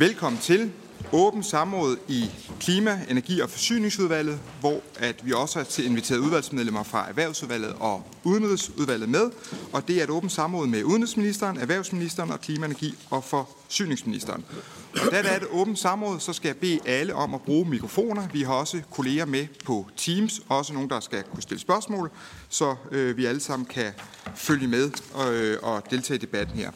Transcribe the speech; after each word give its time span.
Velkommen 0.00 0.40
til 0.40 0.72
åben 1.12 1.42
samråd 1.42 1.96
i 2.08 2.24
Klima-, 2.60 3.00
Energi- 3.08 3.40
og 3.40 3.50
Forsyningsudvalget, 3.50 4.40
hvor 4.60 4.80
at 4.98 5.26
vi 5.26 5.32
også 5.32 5.58
har 5.58 5.82
inviteret 5.84 6.18
udvalgsmedlemmer 6.18 6.82
fra 6.82 7.08
Erhvervsudvalget 7.08 7.74
og 7.80 8.06
Udenrigsudvalget 8.24 9.08
med. 9.08 9.30
Og 9.72 9.88
det 9.88 9.98
er 9.98 10.04
et 10.04 10.10
åbent 10.10 10.32
samråd 10.32 10.66
med 10.66 10.84
udenrigsministeren, 10.84 11.56
erhvervsministeren 11.56 12.30
og 12.30 12.40
klima-, 12.40 12.66
energi- 12.66 12.94
og 13.10 13.24
forsyningsministeren. 13.24 14.44
Og 14.92 15.12
da 15.12 15.22
det 15.22 15.32
er 15.32 15.36
et 15.36 15.46
åbent 15.50 15.78
samråd, 15.78 16.20
så 16.20 16.32
skal 16.32 16.48
jeg 16.48 16.56
bede 16.56 16.80
alle 16.86 17.14
om 17.14 17.34
at 17.34 17.42
bruge 17.42 17.68
mikrofoner. 17.70 18.28
Vi 18.32 18.42
har 18.42 18.54
også 18.54 18.80
kolleger 18.90 19.24
med 19.24 19.46
på 19.64 19.86
Teams, 19.96 20.40
også 20.48 20.72
nogen, 20.72 20.90
der 20.90 21.00
skal 21.00 21.22
kunne 21.22 21.42
stille 21.42 21.60
spørgsmål, 21.60 22.10
så 22.48 22.74
øh, 22.92 23.16
vi 23.16 23.24
alle 23.24 23.40
sammen 23.40 23.66
kan 23.66 23.92
følge 24.34 24.68
med 24.68 24.90
og, 25.14 25.34
øh, 25.34 25.58
og 25.62 25.82
deltage 25.90 26.16
i 26.16 26.20
debatten 26.20 26.56
her. 26.56 26.70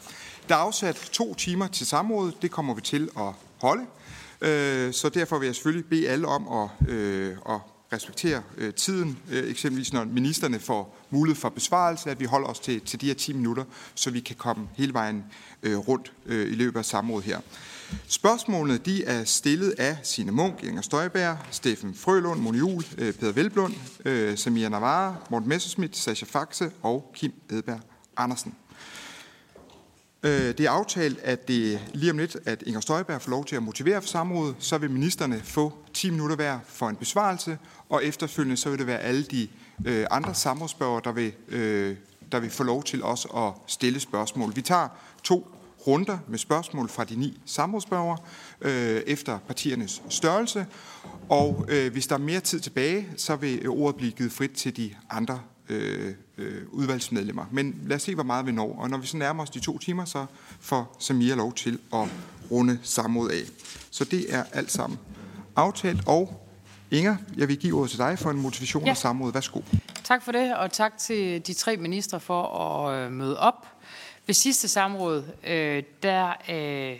Der 0.49 0.55
er 0.55 0.59
afsat 0.59 0.95
to 0.95 1.33
timer 1.33 1.67
til 1.67 1.87
samrådet. 1.87 2.41
Det 2.41 2.51
kommer 2.51 2.73
vi 2.73 2.81
til 2.81 3.09
at 3.17 3.33
holde. 3.61 3.85
Øh, 4.41 4.93
så 4.93 5.09
derfor 5.09 5.39
vil 5.39 5.45
jeg 5.45 5.55
selvfølgelig 5.55 5.85
bede 5.85 6.09
alle 6.09 6.27
om 6.27 6.47
at, 6.47 6.89
øh, 6.89 7.37
at 7.49 7.59
respektere 7.93 8.41
øh, 8.57 8.73
tiden, 8.73 9.19
øh, 9.31 9.49
eksempelvis 9.49 9.93
når 9.93 10.03
ministerne 10.03 10.59
får 10.59 10.97
mulighed 11.09 11.41
for 11.41 11.49
besvarelse, 11.49 12.11
at 12.11 12.19
vi 12.19 12.25
holder 12.25 12.47
os 12.47 12.59
til, 12.59 12.81
til 12.81 13.01
de 13.01 13.07
her 13.07 13.13
10 13.13 13.33
minutter, 13.33 13.63
så 13.95 14.11
vi 14.11 14.19
kan 14.19 14.35
komme 14.35 14.67
hele 14.75 14.93
vejen 14.93 15.25
øh, 15.63 15.77
rundt 15.77 16.13
øh, 16.25 16.51
i 16.51 16.55
løbet 16.55 16.79
af 16.79 16.85
samrådet 16.85 17.25
her. 17.25 17.39
Spørgsmålene 18.07 18.77
de 18.77 19.05
er 19.05 19.23
stillet 19.23 19.71
af 19.77 19.97
Signe 20.03 20.31
Munk, 20.31 20.63
Inger 20.63 20.81
Støjberg, 20.81 21.37
Steffen 21.51 21.95
Frølund, 21.95 22.39
Moni 22.39 22.57
Juhl, 22.57 22.85
Peter 22.97 23.31
Velblund, 23.31 23.73
Samia 24.37 24.69
Navarre, 24.69 25.17
Morten 25.29 25.49
Messerschmidt, 25.49 25.97
Sascha 25.97 26.25
Faxe 26.29 26.71
og 26.81 27.11
Kim 27.15 27.33
Edberg 27.49 27.79
Andersen. 28.17 28.55
Øh, 30.25 30.57
det 30.57 30.59
er 30.59 30.69
aftalt, 30.69 31.19
at 31.19 31.47
det 31.47 31.79
lige 31.93 32.11
om 32.11 32.17
lidt, 32.17 32.37
at 32.45 32.63
Inger 32.65 32.81
Støjberg 32.81 33.21
får 33.21 33.29
lov 33.29 33.45
til 33.45 33.55
at 33.55 33.63
motivere 33.63 34.01
for 34.01 34.07
samrådet, 34.07 34.55
så 34.59 34.77
vil 34.77 34.91
ministerne 34.91 35.41
få 35.43 35.73
10 35.93 36.09
minutter 36.09 36.35
hver 36.35 36.59
for 36.67 36.89
en 36.89 36.95
besvarelse, 36.95 37.57
og 37.89 38.05
efterfølgende 38.05 38.57
så 38.57 38.69
vil 38.69 38.79
det 38.79 38.87
være 38.87 38.99
alle 38.99 39.23
de 39.23 39.47
øh, 39.85 40.05
andre 40.11 40.33
samrådsspørgere, 40.33 41.01
der 41.03 41.11
vil, 41.11 41.33
øh, 41.49 41.95
der 42.31 42.39
vil 42.39 42.49
få 42.49 42.63
lov 42.63 42.83
til 42.83 43.03
også 43.03 43.27
at 43.27 43.71
stille 43.71 43.99
spørgsmål. 43.99 44.55
Vi 44.55 44.61
tager 44.61 44.87
to 45.23 45.47
runder 45.87 46.17
med 46.27 46.37
spørgsmål 46.37 46.89
fra 46.89 47.03
de 47.03 47.15
ni 47.15 47.41
samrådsspørgere 47.45 48.17
øh, 48.61 49.01
efter 49.07 49.39
partiernes 49.47 50.01
størrelse, 50.09 50.65
og 51.29 51.65
øh, 51.69 51.91
hvis 51.91 52.07
der 52.07 52.15
er 52.15 52.19
mere 52.19 52.39
tid 52.39 52.59
tilbage, 52.59 53.07
så 53.17 53.35
vil 53.35 53.59
øh, 53.61 53.69
ordet 53.69 53.95
blive 53.95 54.11
givet 54.11 54.31
frit 54.31 54.51
til 54.51 54.77
de 54.77 54.95
andre 55.09 55.39
øh, 55.69 56.13
øh, 56.37 56.61
udvalgsmedlemmer. 56.71 57.45
Men 57.51 57.81
lad 57.85 57.95
os 57.95 58.01
se, 58.01 58.15
hvor 58.15 58.23
meget 58.23 58.45
vi 58.45 58.51
når. 58.51 58.75
Og 58.79 58.89
når 58.89 58.97
vi 58.97 59.07
så 59.07 59.17
nærmer 59.17 59.43
os 59.43 59.49
de 59.49 59.59
to 59.59 59.77
timer, 59.77 60.05
så 60.05 60.25
får 60.59 60.95
Samia 60.99 61.35
lov 61.35 61.53
til 61.53 61.79
at 61.93 62.07
runde 62.51 62.79
samråd 62.83 63.29
af. 63.31 63.43
Så 63.91 64.03
det 64.05 64.33
er 64.33 64.43
alt 64.53 64.71
sammen 64.71 64.99
aftalt. 65.55 66.07
Og 66.07 66.41
Inger, 66.91 67.15
jeg 67.37 67.47
vil 67.47 67.57
give 67.57 67.77
ordet 67.77 67.89
til 67.89 67.99
dig 67.99 68.19
for 68.19 68.31
en 68.31 68.41
motivation 68.41 68.83
ja. 68.83 68.89
af 68.89 68.97
samrådet. 68.97 69.33
Værsgo. 69.33 69.61
Tak 70.03 70.23
for 70.23 70.31
det, 70.31 70.55
og 70.55 70.71
tak 70.71 70.97
til 70.97 71.47
de 71.47 71.53
tre 71.53 71.77
ministre 71.77 72.19
for 72.19 72.59
at 72.59 73.11
møde 73.11 73.39
op. 73.39 73.67
Ved 74.25 74.33
sidste 74.33 74.67
samråd, 74.67 75.23
øh, 75.47 75.83
der... 76.03 76.33
Øh, 76.49 76.99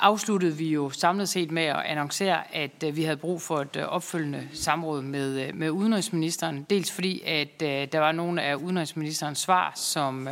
afsluttede 0.00 0.56
vi 0.56 0.68
jo 0.68 0.90
samlet 0.90 1.28
set 1.28 1.50
med 1.50 1.62
at 1.62 1.76
annoncere, 1.76 2.56
at 2.56 2.84
øh, 2.84 2.96
vi 2.96 3.02
havde 3.02 3.16
brug 3.16 3.42
for 3.42 3.60
et 3.60 3.76
øh, 3.76 3.84
opfølgende 3.84 4.48
samråd 4.52 5.02
med, 5.02 5.46
øh, 5.46 5.54
med 5.54 5.70
udenrigsministeren. 5.70 6.66
Dels 6.70 6.92
fordi, 6.92 7.22
at 7.26 7.60
der 7.60 7.98
var 7.98 8.12
nogle 8.12 8.42
af 8.42 8.54
udenrigsministerens 8.54 9.38
svar, 9.38 9.72
som 9.76 10.28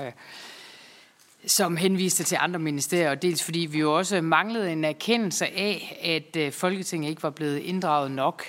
som 1.46 1.76
henviste 1.76 2.24
til 2.24 2.38
andre 2.40 2.58
ministerier, 2.58 3.10
og 3.10 3.22
dels 3.22 3.44
fordi 3.44 3.58
vi 3.58 3.78
jo 3.78 3.96
også 3.96 4.20
manglede 4.20 4.72
en 4.72 4.84
erkendelse 4.84 5.46
af, 5.46 5.98
at 6.36 6.54
Folketinget 6.54 7.10
ikke 7.10 7.22
var 7.22 7.30
blevet 7.30 7.58
inddraget 7.58 8.10
nok 8.10 8.44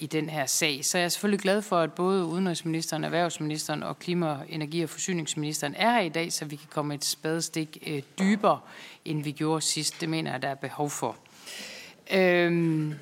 i 0.00 0.08
den 0.12 0.28
her 0.28 0.46
sag. 0.46 0.84
Så 0.84 0.98
jeg 0.98 1.04
er 1.04 1.08
selvfølgelig 1.08 1.40
glad 1.40 1.62
for, 1.62 1.78
at 1.78 1.92
både 1.92 2.24
udenrigsministeren, 2.24 3.04
erhvervsministeren 3.04 3.82
og 3.82 3.98
klima-, 3.98 4.38
energi- 4.48 4.82
og 4.82 4.88
forsyningsministeren 4.88 5.74
er 5.76 5.90
her 5.90 6.00
i 6.00 6.08
dag, 6.08 6.32
så 6.32 6.44
vi 6.44 6.56
kan 6.56 6.68
komme 6.70 6.94
et 6.94 7.04
spadestik 7.04 7.88
dybere 8.18 8.58
end 9.10 9.22
vi 9.22 9.32
gjorde 9.32 9.60
sidst. 9.60 10.00
Det 10.00 10.08
mener 10.08 10.30
jeg, 10.30 10.42
der 10.42 10.48
er 10.48 10.54
behov 10.54 10.90
for. 10.90 11.16
Øhm, 12.12 12.94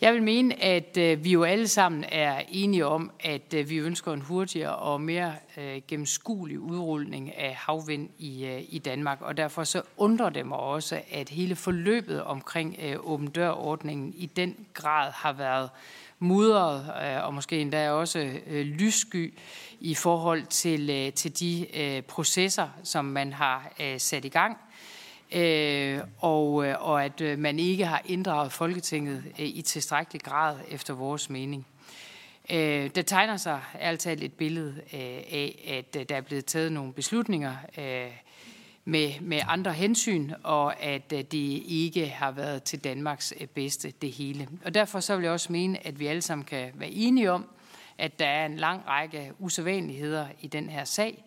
jeg 0.00 0.14
vil 0.14 0.22
mene, 0.22 0.62
at 0.62 0.96
øh, 0.96 1.24
vi 1.24 1.30
jo 1.32 1.44
alle 1.44 1.68
sammen 1.68 2.04
er 2.08 2.42
enige 2.48 2.86
om, 2.86 3.10
at 3.20 3.54
øh, 3.54 3.70
vi 3.70 3.76
ønsker 3.76 4.12
en 4.12 4.20
hurtigere 4.20 4.76
og 4.76 5.00
mere 5.00 5.34
øh, 5.56 5.82
gennemskuelig 5.88 6.60
udrulning 6.60 7.36
af 7.36 7.54
havvind 7.54 8.08
i, 8.18 8.44
øh, 8.44 8.62
i 8.68 8.78
Danmark. 8.78 9.20
Og 9.20 9.36
derfor 9.36 9.64
så 9.64 9.82
undrer 9.96 10.30
det 10.30 10.46
mig 10.46 10.58
også, 10.58 11.00
at 11.12 11.28
hele 11.28 11.56
forløbet 11.56 12.22
omkring 12.22 12.76
øh, 12.82 12.96
åben 13.00 13.30
dør-ordningen 13.30 14.14
i 14.16 14.26
den 14.26 14.56
grad 14.74 15.10
har 15.12 15.32
været 15.32 15.70
mudret 16.18 16.92
øh, 17.02 17.24
og 17.24 17.34
måske 17.34 17.60
endda 17.60 17.90
også 17.90 18.30
øh, 18.46 18.66
lyssky 18.66 19.34
i 19.80 19.94
forhold 19.94 20.46
til, 20.46 20.90
øh, 20.90 21.12
til 21.12 21.40
de 21.40 21.66
øh, 21.80 22.02
processer, 22.02 22.68
som 22.82 23.04
man 23.04 23.32
har 23.32 23.72
øh, 23.80 24.00
sat 24.00 24.24
i 24.24 24.28
gang 24.28 24.56
øh, 25.32 26.00
og, 26.18 26.66
øh, 26.66 26.74
og 26.78 27.04
at 27.04 27.20
øh, 27.20 27.38
man 27.38 27.58
ikke 27.58 27.86
har 27.86 28.02
inddraget 28.06 28.52
Folketinget 28.52 29.24
øh, 29.38 29.46
i 29.46 29.62
tilstrækkelig 29.62 30.22
grad 30.22 30.56
efter 30.70 30.94
vores 30.94 31.30
mening. 31.30 31.66
Øh, 32.50 32.90
der 32.94 33.02
tegner 33.02 33.36
sig 33.36 33.60
altid 33.80 34.22
et 34.22 34.32
billede 34.32 34.74
øh, 34.92 35.00
af, 35.00 35.84
at 35.94 36.08
der 36.08 36.16
er 36.16 36.20
blevet 36.20 36.44
taget 36.44 36.72
nogle 36.72 36.92
beslutninger 36.92 37.56
øh, 37.78 38.12
med, 38.84 39.20
med 39.20 39.40
andre 39.48 39.72
hensyn, 39.72 40.32
og 40.42 40.82
at 40.82 41.12
øh, 41.12 41.18
det 41.18 41.62
ikke 41.66 42.06
har 42.06 42.30
været 42.30 42.62
til 42.62 42.84
Danmarks 42.84 43.34
bedste 43.54 43.92
det 44.02 44.12
hele. 44.12 44.48
Og 44.64 44.74
derfor 44.74 45.00
så 45.00 45.16
vil 45.16 45.22
jeg 45.22 45.32
også 45.32 45.52
mene, 45.52 45.86
at 45.86 46.00
vi 46.00 46.06
alle 46.06 46.22
sammen 46.22 46.44
kan 46.44 46.70
være 46.74 46.90
enige 46.90 47.32
om, 47.32 47.48
at 47.98 48.18
der 48.18 48.26
er 48.26 48.46
en 48.46 48.56
lang 48.56 48.82
række 48.88 49.32
usædvanligheder 49.38 50.26
i 50.40 50.46
den 50.46 50.68
her 50.68 50.84
sag, 50.84 51.24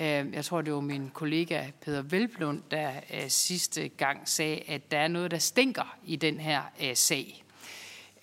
Øhm, 0.00 0.34
jeg 0.34 0.44
tror, 0.44 0.60
det 0.60 0.72
var 0.74 0.80
min 0.80 1.10
kollega 1.14 1.62
Peter 1.80 2.02
Velblund, 2.02 2.62
der 2.70 2.90
øh, 3.14 3.28
sidste 3.28 3.88
gang 3.88 4.28
sagde, 4.28 4.60
at 4.66 4.90
der 4.90 4.98
er 4.98 5.08
noget, 5.08 5.30
der 5.30 5.38
stinker 5.38 5.96
i 6.04 6.16
den 6.16 6.40
her 6.40 6.62
øh, 6.82 6.96
sag. 6.96 7.44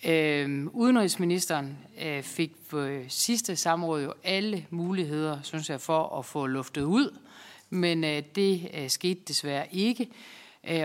Øhm, 0.05 0.69
udenrigsministeren 0.73 1.77
øh, 2.01 2.23
fik 2.23 2.51
på 2.69 2.87
sidste 3.07 3.55
samråd 3.55 4.03
jo 4.03 4.13
alle 4.23 4.65
muligheder, 4.69 5.39
synes 5.43 5.69
jeg, 5.69 5.81
for 5.81 6.19
at 6.19 6.25
få 6.25 6.45
luftet 6.45 6.83
ud, 6.83 7.17
men 7.69 8.03
øh, 8.03 8.23
det 8.35 8.69
skete 8.91 9.19
desværre 9.27 9.75
ikke. 9.75 10.09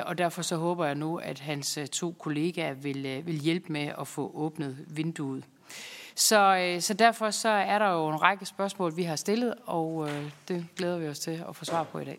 Og 0.06 0.18
derfor 0.18 0.42
så 0.42 0.56
håber 0.56 0.86
jeg 0.86 0.94
nu, 0.94 1.16
at 1.16 1.40
hans 1.40 1.78
to 1.92 2.12
kollegaer 2.18 2.74
vil, 2.74 3.22
vil 3.24 3.40
hjælpe 3.40 3.72
med 3.72 3.92
at 4.00 4.08
få 4.08 4.32
åbnet 4.34 4.84
vinduet. 4.88 5.44
Så, 6.14 6.56
øh, 6.56 6.80
så 6.80 6.94
derfor 6.94 7.30
så 7.30 7.48
er 7.48 7.78
der 7.78 7.92
jo 7.92 8.08
en 8.08 8.22
række 8.22 8.46
spørgsmål, 8.46 8.96
vi 8.96 9.02
har 9.02 9.16
stillet, 9.16 9.54
og 9.66 10.08
øh, 10.08 10.30
det 10.48 10.66
glæder 10.76 10.98
vi 10.98 11.08
os 11.08 11.18
til 11.18 11.44
at 11.48 11.56
få 11.56 11.64
svar 11.64 11.82
på 11.82 11.98
i 11.98 12.04
dag. 12.04 12.18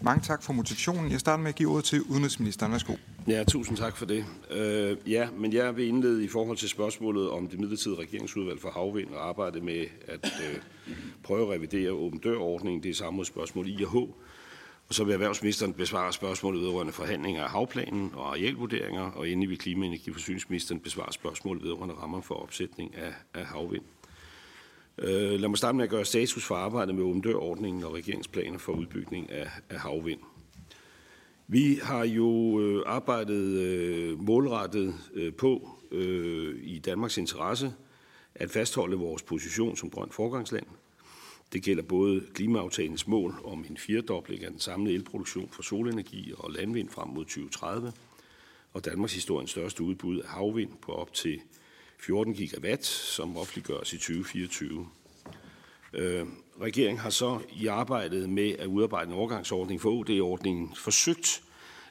Mange 0.00 0.22
tak 0.22 0.42
for 0.42 0.52
motivationen. 0.52 1.12
Jeg 1.12 1.20
starter 1.20 1.42
med 1.42 1.48
at 1.48 1.54
give 1.54 1.70
ordet 1.70 1.84
til 1.84 2.02
udenrigsministeren. 2.02 2.72
Værsgo. 2.72 2.94
Ja, 3.28 3.44
tusind 3.44 3.76
tak 3.76 3.96
for 3.96 4.06
det. 4.06 4.24
Uh, 4.50 5.10
ja, 5.12 5.28
men 5.30 5.52
jeg 5.52 5.76
vil 5.76 5.88
indlede 5.88 6.24
i 6.24 6.28
forhold 6.28 6.56
til 6.56 6.68
spørgsmålet 6.68 7.30
om 7.30 7.48
det 7.48 7.60
midlertidige 7.60 8.00
regeringsudvalg 8.00 8.60
for 8.60 8.70
havvind 8.70 9.14
og 9.14 9.28
arbejde 9.28 9.60
med 9.60 9.86
at 10.08 10.24
uh, 10.24 10.94
prøve 11.22 11.42
at 11.42 11.48
revidere 11.48 11.90
åben 11.90 12.18
dør-ordningen. 12.18 12.82
Det 12.82 12.90
er 12.90 12.94
samme 12.94 13.24
spørgsmål 13.24 13.68
I 13.68 13.84
og 13.84 13.90
H. 13.90 13.96
Og 14.88 14.94
så 14.94 15.04
vil 15.04 15.12
erhvervsministeren 15.12 15.72
besvare 15.72 16.12
spørgsmålet 16.12 16.62
vedrørende 16.62 16.92
forhandlinger 16.92 17.44
af 17.44 17.50
havplanen 17.50 18.10
og 18.14 18.28
arealvurderinger, 18.28 19.02
og 19.02 19.28
endelig 19.28 19.48
vil 19.48 19.58
klima- 19.58 19.82
og 19.82 19.86
energiforsyningsministeren 19.86 20.80
besvare 20.80 21.12
spørgsmålet 21.12 21.62
vedrørende 21.62 21.94
rammer 21.94 22.20
for 22.20 22.34
opsætning 22.34 22.94
af, 22.96 23.14
af 23.34 23.46
havvind. 23.46 23.84
Øh, 24.98 25.40
lad 25.40 25.48
mig 25.48 25.58
starte 25.58 25.76
med 25.76 25.84
at 25.84 25.90
gøre 25.90 26.04
status 26.04 26.44
for 26.44 26.54
arbejdet 26.54 26.94
med 26.94 27.04
åbendørordningen 27.04 27.84
og 27.84 27.94
regeringsplaner 27.94 28.58
for 28.58 28.72
udbygning 28.72 29.32
af, 29.32 29.50
af 29.70 29.80
havvind. 29.80 30.20
Vi 31.48 31.78
har 31.82 32.04
jo 32.04 32.60
øh, 32.60 32.82
arbejdet 32.86 33.44
øh, 33.44 34.20
målrettet 34.20 34.94
øh, 35.14 35.32
på 35.32 35.68
øh, 35.92 36.56
i 36.62 36.78
Danmarks 36.78 37.18
interesse 37.18 37.72
at 38.34 38.50
fastholde 38.50 38.96
vores 38.96 39.22
position 39.22 39.76
som 39.76 39.90
grønt 39.90 40.14
forgangsland– 40.14 40.66
det 41.52 41.62
gælder 41.62 41.82
både 41.82 42.26
klimaaftalens 42.34 43.06
mål 43.06 43.40
om 43.44 43.64
en 43.70 43.76
firedobling 43.76 44.44
af 44.44 44.50
den 44.50 44.60
samlede 44.60 44.94
elproduktion 44.94 45.48
for 45.52 45.62
solenergi 45.62 46.32
og 46.38 46.50
landvind 46.50 46.88
frem 46.88 47.08
mod 47.08 47.24
2030, 47.24 47.92
og 48.72 48.84
Danmarks 48.84 49.14
historiens 49.14 49.50
største 49.50 49.82
udbud 49.82 50.20
af 50.20 50.28
havvind 50.28 50.70
på 50.82 50.92
op 50.92 51.14
til 51.14 51.40
14 51.98 52.34
gigawatt, 52.34 52.86
som 52.86 53.36
offentliggøres 53.36 53.92
i 53.92 53.96
2024. 53.96 54.88
Øh, 55.92 56.26
regeringen 56.60 56.98
har 56.98 57.10
så 57.10 57.40
i 57.52 57.66
arbejdet 57.66 58.28
med 58.28 58.52
at 58.58 58.66
udarbejde 58.66 59.10
en 59.10 59.16
overgangsordning 59.16 59.80
for 59.80 59.90
OD-ordningen 59.90 60.74
forsøgt 60.74 61.42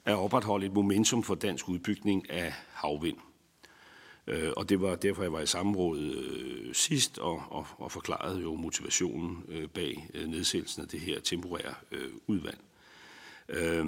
at 0.06 0.16
opretholde 0.16 0.66
et 0.66 0.74
momentum 0.74 1.24
for 1.24 1.36
dansk 1.36 1.69
udbygning 1.69 2.30
af 2.30 2.54
havvind. 2.74 3.18
Øh, 4.27 4.51
og 4.57 4.69
det 4.69 4.81
var 4.81 4.95
derfor, 4.95 5.22
jeg 5.22 5.33
var 5.33 5.42
i 5.42 5.45
samråd 5.45 6.00
øh, 6.00 6.74
sidst 6.74 7.19
og, 7.19 7.44
og, 7.50 7.68
og 7.77 7.92
forklarede 7.92 8.42
jo 8.42 8.56
motivationen 8.56 9.44
øh, 9.48 9.68
bag 9.68 10.10
øh, 10.13 10.27
nedsættelsen 10.27 10.81
af 10.81 10.88
det 10.88 11.00
her 11.00 11.19
temporære 11.19 11.74
øh, 11.92 12.10
udvalg. 12.27 12.60
Øh, 13.50 13.86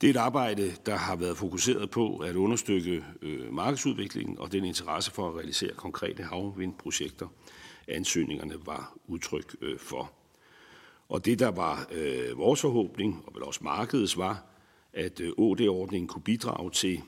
Det 0.00 0.06
er 0.06 0.10
et 0.10 0.16
arbejde, 0.16 0.72
der 0.86 0.96
har 0.96 1.16
været 1.16 1.36
fokuseret 1.36 1.90
på 1.90 2.16
at 2.16 2.36
understøtte 2.36 3.04
øh, 3.22 3.52
markedsudviklingen 3.52 4.38
og 4.38 4.52
den 4.52 4.64
interesse 4.64 5.10
for 5.10 5.28
at 5.28 5.34
realisere 5.34 5.72
konkrete 5.74 6.22
havvindprojekter, 6.22 7.28
ansøgningerne 7.88 8.54
var 8.66 8.96
udtryk 9.06 9.56
øh, 9.60 9.78
for. 9.78 10.12
Og 11.08 11.24
det, 11.24 11.38
der 11.38 11.50
var 11.50 11.88
øh, 11.92 12.38
vores 12.38 12.60
forhåbning, 12.60 13.22
og 13.26 13.34
vel 13.34 13.42
også 13.42 13.60
markedets, 13.64 14.16
var, 14.16 14.44
at 14.92 15.20
øh, 15.20 15.32
OD-ordningen 15.36 16.08
kunne 16.08 16.22
bidrage 16.22 16.70
til 16.70 17.00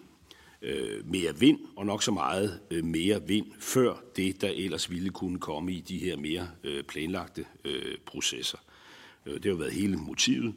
øh, 0.62 1.11
mere 1.11 1.38
vind, 1.38 1.59
og 1.76 1.87
nok 1.87 2.03
så 2.03 2.11
meget 2.11 2.61
øh, 2.70 2.85
mere 2.85 3.23
vind, 3.26 3.47
før 3.59 3.94
det, 4.17 4.41
der 4.41 4.49
ellers 4.49 4.91
ville 4.91 5.11
kunne 5.11 5.38
komme 5.38 5.73
i 5.73 5.81
de 5.81 5.99
her 5.99 6.17
mere 6.17 6.49
øh, 6.64 6.85
planlagte 6.85 7.44
øh, 7.64 7.97
processer. 8.06 8.59
Øh, 9.26 9.35
det 9.35 9.44
har 9.44 9.59
været 9.59 9.73
hele 9.73 9.97
motivet. 9.97 10.55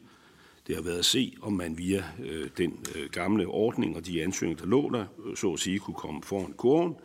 Det 0.68 0.76
har 0.76 0.82
været 0.82 1.00
at 1.00 1.06
se, 1.06 1.36
om 1.42 1.54
man 1.54 1.78
via 1.78 2.04
øh, 2.24 2.50
den 2.58 2.86
øh, 2.96 3.10
gamle 3.10 3.48
ordning 3.48 3.96
og 3.96 4.06
de 4.06 4.24
ansøgninger, 4.24 4.64
der 4.64 4.70
lå 4.70 4.90
der, 4.90 5.06
øh, 5.26 5.36
så 5.38 5.54
at 5.54 5.60
sige, 5.60 5.80
kunne 5.80 5.96
komme 5.96 6.24
foran 6.24 6.54
kurven, 6.54 6.96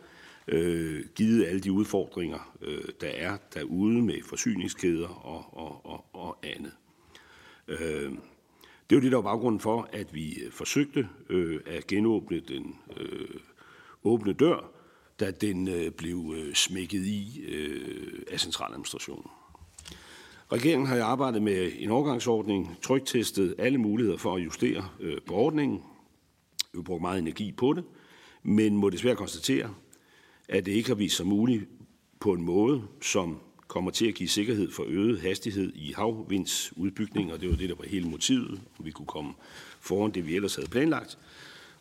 øh, 0.47 1.05
givet 1.15 1.45
alle 1.45 1.61
de 1.61 1.71
udfordringer, 1.71 2.57
øh, 2.61 2.83
der 3.01 3.07
er 3.07 3.37
derude 3.53 4.01
med 4.01 4.23
forsyningskæder 4.23 5.07
og, 5.07 5.57
og, 5.57 5.85
og, 5.85 6.05
og 6.13 6.37
andet. 6.43 6.71
Øh, 7.67 8.11
det 8.91 8.97
var 8.97 9.01
det, 9.01 9.11
der 9.11 9.17
var 9.17 9.31
baggrunden 9.31 9.59
for, 9.59 9.89
at 9.93 10.13
vi 10.13 10.33
øh, 10.33 10.51
forsøgte 10.51 11.09
øh, 11.29 11.59
at 11.65 11.87
genåbne 11.87 12.39
den 12.39 12.75
øh, 12.97 13.39
åbne 14.03 14.33
dør, 14.33 14.71
da 15.19 15.31
den 15.31 15.67
øh, 15.67 15.91
blev 15.91 16.33
øh, 16.37 16.53
smækket 16.53 17.05
i 17.05 17.41
øh, 17.47 18.23
af 18.31 18.39
centraladministrationen. 18.39 19.25
Regeringen 20.51 20.87
har 20.87 21.03
arbejdet 21.03 21.41
med 21.41 21.71
en 21.77 21.89
overgangsordning, 21.91 22.77
trygtestet 22.81 23.55
alle 23.57 23.77
muligheder 23.77 24.17
for 24.17 24.35
at 24.35 24.45
justere 24.45 24.87
øh, 24.99 25.17
på 25.25 25.33
ordningen. 25.33 25.83
Vi 26.71 26.77
har 26.77 26.83
brugt 26.83 27.01
meget 27.01 27.19
energi 27.19 27.51
på 27.51 27.73
det, 27.73 27.83
men 28.43 28.77
må 28.77 28.89
desværre 28.89 29.15
konstatere, 29.15 29.73
at 30.49 30.65
det 30.65 30.71
ikke 30.71 30.89
har 30.89 30.95
vist 30.95 31.17
sig 31.17 31.27
muligt 31.27 31.63
på 32.19 32.33
en 32.33 32.41
måde, 32.41 32.83
som 33.01 33.39
kommer 33.71 33.91
til 33.91 34.07
at 34.07 34.15
give 34.15 34.29
sikkerhed 34.29 34.71
for 34.71 34.85
øget 34.87 35.21
hastighed 35.21 35.73
i 35.75 35.93
havvindsudbygning, 35.97 37.33
og 37.33 37.41
det 37.41 37.49
var 37.49 37.55
det, 37.55 37.69
der 37.69 37.75
var 37.75 37.85
hele 37.85 38.07
motivet, 38.07 38.61
om 38.79 38.85
vi 38.85 38.91
kunne 38.91 39.05
komme 39.05 39.33
foran 39.79 40.11
det, 40.11 40.27
vi 40.27 40.35
ellers 40.35 40.55
havde 40.55 40.69
planlagt. 40.69 41.17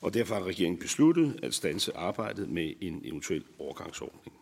Og 0.00 0.14
derfor 0.14 0.34
har 0.34 0.44
regeringen 0.44 0.80
besluttet 0.80 1.38
at 1.42 1.54
stanse 1.54 1.96
arbejdet 1.96 2.48
med 2.48 2.72
en 2.80 3.00
eventuel 3.04 3.44
overgangsordning. 3.58 4.32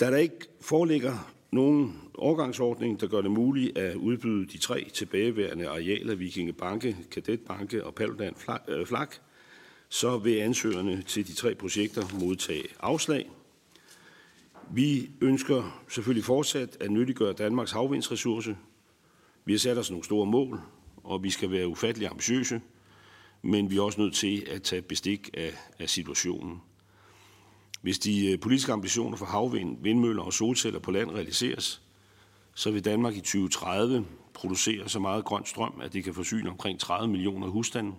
Da 0.00 0.10
der 0.10 0.16
ikke 0.16 0.36
foreligger 0.60 1.32
nogen 1.50 2.00
overgangsordning, 2.14 3.00
der 3.00 3.06
gør 3.06 3.20
det 3.20 3.30
muligt 3.30 3.78
at 3.78 3.94
udbyde 3.94 4.46
de 4.46 4.58
tre 4.58 4.90
tilbageværende 4.94 5.68
arealer, 5.68 6.14
Vikinge 6.14 6.52
Banke, 6.52 6.96
Kadetbanke 7.10 7.84
og 7.84 7.94
Paludan 7.94 8.34
øh, 8.68 8.86
Flak, 8.86 9.16
så 9.88 10.18
vil 10.18 10.36
ansøgerne 10.36 11.02
til 11.02 11.26
de 11.26 11.32
tre 11.32 11.54
projekter 11.54 12.02
modtage 12.20 12.64
afslag. 12.80 13.30
Vi 14.72 15.10
ønsker 15.20 15.82
selvfølgelig 15.88 16.24
fortsat 16.24 16.76
at 16.80 16.90
nyttiggøre 16.90 17.32
Danmarks 17.32 17.72
havvindsressource. 17.72 18.56
Vi 19.44 19.52
har 19.52 19.58
sat 19.58 19.78
os 19.78 19.90
nogle 19.90 20.04
store 20.04 20.26
mål, 20.26 20.60
og 20.96 21.22
vi 21.22 21.30
skal 21.30 21.50
være 21.50 21.68
ufattelig 21.68 22.08
ambitiøse, 22.08 22.60
men 23.42 23.70
vi 23.70 23.76
er 23.76 23.82
også 23.82 24.00
nødt 24.00 24.14
til 24.14 24.46
at 24.50 24.62
tage 24.62 24.82
bestik 24.82 25.30
af, 25.34 25.52
af 25.78 25.88
situationen. 25.88 26.62
Hvis 27.82 27.98
de 27.98 28.32
øh, 28.32 28.40
politiske 28.40 28.72
ambitioner 28.72 29.16
for 29.16 29.26
havvind, 29.26 29.82
vindmøller 29.82 30.22
og 30.22 30.32
solceller 30.32 30.80
på 30.80 30.90
land 30.90 31.10
realiseres, 31.10 31.82
så 32.54 32.70
vil 32.70 32.84
Danmark 32.84 33.14
i 33.16 33.20
2030 33.20 34.06
producere 34.34 34.88
så 34.88 34.98
meget 34.98 35.24
grøn 35.24 35.46
strøm, 35.46 35.80
at 35.82 35.92
det 35.92 36.04
kan 36.04 36.14
forsyne 36.14 36.50
omkring 36.50 36.80
30 36.80 37.08
millioner 37.08 37.46
husstande, 37.48 37.92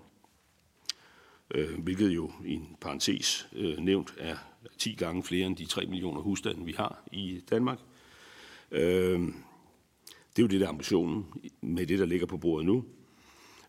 øh, 1.55 1.79
hvilket 1.79 2.09
jo 2.09 2.31
i 2.45 2.53
en 2.53 2.75
parentes 2.81 3.47
øh, 3.53 3.77
nævnt 3.77 4.13
er 4.17 4.35
10 4.77 4.95
gange 4.95 5.23
flere 5.23 5.47
end 5.47 5.55
de 5.55 5.65
3 5.65 5.85
millioner 5.85 6.21
husstande, 6.21 6.65
vi 6.65 6.71
har 6.71 7.03
i 7.11 7.41
Danmark. 7.49 7.79
Øh, 8.71 9.19
det 10.35 10.39
er 10.39 10.43
jo 10.43 10.47
det, 10.47 10.59
der 10.59 10.65
er 10.65 10.69
ambitionen 10.69 11.25
med 11.61 11.87
det, 11.87 11.99
der 11.99 12.05
ligger 12.05 12.25
på 12.25 12.37
bordet 12.37 12.65
nu. 12.65 12.85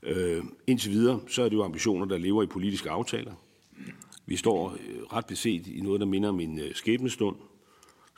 Øh, 0.03 0.45
indtil 0.67 0.91
videre, 0.91 1.21
så 1.29 1.43
er 1.43 1.49
det 1.49 1.57
jo 1.57 1.65
ambitioner, 1.65 2.07
der 2.07 2.19
lever 2.19 2.43
i 2.43 2.47
politiske 2.47 2.91
aftaler. 2.91 3.35
Vi 4.27 4.37
står 4.37 4.71
øh, 4.71 5.03
ret 5.03 5.27
beset 5.27 5.67
i 5.67 5.81
noget, 5.81 6.01
der 6.01 6.07
minder 6.07 6.29
om 6.29 6.41
en 6.41 6.59
øh, 6.59 6.75
skæbnestund, 6.75 7.37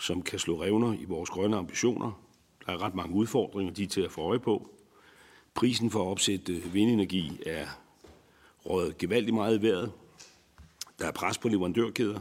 som 0.01 0.23
kan 0.23 0.39
slå 0.39 0.63
revner 0.63 0.93
i 0.93 1.05
vores 1.05 1.31
grønne 1.31 1.57
ambitioner. 1.57 2.21
Der 2.67 2.73
er 2.73 2.83
ret 2.83 2.95
mange 2.95 3.15
udfordringer, 3.15 3.75
de 3.75 3.83
er 3.83 3.87
til 3.87 4.01
at 4.01 4.11
få 4.11 4.21
øje 4.21 4.39
på. 4.39 4.71
Prisen 5.55 5.91
for 5.91 6.03
at 6.03 6.07
opsætte 6.09 6.53
øh, 6.53 6.75
vindenergi 6.75 7.41
er 7.47 7.67
rådet 8.67 8.99
gevaldigt 8.99 9.35
meget 9.35 9.59
i 9.59 9.63
vejret. 9.63 9.93
Der 10.99 11.07
er 11.07 11.13
pres 11.13 11.39
på 11.39 11.49
leverandørkæder, 11.49 12.21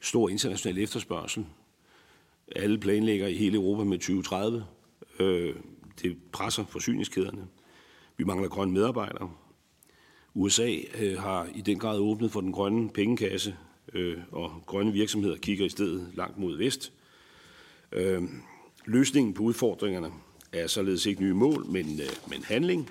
stor 0.00 0.28
international 0.28 0.78
efterspørgsel. 0.78 1.46
Alle 2.56 2.78
planlægger 2.78 3.26
i 3.26 3.34
hele 3.34 3.56
Europa 3.56 3.84
med 3.84 3.98
2030. 3.98 4.64
Øh, 5.20 5.54
det 6.02 6.16
presser 6.32 6.64
forsyningskæderne. 6.64 7.46
Vi 8.16 8.24
mangler 8.24 8.48
grønne 8.48 8.74
medarbejdere. 8.74 9.30
USA 10.34 10.76
øh, 10.98 11.18
har 11.18 11.48
i 11.54 11.60
den 11.60 11.78
grad 11.78 11.98
åbnet 11.98 12.30
for 12.30 12.40
den 12.40 12.52
grønne 12.52 12.90
pengekasse, 12.90 13.56
øh, 13.92 14.18
og 14.32 14.62
grønne 14.66 14.92
virksomheder 14.92 15.36
kigger 15.36 15.66
i 15.66 15.68
stedet 15.68 16.10
langt 16.14 16.38
mod 16.38 16.56
vest. 16.56 16.92
Øh, 17.92 18.22
løsningen 18.84 19.34
på 19.34 19.42
udfordringerne 19.42 20.10
er 20.52 20.66
således 20.66 21.06
ikke 21.06 21.22
nye 21.22 21.34
mål, 21.34 21.66
men, 21.66 22.00
øh, 22.00 22.30
men 22.30 22.44
handling. 22.44 22.90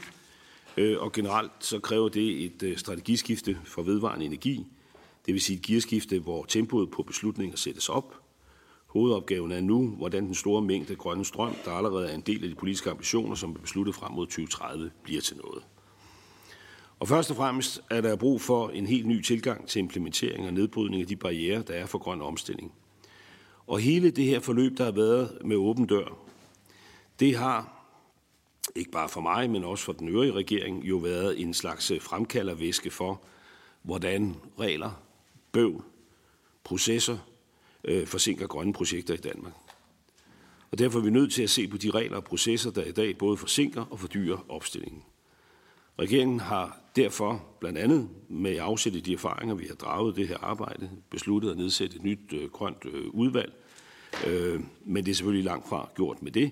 Øh, 0.77 0.97
og 0.99 1.11
generelt 1.11 1.51
så 1.59 1.79
kræver 1.79 2.09
det 2.09 2.45
et 2.45 2.63
øh, 2.63 2.77
strategiskifte 2.77 3.57
for 3.63 3.81
vedvarende 3.81 4.25
energi, 4.25 4.65
det 5.27 5.33
vil 5.33 5.41
sige 5.41 5.57
et 5.57 5.63
gearskifte, 5.63 6.19
hvor 6.19 6.45
tempoet 6.45 6.91
på 6.91 7.03
beslutninger 7.03 7.57
sættes 7.57 7.89
op. 7.89 8.21
Hovedopgaven 8.85 9.51
er 9.51 9.61
nu, 9.61 9.87
hvordan 9.87 10.25
den 10.25 10.35
store 10.35 10.61
mængde 10.61 10.95
grønne 10.95 11.25
strøm, 11.25 11.55
der 11.65 11.71
allerede 11.71 12.09
er 12.09 12.15
en 12.15 12.21
del 12.21 12.43
af 12.43 12.49
de 12.49 12.55
politiske 12.55 12.89
ambitioner, 12.89 13.35
som 13.35 13.51
er 13.51 13.59
besluttet 13.59 13.95
frem 13.95 14.11
mod 14.11 14.25
2030, 14.25 14.91
bliver 15.03 15.21
til 15.21 15.37
noget. 15.37 15.63
Og 16.99 17.07
først 17.07 17.29
og 17.29 17.35
fremmest 17.35 17.81
er 17.89 18.01
der 18.01 18.15
brug 18.15 18.41
for 18.41 18.69
en 18.69 18.87
helt 18.87 19.07
ny 19.07 19.21
tilgang 19.21 19.67
til 19.67 19.79
implementering 19.79 20.45
og 20.45 20.53
nedbrydning 20.53 21.01
af 21.01 21.07
de 21.07 21.15
barriere, 21.15 21.61
der 21.61 21.73
er 21.73 21.85
for 21.85 21.97
grøn 21.97 22.21
omstilling. 22.21 22.73
Og 23.67 23.79
hele 23.79 24.11
det 24.11 24.25
her 24.25 24.39
forløb, 24.39 24.77
der 24.77 24.83
har 24.83 24.91
været 24.91 25.37
med 25.45 25.55
åben 25.55 25.85
dør, 25.85 26.17
det 27.19 27.37
har 27.37 27.73
ikke 28.75 28.91
bare 28.91 29.09
for 29.09 29.21
mig, 29.21 29.49
men 29.49 29.63
også 29.63 29.83
for 29.83 29.93
den 29.93 30.09
øvrige 30.09 30.31
regering, 30.31 30.83
jo 30.83 30.97
været 30.97 31.41
en 31.41 31.53
slags 31.53 31.91
fremkaldervæske 32.01 32.89
for, 32.89 33.21
hvordan 33.83 34.35
regler, 34.59 35.06
bøv, 35.57 35.83
processer 36.63 37.17
øh, 37.83 38.07
forsinker 38.07 38.47
grønne 38.47 38.73
projekter 38.73 39.13
i 39.13 39.17
Danmark. 39.17 39.53
Og 40.71 40.79
derfor 40.79 40.99
er 40.99 41.03
vi 41.03 41.09
nødt 41.09 41.33
til 41.33 41.43
at 41.43 41.49
se 41.49 41.67
på 41.67 41.77
de 41.77 41.89
regler 41.89 42.17
og 42.17 42.23
processer, 42.23 42.71
der 42.71 42.83
i 42.83 42.91
dag 42.91 43.17
både 43.17 43.37
forsinker 43.37 43.85
og 43.89 43.99
fordyrer 43.99 44.45
opstillingen. 44.49 45.03
Regeringen 45.99 46.39
har 46.39 46.79
derfor 46.95 47.45
blandt 47.59 47.77
andet 47.77 48.09
med 48.29 48.57
afsæt 48.57 48.95
i 48.95 48.99
de 48.99 49.13
erfaringer, 49.13 49.55
vi 49.55 49.65
har 49.65 49.75
draget 49.75 50.15
det 50.15 50.27
her 50.27 50.37
arbejde, 50.37 50.89
besluttet 51.09 51.51
at 51.51 51.57
nedsætte 51.57 51.95
et 51.95 52.03
nyt 52.03 52.33
øh, 52.33 52.49
grønt 52.49 52.85
øh, 52.85 53.07
udvalg. 53.07 53.53
Øh, 54.27 54.59
men 54.85 55.05
det 55.05 55.11
er 55.11 55.15
selvfølgelig 55.15 55.45
langt 55.45 55.69
fra 55.69 55.89
gjort 55.95 56.21
med 56.21 56.31
det. 56.31 56.51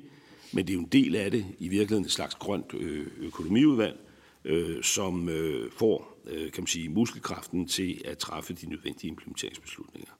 Men 0.53 0.67
det 0.67 0.73
er 0.73 0.77
jo 0.77 0.81
en 0.81 0.89
del 0.91 1.15
af 1.15 1.31
det, 1.31 1.45
i 1.59 1.67
virkeligheden 1.67 2.05
et 2.05 2.11
slags 2.11 2.35
grønt 2.35 2.73
øh, 2.73 3.07
økonomiudvalg, 3.19 3.99
øh, 4.45 4.83
som 4.83 5.29
øh, 5.29 5.71
får 5.71 6.14
øh, 6.27 6.51
kan 6.51 6.61
man 6.61 6.67
sige, 6.67 6.89
muskelkraften 6.89 7.67
til 7.67 8.01
at 8.05 8.17
træffe 8.17 8.53
de 8.53 8.69
nødvendige 8.69 9.09
implementeringsbeslutninger. 9.09 10.11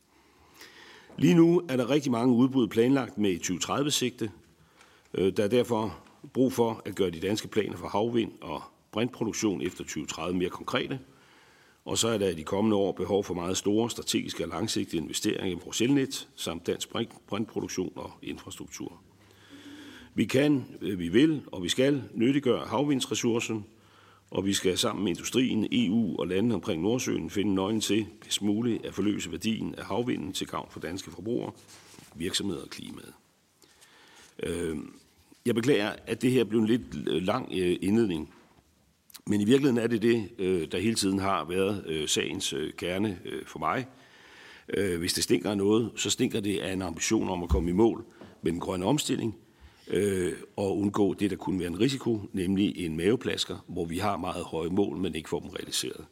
Lige 1.18 1.34
nu 1.34 1.62
er 1.70 1.78
der 1.78 1.90
rigtig 1.90 2.12
mange 2.12 2.36
udbud 2.36 2.68
planlagt 2.68 3.18
med 3.18 3.40
2030-sigte. 3.40 4.32
Øh, 5.14 5.38
der 5.38 5.44
er 5.44 5.48
derfor 5.48 5.98
brug 6.34 6.54
for 6.54 6.82
at 6.86 6.96
gøre 6.96 7.10
de 7.10 7.20
danske 7.20 7.48
planer 7.48 7.78
for 7.78 7.88
havvind 7.88 8.32
og 8.42 8.62
brintproduktion 8.92 9.62
efter 9.62 9.84
2030 9.84 10.38
mere 10.38 10.50
konkrete. 10.50 11.00
Og 11.86 11.98
så 11.98 12.08
er 12.08 12.18
der 12.18 12.30
i 12.30 12.34
de 12.34 12.44
kommende 12.44 12.78
år 12.78 12.92
behov 12.92 13.24
for 13.24 13.34
meget 13.34 13.58
store 13.58 13.90
strategiske 13.90 14.44
og 14.44 14.50
langsigtede 14.50 14.98
investeringer 15.02 15.58
i 15.58 15.60
vores 15.64 15.82
elnet, 15.82 16.28
samt 16.36 16.68
dansk 16.68 16.90
brintproduktion 17.28 17.92
og 17.96 18.12
infrastruktur. 18.22 19.02
Vi 20.16 20.26
kan, 20.26 20.66
øh, 20.82 21.00
vi 21.00 21.10
vil 21.10 21.42
og 21.48 21.64
vi 21.64 21.70
skal 21.70 22.04
nyttiggøre 22.14 22.66
havvindsressourcen, 22.66 23.66
og 24.36 24.46
vi 24.46 24.54
skal 24.54 24.78
sammen 24.78 25.04
med 25.04 25.12
industrien, 25.12 25.68
EU 25.72 26.20
og 26.20 26.28
landene 26.28 26.56
omkring 26.56 26.82
Nordsøen 26.82 27.30
finde 27.30 27.56
nøglen 27.56 27.82
til 27.82 28.06
hvis 28.24 28.42
muligt 28.42 28.86
at 28.86 28.94
forløse 28.94 29.32
værdien 29.32 29.76
af 29.76 29.86
havvinden 29.86 30.34
til 30.34 30.48
gavn 30.48 30.68
for 30.72 30.80
danske 30.80 31.12
forbrugere, 31.12 31.52
virksomheder 32.16 32.62
og 32.62 32.70
klimaet. 32.70 33.14
Øhm, 34.44 34.94
jeg 35.46 35.56
beklager, 35.56 35.94
at 36.08 36.22
det 36.22 36.32
her 36.32 36.44
blev 36.44 36.60
en 36.60 36.66
lidt 36.66 36.82
øh, 37.08 37.22
lang 37.24 37.50
øh, 37.52 37.78
indledning. 37.82 38.34
Men 39.26 39.42
i 39.42 39.46
virkeligheden 39.46 39.84
er 39.84 39.88
det 39.88 40.02
det, 40.02 40.30
øh, 40.40 40.68
der 40.72 40.78
hele 40.78 40.96
tiden 40.96 41.20
har 41.20 41.46
været 41.46 42.10
sagens 42.10 42.54
kerne 42.78 43.20
for 43.46 43.60
mig. 43.60 43.86
Hvis 44.98 45.14
det 45.14 45.24
stinker 45.24 45.52
af 45.52 45.58
noget, 45.58 45.92
så 45.96 46.10
stinker 46.10 46.40
det 46.40 46.60
af 46.60 46.74
en 46.74 46.82
ambition 46.82 47.30
om 47.30 47.44
at 47.44 47.50
komme 47.50 47.70
i 47.70 47.74
mål 47.74 48.06
med 48.42 48.52
den 48.52 48.60
grønne 48.60 48.86
omstilling, 48.86 49.36
øh, 49.88 50.34
og 50.56 50.78
undgå 50.78 51.14
det, 51.14 51.30
der 51.30 51.36
kunne 51.36 51.60
være 51.60 51.68
en 51.68 51.80
risiko, 51.80 52.22
nemlig 52.34 52.86
en 52.86 52.98
maveplasker, 52.98 53.66
hvor 53.68 53.86
vi 53.86 53.98
har 53.98 54.18
meget 54.18 54.44
høje 54.46 54.70
mål, 54.70 54.98
men 54.98 55.16
ikke 55.16 55.30
får 55.30 55.40
dem 55.40 55.50
realiseret. 55.50 56.06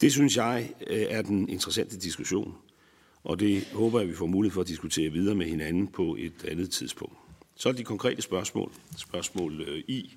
Det 0.00 0.12
synes 0.12 0.36
jeg 0.36 0.70
øh, 0.86 1.06
er 1.08 1.22
den 1.22 1.48
interessante 1.48 1.98
diskussion, 1.98 2.54
og 3.24 3.40
det 3.40 3.68
håber 3.72 4.00
jeg, 4.00 4.08
vi 4.08 4.14
får 4.14 4.26
mulighed 4.26 4.54
for 4.54 4.60
at 4.60 4.68
diskutere 4.68 5.10
videre 5.10 5.34
med 5.34 5.46
hinanden 5.46 5.86
på 5.86 6.16
et 6.18 6.44
andet 6.48 6.70
tidspunkt. 6.70 7.16
Så 7.56 7.68
er 7.68 7.72
de 7.72 7.84
konkrete 7.84 8.22
spørgsmål. 8.22 8.72
Spørgsmål 8.96 9.60
øh, 9.60 9.78
I. 9.78 10.16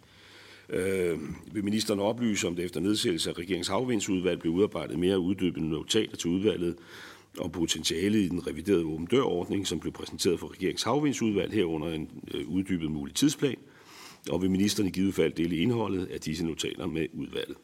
Øh, 0.70 1.20
vil 1.52 1.64
ministeren 1.64 2.00
oplyse, 2.00 2.48
om 2.48 2.56
det 2.56 2.66
efter 2.66 2.80
nedsættelse 2.80 3.30
af 3.30 3.38
regeringens 3.38 3.68
havvindsudvalg 3.68 4.40
blev 4.40 4.54
udarbejdet 4.54 5.00
mere 5.00 5.20
uddybende 5.20 5.70
notater 5.70 6.18
til 6.18 6.30
udvalget 6.30 6.76
om 7.40 7.52
potentialet 7.52 8.20
i 8.20 8.28
den 8.28 8.48
reviderede 8.48 8.86
åben 8.86 9.06
dørordning, 9.06 9.68
som 9.68 9.80
blev 9.80 9.94
præsenteret 9.94 10.40
for 10.40 10.52
regeringens 10.52 10.84
havvindsudvalg 10.84 11.54
herunder 11.54 11.94
en 11.94 12.10
øh, 12.34 12.48
uddybet 12.48 12.92
mulig 12.92 13.16
tidsplan, 13.16 13.58
og 14.30 14.42
vil 14.42 14.52
ministeren 14.52 14.88
i 14.88 14.92
givet 14.92 15.14
fald 15.14 15.34
dele 15.34 15.58
indholdet 15.58 16.06
af 16.06 16.20
disse 16.22 16.46
notater 16.46 16.88
med 16.88 17.08
udvalget. 17.14 17.58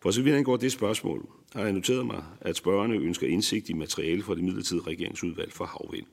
For 0.00 0.10
så 0.10 0.22
vidt 0.22 0.34
angår 0.34 0.56
det 0.56 0.72
spørgsmål, 0.72 1.28
har 1.54 1.62
jeg 1.62 1.72
noteret 1.72 2.06
mig, 2.06 2.24
at 2.40 2.56
spørgerne 2.56 2.94
ønsker 2.94 3.26
indsigt 3.26 3.68
i 3.68 3.72
materiale 3.72 4.22
fra 4.22 4.34
det 4.34 4.44
midlertidige 4.44 4.86
regeringsudvalg 4.86 5.52
for 5.52 5.64
havvind. 5.64 6.06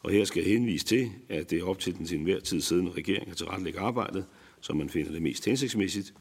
Og 0.00 0.10
her 0.10 0.24
skal 0.24 0.42
jeg 0.42 0.52
henvise 0.52 0.86
til, 0.86 1.10
at 1.28 1.50
det 1.50 1.58
er 1.58 1.64
op 1.64 1.78
til 1.78 1.98
den 1.98 2.06
til 2.06 2.18
enhver 2.18 2.40
tid 2.40 2.60
siddende 2.60 2.90
regering 2.90 3.30
at 3.30 3.36
tilrettelægge 3.36 3.80
arbejdet, 3.80 4.24
som 4.60 4.76
man 4.76 4.88
finder 4.88 5.12
det 5.12 5.22
mest 5.22 5.44
hensigtsmæssigt. 5.44 6.14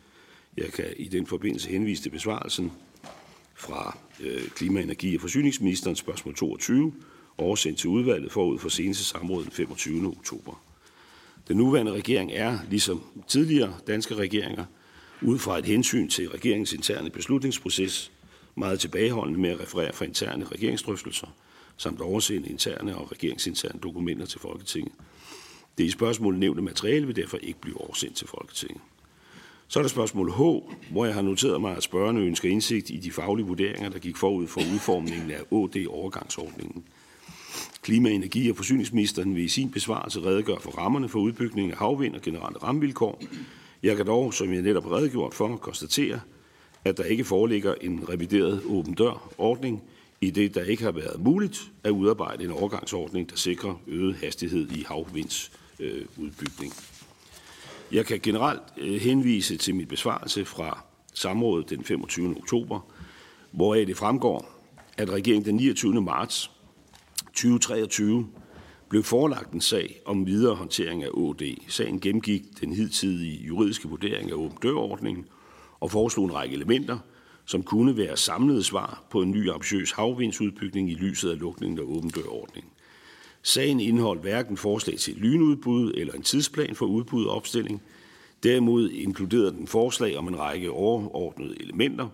Jeg 0.57 0.72
kan 0.72 0.86
i 0.98 1.07
den 1.07 1.27
forbindelse 1.27 1.69
henvise 1.69 2.03
til 2.03 2.10
besvarelsen 2.10 2.72
fra 3.55 3.98
øh, 4.19 4.48
Klima-, 4.48 4.81
Energi- 4.81 5.15
og 5.15 5.22
Forsyningsministeren 5.22 5.95
spørgsmål 5.95 6.36
22, 6.36 6.93
oversendt 7.38 7.79
til 7.79 7.89
udvalget 7.89 8.31
forud 8.31 8.60
for 8.60 8.69
seneste 8.69 9.03
samråd 9.03 9.43
den 9.43 9.51
25. 9.51 10.07
oktober. 10.07 10.63
Den 11.48 11.57
nuværende 11.57 11.91
regering 11.91 12.31
er, 12.31 12.60
ligesom 12.69 13.03
tidligere 13.27 13.74
danske 13.88 14.15
regeringer, 14.15 14.65
ud 15.22 15.39
fra 15.39 15.57
et 15.57 15.65
hensyn 15.65 16.10
til 16.10 16.29
regeringens 16.29 16.74
interne 16.74 17.10
beslutningsproces, 17.10 18.12
meget 18.55 18.79
tilbageholdende 18.79 19.39
med 19.39 19.50
at 19.50 19.60
referere 19.60 19.93
fra 19.93 20.05
interne 20.05 20.45
regeringsdrøftelser, 20.45 21.27
samt 21.77 22.01
oversende 22.01 22.50
interne 22.50 22.98
og 22.98 23.12
regeringsinterne 23.12 23.79
dokumenter 23.79 24.25
til 24.25 24.39
Folketinget. 24.39 24.93
Det 25.77 25.83
i 25.83 25.89
spørgsmålet 25.89 26.39
nævnte 26.39 26.62
materiale 26.62 27.05
vil 27.05 27.15
derfor 27.15 27.38
ikke 27.38 27.62
blive 27.62 27.81
oversendt 27.81 28.15
til 28.15 28.27
Folketinget. 28.27 28.81
Så 29.74 29.80
er 29.80 29.84
der 29.84 29.89
spørgsmål 29.89 30.32
H, 30.32 30.42
hvor 30.92 31.06
jeg 31.06 31.13
har 31.13 31.22
noteret 31.22 31.62
mig, 31.62 31.77
at 31.77 31.84
spørgerne 31.84 32.20
ønsker 32.20 32.50
indsigt 32.50 32.89
i 32.89 32.98
de 32.98 33.12
faglige 33.12 33.46
vurderinger, 33.46 33.89
der 33.89 34.00
gik 34.00 34.18
forud 34.18 34.48
for 34.48 34.62
udformningen 34.74 35.32
af 35.32 35.39
OD-overgangsordningen. 35.51 36.84
Klima-, 37.82 38.10
energi- 38.10 38.50
og 38.50 38.56
forsyningsministeren 38.56 39.36
vil 39.36 39.44
i 39.44 39.48
sin 39.48 39.72
besvarelse 39.72 40.25
redegøre 40.25 40.60
for 40.62 40.72
rammerne 40.72 41.10
for 41.10 41.20
udbygning 41.20 41.72
af 41.72 41.77
havvind 41.77 42.15
og 42.15 42.22
generelle 42.22 42.58
rammevilkår. 42.63 43.24
Jeg 43.84 43.98
kan 43.98 44.06
dog, 44.06 44.34
som 44.34 44.53
jeg 44.53 44.62
netop 44.62 44.84
har 44.84 44.96
redegjort 44.96 45.34
for, 45.34 45.58
konstatere, 45.58 46.20
at 46.86 46.98
der 46.98 47.03
ikke 47.03 47.24
foreligger 47.24 47.75
en 47.82 48.10
revideret 48.10 48.62
åben 48.65 48.94
dør-ordning, 48.94 49.84
i 50.22 50.30
det 50.30 50.56
der 50.56 50.63
ikke 50.63 50.84
har 50.84 50.92
været 50.92 51.24
muligt 51.24 51.72
at 51.84 51.89
udarbejde 51.89 52.44
en 52.44 52.51
overgangsordning, 52.51 53.30
der 53.30 53.36
sikrer 53.36 53.82
øget 53.88 54.15
hastighed 54.15 54.72
i 54.72 54.86
havvindsudbygning. 54.88 56.74
Jeg 57.93 58.05
kan 58.05 58.19
generelt 58.19 58.62
øh, 58.77 59.01
henvise 59.01 59.57
til 59.57 59.75
mit 59.75 59.88
besvarelse 59.88 60.45
fra 60.45 60.85
samrådet 61.13 61.69
den 61.69 61.83
25. 61.83 62.38
oktober, 62.38 62.79
hvoraf 63.51 63.85
det 63.85 63.97
fremgår, 63.97 64.62
at 64.97 65.09
regeringen 65.09 65.45
den 65.45 65.55
29. 65.55 66.01
marts 66.01 66.51
2023 67.25 68.27
blev 68.89 69.03
forelagt 69.03 69.51
en 69.51 69.62
sag 69.62 70.01
om 70.05 70.25
videre 70.25 70.55
håndtering 70.55 71.03
af 71.03 71.09
OD. 71.13 71.41
Sagen 71.67 72.00
gennemgik 72.00 72.43
den 72.62 72.73
hidtidige 72.73 73.43
juridiske 73.43 73.88
vurdering 73.88 74.31
af 74.31 74.35
åben 74.35 74.57
dørordningen 74.63 75.25
og 75.79 75.91
foreslog 75.91 76.25
en 76.25 76.33
række 76.33 76.55
elementer, 76.55 76.97
som 77.45 77.63
kunne 77.63 77.97
være 77.97 78.17
samlede 78.17 78.63
svar 78.63 79.03
på 79.09 79.21
en 79.21 79.31
ny 79.31 79.50
ambitiøs 79.50 79.91
havvindsudbygning 79.91 80.91
i 80.91 80.93
lyset 80.93 81.29
af 81.29 81.39
lukningen 81.39 81.79
af 81.79 81.83
åben 81.83 82.09
dørordningen. 82.09 82.73
Sagen 83.45 83.79
indeholdt 83.79 84.21
hverken 84.21 84.57
forslag 84.57 84.97
til 84.97 85.15
lynudbud 85.15 85.93
eller 85.97 86.13
en 86.13 86.21
tidsplan 86.21 86.75
for 86.75 86.85
udbud 86.85 87.25
og 87.25 87.35
opstilling. 87.35 87.81
Derimod 88.43 88.89
inkluderede 88.89 89.51
den 89.51 89.67
forslag 89.67 90.17
om 90.17 90.27
en 90.27 90.39
række 90.39 90.71
overordnede 90.71 91.62
elementer. 91.62 92.07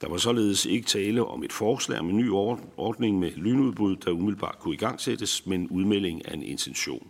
Der 0.00 0.08
var 0.08 0.16
således 0.16 0.66
ikke 0.66 0.86
tale 0.86 1.24
om 1.24 1.44
et 1.44 1.52
forslag 1.52 1.98
om 1.98 2.08
en 2.08 2.16
ny 2.16 2.30
ordning 2.76 3.18
med 3.18 3.30
lynudbud, 3.36 3.96
der 3.96 4.10
umiddelbart 4.10 4.58
kunne 4.60 4.74
igangsættes, 4.74 5.46
men 5.46 5.68
udmelding 5.68 6.28
af 6.28 6.34
en 6.34 6.42
intention. 6.42 7.08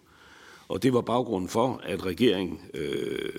Og 0.68 0.82
det 0.82 0.92
var 0.92 1.00
baggrunden 1.00 1.48
for, 1.48 1.80
at 1.84 2.06
regeringen 2.06 2.60
øh, 2.74 3.32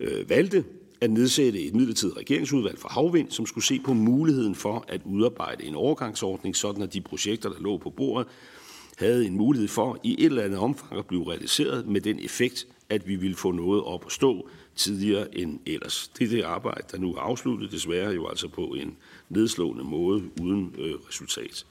øh, 0.00 0.30
valgte 0.30 0.64
at 1.00 1.10
nedsætte 1.10 1.60
et 1.60 1.74
midlertidigt 1.74 2.16
regeringsudvalg 2.16 2.78
for 2.78 2.88
havvind, 2.88 3.30
som 3.30 3.46
skulle 3.46 3.64
se 3.64 3.80
på 3.84 3.92
muligheden 3.92 4.54
for 4.54 4.84
at 4.88 5.00
udarbejde 5.04 5.64
en 5.64 5.74
overgangsordning, 5.74 6.56
sådan 6.56 6.82
at 6.82 6.92
de 6.92 7.00
projekter, 7.00 7.48
der 7.48 7.60
lå 7.60 7.78
på 7.78 7.90
bordet, 7.90 8.26
havde 9.00 9.26
en 9.26 9.36
mulighed 9.36 9.68
for 9.68 9.98
i 10.02 10.12
et 10.18 10.24
eller 10.24 10.42
andet 10.42 10.58
omfang 10.58 10.98
at 10.98 11.06
blive 11.06 11.30
realiseret 11.30 11.86
med 11.86 12.00
den 12.00 12.18
effekt, 12.18 12.66
at 12.90 13.08
vi 13.08 13.16
ville 13.16 13.36
få 13.36 13.52
noget 13.52 13.82
op 13.82 14.06
at 14.06 14.12
stå 14.12 14.48
tidligere 14.76 15.38
end 15.38 15.60
ellers. 15.66 16.10
Det 16.18 16.24
er 16.24 16.28
det 16.28 16.42
arbejde, 16.42 16.82
der 16.92 16.98
nu 16.98 17.14
er 17.14 17.20
afsluttet, 17.20 17.72
desværre 17.72 18.10
jo 18.10 18.28
altså 18.28 18.48
på 18.48 18.62
en 18.62 18.96
nedslående 19.28 19.84
måde 19.84 20.22
uden 20.40 20.74
øh, 20.78 20.94
resultat. 21.08 21.66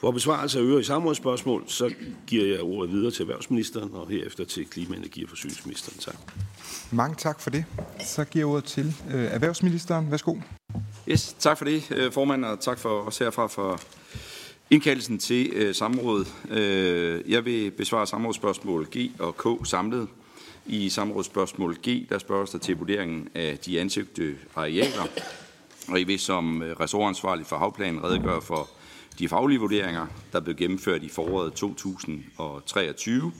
For 0.00 0.10
besvarelse 0.10 0.58
af 0.58 0.62
øvrige 0.62 0.84
samrådsspørgsmål, 0.84 1.64
så 1.66 1.94
giver 2.26 2.46
jeg 2.46 2.62
ordet 2.62 2.92
videre 2.92 3.10
til 3.10 3.22
erhvervsministeren 3.22 3.90
og 3.92 4.08
herefter 4.08 4.44
til 4.44 4.66
klima-, 4.66 4.96
energi- 4.96 5.22
og 5.24 5.28
forsyningsministeren. 5.28 5.98
Tak. 5.98 6.16
Mange 6.90 7.16
tak 7.18 7.40
for 7.40 7.50
det. 7.50 7.64
Så 8.06 8.24
giver 8.24 8.40
jeg 8.40 8.52
ordet 8.52 8.64
til 8.64 8.94
øh, 9.14 9.24
erhvervsministeren. 9.24 10.10
Værsgo. 10.10 10.36
Yes, 11.08 11.36
tak 11.38 11.58
for 11.58 11.64
det, 11.64 11.90
øh, 11.90 12.12
formand, 12.12 12.44
og 12.44 12.60
tak 12.60 12.78
for 12.78 13.02
os 13.02 13.18
herfra 13.18 13.46
for 13.46 13.80
indkaldelsen 14.72 15.18
til 15.18 15.50
øh, 15.54 15.74
samrådet. 15.74 16.34
Øh, 16.50 17.30
jeg 17.30 17.44
vil 17.44 17.70
besvare 17.70 18.06
samrådsspørgsmål 18.06 18.86
G 18.96 19.10
og 19.18 19.36
K 19.36 19.66
samlet. 19.66 20.08
I 20.66 20.88
samrådsspørgsmål 20.88 21.76
G, 21.88 22.08
der 22.08 22.18
spørges 22.18 22.50
der 22.50 22.58
til 22.58 22.76
vurderingen 22.76 23.28
af 23.34 23.58
de 23.58 23.80
ansøgte 23.80 24.36
arealer, 24.56 25.06
og 25.88 26.00
I 26.00 26.04
vil 26.04 26.18
som 26.18 26.62
øh, 26.62 26.80
ressortansvarlig 26.80 27.46
for 27.46 27.56
havplanen 27.56 28.04
redegøre 28.04 28.42
for 28.42 28.70
de 29.18 29.28
faglige 29.28 29.60
vurderinger, 29.60 30.06
der 30.32 30.40
blev 30.40 30.56
gennemført 30.56 31.02
i 31.02 31.08
foråret 31.08 31.52
2023. 31.52 33.32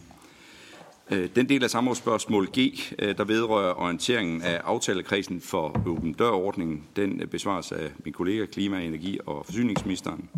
Øh, 1.10 1.28
den 1.36 1.48
del 1.48 1.64
af 1.64 1.70
samrådsspørgsmål 1.70 2.48
G, 2.58 2.58
øh, 2.98 3.16
der 3.16 3.24
vedrører 3.24 3.74
orienteringen 3.74 4.42
af 4.42 4.60
aftalekredsen 4.64 5.40
for 5.40 5.82
åben 5.86 6.12
dørordningen, 6.12 6.84
den 6.96 7.28
besvares 7.30 7.72
af 7.72 7.90
min 8.04 8.12
kollega 8.12 8.46
klima-, 8.46 8.82
energi- 8.82 9.18
og 9.26 9.46
forsyningsministeren. 9.46 10.28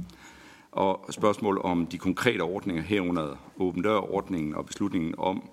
Og 0.74 1.06
spørgsmål 1.10 1.60
om 1.64 1.86
de 1.86 1.98
konkrete 1.98 2.40
ordninger 2.40 2.82
herunder 2.82 3.36
åben 3.56 3.82
dørordningen 3.82 4.54
og 4.54 4.66
beslutningen 4.66 5.14
om 5.18 5.50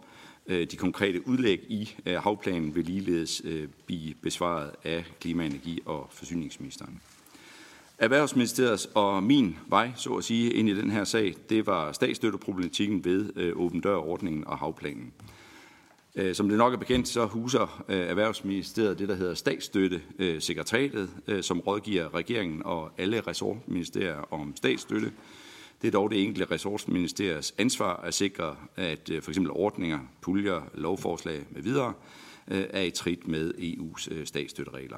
øh, 0.48 0.68
de 0.72 0.78
konkrete 0.78 1.28
udlæg 1.28 1.60
i 1.68 1.96
øh, 2.06 2.16
havplanen 2.16 2.76
vil 2.76 2.86
ligeledes 2.86 3.42
øh, 3.46 3.68
blive 3.86 4.14
besvaret 4.22 4.72
af 4.84 5.06
klima-, 5.20 5.46
energi- 5.46 5.82
og 5.86 6.08
forsyningsministeren. 6.12 7.02
Erhvervsministeriets 7.98 8.90
og 8.94 9.24
min 9.24 9.58
vej, 9.68 9.92
så 9.96 10.14
at 10.14 10.24
sige, 10.24 10.54
ind 10.54 10.70
i 10.70 10.76
den 10.76 10.92
her 10.92 11.04
sag, 11.04 11.36
det 11.50 11.68
var 11.68 11.92
statsstøtteproblematikken 11.92 13.06
ved 13.06 13.30
øh, 13.36 13.54
åben 13.56 13.82
dør-ordningen 13.82 14.48
og 14.48 14.58
havplanen. 14.58 15.14
Øh, 16.16 16.36
som 16.36 16.50
det 16.50 16.58
nok 16.58 16.74
er 16.74 16.78
bekendt, 16.78 17.08
så 17.08 17.26
huser 17.26 17.84
øh, 17.90 17.98
Erhvervsministeriet 17.98 19.00
det, 19.00 19.10
der 19.10 19.16
hedder 19.16 19.34
statsstøttesekretariatet, 19.34 21.10
øh, 21.28 21.38
øh, 21.38 21.44
som 21.44 21.60
rådgiver 21.60 22.16
regeringen 22.16 22.62
og 22.66 22.92
alle 22.98 23.22
ressortministerier 23.22 24.34
om 24.34 24.56
statsstøtte. 24.56 25.12
Det 25.82 25.88
er 25.88 25.92
dog 25.92 26.12
det 26.12 26.24
enkelte 26.24 26.54
ressortministeriers 26.54 27.54
ansvar 27.58 27.96
at 27.96 28.14
sikre, 28.14 28.56
at 28.76 29.12
for 29.22 29.32
eksempel 29.32 29.52
ordninger, 29.52 30.00
puljer, 30.22 30.70
lovforslag 30.74 31.46
med 31.50 31.62
videre 31.62 31.94
er 32.48 32.82
i 32.82 32.92
trit 32.92 33.28
med 33.28 33.54
EU's 33.54 34.26
statsstøtteregler. 34.26 34.98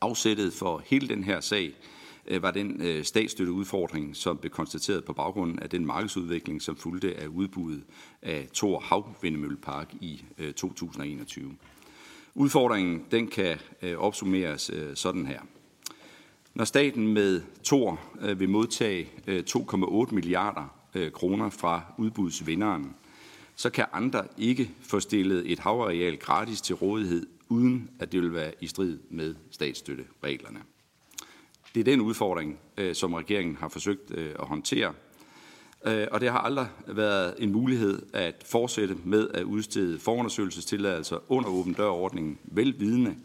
Afsættet 0.00 0.52
for 0.52 0.82
hele 0.86 1.08
den 1.08 1.24
her 1.24 1.40
sag 1.40 1.74
Øh, 2.26 2.42
var 2.42 2.50
den 2.50 2.80
øh, 2.80 3.04
statsstøtteudfordring, 3.04 4.16
som 4.16 4.38
blev 4.38 4.50
konstateret 4.50 5.04
på 5.04 5.12
baggrunden 5.12 5.58
af 5.58 5.70
den 5.70 5.86
markedsudvikling, 5.86 6.62
som 6.62 6.76
fulgte 6.76 7.16
af 7.16 7.26
udbuddet 7.26 7.82
af 8.22 8.48
Thor 8.54 8.80
Havvindemøllepark 8.80 9.94
i 10.00 10.24
øh, 10.38 10.52
2021. 10.52 11.56
Udfordringen 12.34 13.04
den 13.10 13.26
kan 13.26 13.58
opsummeres 13.96 14.70
sådan 14.94 15.26
her. 15.26 15.40
Når 16.54 16.64
staten 16.64 17.08
med 17.08 17.42
Thor 17.64 18.00
vil 18.34 18.48
modtage 18.48 19.08
2,8 19.28 20.14
milliarder 20.14 20.74
kroner 21.12 21.50
fra 21.50 21.82
udbudsvinderen, 21.98 22.94
så 23.56 23.70
kan 23.70 23.84
andre 23.92 24.24
ikke 24.38 24.70
få 24.82 25.00
stillet 25.00 25.52
et 25.52 25.58
havareal 25.58 26.16
gratis 26.16 26.60
til 26.60 26.74
rådighed 26.74 27.26
uden 27.48 27.90
at 27.98 28.12
det 28.12 28.22
vil 28.22 28.34
være 28.34 28.52
i 28.60 28.66
strid 28.66 28.98
med 29.10 29.34
statsstøttereglerne. 29.50 30.60
Det 31.74 31.80
er 31.80 31.84
den 31.84 32.00
udfordring, 32.00 32.58
øh, 32.78 32.94
som 32.94 33.14
regeringen 33.14 33.56
har 33.56 33.68
forsøgt 33.68 34.10
øh, 34.10 34.34
at 34.38 34.46
håndtere. 34.46 34.94
Øh, 35.86 36.06
og 36.10 36.20
det 36.20 36.30
har 36.30 36.38
aldrig 36.38 36.68
været 36.86 37.34
en 37.38 37.52
mulighed 37.52 38.02
at 38.12 38.44
fortsætte 38.46 38.96
med 39.04 39.28
at 39.34 39.42
udstede 39.42 39.98
forundersøgelsestilladelser 39.98 41.18
under 41.28 41.50
åben 41.50 41.72
dørordningen, 41.72 42.38
velvidende, 42.44 43.16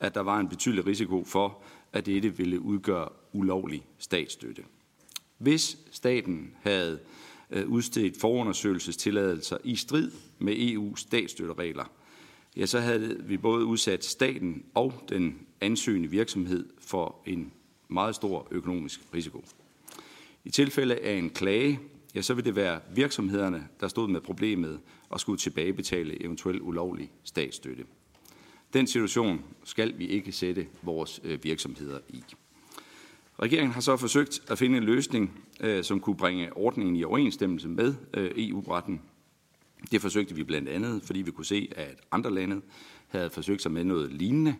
at 0.00 0.14
der 0.14 0.20
var 0.20 0.40
en 0.40 0.48
betydelig 0.48 0.86
risiko 0.86 1.24
for, 1.24 1.62
at 1.92 2.06
dette 2.06 2.36
ville 2.36 2.60
udgøre 2.60 3.08
ulovlig 3.32 3.86
statsstøtte. 3.98 4.62
Hvis 5.38 5.76
staten 5.90 6.54
havde 6.62 6.98
udstedt 7.66 8.20
forundersøgelsestilladelser 8.20 9.58
i 9.64 9.76
strid 9.76 10.10
med 10.38 10.56
EU's 10.56 10.96
statsstøtteregler, 10.96 11.84
ja, 12.56 12.66
så 12.66 12.80
havde 12.80 13.20
vi 13.24 13.36
både 13.36 13.64
udsat 13.64 14.04
staten 14.04 14.64
og 14.74 15.04
den 15.08 15.38
ansøgende 15.60 16.10
virksomhed 16.10 16.68
for 16.78 17.16
en 17.26 17.52
meget 17.90 18.14
stor 18.14 18.48
økonomisk 18.50 19.00
risiko. 19.14 19.44
I 20.44 20.50
tilfælde 20.50 20.96
af 20.96 21.12
en 21.12 21.30
klage, 21.30 21.80
ja, 22.14 22.22
så 22.22 22.34
vil 22.34 22.44
det 22.44 22.56
være 22.56 22.80
virksomhederne, 22.94 23.68
der 23.80 23.88
stod 23.88 24.08
med 24.08 24.20
problemet 24.20 24.80
og 25.08 25.20
skulle 25.20 25.38
tilbagebetale 25.38 26.24
eventuel 26.24 26.62
ulovlig 26.62 27.10
statsstøtte. 27.24 27.84
Den 28.72 28.86
situation 28.86 29.44
skal 29.64 29.98
vi 29.98 30.06
ikke 30.06 30.32
sætte 30.32 30.66
vores 30.82 31.20
øh, 31.24 31.44
virksomheder 31.44 31.98
i. 32.08 32.24
Regeringen 33.42 33.72
har 33.72 33.80
så 33.80 33.96
forsøgt 33.96 34.42
at 34.50 34.58
finde 34.58 34.76
en 34.78 34.84
løsning, 34.84 35.44
øh, 35.60 35.84
som 35.84 36.00
kunne 36.00 36.16
bringe 36.16 36.56
ordningen 36.56 36.96
i 36.96 37.04
overensstemmelse 37.04 37.68
med 37.68 37.94
øh, 38.14 38.30
EU-retten. 38.36 39.00
Det 39.90 40.00
forsøgte 40.00 40.34
vi 40.34 40.44
blandt 40.44 40.68
andet, 40.68 41.02
fordi 41.02 41.22
vi 41.22 41.30
kunne 41.30 41.44
se, 41.44 41.68
at 41.76 42.00
andre 42.12 42.34
lande 42.34 42.60
havde 43.08 43.30
forsøgt 43.30 43.62
sig 43.62 43.72
med 43.72 43.84
noget 43.84 44.12
lignende. 44.12 44.56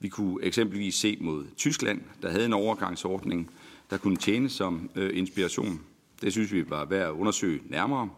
Vi 0.00 0.08
kunne 0.08 0.44
eksempelvis 0.44 0.94
se 0.94 1.18
mod 1.20 1.46
Tyskland, 1.56 2.00
der 2.22 2.30
havde 2.30 2.46
en 2.46 2.52
overgangsordning, 2.52 3.50
der 3.90 3.96
kunne 3.96 4.16
tjene 4.16 4.48
som 4.48 4.90
øh, 4.94 5.18
inspiration. 5.18 5.80
Det 6.22 6.32
synes 6.32 6.52
vi 6.52 6.70
var 6.70 6.84
værd 6.84 7.08
at 7.08 7.12
undersøge 7.12 7.60
nærmere. 7.66 8.10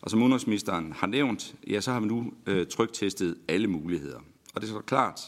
Og 0.00 0.10
som 0.10 0.22
udenrigsministeren 0.22 0.92
har 0.92 1.06
nævnt, 1.06 1.54
ja, 1.66 1.80
så 1.80 1.92
har 1.92 2.00
vi 2.00 2.06
nu 2.06 2.32
øh, 2.46 2.66
trygtestet 2.66 3.36
alle 3.48 3.66
muligheder. 3.66 4.18
Og 4.54 4.60
det 4.60 4.68
er 4.68 4.72
så 4.72 4.80
klart, 4.80 5.20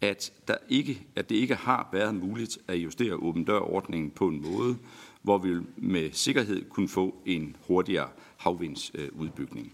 at, 0.00 0.32
der 0.48 0.56
ikke, 0.68 1.06
at 1.16 1.28
det 1.28 1.36
ikke 1.36 1.54
har 1.54 1.88
været 1.92 2.14
muligt 2.14 2.58
at 2.68 2.76
justere 2.76 3.14
åben 3.14 3.44
dør-ordningen 3.44 4.10
på 4.10 4.28
en 4.28 4.42
måde, 4.42 4.76
hvor 5.22 5.38
vi 5.38 5.56
med 5.76 6.10
sikkerhed 6.12 6.64
kunne 6.70 6.88
få 6.88 7.22
en 7.26 7.56
hurtigere 7.66 8.08
havvindsudbygning. 8.36 9.72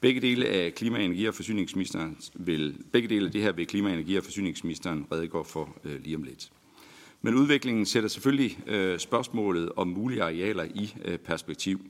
Begge 0.00 0.20
dele 0.20 0.46
af 0.46 0.74
klima-, 0.74 1.04
energi- 1.04 1.26
og 1.26 1.34
forsyningsministeren 1.34 2.18
vil, 2.34 2.76
begge 2.92 3.08
dele 3.08 3.26
af 3.26 3.32
det 3.32 3.42
her 3.42 3.52
vil 3.52 3.66
klima-, 3.66 3.92
energi- 3.92 4.16
og 4.16 4.24
forsyningsministeren 4.24 5.06
redegøre 5.12 5.44
for 5.44 5.76
øh, 5.84 6.04
lige 6.04 6.16
om 6.16 6.22
lidt. 6.22 6.50
Men 7.22 7.34
udviklingen 7.34 7.86
sætter 7.86 8.08
selvfølgelig 8.08 8.58
øh, 8.66 8.98
spørgsmålet 8.98 9.72
om 9.76 9.88
mulige 9.88 10.22
arealer 10.22 10.64
i 10.64 10.94
øh, 11.04 11.18
perspektiv. 11.18 11.80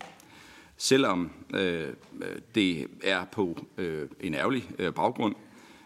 Selvom 0.77 1.31
øh, 1.55 1.83
øh 1.83 1.89
det 2.55 2.87
er 3.03 3.25
på 3.25 3.67
øh, 3.79 4.09
en 4.21 4.35
ærgerlig 4.35 4.71
øh, 4.79 4.93
baggrund, 4.95 5.35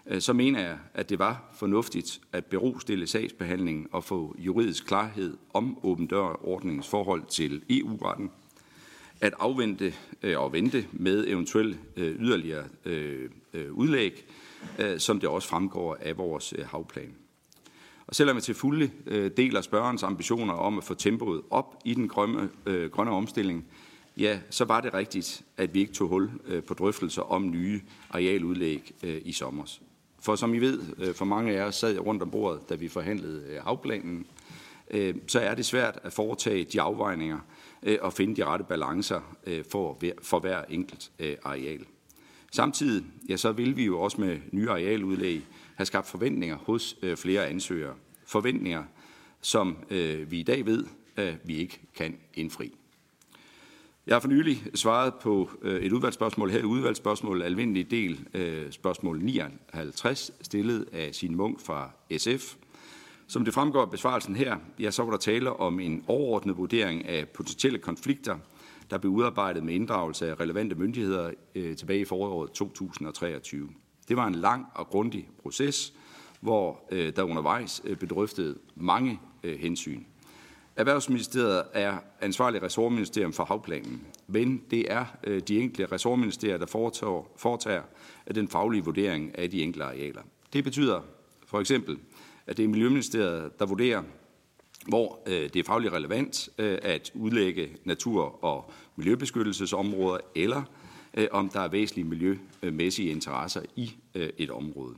Øh, 0.07 0.21
så 0.21 0.33
mener 0.33 0.61
jeg, 0.61 0.79
at 0.95 1.11
det 1.11 1.19
var 1.19 1.51
fornuftigt 1.53 2.21
at 2.33 2.45
berostille 2.45 3.07
sagsbehandlingen 3.07 3.87
og 3.93 4.05
få 4.05 4.37
juridisk 4.39 4.87
klarhed 4.87 5.37
om 5.55 5.79
åben 5.83 6.07
dør-ordningens 6.07 6.89
forhold 6.89 7.23
til 7.29 7.63
EU-retten, 7.71 8.31
at 9.23 9.35
afvente 9.39 9.95
øh, 10.23 10.41
og 10.41 10.53
vente 10.53 10.87
med 10.93 11.27
eventuelle 11.29 11.79
øh, 11.97 12.21
yderligere 12.21 12.65
øh, 12.85 13.31
udlæg, 13.71 14.25
som 14.99 15.21
det 15.21 15.29
også 15.29 15.49
fremgår 15.49 15.97
af 16.01 16.19
vores 16.19 16.55
havplan. 16.65 17.15
Og 18.07 18.15
selvom 18.15 18.37
jeg 18.37 18.43
til 18.43 18.55
fulde 18.55 18.91
deler 19.37 19.61
spørgerens 19.61 20.03
ambitioner 20.03 20.55
om 20.55 20.79
at 20.79 20.85
få 20.85 20.95
tempoet 20.95 21.43
op 21.51 21.79
i 21.85 21.95
den 21.95 22.09
grønne, 22.09 22.49
grønne 22.89 23.11
omstilling, 23.11 23.65
ja, 24.17 24.41
så 24.51 24.65
var 24.65 24.81
det 24.81 24.95
rigtigt, 24.95 25.43
at 25.57 25.75
vi 25.75 25.81
ikke 25.81 25.93
tog 25.93 26.09
hul 26.09 26.31
på 26.67 26.75
drøftelser 26.75 27.23
om 27.23 27.51
nye 27.51 27.81
arealudlæg 28.11 28.93
i 29.03 29.33
sommer. 29.33 29.79
For 30.21 30.37
som 30.37 30.55
I 30.55 30.59
ved, 30.59 31.15
for 31.15 31.25
mange 31.25 31.53
af 31.53 31.65
os 31.65 31.75
sad 31.75 31.99
rundt 31.99 32.23
om 32.23 32.31
bordet, 32.31 32.69
da 32.69 32.75
vi 32.75 32.89
forhandlede 32.89 33.61
havplanen, 33.65 34.27
så 35.27 35.41
er 35.41 35.55
det 35.55 35.65
svært 35.65 35.99
at 36.03 36.13
foretage 36.13 36.65
de 36.65 36.81
afvejninger 36.81 37.39
Øh, 37.83 37.99
og 38.01 38.13
finde 38.13 38.37
de 38.37 38.45
rette 38.45 38.65
balancer 38.65 39.37
øh, 39.47 39.65
for, 39.71 39.99
for 40.23 40.41
hver 40.41 40.65
enkelt 40.69 41.11
øh, 41.19 41.37
areal. 41.45 41.87
Samtidig 42.53 43.05
ja, 43.29 43.37
så 43.37 43.53
vil 43.53 43.77
vi 43.77 43.85
jo 43.85 44.01
også 44.01 44.21
med 44.21 44.39
nye 44.51 44.71
arealudlæg 44.71 45.43
have 45.75 45.87
skabt 45.87 46.07
forventninger 46.07 46.57
hos 46.57 46.97
flere 47.17 47.47
ansøgere. 47.47 47.95
Forventninger, 48.27 48.85
som 49.41 49.77
vi 50.27 50.41
i 50.41 50.43
dag 50.43 50.67
ved, 50.67 50.87
at 51.17 51.35
vi 51.45 51.57
ikke 51.57 51.81
kan 51.95 52.19
indfri. 52.35 52.73
Jeg 54.07 54.15
har 54.15 54.21
for 54.21 54.29
nylig 54.29 54.63
svaret 54.75 55.15
på 55.15 55.51
et 55.65 55.93
udvalgsspørgsmål 55.93 56.51
her 56.51 56.59
i 56.59 56.65
udvalgsspørgsmål, 56.65 57.43
almindelig 57.43 57.91
del 57.91 58.27
spørgsmål 58.71 59.23
59, 59.23 60.31
stillet 60.43 60.89
af 60.93 61.15
sin 61.15 61.37
Munk 61.37 61.61
fra 61.61 61.91
SF. 62.19 62.57
Som 63.33 63.45
det 63.45 63.55
fremgår 63.55 63.83
af 63.83 63.91
besvarelsen 63.91 64.37
her, 64.37 64.57
ja, 64.79 64.91
så 64.91 65.03
var 65.03 65.11
der 65.11 65.19
tale 65.19 65.53
om 65.53 65.81
en 65.81 66.05
overordnet 66.07 66.57
vurdering 66.57 67.09
af 67.09 67.29
potentielle 67.29 67.79
konflikter, 67.79 68.39
der 68.91 68.99
blev 68.99 69.13
udarbejdet 69.13 69.65
med 69.65 69.75
inddragelse 69.75 70.31
af 70.31 70.41
relevante 70.41 70.75
myndigheder 70.75 71.31
øh, 71.55 71.77
tilbage 71.77 72.01
i 72.01 72.05
foråret 72.05 72.51
2023. 72.51 73.69
Det 74.09 74.17
var 74.17 74.27
en 74.27 74.35
lang 74.35 74.67
og 74.75 74.87
grundig 74.87 75.29
proces, 75.43 75.93
hvor 76.41 76.81
øh, 76.91 77.13
der 77.17 77.23
undervejs 77.23 77.83
øh, 77.85 77.97
blev 77.97 78.09
drøftet 78.09 78.59
mange 78.75 79.21
øh, 79.43 79.59
hensyn. 79.59 80.03
Erhvervsministeriet 80.77 81.63
er 81.73 81.99
ansvarlig 82.21 82.63
ressortministerium 82.63 83.33
for 83.33 83.45
havplanen, 83.45 84.07
men 84.27 84.63
det 84.71 84.93
er 84.93 85.05
øh, 85.25 85.43
de 85.49 85.61
enkelte 85.61 85.93
ressortministerier, 85.93 86.59
der 86.59 86.67
foretager, 86.67 87.29
foretager 87.37 87.83
den 88.35 88.49
faglige 88.49 88.85
vurdering 88.85 89.39
af 89.39 89.51
de 89.51 89.63
enkelte 89.63 89.85
arealer. 89.85 90.23
Det 90.53 90.65
betyder 90.65 91.01
for 91.47 91.61
eksempel, 91.61 91.99
at 92.47 92.57
det 92.57 92.65
er 92.65 92.69
Miljøministeriet, 92.69 93.59
der 93.59 93.67
vurderer, 93.67 94.03
hvor 94.89 95.19
øh, 95.27 95.33
det 95.35 95.57
er 95.57 95.65
fagligt 95.65 95.93
relevant 95.93 96.49
øh, 96.59 96.79
at 96.83 97.11
udlægge 97.15 97.69
natur- 97.85 98.45
og 98.45 98.73
miljøbeskyttelsesområder, 98.97 100.19
eller 100.35 100.63
øh, 101.15 101.29
om 101.31 101.49
der 101.49 101.61
er 101.61 101.69
væsentlige 101.69 102.09
miljømæssige 102.09 103.11
interesser 103.11 103.63
i 103.77 103.95
øh, 104.15 104.29
et 104.39 104.51
område. 104.51 104.95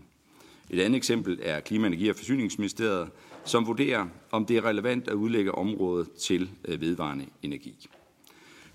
Et 0.70 0.80
andet 0.80 0.96
eksempel 0.96 1.38
er 1.42 1.60
Klima-, 1.60 1.86
Energi- 1.86 2.08
og 2.08 2.16
Forsyningsministeriet, 2.16 3.08
som 3.44 3.66
vurderer, 3.66 4.06
om 4.30 4.46
det 4.46 4.56
er 4.56 4.64
relevant 4.64 5.08
at 5.08 5.14
udlægge 5.14 5.52
området 5.52 6.12
til 6.12 6.50
øh, 6.64 6.80
vedvarende 6.80 7.26
energi. 7.42 7.88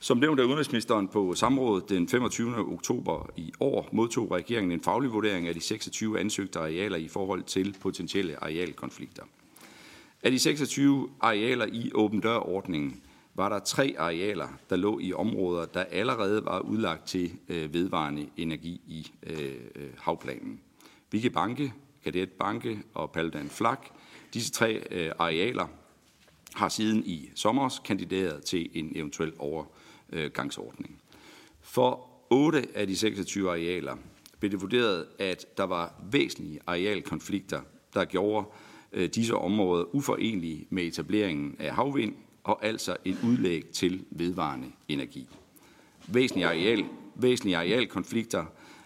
Som 0.02 0.18
nævnt 0.18 0.40
af 0.40 0.44
udenrigsministeren 0.44 1.08
på 1.08 1.34
samrådet 1.36 1.90
den 1.90 2.08
25. 2.08 2.56
oktober 2.74 3.30
i 3.36 3.52
år, 3.60 3.90
modtog 3.92 4.32
regeringen 4.32 4.72
en 4.72 4.82
faglig 4.82 5.12
vurdering 5.12 5.48
af 5.48 5.54
de 5.54 5.62
26 5.62 6.20
ansøgte 6.20 6.60
arealer 6.60 6.98
i 6.98 7.08
forhold 7.08 7.44
til 7.44 7.76
potentielle 7.82 8.44
arealkonflikter. 8.44 9.24
Af 10.24 10.32
de 10.32 10.40
26 10.40 11.10
arealer 11.20 11.66
i 11.66 11.92
åben 11.94 12.20
dør-ordningen 12.20 13.02
var 13.36 13.50
der 13.50 13.60
tre 13.60 13.96
arealer, 13.98 14.48
der 14.70 14.76
lå 14.76 15.00
i 15.00 15.14
områder, 15.14 15.66
der 15.66 15.84
allerede 15.84 16.46
var 16.46 16.60
udlagt 16.60 17.08
til 17.08 17.32
øh, 17.50 17.74
vedvarende 17.74 18.28
energi 18.38 18.82
i 18.88 19.12
øh, 19.24 19.54
øh, 19.76 19.90
havplanen. 19.98 20.60
Vigge 21.12 21.30
Banke, 21.30 21.74
Kadet 22.04 22.30
Banke 22.32 22.80
og 22.94 23.12
Paludan 23.12 23.50
Flak 23.50 23.88
Disse 24.34 24.52
tre 24.52 24.84
arealer 25.20 25.68
har 26.56 26.70
siden 26.70 27.04
i 27.06 27.30
sommer 27.36 27.80
kandideret 27.86 28.44
til 28.44 28.70
en 28.74 28.92
eventuel 28.96 29.34
Øh, 30.14 30.32
gangsordning. 30.32 31.02
For 31.62 32.10
otte 32.30 32.68
af 32.76 32.88
de 32.88 32.96
26 32.96 33.50
arealer 33.50 33.96
blev 34.40 34.52
det 34.52 34.62
vurderet, 34.62 35.08
at 35.20 35.58
der 35.58 35.64
var 35.64 35.94
væsentlige 36.12 36.60
arealkonflikter, 36.68 37.62
der 37.94 38.06
gjorde 38.06 38.46
øh, 38.94 39.10
disse 39.10 39.36
områder 39.36 39.96
uforenelige 39.96 40.68
med 40.70 40.84
etableringen 40.84 41.56
af 41.60 41.76
havvind 41.76 42.16
og 42.44 42.66
altså 42.66 42.98
et 43.06 43.18
udlæg 43.24 43.66
til 43.66 44.06
vedvarende 44.12 44.72
energi. 44.88 45.28
Væsentlige, 46.08 46.48
areal, 46.48 46.86
væsentlige 47.16 47.58
arealkonflikter 47.58 48.46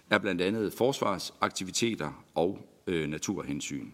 er 0.09 0.17
blandt 0.17 0.41
andet 0.41 0.73
forsvarsaktiviteter 0.73 2.23
og 2.35 2.59
øh, 2.87 3.09
naturhensyn. 3.09 3.91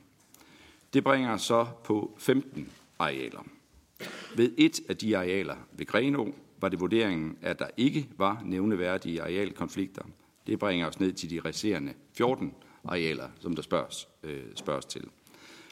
Det 0.93 1.03
bringer 1.03 1.37
så 1.37 1.67
på 1.83 2.15
15 2.17 2.69
arealer. 2.99 3.45
Ved 4.35 4.51
et 4.57 4.79
af 4.89 4.97
de 4.97 5.17
arealer 5.17 5.55
ved 5.71 5.85
Grenå 5.85 6.33
var 6.61 6.69
det 6.69 6.79
vurderingen, 6.79 7.37
at 7.41 7.59
der 7.59 7.67
ikke 7.77 8.09
var 8.17 8.41
nævneværdige 8.45 9.21
arealkonflikter. 9.21 10.03
Det 10.47 10.59
bringer 10.59 10.87
os 10.87 10.99
ned 10.99 11.13
til 11.13 11.29
de 11.29 11.41
resterende 11.45 11.93
14 12.13 12.53
arealer, 12.85 13.27
som 13.39 13.55
der 13.55 13.61
spørges, 13.61 14.07
øh, 14.23 14.43
spørges 14.55 14.85
til. 14.85 15.05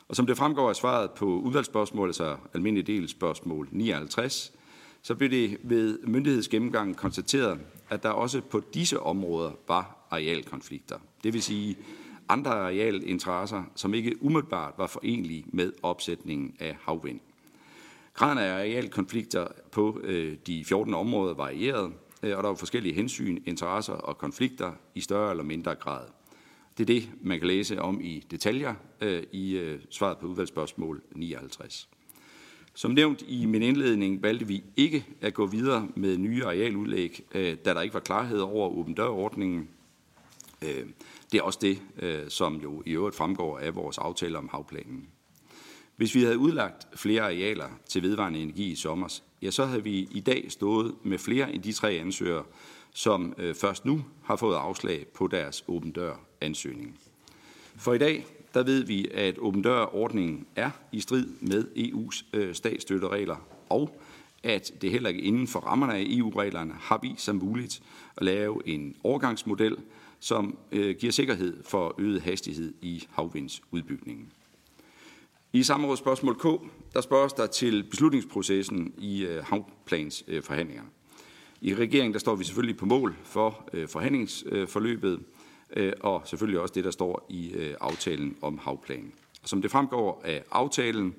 Og 0.08 0.16
som 0.16 0.26
det 0.28 0.38
fremgår 0.38 0.70
af 0.70 0.76
svaret 0.76 1.12
på 1.12 1.26
udvalgsspørgsmålet, 1.26 2.16
så 2.16 2.38
almindelig 2.54 2.88
del 2.88 3.10
spørgsmål 3.10 3.68
59, 3.72 4.54
så 5.02 5.16
blev 5.16 5.30
det 5.30 5.58
ved 5.64 6.00
myndighedsgennemgangen 6.04 6.96
konstateret, 6.96 7.60
at 7.90 8.04
der 8.04 8.10
også 8.10 8.42
på 8.42 8.62
disse 8.74 9.00
områder 9.00 9.52
var 9.68 10.08
arealkonflikter. 10.12 11.00
Det 11.24 11.34
vil 11.34 11.44
sige, 11.44 11.78
andre 12.30 12.52
arealinteresser, 12.52 13.64
som 13.76 13.94
ikke 13.94 14.24
umiddelbart 14.24 14.74
var 14.78 14.88
forenlige 14.88 15.46
med 15.48 15.74
opsætningen 15.84 16.56
af 16.60 16.78
havvind. 16.82 17.20
Graden 18.18 18.38
af 18.38 18.54
arealkonflikter 18.54 19.48
på 19.72 20.00
øh, 20.04 20.38
de 20.48 20.66
14 20.66 20.94
områder 20.94 21.34
varieret, 21.34 21.94
øh, 22.24 22.38
og 22.38 22.44
der 22.44 22.50
var 22.50 22.56
forskellige 22.56 22.96
hensyn, 22.96 23.44
interesser 23.46 23.94
og 23.94 24.18
konflikter 24.18 24.72
i 24.96 25.02
større 25.02 25.32
eller 25.32 25.44
mindre 25.44 25.76
grad. 25.76 26.08
Det 26.78 26.84
er 26.84 26.86
det, 26.86 27.10
man 27.22 27.40
kan 27.40 27.48
læse 27.48 27.82
om 27.82 28.02
i 28.02 28.24
detaljer 28.32 28.76
øh, 29.02 29.24
i 29.32 29.58
øh, 29.58 29.80
svaret 29.90 30.18
på 30.18 30.28
udvalgsspørgsmål 30.28 31.02
59. 31.12 31.90
Som 32.74 32.92
nævnt 32.92 33.24
i 33.28 33.46
min 33.46 33.62
indledning 33.62 34.24
valgte 34.24 34.48
vi 34.48 34.64
ikke 34.76 35.06
at 35.22 35.34
gå 35.34 35.46
videre 35.46 35.88
med 35.96 36.18
nye 36.18 36.46
arealudlæg, 36.46 37.26
øh, 37.36 37.58
da 37.66 37.74
der 37.74 37.82
ikke 37.82 37.94
var 37.94 38.00
klarhed 38.00 38.40
over 38.40 38.70
åben 38.70 38.94
dørordningen. 38.94 39.70
Øh, 40.62 40.86
det 41.32 41.38
er 41.38 41.44
også 41.44 41.60
det, 41.62 41.82
øh, 42.00 42.30
som 42.30 42.56
jo 42.56 42.84
i 42.86 42.92
øvrigt 42.92 43.16
fremgår 43.16 43.60
af 43.60 43.76
vores 43.76 43.98
aftale 43.98 44.38
om 44.38 44.50
havplanen. 44.52 45.08
Hvis 45.98 46.16
vi 46.16 46.24
havde 46.24 46.38
udlagt 46.38 46.88
flere 46.96 47.22
arealer 47.22 47.70
til 47.90 48.04
vedvarende 48.04 48.40
energi 48.40 48.72
i 48.72 48.76
sommer, 48.76 49.20
ja, 49.42 49.52
så 49.52 49.66
havde 49.66 49.84
vi 49.84 50.08
i 50.12 50.20
dag 50.20 50.46
stået 50.50 50.96
med 51.04 51.18
flere 51.18 51.54
end 51.54 51.64
de 51.64 51.72
tre 51.72 51.92
ansøgere, 51.92 52.44
som 52.94 53.34
øh, 53.38 53.56
først 53.56 53.86
nu 53.86 54.06
har 54.24 54.36
fået 54.36 54.56
afslag 54.56 55.08
på 55.14 55.28
deres 55.28 55.64
åben 55.68 55.92
dør 55.92 56.16
ansøgning. 56.42 57.00
For 57.78 57.94
i 57.94 57.98
dag, 57.98 58.26
der 58.54 58.64
ved 58.64 58.84
vi, 58.84 59.08
at 59.14 59.38
åben 59.38 59.62
dør-ordningen 59.62 60.46
er 60.56 60.70
i 60.92 61.00
strid 61.00 61.28
med 61.42 61.66
EU's 61.76 62.26
øh, 62.34 62.56
statsstøtteregler, 62.56 63.48
og 63.70 64.02
at 64.44 64.72
det 64.82 64.92
heller 64.92 65.10
ikke 65.10 65.22
inden 65.22 65.48
for 65.48 65.60
rammerne 65.60 65.94
af 65.94 66.06
EU-reglerne 66.08 66.74
har 66.74 67.00
vist 67.02 67.24
sig 67.24 67.36
muligt 67.36 67.82
at 68.18 68.24
lave 68.24 68.68
en 68.68 68.96
overgangsmodel, 69.04 69.78
som 70.20 70.58
øh, 70.72 70.96
giver 70.96 71.12
sikkerhed 71.12 71.64
for 71.64 71.96
øget 71.98 72.22
hastighed 72.22 72.74
i 72.82 73.08
havvindsudbygningen. 73.12 74.32
I 75.54 75.64
samrådet 75.64 76.00
spørgsmål 76.00 76.36
K, 76.36 76.44
der 76.94 77.02
spørges 77.02 77.34
der 77.34 77.48
til 77.48 77.84
beslutningsprocessen 77.84 78.94
i 78.98 79.26
øh, 79.26 79.44
havplansforhandlingerne. 79.44 80.90
I 81.62 81.76
regeringen 81.76 82.14
der 82.14 82.20
står 82.20 82.36
vi 82.36 82.44
selvfølgelig 82.44 82.78
på 82.78 82.86
mål 82.86 83.16
for 83.24 83.70
øh, 83.74 83.88
forhandlingsforløbet, 83.88 85.20
øh, 85.76 85.94
og 86.00 86.22
selvfølgelig 86.26 86.60
også 86.60 86.74
det, 86.74 86.84
der 86.84 86.92
står 86.92 87.26
i 87.30 87.54
aftalen 87.82 88.38
om 88.42 88.58
havplanen. 88.58 89.14
Som 89.44 89.62
det 89.62 89.72
fremgår 89.72 90.22
af 90.26 90.44
aftalen, 90.52 91.16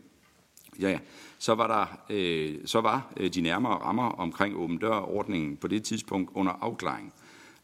ja, 0.80 0.98
så 1.38 1.54
var, 1.54 1.66
der, 1.66 2.14
øh, 2.16 2.58
så 2.64 2.80
var 2.80 3.12
de 3.34 3.40
nærmere 3.40 3.74
rammer 3.74 4.08
omkring 4.08 4.56
åben 4.56 4.78
dør-ordningen 4.78 5.56
på 5.56 5.68
det 5.68 5.82
tidspunkt 5.82 6.30
under 6.34 6.52
afklaring. 6.52 7.12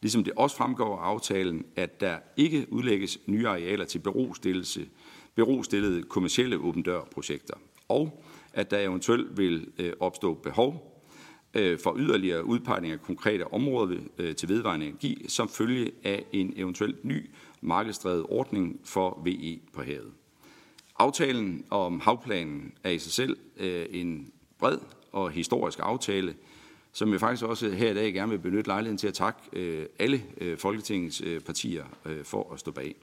Ligesom 0.00 0.24
det 0.24 0.32
også 0.36 0.56
fremgår 0.56 0.98
af 0.98 1.04
aftalen, 1.04 1.64
at 1.76 2.00
der 2.00 2.18
ikke 2.36 2.66
udlægges 2.70 3.18
nye 3.26 3.48
arealer 3.48 3.84
til 3.84 3.98
berostillelse, 3.98 4.86
berostillede 5.34 6.02
kommersielle 6.02 6.56
åben 6.56 6.82
dør-projekter, 6.82 7.54
og 7.88 8.24
at 8.52 8.70
der 8.70 8.78
eventuelt 8.78 9.38
vil 9.38 9.66
øh, 9.78 9.92
opstå 10.00 10.34
behov 10.34 11.00
øh, 11.54 11.78
for 11.78 11.94
yderligere 11.98 12.44
udpegning 12.44 12.92
af 12.92 13.02
konkrete 13.02 13.52
områder 13.52 14.00
øh, 14.18 14.34
til 14.34 14.48
vedvarende 14.48 14.86
energi, 14.86 15.24
som 15.28 15.48
følge 15.48 15.92
af 16.04 16.24
en 16.32 16.52
eventuelt 16.56 17.04
ny 17.04 17.30
markedsdrevet 17.60 18.26
ordning 18.28 18.80
for 18.84 19.22
VE 19.24 19.60
på 19.72 19.82
havet. 19.82 20.12
Aftalen 20.98 21.64
om 21.70 22.00
havplanen 22.00 22.72
er 22.84 22.90
i 22.90 22.98
sig 22.98 23.12
selv 23.12 23.36
en 23.90 24.32
bred 24.58 24.78
og 25.12 25.30
historisk 25.30 25.78
aftale, 25.82 26.34
som 26.92 27.12
jeg 27.12 27.20
faktisk 27.20 27.44
også 27.44 27.70
her 27.70 27.90
i 27.90 27.94
dag 27.94 28.12
gerne 28.12 28.30
vil 28.30 28.38
benytte 28.38 28.68
lejligheden 28.68 28.98
til 28.98 29.08
at 29.08 29.14
takke 29.14 29.38
alle 29.98 30.22
Folketingets 30.56 31.22
partier 31.46 31.84
for 32.24 32.52
at 32.52 32.60
stå 32.60 32.70
bag. 32.70 32.96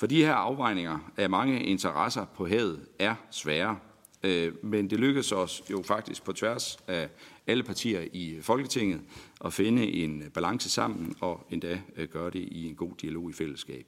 For 0.00 0.06
de 0.06 0.24
her 0.24 0.34
afvejninger 0.34 0.98
af 1.16 1.30
mange 1.30 1.64
interesser 1.64 2.24
på 2.24 2.46
havet 2.46 2.86
er 2.98 3.14
svære, 3.30 3.78
øh, 4.22 4.52
men 4.62 4.90
det 4.90 5.00
lykkedes 5.00 5.32
os 5.32 5.62
jo 5.70 5.82
faktisk 5.82 6.24
på 6.24 6.32
tværs 6.32 6.78
af 6.88 7.08
alle 7.46 7.62
partier 7.62 8.00
i 8.12 8.38
Folketinget 8.42 9.00
at 9.44 9.52
finde 9.52 9.92
en 9.92 10.22
balance 10.34 10.70
sammen 10.70 11.16
og 11.20 11.46
endda 11.50 11.80
øh, 11.96 12.08
gøre 12.08 12.30
det 12.30 12.40
i 12.40 12.68
en 12.68 12.74
god 12.74 12.90
dialog 13.02 13.30
i 13.30 13.32
fællesskab. 13.32 13.86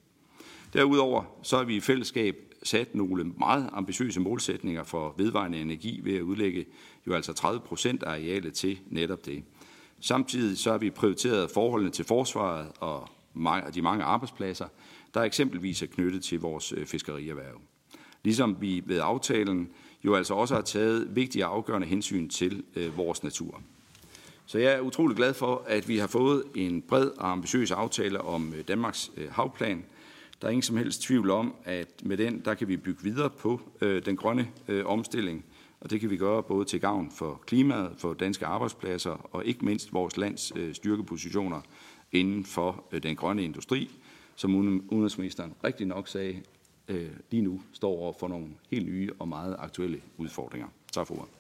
Derudover 0.73 1.25
så 1.43 1.57
har 1.57 1.65
vi 1.65 1.77
i 1.77 1.81
fællesskab 1.81 2.37
sat 2.63 2.95
nogle 2.95 3.25
meget 3.25 3.71
ambitiøse 3.73 4.21
målsætninger 4.21 4.85
for 4.85 5.15
vedvarende 5.17 5.61
energi 5.61 6.01
ved 6.05 6.17
at 6.17 6.23
udlægge 6.23 6.67
jo 7.07 7.15
altså 7.15 7.33
30 7.33 7.61
procent 7.61 8.03
af 8.03 8.11
arealet 8.11 8.55
til 8.55 8.79
netop 8.87 9.27
det. 9.27 9.45
Samtidig 10.01 10.59
så 10.59 10.71
har 10.71 10.79
vi 10.79 10.91
prioriteret 10.91 11.51
forholdene 11.51 11.91
til 11.91 12.05
forsvaret 12.05 12.73
og 12.81 13.09
de 13.75 13.83
mange 13.83 14.05
arbejdspladser, 14.05 14.67
der 15.15 15.21
eksempelvis 15.21 15.83
er 15.83 15.87
knyttet 15.87 16.25
til 16.25 16.41
vores 16.41 16.73
øh, 16.73 16.87
fiskerierhverv. 16.87 17.61
Ligesom 18.25 18.57
vi 18.61 18.83
ved 18.87 19.01
aftalen 19.03 19.69
jo 20.05 20.15
altså 20.15 20.35
også 20.35 20.55
har 20.55 20.63
taget 20.63 21.17
vigtige 21.17 21.47
og 21.47 21.55
afgørende 21.55 21.87
hensyn 21.87 22.29
til 22.29 22.65
øh, 22.77 22.97
vores 22.97 23.23
natur. 23.23 23.63
Så 24.47 24.59
jeg 24.59 24.73
er 24.73 24.81
utrolig 24.81 25.17
glad 25.17 25.35
for, 25.35 25.65
at 25.67 25.89
vi 25.89 25.99
har 25.99 26.07
fået 26.07 26.45
en 26.55 26.83
bred 26.83 27.07
og 27.07 27.31
ambitiøs 27.31 27.71
aftale 27.71 28.21
om 28.21 28.55
øh, 28.57 28.69
Danmarks 28.69 29.11
havplan. 29.31 29.85
Der 30.41 30.49
er 30.49 30.51
ingen 30.53 30.63
som 30.63 30.77
helst 30.77 31.03
tvivl 31.03 31.31
om, 31.31 31.55
at 31.65 31.89
med 32.03 32.17
den, 32.17 32.43
der 32.45 32.55
kan 32.55 32.69
vi 32.69 32.77
bygge 32.77 33.03
videre 33.03 33.31
på 33.31 33.61
øh, 33.81 34.05
den 34.05 34.17
grønne 34.17 34.49
øh, 34.69 34.87
omstilling, 34.87 35.45
og 35.81 35.91
det 35.91 36.01
kan 36.01 36.11
vi 36.11 36.17
gøre 36.17 36.43
både 36.43 36.65
til 36.65 36.81
gavn 36.81 37.11
for 37.11 37.43
klimaet, 37.47 37.95
for 37.99 38.15
danske 38.15 38.47
arbejdspladser 38.47 39.29
og 39.33 39.45
ikke 39.45 39.65
mindst 39.65 39.93
vores 39.93 40.17
lands 40.17 40.53
øh, 40.57 40.75
styrkepositioner 40.75 41.61
inden 42.13 42.45
for 42.45 42.85
øh, 42.93 43.03
den 43.03 43.17
grønne 43.17 43.45
industri, 43.45 43.91
som 44.43 44.55
udenrigsministeren 44.89 45.55
rigtig 45.65 45.87
nok 45.87 46.09
sagde, 46.09 46.43
øh, 46.89 47.11
lige 47.31 47.43
nu 47.43 47.63
står 47.73 47.89
over 47.89 48.13
for 48.21 48.29
nogle 48.29 48.47
helt 48.71 48.87
nye 48.87 49.11
og 49.19 49.29
meget 49.29 49.57
aktuelle 49.59 50.01
udfordringer. 50.17 50.69
Tak 50.93 51.07
for 51.07 51.15
ordet. 51.15 51.31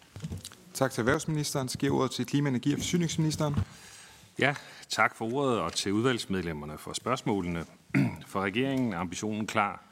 Tak 0.74 0.90
til 0.90 1.00
erhvervsministeren. 1.00 1.68
Så 1.68 1.78
giver 1.78 1.92
ordet 1.92 2.10
til 2.10 2.26
klima-, 2.26 2.48
energi- 2.48 2.72
og 2.72 2.78
forsyningsministeren. 2.78 3.54
Ja, 4.38 4.54
tak 4.88 5.16
for 5.16 5.34
ordet 5.34 5.58
og 5.58 5.72
til 5.72 5.92
udvalgsmedlemmerne 5.92 6.78
for 6.78 6.92
spørgsmålene. 6.92 7.64
For 8.26 8.40
regeringen 8.40 8.92
er 8.92 8.98
ambitionen 8.98 9.46
klar. 9.46 9.82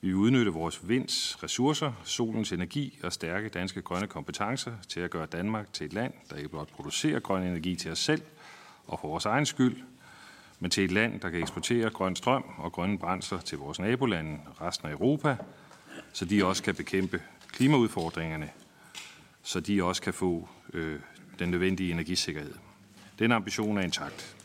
Vi 0.00 0.08
vil 0.08 0.16
udnytte 0.16 0.52
vores 0.52 0.88
vinds 0.88 1.42
ressourcer, 1.42 1.92
solens 2.04 2.52
energi 2.52 2.98
og 3.02 3.12
stærke 3.12 3.48
danske 3.48 3.82
grønne 3.82 4.06
kompetencer 4.06 4.72
til 4.88 5.00
at 5.00 5.10
gøre 5.10 5.26
Danmark 5.26 5.72
til 5.72 5.86
et 5.86 5.92
land, 5.92 6.12
der 6.30 6.36
ikke 6.36 6.48
blot 6.48 6.68
producerer 6.68 7.20
grøn 7.20 7.42
energi 7.42 7.76
til 7.76 7.90
os 7.90 7.98
selv 7.98 8.22
og 8.86 9.00
for 9.00 9.08
vores 9.08 9.26
egen 9.26 9.46
skyld, 9.46 9.76
men 10.60 10.70
til 10.70 10.84
et 10.84 10.92
land, 10.92 11.20
der 11.20 11.30
kan 11.30 11.40
eksportere 11.40 11.90
grøn 11.90 12.16
strøm 12.16 12.44
og 12.58 12.72
grønne 12.72 12.98
brændsler 12.98 13.40
til 13.40 13.58
vores 13.58 13.78
nabolande 13.78 14.38
og 14.46 14.60
resten 14.60 14.88
af 14.88 14.92
Europa, 14.92 15.36
så 16.12 16.24
de 16.24 16.44
også 16.44 16.62
kan 16.62 16.74
bekæmpe 16.74 17.22
klimaudfordringerne, 17.52 18.50
så 19.42 19.60
de 19.60 19.84
også 19.84 20.02
kan 20.02 20.14
få 20.14 20.48
øh, 20.72 21.00
den 21.38 21.48
nødvendige 21.50 21.90
energisikkerhed. 21.90 22.54
Den 23.18 23.32
ambition 23.32 23.78
er 23.78 23.82
intakt. 23.82 24.36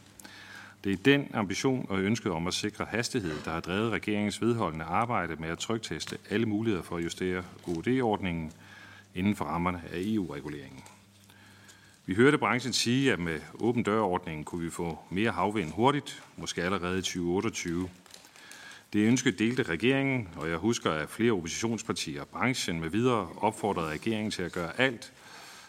Det 0.83 0.93
er 0.93 0.97
den 0.97 1.27
ambition 1.33 1.85
og 1.89 1.99
ønsket 1.99 2.31
om 2.31 2.47
at 2.47 2.53
sikre 2.53 2.85
hastighed, 2.85 3.35
der 3.45 3.51
har 3.51 3.59
drevet 3.59 3.91
regeringens 3.91 4.41
vedholdende 4.41 4.85
arbejde 4.85 5.35
med 5.35 5.49
at 5.49 5.57
trygteste 5.59 6.17
alle 6.29 6.45
muligheder 6.45 6.83
for 6.83 6.97
at 6.97 7.03
justere 7.03 7.43
OD-ordningen 7.67 8.51
inden 9.15 9.35
for 9.35 9.45
rammerne 9.45 9.81
af 9.93 9.97
EU-reguleringen. 9.97 10.83
Vi 12.05 12.15
hørte 12.15 12.37
branchen 12.37 12.73
sige, 12.73 13.13
at 13.13 13.19
med 13.19 13.39
åben 13.59 13.83
dørordningen 13.83 14.43
kunne 14.43 14.63
vi 14.63 14.69
få 14.69 14.99
mere 15.09 15.31
havvind 15.31 15.71
hurtigt, 15.71 16.23
måske 16.37 16.63
allerede 16.63 16.99
i 16.99 17.01
2028. 17.01 17.89
Det 18.93 19.07
ønske 19.07 19.31
delte 19.31 19.63
regeringen, 19.63 20.29
og 20.35 20.49
jeg 20.49 20.57
husker, 20.57 20.91
at 20.91 21.09
flere 21.09 21.31
oppositionspartier 21.31 22.21
og 22.21 22.27
branchen 22.27 22.79
med 22.79 22.89
videre 22.89 23.29
opfordrede 23.37 23.89
regeringen 23.89 24.31
til 24.31 24.43
at 24.43 24.51
gøre 24.51 24.79
alt 24.79 25.13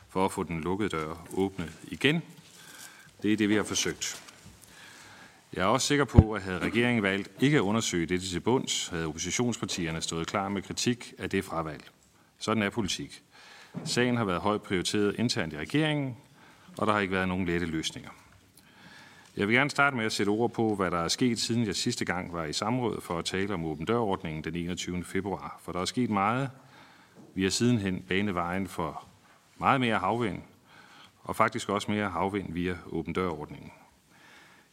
for 0.09 0.25
at 0.25 0.33
få 0.33 0.43
den 0.43 0.61
lukkede 0.61 0.89
dør 0.89 1.27
åbnet 1.35 1.73
igen. 1.85 2.23
Det 3.23 3.33
er 3.33 3.37
det, 3.37 3.49
vi 3.49 3.55
har 3.55 3.63
forsøgt. 3.63 4.23
Jeg 5.53 5.63
er 5.63 5.67
også 5.67 5.87
sikker 5.87 6.05
på, 6.05 6.33
at 6.33 6.43
havde 6.43 6.59
regeringen 6.59 7.03
valgt 7.03 7.29
ikke 7.41 7.57
at 7.57 7.61
undersøge 7.61 8.07
dette 8.07 8.29
til 8.29 8.41
bunds, 8.41 8.89
havde 8.89 9.07
oppositionspartierne 9.07 10.01
stået 10.01 10.27
klar 10.27 10.49
med 10.49 10.63
kritik 10.63 11.15
af 11.19 11.31
det 11.31 11.45
fravalg. 11.45 11.85
Sådan 12.39 12.63
er 12.63 12.71
politik. 12.71 13.23
Sagen 13.85 14.17
har 14.17 14.25
været 14.25 14.41
højt 14.41 14.63
prioriteret 14.63 15.15
internt 15.19 15.53
i 15.53 15.59
regeringen, 15.59 16.17
og 16.79 16.87
der 16.87 16.93
har 16.93 17.01
ikke 17.01 17.15
været 17.15 17.29
nogen 17.29 17.47
lette 17.47 17.67
løsninger. 17.67 18.11
Jeg 19.37 19.49
vil 19.49 19.57
gerne 19.57 19.71
starte 19.71 19.97
med 19.97 20.05
at 20.05 20.13
sætte 20.13 20.31
ord 20.31 20.53
på, 20.53 20.75
hvad 20.75 20.91
der 20.91 20.99
er 20.99 21.09
sket, 21.09 21.39
siden 21.39 21.67
jeg 21.67 21.77
sidste 21.77 22.05
gang 22.05 22.33
var 22.33 22.45
i 22.45 22.53
samråd 22.53 23.01
for 23.01 23.19
at 23.19 23.25
tale 23.25 23.55
om 23.55 23.65
åben 23.65 23.87
dørordningen 23.87 24.45
den 24.45 24.55
21. 24.55 25.05
februar. 25.05 25.61
For 25.63 25.73
der 25.73 25.81
er 25.81 25.85
sket 25.85 26.11
meget. 26.11 26.51
Vi 27.35 27.43
har 27.43 27.51
sidenhen 27.51 28.03
banet 28.09 28.35
vejen 28.35 28.69
for 28.69 29.05
meget 29.59 29.81
mere 29.81 29.99
havvind, 29.99 30.43
og 31.23 31.37
faktisk 31.37 31.69
også 31.69 31.91
mere 31.91 32.11
havvind 32.11 32.53
via 32.53 32.77
åben 32.87 33.13
dørordningen. 33.13 33.71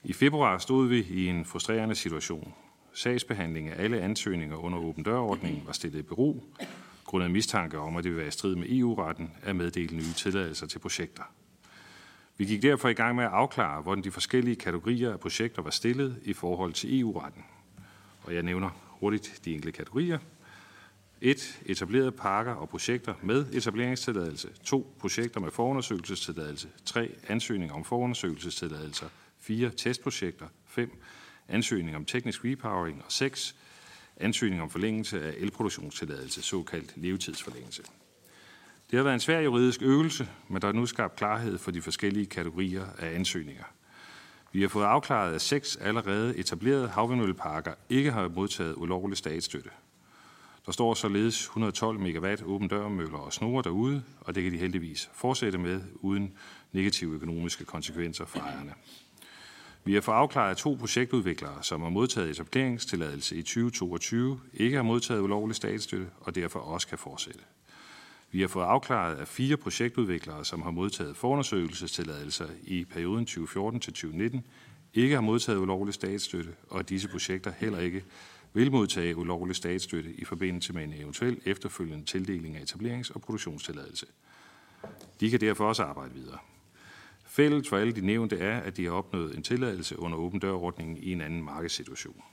I 0.03 0.13
februar 0.13 0.57
stod 0.57 0.87
vi 0.87 1.03
i 1.09 1.27
en 1.27 1.45
frustrerende 1.45 1.95
situation. 1.95 2.53
Sagsbehandling 2.93 3.69
af 3.69 3.83
alle 3.83 4.01
ansøgninger 4.01 4.55
under 4.55 4.79
åben 4.79 5.03
dørordningen 5.03 5.63
var 5.65 5.73
stillet 5.73 5.99
i 5.99 6.01
bero, 6.01 6.43
grundet 7.05 7.31
mistanke 7.31 7.77
om, 7.77 7.97
at 7.97 8.03
det 8.03 8.11
vil 8.11 8.19
være 8.19 8.27
i 8.27 8.31
strid 8.31 8.55
med 8.55 8.65
EU-retten 8.69 9.31
at 9.43 9.55
meddele 9.55 9.95
nye 9.95 10.13
tilladelser 10.13 10.67
til 10.67 10.79
projekter. 10.79 11.23
Vi 12.41 12.45
gik 12.45 12.61
derfor 12.61 12.89
i 12.89 12.93
gang 12.93 13.15
med 13.15 13.23
at 13.23 13.29
afklare, 13.31 13.81
hvordan 13.81 14.03
de 14.03 14.11
forskellige 14.11 14.55
kategorier 14.55 15.13
af 15.13 15.19
projekter 15.19 15.61
var 15.61 15.69
stillet 15.69 16.19
i 16.23 16.33
forhold 16.33 16.73
til 16.73 16.99
EU-retten. 16.99 17.43
Og 18.23 18.35
jeg 18.35 18.43
nævner 18.43 18.69
hurtigt 18.87 19.41
de 19.45 19.53
enkelte 19.53 19.77
kategorier. 19.77 20.19
1. 21.21 21.61
Etablerede 21.65 22.11
parker 22.11 22.51
og 22.51 22.69
projekter 22.69 23.13
med 23.23 23.45
etableringstilladelse. 23.53 24.49
2. 24.63 24.95
Projekter 24.99 25.39
med 25.39 25.51
forundersøgelsestilladelse. 25.51 26.67
3. 26.85 27.11
Ansøgning 27.27 27.71
om 27.71 27.83
forundersøgelsestilladelser. 27.83 29.07
4. 29.39 29.69
Testprojekter. 29.69 30.47
5. 30.67 31.01
Ansøgning 31.47 31.95
om 31.95 32.05
teknisk 32.05 32.45
repowering. 32.45 33.01
Og 33.05 33.11
6. 33.11 33.55
Ansøgning 34.17 34.61
om 34.61 34.69
forlængelse 34.69 35.21
af 35.23 35.33
elproduktionstilladelse, 35.37 36.41
såkaldt 36.41 36.93
levetidsforlængelse. 36.95 37.83
Det 38.91 38.97
har 38.97 39.03
været 39.03 39.13
en 39.13 39.19
svær 39.19 39.39
juridisk 39.39 39.81
øvelse, 39.81 40.29
men 40.47 40.61
der 40.61 40.67
er 40.67 40.71
nu 40.71 40.85
skabt 40.85 41.15
klarhed 41.15 41.57
for 41.57 41.71
de 41.71 41.81
forskellige 41.81 42.25
kategorier 42.25 42.85
af 42.99 43.15
ansøgninger. 43.15 43.63
Vi 44.51 44.61
har 44.61 44.67
fået 44.67 44.85
afklaret, 44.85 45.33
at 45.33 45.41
seks 45.41 45.75
allerede 45.75 46.37
etablerede 46.37 46.87
havvindmølleparker 46.87 47.73
ikke 47.89 48.11
har 48.11 48.27
modtaget 48.27 48.75
ulovlig 48.77 49.17
statsstøtte. 49.17 49.69
Der 50.65 50.71
står 50.71 50.93
således 50.93 51.43
112 51.43 51.99
megawatt 51.99 52.43
åben 52.43 52.67
dørmøller 52.67 53.17
og 53.17 53.33
snore 53.33 53.63
derude, 53.63 54.03
og 54.19 54.35
det 54.35 54.43
kan 54.43 54.51
de 54.51 54.57
heldigvis 54.57 55.09
fortsætte 55.13 55.57
med 55.57 55.81
uden 55.95 56.33
negative 56.71 57.15
økonomiske 57.15 57.65
konsekvenser 57.65 58.25
for 58.25 58.39
ejerne. 58.39 58.73
Vi 59.83 59.93
har 59.93 60.01
fået 60.01 60.15
afklaret, 60.15 60.51
at 60.51 60.57
to 60.57 60.77
projektudviklere, 60.79 61.63
som 61.63 61.81
har 61.81 61.89
modtaget 61.89 62.29
etableringstilladelse 62.29 63.35
i 63.35 63.41
2022, 63.41 64.39
ikke 64.53 64.75
har 64.75 64.83
modtaget 64.83 65.21
ulovlig 65.21 65.55
statsstøtte 65.55 66.07
og 66.21 66.35
derfor 66.35 66.59
også 66.59 66.87
kan 66.87 66.97
fortsætte. 66.97 67.39
Vi 68.31 68.41
har 68.41 68.47
fået 68.47 68.63
afklaret, 68.63 69.15
at 69.15 69.27
fire 69.27 69.57
projektudviklere, 69.57 70.45
som 70.45 70.61
har 70.61 70.71
modtaget 70.71 71.17
forundersøgelsestilladelser 71.17 72.47
i 72.63 72.85
perioden 72.85 73.25
2014 73.25 73.79
til 73.79 73.93
2019, 73.93 74.45
ikke 74.93 75.15
har 75.15 75.21
modtaget 75.21 75.57
ulovlig 75.57 75.93
statsstøtte, 75.93 76.51
og 76.69 76.79
at 76.79 76.89
disse 76.89 77.07
projekter 77.07 77.51
heller 77.57 77.79
ikke 77.79 78.03
vil 78.53 78.71
modtage 78.71 79.15
ulovlig 79.15 79.55
statsstøtte 79.55 80.13
i 80.13 80.25
forbindelse 80.25 80.73
med 80.73 80.83
en 80.83 80.93
eventuel 80.93 81.41
efterfølgende 81.45 82.05
tildeling 82.05 82.55
af 82.55 82.61
etablerings- 82.61 83.11
og 83.15 83.21
produktionstilladelse. 83.21 84.05
De 85.19 85.29
kan 85.29 85.41
derfor 85.41 85.65
også 85.65 85.83
arbejde 85.83 86.13
videre. 86.13 86.37
Fælles 87.25 87.69
for 87.69 87.77
alle 87.77 87.93
de 87.93 88.05
nævnte 88.05 88.39
er, 88.39 88.59
at 88.59 88.77
de 88.77 88.85
har 88.85 88.91
opnået 88.91 89.35
en 89.35 89.43
tilladelse 89.43 89.99
under 89.99 90.17
åben 90.17 90.39
dørordningen 90.39 90.97
i 90.97 91.11
en 91.11 91.21
anden 91.21 91.43
markedssituation. 91.43 92.23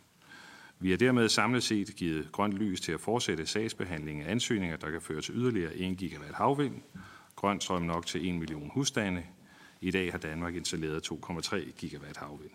Vi 0.81 0.91
har 0.91 0.97
dermed 0.97 1.29
samlet 1.29 1.63
set 1.63 1.97
givet 1.97 2.33
grønt 2.33 2.55
lys 2.55 2.81
til 2.81 2.93
at 2.93 3.01
fortsætte 3.01 3.47
sagsbehandlingen 3.47 4.27
af 4.27 4.31
ansøgninger, 4.31 4.77
der 4.77 4.91
kan 4.91 5.01
føre 5.01 5.21
til 5.21 5.35
yderligere 5.35 5.75
1 5.75 5.97
gigawatt 5.97 6.35
havvind, 6.35 6.75
grøn 7.37 7.61
strøm 7.61 7.83
nok 7.83 8.07
til 8.07 8.29
1 8.29 8.35
million 8.35 8.71
husstande. 8.75 9.23
I 9.81 9.91
dag 9.91 10.11
har 10.11 10.19
Danmark 10.19 10.55
installeret 10.57 11.13
2,3 11.13 11.73
gigawatt 11.79 12.17
havvind. 12.17 12.53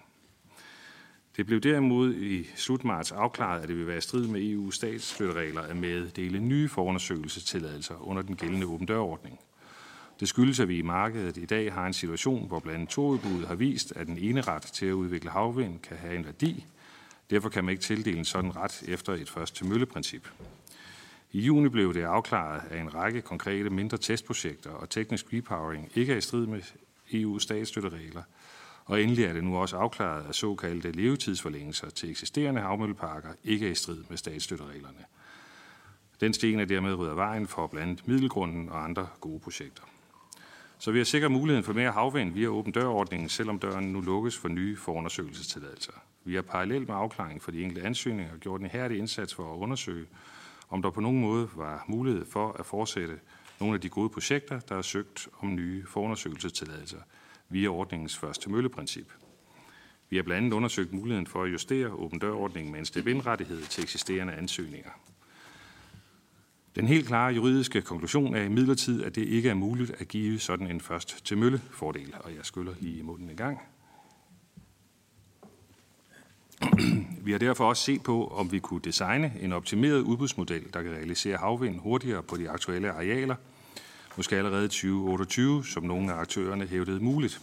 Det 1.37 1.45
blev 1.45 1.59
derimod 1.59 2.15
i 2.15 2.47
slut 2.55 2.83
marts 2.83 3.11
afklaret, 3.11 3.61
at 3.61 3.67
det 3.67 3.77
vil 3.77 3.87
være 3.87 3.97
i 3.97 4.01
strid 4.01 4.27
med 4.27 4.41
EU's 4.41 4.71
statsstøtteregler 4.71 5.61
at 5.61 5.77
meddele 5.77 6.39
nye 6.39 6.69
forundersøgelsestilladelser 6.69 8.07
under 8.07 8.21
den 8.21 8.35
gældende 8.35 8.67
åben 8.67 8.87
dørordning. 8.87 9.39
Det 10.19 10.27
skyldes, 10.27 10.59
at 10.59 10.67
vi 10.67 10.77
i 10.77 10.81
markedet 10.81 11.37
i 11.37 11.45
dag 11.45 11.73
har 11.73 11.87
en 11.87 11.93
situation, 11.93 12.47
hvor 12.47 12.59
blandt 12.59 12.75
andet 12.75 12.89
toudbuddet 12.89 13.47
har 13.47 13.55
vist, 13.55 13.93
at 13.95 14.07
den 14.07 14.17
ene 14.17 14.41
ret 14.41 14.61
til 14.61 14.85
at 14.85 14.91
udvikle 14.91 15.29
havvind 15.29 15.79
kan 15.79 15.97
have 15.97 16.15
en 16.15 16.25
værdi, 16.25 16.65
Derfor 17.33 17.49
kan 17.49 17.63
man 17.63 17.71
ikke 17.71 17.83
tildele 17.83 18.17
en 18.17 18.25
sådan 18.25 18.55
ret 18.55 18.83
efter 18.87 19.13
et 19.13 19.29
først 19.29 19.55
til 19.55 19.65
mølleprincip. 19.65 20.29
I 21.31 21.41
juni 21.41 21.69
blev 21.69 21.93
det 21.93 22.03
afklaret, 22.03 22.61
at 22.69 22.79
en 22.79 22.93
række 22.93 23.21
konkrete 23.21 23.69
mindre 23.69 23.97
testprojekter 23.97 24.69
og 24.69 24.89
teknisk 24.89 25.25
repowering 25.33 25.91
ikke 25.95 26.13
er 26.13 26.17
i 26.17 26.21
strid 26.21 26.45
med 26.45 26.61
EU's 27.13 27.39
statsstøtteregler, 27.39 28.23
og 28.85 29.01
endelig 29.01 29.25
er 29.25 29.33
det 29.33 29.43
nu 29.43 29.57
også 29.57 29.77
afklaret, 29.77 30.29
at 30.29 30.35
såkaldte 30.35 30.91
levetidsforlængelser 30.91 31.89
til 31.89 32.09
eksisterende 32.09 32.61
havmølleparker 32.61 33.29
ikke 33.43 33.67
er 33.67 33.71
i 33.71 33.75
strid 33.75 34.03
med 34.09 34.17
statsstøttereglerne. 34.17 35.05
Den 36.21 36.33
sten 36.33 36.59
er 36.59 36.65
dermed 36.65 36.93
ryddet 36.93 37.15
vejen 37.15 37.47
for 37.47 37.67
blandt 37.67 37.89
andet 37.89 38.07
Middelgrunden 38.07 38.69
og 38.69 38.83
andre 38.83 39.07
gode 39.19 39.39
projekter. 39.39 39.83
Så 40.79 40.91
vi 40.91 40.97
har 40.97 41.05
sikret 41.05 41.31
muligheden 41.31 41.63
for 41.63 41.73
mere 41.73 41.91
havvind 41.91 42.33
via 42.33 42.47
åben 42.47 42.73
dørordningen, 42.73 43.29
selvom 43.29 43.59
døren 43.59 43.93
nu 43.93 44.01
lukkes 44.01 44.37
for 44.37 44.47
nye 44.47 44.77
forundersøgelsestilladelser. 44.77 45.93
Vi 46.23 46.35
har 46.35 46.41
parallelt 46.41 46.87
med 46.87 46.95
afklaring 46.95 47.41
for 47.41 47.51
de 47.51 47.63
enkelte 47.63 47.87
ansøgninger 47.87 48.37
gjort 48.37 48.61
en 48.61 48.67
hærdig 48.67 48.97
indsats 48.97 49.33
for 49.33 49.53
at 49.53 49.57
undersøge, 49.57 50.05
om 50.69 50.81
der 50.81 50.89
på 50.89 51.01
nogen 51.01 51.21
måde 51.21 51.49
var 51.55 51.85
mulighed 51.87 52.25
for 52.25 52.51
at 52.59 52.65
fortsætte 52.65 53.19
nogle 53.59 53.75
af 53.75 53.81
de 53.81 53.89
gode 53.89 54.09
projekter, 54.09 54.59
der 54.59 54.75
har 54.75 54.81
søgt 54.81 55.27
om 55.39 55.55
nye 55.55 55.85
forundersøgelsestilladelser 55.87 56.99
via 57.49 57.67
ordningens 57.67 58.17
første 58.17 58.49
mølleprincip. 58.49 59.13
Vi 60.09 60.15
har 60.15 60.23
blandt 60.23 60.45
andet 60.45 60.55
undersøgt 60.55 60.93
muligheden 60.93 61.27
for 61.27 61.43
at 61.43 61.51
justere 61.51 61.87
åben 61.87 62.19
dørordningen 62.19 62.71
med 62.71 62.79
en 62.79 62.85
step-in-rettighed 62.85 63.61
til 63.61 63.83
eksisterende 63.83 64.33
ansøgninger. 64.33 64.89
Den 66.75 66.87
helt 66.87 67.07
klare 67.07 67.33
juridiske 67.33 67.81
konklusion 67.81 68.35
er 68.35 68.43
imidlertid, 68.43 69.03
at 69.03 69.15
det 69.15 69.27
ikke 69.27 69.49
er 69.49 69.53
muligt 69.53 69.91
at 69.91 70.07
give 70.07 70.39
sådan 70.39 70.67
en 70.67 70.81
først 70.81 71.25
til 71.25 71.37
mølle 71.37 71.61
fordel, 71.71 72.13
og 72.19 72.35
jeg 72.35 72.45
skyller 72.45 72.73
lige 72.79 72.97
i 72.97 73.01
munden 73.01 73.29
i 73.29 73.35
gang. 73.35 73.59
Vi 77.21 77.31
har 77.31 77.39
derfor 77.39 77.69
også 77.69 77.83
set 77.83 78.03
på, 78.03 78.27
om 78.27 78.51
vi 78.51 78.59
kunne 78.59 78.81
designe 78.83 79.33
en 79.41 79.53
optimeret 79.53 80.01
udbudsmodel, 80.01 80.63
der 80.73 80.81
kan 80.81 80.91
realisere 80.91 81.37
havvind 81.37 81.79
hurtigere 81.79 82.23
på 82.23 82.37
de 82.37 82.49
aktuelle 82.49 82.91
arealer, 82.91 83.35
måske 84.17 84.35
allerede 84.35 84.67
2028, 84.67 85.65
som 85.65 85.83
nogle 85.83 86.13
af 86.13 86.17
aktørerne 86.17 86.67
hævdede 86.67 86.99
muligt. 86.99 87.41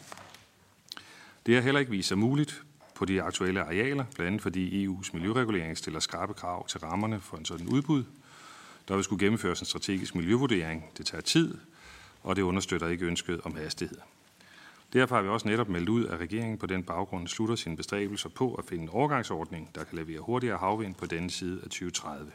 Det 1.47 1.55
har 1.55 1.63
heller 1.63 1.81
ikke 1.81 1.91
vist 1.91 2.09
sig 2.09 2.19
muligt 2.19 2.63
på 2.95 3.05
de 3.05 3.23
aktuelle 3.23 3.63
arealer, 3.63 4.05
blandt 4.15 4.27
andet 4.27 4.43
fordi 4.43 4.87
EU's 4.87 5.11
miljøregulering 5.13 5.79
stiller 5.79 6.01
skarpe 6.01 6.35
krav 6.35 6.67
til 6.67 6.81
rammerne 6.81 7.21
for 7.21 7.37
en 7.37 7.45
sådan 7.45 7.69
udbud. 7.69 8.05
Der 8.89 8.95
vil 8.95 9.05
skulle 9.05 9.25
gennemføres 9.25 9.61
en 9.61 9.67
strategisk 9.67 10.15
miljøvurdering. 10.15 10.85
Det 10.99 11.07
tager 11.07 11.23
tid, 11.23 11.59
og 12.23 12.37
det 12.37 12.43
understøtter 12.43 12.89
ikke 12.89 13.07
ønsket 13.07 13.41
om 13.45 13.57
hastighed. 13.57 13.99
Derfor 14.93 15.15
har 15.15 15.23
vi 15.23 15.29
også 15.29 15.49
netop 15.49 15.69
meldt 15.69 15.89
ud, 15.89 16.07
at 16.07 16.21
regeringen 16.21 16.59
på 16.59 16.67
den 16.67 16.83
baggrund 16.83 17.29
slutter 17.29 17.55
sine 17.55 17.77
bestræbelser 17.77 18.29
på 18.29 18.55
at 18.55 18.65
finde 18.65 18.83
en 18.83 18.89
overgangsordning, 18.89 19.71
der 19.75 19.85
kan 19.85 19.99
levere 19.99 20.21
hurtigere 20.21 20.59
havvind 20.59 20.95
på 20.95 21.07
denne 21.07 21.31
side 21.31 21.57
af 21.57 21.63
2030. 21.63 22.33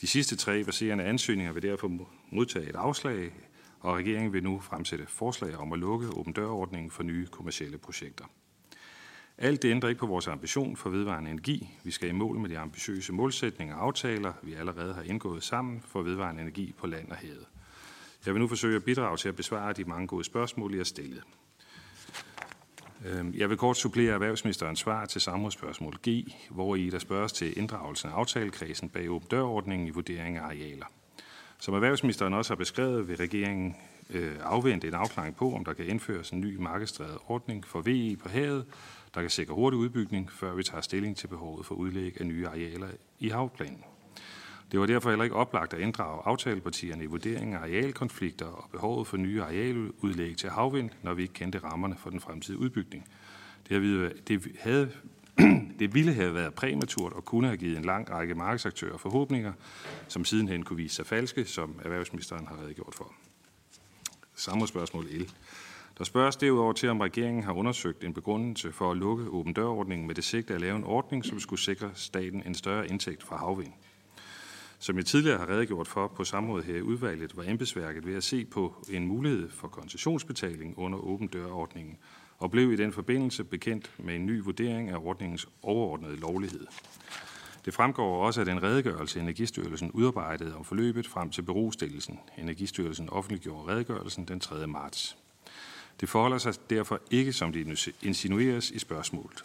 De 0.00 0.06
sidste 0.06 0.36
tre 0.36 0.64
baserende 0.64 1.04
ansøgninger 1.04 1.52
vil 1.52 1.62
derfor 1.62 1.90
modtage 2.30 2.68
et 2.68 2.76
afslag, 2.76 3.32
og 3.80 3.94
regeringen 3.94 4.32
vil 4.32 4.42
nu 4.42 4.60
fremsætte 4.60 5.06
forslag 5.06 5.56
om 5.56 5.72
at 5.72 5.78
lukke 5.78 6.08
åben 6.16 6.32
dørordningen 6.32 6.90
for 6.90 7.02
nye 7.02 7.26
kommersielle 7.26 7.78
projekter. 7.78 8.24
Alt 9.38 9.62
det 9.62 9.70
ændrer 9.70 9.88
ikke 9.88 9.98
på 9.98 10.06
vores 10.06 10.28
ambition 10.28 10.76
for 10.76 10.90
vedvarende 10.90 11.30
energi. 11.30 11.68
Vi 11.84 11.90
skal 11.90 12.08
i 12.08 12.12
mål 12.12 12.38
med 12.38 12.50
de 12.50 12.58
ambitiøse 12.58 13.12
målsætninger 13.12 13.76
og 13.76 13.86
aftaler, 13.86 14.32
vi 14.42 14.54
allerede 14.54 14.94
har 14.94 15.02
indgået 15.02 15.42
sammen 15.42 15.82
for 15.86 16.02
vedvarende 16.02 16.42
energi 16.42 16.74
på 16.78 16.86
land 16.86 17.10
og 17.10 17.16
havet. 17.16 17.46
Jeg 18.26 18.34
vil 18.34 18.40
nu 18.40 18.48
forsøge 18.48 18.76
at 18.76 18.84
bidrage 18.84 19.16
til 19.16 19.28
at 19.28 19.36
besvare 19.36 19.72
de 19.72 19.84
mange 19.84 20.06
gode 20.06 20.24
spørgsmål, 20.24 20.74
I 20.74 20.76
har 20.76 20.84
stillet. 20.84 21.22
Øhm, 23.06 23.34
jeg 23.36 23.50
vil 23.50 23.56
kort 23.56 23.76
supplere 23.76 24.14
erhvervsministerens 24.14 24.78
svar 24.78 25.06
til 25.06 25.20
samrådsspørgsmål 25.20 25.98
G, 26.08 26.34
hvor 26.50 26.76
I 26.76 26.90
der 26.90 26.98
spørges 26.98 27.32
til 27.32 27.58
inddragelsen 27.58 28.10
af 28.10 28.14
aftalekredsen 28.14 28.88
bag 28.88 29.10
åben 29.10 29.28
dørordningen 29.30 29.88
i 29.88 29.90
vurdering 29.90 30.36
af 30.36 30.42
arealer. 30.42 30.86
Som 31.58 31.74
erhvervsministeren 31.74 32.34
også 32.34 32.50
har 32.50 32.56
beskrevet, 32.56 33.08
vil 33.08 33.16
regeringen 33.16 33.76
øh, 34.10 34.32
afvente 34.42 34.88
en 34.88 34.94
afklaring 34.94 35.36
på, 35.36 35.54
om 35.54 35.64
der 35.64 35.72
kan 35.72 35.86
indføres 35.86 36.30
en 36.30 36.40
ny 36.40 36.56
markedsdrevet 36.56 37.18
ordning 37.26 37.66
for 37.66 37.80
VE 37.80 38.16
på 38.16 38.28
havet, 38.28 38.64
der 39.14 39.20
kan 39.20 39.30
sikre 39.30 39.54
hurtig 39.54 39.78
udbygning, 39.78 40.32
før 40.32 40.54
vi 40.54 40.62
tager 40.62 40.80
stilling 40.80 41.16
til 41.16 41.26
behovet 41.26 41.66
for 41.66 41.74
udlæg 41.74 42.20
af 42.20 42.26
nye 42.26 42.48
arealer 42.48 42.88
i 43.18 43.28
havplanen. 43.28 43.84
Det 44.72 44.80
var 44.80 44.86
derfor 44.86 45.10
heller 45.10 45.24
ikke 45.24 45.36
oplagt 45.36 45.74
at 45.74 45.80
inddrage 45.80 46.22
aftalepartierne 46.24 47.04
i 47.04 47.06
vurderingen 47.06 47.56
af 47.56 47.58
arealkonflikter 47.58 48.46
og 48.46 48.70
behovet 48.70 49.06
for 49.06 49.16
nye 49.16 49.42
arealudlæg 49.42 50.36
til 50.36 50.50
havvind, 50.50 50.90
når 51.02 51.14
vi 51.14 51.22
ikke 51.22 51.34
kendte 51.34 51.58
rammerne 51.58 51.96
for 51.98 52.10
den 52.10 52.20
fremtidige 52.20 52.60
udbygning. 52.60 53.08
Det, 53.68 53.82
havde, 53.82 54.12
det, 54.28 54.46
havde, 54.60 54.90
det 55.78 55.94
ville 55.94 56.12
have 56.12 56.34
været 56.34 56.54
præmaturt 56.54 57.12
og 57.12 57.24
kunne 57.24 57.46
have 57.46 57.56
givet 57.56 57.76
en 57.76 57.84
lang 57.84 58.10
række 58.10 58.34
markedsaktører 58.34 58.96
forhåbninger, 58.96 59.52
som 60.08 60.24
sidenhen 60.24 60.62
kunne 60.62 60.76
vise 60.76 60.94
sig 60.94 61.06
falske, 61.06 61.44
som 61.44 61.80
erhvervsministeren 61.84 62.46
har 62.46 62.62
redegjort 62.62 62.94
for. 62.94 63.14
Samme 64.34 64.66
spørgsmål 64.66 65.04
L. 65.04 65.30
Der 65.98 66.04
spørges 66.04 66.36
derudover 66.36 66.72
til, 66.72 66.88
om 66.88 67.00
regeringen 67.00 67.44
har 67.44 67.52
undersøgt 67.52 68.04
en 68.04 68.14
begrundelse 68.14 68.72
for 68.72 68.90
at 68.90 68.96
lukke 68.96 69.24
åben 69.24 69.52
dørordningen 69.52 70.06
med 70.06 70.14
det 70.14 70.24
sigte 70.24 70.54
at 70.54 70.60
lave 70.60 70.76
en 70.76 70.84
ordning, 70.84 71.24
som 71.24 71.40
skulle 71.40 71.60
sikre 71.60 71.90
staten 71.94 72.42
en 72.46 72.54
større 72.54 72.88
indtægt 72.88 73.22
fra 73.22 73.36
havvind. 73.36 73.72
Som 74.84 74.96
jeg 74.96 75.06
tidligere 75.06 75.38
har 75.38 75.48
redegjort 75.48 75.88
for 75.88 76.08
på 76.08 76.24
samrådet 76.24 76.64
her 76.64 76.76
i 76.76 76.82
udvalget, 76.82 77.36
var 77.36 77.44
embedsværket 77.44 78.06
ved 78.06 78.14
at 78.14 78.24
se 78.24 78.44
på 78.44 78.74
en 78.90 79.06
mulighed 79.06 79.50
for 79.50 79.68
koncessionsbetaling 79.68 80.78
under 80.78 80.98
åben 80.98 81.26
dørordningen, 81.26 81.96
og 82.38 82.50
blev 82.50 82.72
i 82.72 82.76
den 82.76 82.92
forbindelse 82.92 83.44
bekendt 83.44 83.90
med 83.98 84.14
en 84.14 84.26
ny 84.26 84.42
vurdering 84.42 84.90
af 84.90 84.96
ordningens 84.96 85.48
overordnede 85.62 86.16
lovlighed. 86.16 86.66
Det 87.64 87.74
fremgår 87.74 88.26
også 88.26 88.40
af 88.40 88.46
den 88.46 88.62
redegørelse, 88.62 89.20
Energistyrelsen 89.20 89.90
udarbejdede 89.90 90.56
om 90.56 90.64
forløbet 90.64 91.06
frem 91.06 91.30
til 91.30 91.42
berostillelsen. 91.42 92.18
Energistyrelsen 92.38 93.10
offentliggjorde 93.10 93.72
redegørelsen 93.72 94.24
den 94.24 94.40
3. 94.40 94.66
marts. 94.66 95.16
Det 96.00 96.08
forholder 96.08 96.38
sig 96.38 96.54
derfor 96.70 97.00
ikke, 97.10 97.32
som 97.32 97.52
det 97.52 97.88
insinueres 98.02 98.70
i 98.70 98.78
spørgsmålet. 98.78 99.44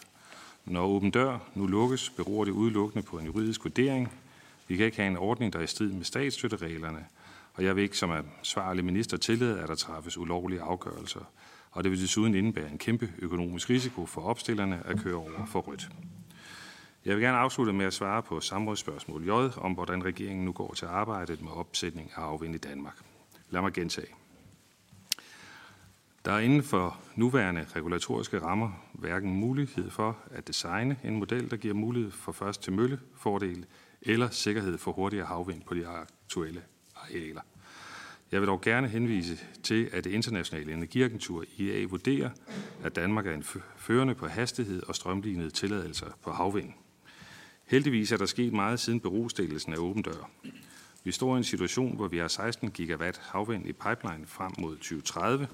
Når 0.64 0.86
åben 0.86 1.10
dør 1.10 1.38
nu 1.54 1.66
lukkes, 1.66 2.10
beror 2.10 2.44
det 2.44 2.52
udelukkende 2.52 3.06
på 3.06 3.18
en 3.18 3.26
juridisk 3.26 3.64
vurdering, 3.64 4.12
vi 4.70 4.76
kan 4.76 4.86
ikke 4.86 4.96
have 4.96 5.06
en 5.06 5.16
ordning, 5.16 5.52
der 5.52 5.58
er 5.58 5.62
i 5.62 5.66
strid 5.66 5.92
med 5.92 6.04
statsstøttereglerne, 6.04 7.06
og 7.54 7.64
jeg 7.64 7.76
vil 7.76 7.82
ikke 7.82 7.96
som 7.96 8.10
ansvarlig 8.10 8.84
minister 8.84 9.16
tillade, 9.16 9.60
at 9.60 9.68
der 9.68 9.74
træffes 9.74 10.18
ulovlige 10.18 10.60
afgørelser. 10.60 11.20
Og 11.70 11.84
det 11.84 11.90
vil 11.92 12.00
desuden 12.00 12.34
indebære 12.34 12.70
en 12.70 12.78
kæmpe 12.78 13.12
økonomisk 13.18 13.70
risiko 13.70 14.06
for 14.06 14.20
opstillerne 14.20 14.82
at 14.86 14.98
køre 15.00 15.14
over 15.14 15.46
for 15.46 15.60
rødt. 15.60 15.88
Jeg 17.04 17.16
vil 17.16 17.24
gerne 17.24 17.38
afslutte 17.38 17.72
med 17.72 17.86
at 17.86 17.92
svare 17.92 18.22
på 18.22 18.40
samrådsspørgsmål 18.40 19.26
J 19.26 19.30
om, 19.56 19.72
hvordan 19.72 20.04
regeringen 20.04 20.44
nu 20.44 20.52
går 20.52 20.74
til 20.74 20.86
arbejdet 20.86 21.42
med 21.42 21.50
opsætning 21.50 22.12
af 22.16 22.20
afvind 22.20 22.54
i 22.54 22.58
Danmark. 22.58 22.96
Lad 23.50 23.60
mig 23.60 23.72
gentage. 23.72 24.14
Der 26.24 26.32
er 26.32 26.38
inden 26.38 26.62
for 26.62 27.00
nuværende 27.16 27.66
regulatoriske 27.76 28.42
rammer 28.42 28.70
hverken 28.92 29.34
mulighed 29.34 29.90
for 29.90 30.16
at 30.30 30.48
designe 30.48 30.96
en 31.04 31.16
model, 31.16 31.50
der 31.50 31.56
giver 31.56 31.74
mulighed 31.74 32.10
for 32.10 32.32
først 32.32 32.62
til 32.62 32.72
mølle 32.72 33.00
fordel 33.16 33.66
eller 34.02 34.30
sikkerhed 34.30 34.78
for 34.78 34.92
hurtigere 34.92 35.26
havvind 35.26 35.62
på 35.62 35.74
de 35.74 35.86
aktuelle 35.86 36.62
arealer. 36.96 37.40
Jeg 38.32 38.40
vil 38.40 38.48
dog 38.48 38.60
gerne 38.60 38.88
henvise 38.88 39.38
til, 39.62 39.90
at 39.92 40.04
det 40.04 40.10
internationale 40.10 40.72
energiagentur 40.72 41.44
IEA 41.56 41.86
vurderer, 41.86 42.30
at 42.84 42.96
Danmark 42.96 43.26
er 43.26 43.34
en 43.34 43.44
førende 43.76 44.14
på 44.14 44.26
hastighed 44.26 44.82
og 44.82 44.94
strømlignede 44.94 45.50
tilladelser 45.50 46.06
på 46.22 46.30
havvind. 46.30 46.72
Heldigvis 47.66 48.12
er 48.12 48.16
der 48.16 48.26
sket 48.26 48.52
meget 48.52 48.80
siden 48.80 49.00
berostillelsen 49.00 49.72
af 49.72 49.78
åben 49.78 50.02
dør. 50.02 50.30
Vi 51.04 51.12
står 51.12 51.34
i 51.34 51.38
en 51.38 51.44
situation, 51.44 51.96
hvor 51.96 52.08
vi 52.08 52.18
har 52.18 52.28
16 52.28 52.70
gigawatt 52.70 53.18
havvind 53.18 53.68
i 53.68 53.72
pipeline 53.72 54.26
frem 54.26 54.52
mod 54.58 54.76
2030. 54.76 55.48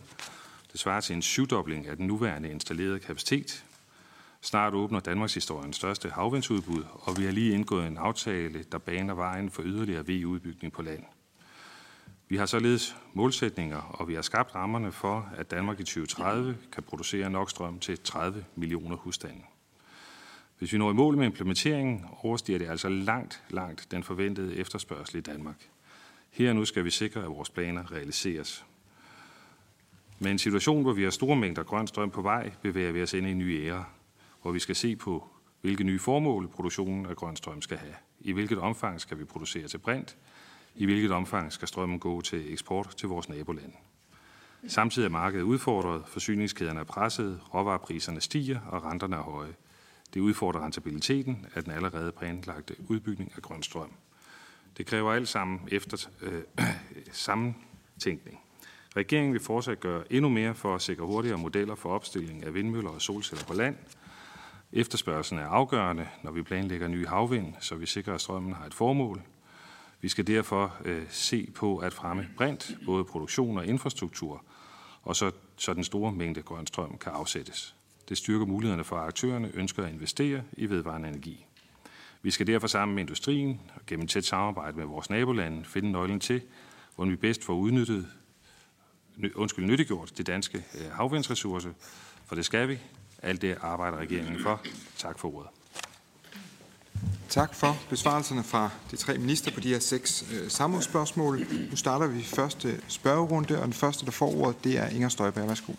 Det 0.72 0.80
svarer 0.80 1.00
til 1.00 1.16
en 1.16 1.22
syvdobling 1.22 1.86
af 1.86 1.96
den 1.96 2.06
nuværende 2.06 2.50
installerede 2.50 2.98
kapacitet. 2.98 3.64
Snart 4.46 4.74
åbner 4.74 5.00
Danmarks 5.00 5.34
historiens 5.34 5.76
største 5.76 6.10
havvindsudbud, 6.10 6.84
og 6.92 7.18
vi 7.18 7.24
har 7.24 7.32
lige 7.32 7.54
indgået 7.54 7.86
en 7.86 7.96
aftale, 7.96 8.64
der 8.72 8.78
baner 8.78 9.14
vejen 9.14 9.50
for 9.50 9.62
yderligere 9.64 10.06
VE-udbygning 10.06 10.72
på 10.72 10.82
land. 10.82 11.04
Vi 12.28 12.36
har 12.36 12.46
således 12.46 12.96
målsætninger, 13.14 13.76
og 13.76 14.08
vi 14.08 14.14
har 14.14 14.22
skabt 14.22 14.54
rammerne 14.54 14.92
for, 14.92 15.28
at 15.36 15.50
Danmark 15.50 15.80
i 15.80 15.82
2030 15.82 16.56
kan 16.72 16.82
producere 16.82 17.30
nok 17.30 17.50
strøm 17.50 17.78
til 17.78 17.98
30 17.98 18.44
millioner 18.54 18.96
husstande. 18.96 19.42
Hvis 20.58 20.72
vi 20.72 20.78
når 20.78 20.90
i 20.90 20.94
mål 20.94 21.16
med 21.16 21.26
implementeringen, 21.26 22.04
overstiger 22.22 22.58
det 22.58 22.68
altså 22.68 22.88
langt, 22.88 23.42
langt 23.50 23.86
den 23.90 24.02
forventede 24.02 24.56
efterspørgsel 24.56 25.16
i 25.16 25.20
Danmark. 25.22 25.68
Her 26.30 26.52
nu 26.52 26.64
skal 26.64 26.84
vi 26.84 26.90
sikre, 26.90 27.20
at 27.22 27.28
vores 27.28 27.50
planer 27.50 27.92
realiseres. 27.92 28.64
Med 30.18 30.30
en 30.30 30.38
situation, 30.38 30.82
hvor 30.82 30.92
vi 30.92 31.02
har 31.02 31.10
store 31.10 31.36
mængder 31.36 31.62
grøn 31.62 31.86
strøm 31.86 32.10
på 32.10 32.22
vej, 32.22 32.50
bevæger 32.62 32.92
vi 32.92 33.02
os 33.02 33.14
ind 33.14 33.26
i 33.26 33.30
en 33.30 33.38
ny 33.38 33.66
æra, 33.66 33.84
hvor 34.46 34.52
vi 34.52 34.58
skal 34.58 34.76
se 34.76 34.96
på, 34.96 35.28
hvilke 35.60 35.84
nye 35.84 35.98
formål 35.98 36.48
produktionen 36.48 37.06
af 37.06 37.16
grøn 37.16 37.36
strøm 37.36 37.62
skal 37.62 37.78
have. 37.78 37.94
I 38.20 38.32
hvilket 38.32 38.58
omfang 38.58 39.00
skal 39.00 39.18
vi 39.18 39.24
producere 39.24 39.68
til 39.68 39.78
brint? 39.78 40.16
I 40.74 40.84
hvilket 40.84 41.10
omfang 41.10 41.52
skal 41.52 41.68
strømmen 41.68 41.98
gå 41.98 42.20
til 42.20 42.52
eksport 42.52 42.94
til 42.96 43.08
vores 43.08 43.28
naboland? 43.28 43.72
Samtidig 44.68 45.06
er 45.06 45.10
markedet 45.10 45.42
udfordret, 45.42 46.02
forsyningskæderne 46.06 46.80
er 46.80 46.84
presset, 46.84 47.40
råvarepriserne 47.54 48.20
stiger 48.20 48.60
og 48.60 48.84
renterne 48.84 49.16
er 49.16 49.22
høje. 49.22 49.54
Det 50.14 50.20
udfordrer 50.20 50.64
rentabiliteten 50.64 51.46
af 51.54 51.64
den 51.64 51.72
allerede 51.72 52.12
planlagte 52.12 52.74
udbygning 52.88 53.32
af 53.36 53.42
grøn 53.42 53.62
strøm. 53.62 53.92
Det 54.76 54.86
kræver 54.86 55.12
alt 55.12 55.28
sammen 55.28 55.60
efter 55.72 56.08
øh, 56.22 56.42
sammentænkning. 57.12 58.40
Regeringen 58.96 59.32
vil 59.32 59.42
fortsat 59.42 59.80
gøre 59.80 60.12
endnu 60.12 60.28
mere 60.28 60.54
for 60.54 60.74
at 60.74 60.82
sikre 60.82 61.04
hurtigere 61.04 61.38
modeller 61.38 61.74
for 61.74 61.90
opstilling 61.90 62.44
af 62.44 62.54
vindmøller 62.54 62.90
og 62.90 63.02
solceller 63.02 63.44
på 63.44 63.54
land. 63.54 63.76
Efterspørgselen 64.72 65.42
er 65.44 65.48
afgørende, 65.48 66.08
når 66.22 66.30
vi 66.30 66.42
planlægger 66.42 66.88
nye 66.88 67.06
havvind, 67.06 67.54
så 67.60 67.74
vi 67.74 67.86
sikrer, 67.86 68.14
at 68.14 68.20
strømmen 68.20 68.52
har 68.52 68.66
et 68.66 68.74
formål. 68.74 69.22
Vi 70.00 70.08
skal 70.08 70.26
derfor 70.26 70.76
øh, 70.84 71.06
se 71.10 71.48
på 71.54 71.78
at 71.78 71.92
fremme 71.92 72.28
brint, 72.36 72.76
både 72.86 73.04
produktion 73.04 73.58
og 73.58 73.66
infrastruktur, 73.66 74.44
og 75.02 75.16
så, 75.16 75.30
så 75.56 75.74
den 75.74 75.84
store 75.84 76.12
mængde 76.12 76.42
grøn 76.42 76.66
strøm 76.66 76.98
kan 76.98 77.12
afsættes. 77.12 77.74
Det 78.08 78.18
styrker 78.18 78.46
mulighederne 78.46 78.84
for, 78.84 78.96
at 78.96 79.06
aktørerne 79.06 79.50
ønsker 79.54 79.84
at 79.84 79.92
investere 79.92 80.42
i 80.52 80.66
vedvarende 80.66 81.08
energi. 81.08 81.46
Vi 82.22 82.30
skal 82.30 82.46
derfor 82.46 82.66
sammen 82.66 82.94
med 82.94 83.02
industrien 83.02 83.60
og 83.74 83.80
gennem 83.86 84.06
tæt 84.06 84.24
samarbejde 84.24 84.76
med 84.76 84.84
vores 84.84 85.10
nabolande 85.10 85.64
finde 85.64 85.92
nøglen 85.92 86.20
til, 86.20 86.42
hvordan 86.94 87.10
vi 87.10 87.16
bedst 87.16 87.44
får 87.44 87.54
udnyttet, 87.54 88.08
undskyld, 89.34 89.64
nyttiggjort 89.64 90.18
det 90.18 90.26
danske 90.26 90.58
øh, 90.58 90.90
havvindsressource, 90.92 91.74
for 92.26 92.34
det 92.34 92.44
skal 92.44 92.68
vi. 92.68 92.78
Alt 93.26 93.42
det 93.42 93.56
arbejder 93.62 93.98
regeringen 93.98 94.42
for. 94.42 94.60
Tak 94.98 95.18
for 95.18 95.36
ordet. 95.36 95.50
Tak 97.28 97.54
for 97.54 97.78
besvarelserne 97.90 98.42
fra 98.42 98.70
de 98.90 98.96
tre 98.96 99.18
minister 99.18 99.50
på 99.50 99.60
de 99.60 99.68
her 99.68 99.78
seks 99.78 100.24
øh, 100.32 100.50
samrådsspørgsmål. 100.50 101.46
Nu 101.70 101.76
starter 101.76 102.06
vi 102.06 102.22
første 102.22 102.80
spørgerunde, 102.88 103.58
og 103.60 103.64
den 103.64 103.72
første, 103.72 104.06
der 104.06 104.10
får 104.10 104.34
ordet, 104.36 104.64
det 104.64 104.78
er 104.78 104.88
Inger 104.88 105.08
Støjberg. 105.08 105.48
Værsgo. 105.48 105.72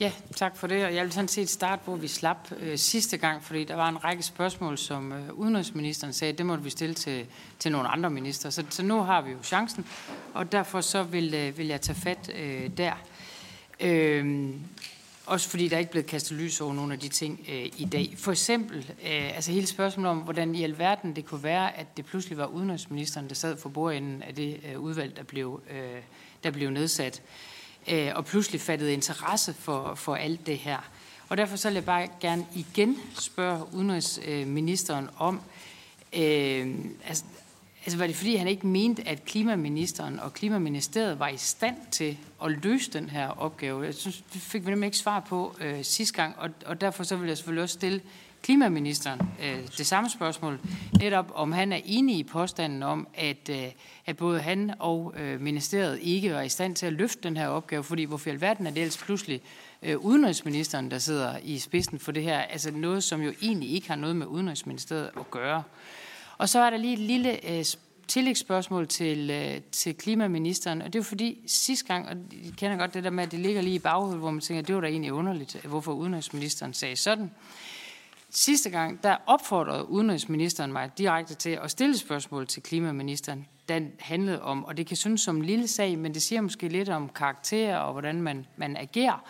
Ja, 0.00 0.12
tak 0.36 0.56
for 0.56 0.66
det. 0.66 0.84
Og 0.84 0.94
jeg 0.94 1.04
vil 1.04 1.12
sådan 1.12 1.28
set 1.28 1.50
starte, 1.50 1.82
hvor 1.84 1.96
vi 1.96 2.08
slap 2.08 2.52
øh, 2.58 2.78
sidste 2.78 3.16
gang, 3.16 3.44
fordi 3.44 3.64
der 3.64 3.74
var 3.74 3.88
en 3.88 4.04
række 4.04 4.22
spørgsmål, 4.22 4.78
som 4.78 5.12
øh, 5.12 5.32
udenrigsministeren 5.32 6.12
sagde, 6.12 6.32
det 6.32 6.46
måtte 6.46 6.64
vi 6.64 6.70
stille 6.70 6.94
til, 6.94 7.26
til 7.58 7.72
nogle 7.72 7.88
andre 7.88 8.10
minister. 8.10 8.50
Så, 8.50 8.64
så 8.70 8.82
nu 8.82 9.02
har 9.02 9.22
vi 9.22 9.30
jo 9.30 9.38
chancen, 9.42 9.86
og 10.34 10.52
derfor 10.52 10.80
så 10.80 11.02
vil, 11.02 11.34
øh, 11.34 11.58
vil 11.58 11.66
jeg 11.66 11.80
tage 11.80 11.98
fat 11.98 12.30
øh, 12.34 12.70
der. 12.76 12.92
Øh, 13.80 14.50
også 15.28 15.48
fordi 15.48 15.68
der 15.68 15.76
er 15.76 15.80
ikke 15.80 15.90
blevet 15.90 16.06
kastet 16.06 16.36
lys 16.36 16.60
over 16.60 16.74
nogle 16.74 16.92
af 16.92 16.98
de 16.98 17.08
ting 17.08 17.46
øh, 17.48 17.66
i 17.76 17.88
dag. 17.92 18.14
For 18.16 18.30
eksempel, 18.30 18.78
øh, 18.78 19.36
altså 19.36 19.52
hele 19.52 19.66
spørgsmålet 19.66 20.10
om, 20.10 20.18
hvordan 20.18 20.54
i 20.54 20.62
alverden 20.62 21.16
det 21.16 21.26
kunne 21.26 21.42
være, 21.42 21.76
at 21.76 21.96
det 21.96 22.04
pludselig 22.04 22.38
var 22.38 22.46
udenrigsministeren, 22.46 23.28
der 23.28 23.34
sad 23.34 23.56
for 23.56 23.68
bordenden 23.68 24.22
af 24.22 24.34
det 24.34 24.60
øh, 24.72 24.80
udvalg, 24.80 25.16
der 25.16 25.22
blev, 25.22 25.60
øh, 25.70 26.00
der 26.44 26.50
blev 26.50 26.70
nedsat. 26.70 27.22
Øh, 27.90 28.12
og 28.14 28.24
pludselig 28.24 28.60
fattede 28.60 28.92
interesse 28.92 29.54
for, 29.54 29.94
for 29.94 30.14
alt 30.14 30.46
det 30.46 30.58
her. 30.58 30.90
Og 31.28 31.36
derfor 31.36 31.56
så 31.56 31.68
vil 31.68 31.74
jeg 31.74 31.84
bare 31.84 32.08
gerne 32.20 32.46
igen 32.54 32.96
spørge 33.18 33.74
udenrigsministeren 33.74 35.08
om, 35.18 35.40
øh, 36.12 36.74
altså, 37.06 37.24
altså 37.88 37.98
var 37.98 38.06
det 38.06 38.16
fordi, 38.16 38.36
han 38.36 38.48
ikke 38.48 38.66
mente, 38.66 39.08
at 39.08 39.24
klimaministeren 39.24 40.20
og 40.20 40.34
klimaministeriet 40.34 41.18
var 41.18 41.28
i 41.28 41.36
stand 41.36 41.76
til 41.90 42.18
at 42.44 42.50
løse 42.50 42.90
den 42.90 43.10
her 43.10 43.28
opgave? 43.28 43.84
Jeg 43.84 43.94
synes, 43.94 44.24
det 44.32 44.40
fik 44.40 44.66
vi 44.66 44.70
nemlig 44.70 44.86
ikke 44.86 44.98
svar 44.98 45.20
på 45.20 45.56
øh, 45.60 45.84
sidste 45.84 46.14
gang, 46.22 46.34
og, 46.38 46.50
og 46.66 46.80
derfor 46.80 47.04
så 47.04 47.16
vil 47.16 47.28
jeg 47.28 47.36
selvfølgelig 47.36 47.62
også 47.62 47.72
stille 47.72 48.00
klimaministeren 48.42 49.20
øh, 49.44 49.58
det 49.78 49.86
samme 49.86 50.10
spørgsmål, 50.10 50.60
netop 51.00 51.32
om 51.34 51.52
han 51.52 51.72
er 51.72 51.80
enig 51.84 52.18
i 52.18 52.22
påstanden 52.22 52.82
om, 52.82 53.08
at, 53.14 53.50
øh, 53.50 53.66
at 54.06 54.16
både 54.16 54.40
han 54.40 54.74
og 54.78 55.14
øh, 55.18 55.40
ministeriet 55.40 55.98
ikke 56.02 56.34
var 56.34 56.42
i 56.42 56.48
stand 56.48 56.76
til 56.76 56.86
at 56.86 56.92
løfte 56.92 57.22
den 57.22 57.36
her 57.36 57.48
opgave, 57.48 57.84
fordi 57.84 58.04
hvorfor 58.04 58.30
i 58.30 58.32
alverden 58.32 58.66
er 58.66 58.70
det 58.70 58.80
ellers 58.80 58.98
pludselig 58.98 59.40
øh, 59.82 59.98
udenrigsministeren, 59.98 60.90
der 60.90 60.98
sidder 60.98 61.38
i 61.42 61.58
spidsen 61.58 61.98
for 61.98 62.12
det 62.12 62.22
her, 62.22 62.38
altså 62.38 62.70
noget, 62.70 63.04
som 63.04 63.20
jo 63.20 63.32
egentlig 63.42 63.70
ikke 63.70 63.88
har 63.88 63.96
noget 63.96 64.16
med 64.16 64.26
udenrigsministeriet 64.26 65.10
at 65.16 65.30
gøre. 65.30 65.62
Og 66.38 66.48
så 66.48 66.58
er 66.58 66.70
der 66.70 66.76
lige 66.76 66.92
et 66.92 66.98
lille 66.98 67.58
øh, 67.58 67.64
tillægsspørgsmål 68.08 68.88
til, 68.88 69.30
øh, 69.30 69.60
til 69.72 69.94
klimaministeren, 69.94 70.82
og 70.82 70.86
det 70.86 70.94
er 70.94 70.98
jo 70.98 71.04
fordi 71.04 71.38
sidste 71.46 71.86
gang, 71.86 72.08
og 72.08 72.16
I 72.32 72.54
kender 72.56 72.76
godt 72.76 72.94
det 72.94 73.04
der 73.04 73.10
med, 73.10 73.24
at 73.24 73.32
det 73.32 73.40
ligger 73.40 73.62
lige 73.62 73.74
i 73.74 73.78
baghovedet, 73.78 74.18
hvor 74.18 74.30
man 74.30 74.40
tænker, 74.40 74.62
det 74.62 74.74
var 74.74 74.80
da 74.80 74.86
egentlig 74.86 75.12
underligt, 75.12 75.56
hvorfor 75.64 75.92
udenrigsministeren 75.92 76.74
sagde 76.74 76.96
sådan. 76.96 77.30
Sidste 78.30 78.70
gang, 78.70 79.02
der 79.02 79.16
opfordrede 79.26 79.88
udenrigsministeren 79.88 80.72
mig 80.72 80.90
direkte 80.98 81.34
til 81.34 81.50
at 81.50 81.70
stille 81.70 81.98
spørgsmål 81.98 82.46
til 82.46 82.62
klimaministeren. 82.62 83.46
Den 83.68 83.92
handlede 83.98 84.42
om, 84.42 84.64
og 84.64 84.76
det 84.76 84.86
kan 84.86 84.96
synes 84.96 85.20
som 85.20 85.36
en 85.36 85.44
lille 85.44 85.68
sag, 85.68 85.98
men 85.98 86.14
det 86.14 86.22
siger 86.22 86.40
måske 86.40 86.68
lidt 86.68 86.88
om 86.88 87.08
karakter 87.08 87.76
og 87.76 87.92
hvordan 87.92 88.22
man, 88.22 88.46
man 88.56 88.76
agerer. 88.76 89.24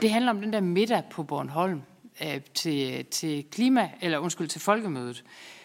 Det 0.00 0.10
handler 0.10 0.30
om 0.30 0.40
den 0.40 0.52
der 0.52 0.60
middag 0.60 1.02
på 1.10 1.22
Bornholm 1.22 1.82
øh, 2.22 2.40
til, 2.54 3.04
til 3.04 3.44
klima, 3.50 3.90
eller 4.00 4.18
undskyld, 4.18 4.48
til 4.48 4.60
folkemødet. 4.60 5.24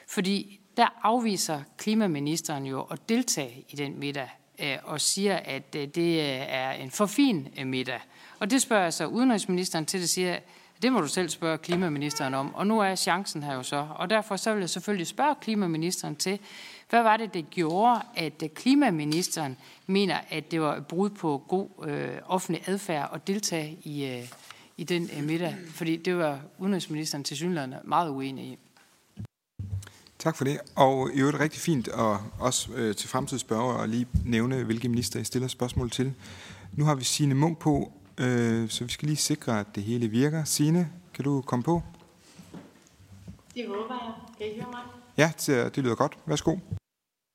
Fordi 0.09 0.59
der 0.77 0.87
afviser 1.03 1.61
klimaministeren 1.77 2.65
jo 2.65 2.81
at 2.81 3.09
deltage 3.09 3.65
i 3.69 3.75
den 3.75 3.99
middag 3.99 4.29
øh, 4.59 4.77
og 4.83 5.01
siger, 5.01 5.37
at 5.37 5.75
øh, 5.75 5.87
det 5.87 6.19
øh, 6.19 6.45
er 6.47 6.71
en 6.71 6.91
for 6.91 7.05
fin 7.05 7.47
middag. 7.65 7.99
Og 8.39 8.51
det 8.51 8.61
spørger 8.61 8.83
jeg 8.83 8.93
så 8.93 9.05
udenrigsministeren 9.05 9.85
til, 9.85 10.01
det 10.01 10.09
siger, 10.09 10.39
det 10.81 10.91
må 10.91 11.01
du 11.01 11.07
selv 11.07 11.29
spørge 11.29 11.57
klimaministeren 11.57 12.33
om. 12.33 12.55
Og 12.55 12.67
nu 12.67 12.79
er 12.79 12.95
chancen 12.95 13.43
her 13.43 13.53
jo 13.53 13.63
så. 13.63 13.87
Og 13.95 14.09
derfor 14.09 14.35
så 14.35 14.53
vil 14.53 14.59
jeg 14.59 14.69
selvfølgelig 14.69 15.07
spørge 15.07 15.35
klimaministeren 15.41 16.15
til, 16.15 16.39
hvad 16.89 17.03
var 17.03 17.17
det, 17.17 17.33
det 17.33 17.49
gjorde, 17.49 18.01
at 18.15 18.43
klimaministeren 18.55 19.57
mener, 19.87 20.17
at 20.29 20.51
det 20.51 20.61
var 20.61 20.75
et 20.75 20.87
brud 20.87 21.09
på 21.09 21.43
god 21.47 21.69
øh, 21.87 22.17
offentlig 22.25 22.63
adfærd 22.67 23.09
at 23.13 23.27
deltage 23.27 23.77
i, 23.83 24.05
øh, 24.05 24.23
i 24.77 24.83
den 24.83 25.09
øh, 25.17 25.23
middag? 25.23 25.55
Fordi 25.67 25.95
det 25.95 26.17
var 26.17 26.39
udenrigsministeren 26.57 27.23
til 27.23 27.37
synligheden 27.37 27.75
meget 27.83 28.09
uenig 28.09 28.45
i. 28.45 28.57
Tak 30.19 30.35
for 30.35 30.43
det. 30.43 30.59
Og 30.75 31.09
i 31.13 31.19
øvrigt 31.19 31.39
rigtig 31.39 31.61
fint 31.61 31.87
at 31.87 32.17
også 32.39 32.71
øh, 32.75 32.95
til 32.95 33.09
fremtidsspørger 33.09 33.73
og 33.73 33.89
lige 33.89 34.07
nævne, 34.25 34.63
hvilke 34.63 34.89
minister 34.89 35.19
I 35.19 35.23
stiller 35.23 35.47
spørgsmål 35.47 35.89
til. 35.89 36.13
Nu 36.73 36.85
har 36.85 36.95
vi 36.95 37.03
Signe 37.03 37.35
Munk 37.35 37.59
på, 37.59 37.93
Øh, 38.25 38.69
så 38.69 38.83
vi 38.83 38.91
skal 38.91 39.07
lige 39.07 39.17
sikre, 39.17 39.59
at 39.59 39.67
det 39.75 39.83
hele 39.83 40.07
virker. 40.07 40.43
Signe, 40.43 40.91
kan 41.13 41.23
du 41.23 41.41
komme 41.41 41.63
på? 41.63 41.81
Det 43.55 43.67
håber 43.67 43.95
jeg. 44.03 44.13
Kan 44.37 44.47
I 44.51 44.59
høre 44.59 44.71
mig? 44.71 44.83
Ja, 45.17 45.31
det, 45.37 45.75
det 45.75 45.83
lyder 45.83 45.95
godt. 45.95 46.17
Værsgo. 46.25 46.51
Det 46.51 46.59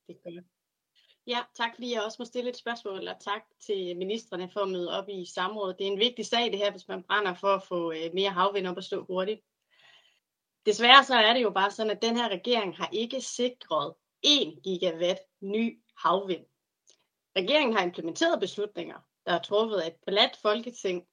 er 0.08 0.30
godt. 0.30 0.44
Ja, 1.26 1.38
tak 1.56 1.70
fordi 1.74 1.92
jeg 1.92 2.02
også 2.02 2.16
må 2.18 2.24
stille 2.24 2.50
et 2.50 2.56
spørgsmål, 2.56 3.08
og 3.08 3.16
tak 3.20 3.42
til 3.66 3.96
ministerne 3.96 4.50
for 4.52 4.60
at 4.60 4.68
møde 4.68 4.98
op 4.98 5.08
i 5.08 5.26
samrådet. 5.34 5.78
Det 5.78 5.86
er 5.86 5.92
en 5.92 5.98
vigtig 5.98 6.26
sag 6.26 6.52
det 6.52 6.58
her, 6.58 6.70
hvis 6.70 6.88
man 6.88 7.02
brænder 7.02 7.34
for 7.34 7.54
at 7.54 7.62
få 7.68 7.92
øh, 7.92 8.10
mere 8.14 8.30
havvind 8.30 8.66
op 8.66 8.78
at 8.78 8.84
stå 8.84 9.04
hurtigt. 9.04 9.40
Desværre 10.66 11.04
så 11.04 11.14
er 11.14 11.34
det 11.34 11.42
jo 11.42 11.50
bare 11.50 11.70
sådan, 11.70 11.90
at 11.90 12.02
den 12.02 12.16
her 12.16 12.28
regering 12.28 12.76
har 12.76 12.88
ikke 12.92 13.20
sikret 13.20 13.94
1 14.22 14.58
gigawatt 14.64 15.20
ny 15.40 15.82
havvind. 15.98 16.46
Regeringen 17.36 17.76
har 17.76 17.82
implementeret 17.82 18.40
beslutninger, 18.40 18.98
der 19.26 19.32
er 19.32 19.42
truffet 19.42 19.76
af 19.76 19.86
et 19.86 19.96
bredt 20.06 20.36
folketing 20.42 21.06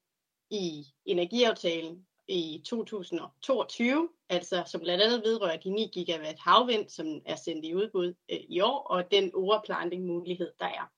i 0.49 0.85
energiaftalen 1.05 2.07
i 2.27 2.63
2022, 2.65 4.09
altså 4.29 4.63
som 4.65 4.81
blandt 4.81 5.03
andet 5.03 5.23
vedrører 5.23 5.57
de 5.57 5.69
9 5.69 5.89
gigawatt 5.93 6.39
havvind, 6.39 6.89
som 6.89 7.21
er 7.25 7.35
sendt 7.35 7.65
i 7.65 7.75
udbud 7.75 8.13
øh, 8.31 8.39
i 8.49 8.59
år, 8.59 8.79
og 8.79 9.11
den 9.11 9.35
overplanting 9.35 10.05
mulighed, 10.05 10.51
der 10.59 10.65
er. 10.65 10.91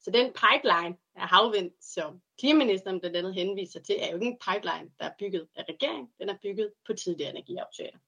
Så 0.00 0.10
den 0.10 0.32
pipeline 0.32 0.96
af 1.14 1.28
havvind, 1.28 1.72
som 1.80 2.22
klimaministeren 2.38 3.00
blandt 3.00 3.16
andet 3.16 3.34
henviser 3.34 3.80
til, 3.80 3.96
er 3.98 4.08
jo 4.10 4.14
ikke 4.14 4.26
en 4.26 4.38
pipeline, 4.38 4.90
der 4.98 5.04
er 5.04 5.12
bygget 5.18 5.48
af 5.54 5.64
regeringen, 5.68 6.10
den 6.18 6.28
er 6.28 6.36
bygget 6.42 6.72
på 6.86 6.92
tidligere 6.92 7.30
energiaftaler. 7.30 7.98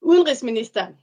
Udenrigsministeren 0.00 0.96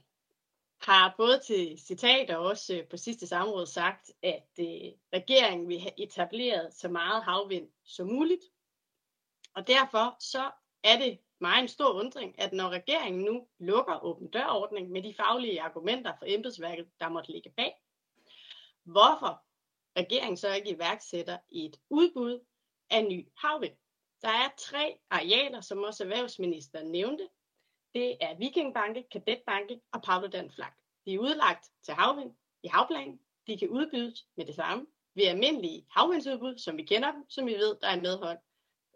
har 0.80 1.14
både 1.16 1.40
til 1.46 1.78
citat 1.78 2.30
og 2.30 2.44
også 2.44 2.74
øh, 2.74 2.88
på 2.88 2.96
sidste 2.96 3.26
samråd 3.26 3.66
sagt, 3.66 4.10
at 4.22 4.48
øh, 4.60 4.92
regeringen 5.14 5.68
vil 5.68 5.80
have 5.80 6.00
etableret 6.00 6.74
så 6.74 6.88
meget 6.88 7.24
havvind 7.24 7.68
som 7.84 8.06
muligt. 8.06 8.44
Og 9.54 9.66
derfor 9.66 10.16
så 10.20 10.50
er 10.84 10.98
det 10.98 11.18
mig 11.40 11.60
en 11.60 11.68
stor 11.68 11.92
undring, 11.92 12.40
at 12.40 12.52
når 12.52 12.68
regeringen 12.68 13.22
nu 13.22 13.46
lukker 13.58 14.04
åben 14.04 14.30
dørordning 14.30 14.90
med 14.90 15.02
de 15.02 15.14
faglige 15.14 15.62
argumenter 15.62 16.12
for 16.18 16.26
embedsværket, 16.28 16.88
der 17.00 17.08
måtte 17.08 17.32
ligge 17.32 17.50
bag, 17.50 17.74
hvorfor 18.84 19.44
regeringen 19.96 20.36
så 20.36 20.54
ikke 20.54 20.70
iværksætter 20.70 21.38
et 21.52 21.76
udbud 21.90 22.44
af 22.90 23.04
ny 23.04 23.28
havvind. 23.36 23.76
Der 24.22 24.28
er 24.28 24.48
tre 24.58 24.98
arealer, 25.10 25.60
som 25.60 25.82
også 25.82 26.04
erhvervsministeren 26.04 26.90
nævnte. 26.90 27.28
Det 27.94 28.16
er 28.20 28.36
Vikingbanke, 28.38 29.04
Kadetbanke 29.12 29.80
og 29.92 30.02
Paludan 30.02 30.50
Flak. 30.50 30.74
De 31.06 31.14
er 31.14 31.18
udlagt 31.18 31.66
til 31.82 31.94
havvind 31.94 32.36
i 32.62 32.68
havplanen. 32.68 33.20
De 33.46 33.58
kan 33.58 33.68
udbydes 33.68 34.26
med 34.36 34.46
det 34.46 34.54
samme 34.54 34.86
ved 35.14 35.24
almindelige 35.24 35.86
havvindsudbud, 35.90 36.58
som 36.58 36.76
vi 36.76 36.82
kender 36.82 37.12
dem, 37.12 37.24
som 37.28 37.46
vi 37.46 37.54
ved, 37.54 37.76
der 37.80 37.88
er 37.88 38.00
medhold 38.00 38.38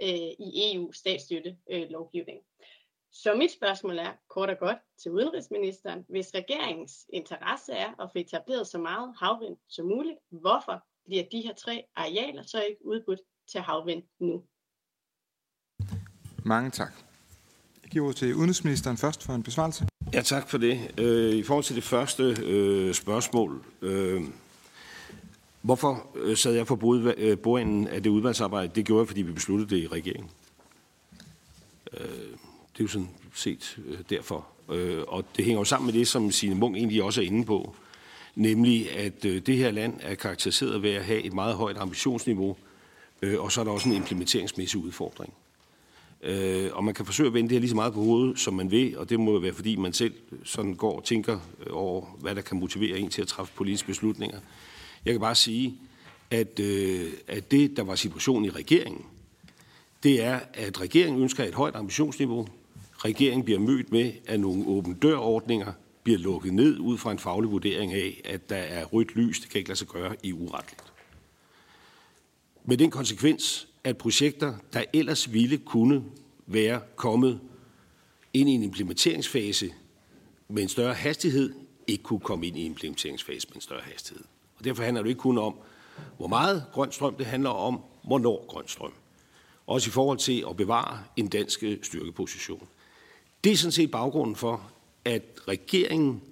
øh, 0.02 0.46
i 0.48 0.74
EU 0.74 0.92
statsstøtte 0.92 1.58
øh, 1.70 1.90
lovgivning. 1.90 2.40
Så 3.12 3.34
mit 3.34 3.52
spørgsmål 3.52 3.98
er 3.98 4.12
kort 4.28 4.50
og 4.50 4.58
godt 4.58 4.78
til 5.02 5.12
udenrigsministeren. 5.12 6.04
Hvis 6.08 6.34
regeringens 6.34 7.06
interesse 7.12 7.72
er 7.72 8.02
at 8.02 8.10
få 8.12 8.18
etableret 8.18 8.66
så 8.66 8.78
meget 8.78 9.14
havvind 9.20 9.56
som 9.68 9.86
muligt, 9.86 10.16
hvorfor 10.30 10.84
bliver 11.06 11.24
de 11.32 11.40
her 11.40 11.54
tre 11.54 11.84
arealer 11.96 12.42
så 12.42 12.62
ikke 12.62 12.86
udbudt 12.86 13.20
til 13.52 13.60
havvind 13.60 14.02
nu? 14.20 14.42
Mange 16.44 16.70
tak. 16.70 16.92
Jeg 17.82 17.90
giver 17.90 18.04
ordet 18.04 18.16
til 18.16 18.34
udenrigsministeren 18.34 18.96
først 18.96 19.22
for 19.22 19.32
en 19.32 19.42
besvarelse. 19.42 19.88
Ja, 20.12 20.22
tak 20.22 20.48
for 20.48 20.58
det. 20.58 21.00
Øh, 21.00 21.34
I 21.34 21.42
forhold 21.42 21.64
til 21.64 21.76
det 21.76 21.84
første 21.84 22.36
øh, 22.44 22.94
spørgsmål. 22.94 23.64
Øh, 23.82 24.22
hvorfor 25.62 26.06
sad 26.34 26.52
jeg 26.52 26.66
på 26.66 26.76
bordenden 27.42 27.88
af 27.88 28.02
det 28.02 28.10
udvalgsarbejde? 28.10 28.72
Det 28.74 28.86
gjorde 28.86 29.00
jeg, 29.00 29.08
fordi 29.08 29.22
vi 29.22 29.32
besluttede 29.32 29.70
det 29.70 29.82
i 29.82 29.86
regeringen. 29.86 30.30
Det 32.78 32.84
er 32.84 32.84
jo 32.84 32.88
sådan 32.88 33.08
set 33.34 33.78
øh, 33.86 33.98
derfor. 34.10 34.46
Øh, 34.72 35.02
og 35.08 35.24
det 35.36 35.44
hænger 35.44 35.60
jo 35.60 35.64
sammen 35.64 35.86
med 35.86 36.00
det, 36.00 36.08
som 36.08 36.30
Signe 36.30 36.54
Munk 36.54 36.76
egentlig 36.76 37.02
også 37.02 37.20
er 37.20 37.24
inde 37.24 37.44
på. 37.44 37.74
Nemlig, 38.34 38.92
at 38.92 39.24
øh, 39.24 39.42
det 39.46 39.56
her 39.56 39.70
land 39.70 39.94
er 40.00 40.14
karakteriseret 40.14 40.82
ved 40.82 40.90
at 40.90 41.04
have 41.04 41.22
et 41.22 41.32
meget 41.32 41.54
højt 41.54 41.76
ambitionsniveau, 41.78 42.56
øh, 43.22 43.40
og 43.40 43.52
så 43.52 43.60
er 43.60 43.64
der 43.64 43.72
også 43.72 43.88
en 43.88 43.94
implementeringsmæssig 43.94 44.80
udfordring. 44.80 45.32
Øh, 46.22 46.70
og 46.72 46.84
man 46.84 46.94
kan 46.94 47.06
forsøge 47.06 47.26
at 47.26 47.34
vende 47.34 47.48
det 47.48 47.54
her 47.54 47.60
lige 47.60 47.70
så 47.70 47.76
meget 47.76 47.92
på 47.92 48.00
hovedet, 48.00 48.38
som 48.38 48.54
man 48.54 48.70
vil, 48.70 48.98
og 48.98 49.10
det 49.10 49.20
må 49.20 49.32
jo 49.32 49.38
være, 49.38 49.52
fordi 49.52 49.76
man 49.76 49.92
selv 49.92 50.14
sådan 50.44 50.74
går 50.74 50.96
og 50.96 51.04
tænker 51.04 51.38
øh, 51.66 51.66
over, 51.70 52.16
hvad 52.20 52.34
der 52.34 52.40
kan 52.40 52.60
motivere 52.60 52.98
en 52.98 53.08
til 53.08 53.22
at 53.22 53.28
træffe 53.28 53.52
politiske 53.56 53.86
beslutninger. 53.86 54.38
Jeg 55.04 55.14
kan 55.14 55.20
bare 55.20 55.34
sige, 55.34 55.74
at, 56.30 56.60
øh, 56.60 57.12
at 57.26 57.50
det, 57.50 57.76
der 57.76 57.82
var 57.82 57.94
situationen 57.94 58.44
i 58.44 58.50
regeringen, 58.50 59.04
det 60.02 60.24
er, 60.24 60.40
at 60.54 60.80
regeringen 60.80 61.22
ønsker 61.22 61.44
et 61.44 61.54
højt 61.54 61.76
ambitionsniveau. 61.76 62.48
Regeringen 63.04 63.44
bliver 63.44 63.60
mødt 63.60 63.92
med, 63.92 64.12
at 64.26 64.40
nogle 64.40 64.66
åben 64.66 64.94
dørordninger 64.94 65.72
bliver 66.02 66.18
lukket 66.18 66.54
ned 66.54 66.78
ud 66.78 66.98
fra 66.98 67.12
en 67.12 67.18
faglig 67.18 67.50
vurdering 67.50 67.92
af, 67.92 68.20
at 68.24 68.50
der 68.50 68.56
er 68.56 68.84
rødt 68.84 69.16
lys, 69.16 69.40
det 69.40 69.50
kan 69.50 69.58
ikke 69.58 69.68
lade 69.68 69.78
sig 69.78 69.88
gøre 69.88 70.16
EU-retligt. 70.24 70.92
Med 72.64 72.76
den 72.76 72.90
konsekvens, 72.90 73.68
at 73.84 73.98
projekter, 73.98 74.54
der 74.72 74.84
ellers 74.92 75.32
ville 75.32 75.58
kunne 75.58 76.04
være 76.46 76.80
kommet 76.96 77.40
ind 78.32 78.48
i 78.48 78.52
en 78.52 78.62
implementeringsfase 78.62 79.70
med 80.48 80.62
en 80.62 80.68
større 80.68 80.94
hastighed, 80.94 81.54
ikke 81.86 82.02
kunne 82.02 82.20
komme 82.20 82.46
ind 82.46 82.56
i 82.58 82.60
en 82.60 82.66
implementeringsfase 82.66 83.48
med 83.48 83.56
en 83.56 83.60
større 83.60 83.82
hastighed. 83.82 84.24
Og 84.56 84.64
derfor 84.64 84.82
handler 84.82 85.02
det 85.02 85.08
ikke 85.08 85.20
kun 85.20 85.38
om, 85.38 85.54
hvor 86.16 86.26
meget 86.26 86.64
grøn 86.72 86.92
strøm, 86.92 87.14
det 87.14 87.26
handler 87.26 87.50
om, 87.50 87.80
hvornår 88.04 88.46
grøn 88.48 88.68
strøm. 88.68 88.92
Også 89.66 89.90
i 89.90 89.92
forhold 89.92 90.18
til 90.18 90.44
at 90.50 90.56
bevare 90.56 90.98
en 91.16 91.28
dansk 91.28 91.64
styrkeposition. 91.82 92.68
Det 93.44 93.52
er 93.52 93.56
sådan 93.56 93.72
set 93.72 93.90
baggrunden 93.90 94.36
for, 94.36 94.70
at 95.04 95.22
regeringen, 95.48 96.22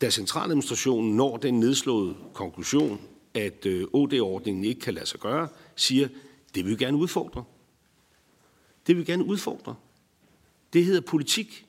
da 0.00 0.10
centraladministrationen 0.10 1.16
når 1.16 1.36
den 1.36 1.60
nedslåede 1.60 2.14
konklusion, 2.34 3.00
at 3.34 3.66
øh, 3.66 3.86
OD-ordningen 3.92 4.64
ikke 4.64 4.80
kan 4.80 4.94
lade 4.94 5.06
sig 5.06 5.20
gøre, 5.20 5.48
siger, 5.76 6.08
det 6.54 6.64
vil 6.64 6.78
vi 6.78 6.84
gerne 6.84 6.96
udfordre. 6.96 7.44
Det 8.86 8.96
vil 8.96 9.06
vi 9.06 9.12
gerne 9.12 9.24
udfordre. 9.24 9.74
Det 10.72 10.84
hedder 10.84 11.00
politik. 11.00 11.66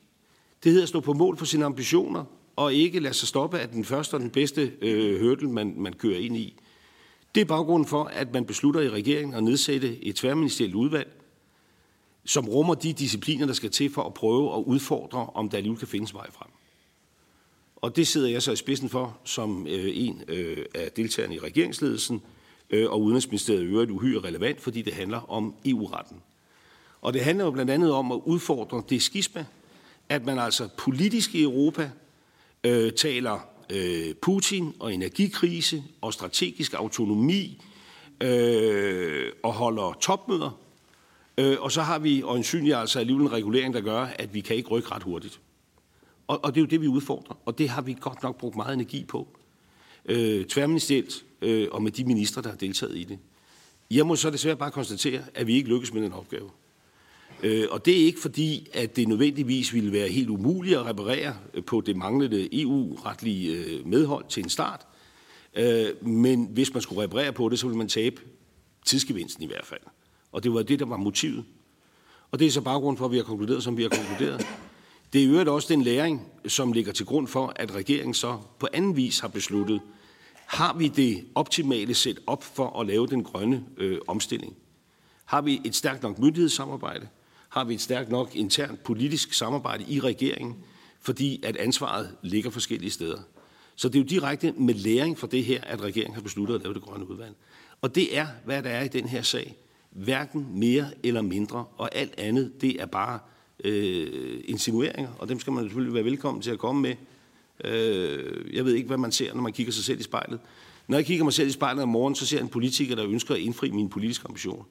Det 0.64 0.72
hedder 0.72 0.82
at 0.82 0.88
stå 0.88 1.00
på 1.00 1.12
mål 1.12 1.36
for 1.36 1.44
sine 1.44 1.64
ambitioner, 1.64 2.24
og 2.56 2.74
ikke 2.74 3.00
lade 3.00 3.14
sig 3.14 3.28
stoppe 3.28 3.58
af 3.58 3.68
den 3.68 3.84
første 3.84 4.14
og 4.14 4.20
den 4.20 4.30
bedste 4.30 4.72
øh, 4.82 5.20
hurdle, 5.20 5.50
man, 5.50 5.74
man 5.76 5.92
kører 5.92 6.18
ind 6.18 6.36
i. 6.36 6.60
Det 7.34 7.40
er 7.40 7.44
baggrunden 7.44 7.88
for, 7.88 8.04
at 8.04 8.32
man 8.32 8.44
beslutter 8.44 8.80
i 8.80 8.90
regeringen 8.90 9.34
at 9.34 9.44
nedsætte 9.44 10.04
et 10.04 10.16
tværministerielt 10.16 10.74
udvalg, 10.74 11.19
som 12.24 12.48
rummer 12.48 12.74
de 12.74 12.92
discipliner, 12.92 13.46
der 13.46 13.52
skal 13.52 13.70
til 13.70 13.92
for 13.92 14.02
at 14.02 14.14
prøve 14.14 14.56
at 14.56 14.62
udfordre, 14.66 15.26
om 15.34 15.48
der 15.48 15.56
alligevel 15.56 15.78
kan 15.78 15.88
findes 15.88 16.14
vej 16.14 16.30
frem. 16.30 16.50
Og 17.76 17.96
det 17.96 18.06
sidder 18.06 18.28
jeg 18.28 18.42
så 18.42 18.52
i 18.52 18.56
spidsen 18.56 18.88
for 18.88 19.18
som 19.24 19.66
øh, 19.66 19.90
en 19.94 20.22
øh, 20.28 20.66
af 20.74 20.92
deltagerne 20.92 21.34
i 21.34 21.38
regeringsledelsen, 21.38 22.22
øh, 22.70 22.90
og 22.90 23.02
Udenrigsministeriet 23.02 23.62
er 23.62 23.68
øvrigt 23.68 23.90
uhyre 23.90 24.20
relevant, 24.20 24.60
fordi 24.60 24.82
det 24.82 24.92
handler 24.92 25.30
om 25.30 25.54
EU-retten. 25.64 26.16
Og 27.02 27.12
det 27.12 27.24
handler 27.24 27.44
jo 27.44 27.50
blandt 27.50 27.70
andet 27.70 27.92
om 27.92 28.12
at 28.12 28.20
udfordre 28.24 28.82
det 28.88 29.02
skisma, 29.02 29.44
at 30.08 30.24
man 30.24 30.38
altså 30.38 30.68
politisk 30.76 31.34
i 31.34 31.42
Europa 31.42 31.90
øh, 32.64 32.92
taler 32.92 33.40
øh, 33.70 34.14
Putin 34.14 34.74
og 34.78 34.94
energikrise 34.94 35.84
og 36.00 36.12
strategisk 36.12 36.74
autonomi 36.74 37.62
øh, 38.20 39.32
og 39.42 39.52
holder 39.52 39.98
topmøder. 40.00 40.58
Øh, 41.40 41.56
og 41.60 41.72
så 41.72 41.82
har 41.82 41.98
vi 41.98 42.22
øjensynligt 42.22 42.76
altså 42.76 42.98
alligevel 42.98 43.26
en 43.26 43.32
regulering, 43.32 43.74
der 43.74 43.80
gør, 43.80 44.00
at 44.00 44.34
vi 44.34 44.40
kan 44.40 44.56
ikke 44.56 44.68
rykke 44.68 44.90
ret 44.90 45.02
hurtigt. 45.02 45.40
Og, 46.26 46.44
og 46.44 46.54
det 46.54 46.60
er 46.60 46.62
jo 46.64 46.66
det, 46.66 46.80
vi 46.80 46.86
udfordrer, 46.86 47.36
og 47.44 47.58
det 47.58 47.68
har 47.68 47.82
vi 47.82 47.96
godt 48.00 48.22
nok 48.22 48.38
brugt 48.38 48.56
meget 48.56 48.74
energi 48.74 49.04
på. 49.04 49.28
Øh, 50.04 50.44
tværministerielt 50.44 51.24
øh, 51.42 51.68
og 51.72 51.82
med 51.82 51.90
de 51.90 52.04
ministre, 52.04 52.42
der 52.42 52.48
har 52.48 52.56
deltaget 52.56 52.96
i 52.96 53.04
det. 53.04 53.18
Jeg 53.90 54.06
må 54.06 54.16
så 54.16 54.30
desværre 54.30 54.56
bare 54.56 54.70
konstatere, 54.70 55.22
at 55.34 55.46
vi 55.46 55.54
ikke 55.54 55.68
lykkes 55.68 55.92
med 55.92 56.02
den 56.02 56.12
opgave. 56.12 56.50
Øh, 57.42 57.66
og 57.70 57.84
det 57.84 58.00
er 58.00 58.04
ikke 58.04 58.20
fordi, 58.20 58.68
at 58.72 58.96
det 58.96 59.08
nødvendigvis 59.08 59.74
ville 59.74 59.92
være 59.92 60.08
helt 60.08 60.28
umuligt 60.28 60.78
at 60.78 60.86
reparere 60.86 61.36
øh, 61.54 61.64
på 61.64 61.80
det 61.80 61.96
manglende 61.96 62.62
EU-retlige 62.62 63.56
øh, 63.56 63.86
medhold 63.86 64.24
til 64.28 64.42
en 64.42 64.50
start. 64.50 64.86
Øh, 65.54 66.06
men 66.06 66.48
hvis 66.52 66.74
man 66.74 66.82
skulle 66.82 67.02
reparere 67.02 67.32
på 67.32 67.48
det, 67.48 67.58
så 67.58 67.66
ville 67.66 67.78
man 67.78 67.88
tabe 67.88 68.20
tidsgevinsten 68.84 69.44
i 69.44 69.46
hvert 69.46 69.66
fald. 69.66 69.80
Og 70.32 70.42
det 70.42 70.54
var 70.54 70.62
det, 70.62 70.78
der 70.78 70.86
var 70.86 70.96
motivet. 70.96 71.44
Og 72.30 72.38
det 72.38 72.46
er 72.46 72.50
så 72.50 72.60
baggrund 72.60 72.96
for, 72.96 73.04
at 73.04 73.10
vi 73.10 73.16
har 73.16 73.24
konkluderet, 73.24 73.62
som 73.62 73.76
vi 73.76 73.82
har 73.82 73.88
konkluderet. 73.88 74.46
Det 75.12 75.20
er 75.20 75.24
i 75.24 75.28
øvrigt 75.28 75.48
også 75.48 75.68
den 75.68 75.82
læring, 75.82 76.26
som 76.46 76.72
ligger 76.72 76.92
til 76.92 77.06
grund 77.06 77.26
for, 77.26 77.52
at 77.56 77.74
regeringen 77.74 78.14
så 78.14 78.38
på 78.58 78.68
anden 78.72 78.96
vis 78.96 79.20
har 79.20 79.28
besluttet, 79.28 79.80
har 80.46 80.74
vi 80.74 80.88
det 80.88 81.24
optimale 81.34 81.94
sæt 81.94 82.18
op 82.26 82.44
for 82.44 82.80
at 82.80 82.86
lave 82.86 83.06
den 83.06 83.24
grønne 83.24 83.64
øh, 83.76 83.98
omstilling? 84.06 84.56
Har 85.24 85.40
vi 85.40 85.60
et 85.64 85.74
stærkt 85.74 86.02
nok 86.02 86.18
myndighedssamarbejde? 86.18 87.08
Har 87.48 87.64
vi 87.64 87.74
et 87.74 87.80
stærkt 87.80 88.10
nok 88.10 88.36
internt 88.36 88.82
politisk 88.82 89.32
samarbejde 89.32 89.84
i 89.88 90.00
regeringen? 90.00 90.56
Fordi 91.00 91.40
at 91.44 91.56
ansvaret 91.56 92.16
ligger 92.22 92.50
forskellige 92.50 92.90
steder. 92.90 93.18
Så 93.76 93.88
det 93.88 93.94
er 93.94 94.02
jo 94.02 94.06
direkte 94.06 94.52
med 94.52 94.74
læring 94.74 95.18
fra 95.18 95.26
det 95.26 95.44
her, 95.44 95.60
at 95.60 95.80
regeringen 95.80 96.14
har 96.14 96.22
besluttet 96.22 96.54
at 96.54 96.62
lave 96.62 96.74
det 96.74 96.82
grønne 96.82 97.10
udvalg. 97.10 97.34
Og 97.80 97.94
det 97.94 98.16
er, 98.16 98.26
hvad 98.44 98.62
der 98.62 98.70
er 98.70 98.82
i 98.82 98.88
den 98.88 99.08
her 99.08 99.22
sag. 99.22 99.56
Hverken 99.90 100.46
mere 100.54 100.86
eller 101.02 101.22
mindre, 101.22 101.64
og 101.76 101.94
alt 101.96 102.20
andet, 102.20 102.60
det 102.60 102.82
er 102.82 102.86
bare 102.86 103.18
øh, 103.64 104.40
insinueringer, 104.44 105.10
og 105.18 105.28
dem 105.28 105.40
skal 105.40 105.52
man 105.52 105.64
selvfølgelig 105.64 105.94
være 105.94 106.04
velkommen 106.04 106.42
til 106.42 106.50
at 106.50 106.58
komme 106.58 106.82
med 106.82 106.94
Øh, 107.64 108.54
jeg 108.54 108.64
ved 108.64 108.74
ikke, 108.74 108.86
hvad 108.86 108.98
man 108.98 109.12
ser, 109.12 109.34
når 109.34 109.42
man 109.42 109.52
kigger 109.52 109.72
sig 109.72 109.84
selv 109.84 110.00
i 110.00 110.02
spejlet. 110.02 110.40
Når 110.88 110.96
jeg 110.96 111.06
kigger 111.06 111.24
mig 111.24 111.32
selv 111.32 111.48
i 111.48 111.52
spejlet 111.52 111.82
om 111.82 111.88
morgenen, 111.88 112.14
så 112.14 112.26
ser 112.26 112.36
jeg 112.36 112.44
en 112.44 112.48
politiker, 112.48 112.96
der 112.96 113.06
ønsker 113.06 113.34
at 113.34 113.40
indfri 113.40 113.70
mine 113.70 113.90
politiske 113.90 114.26
ambitioner. 114.28 114.64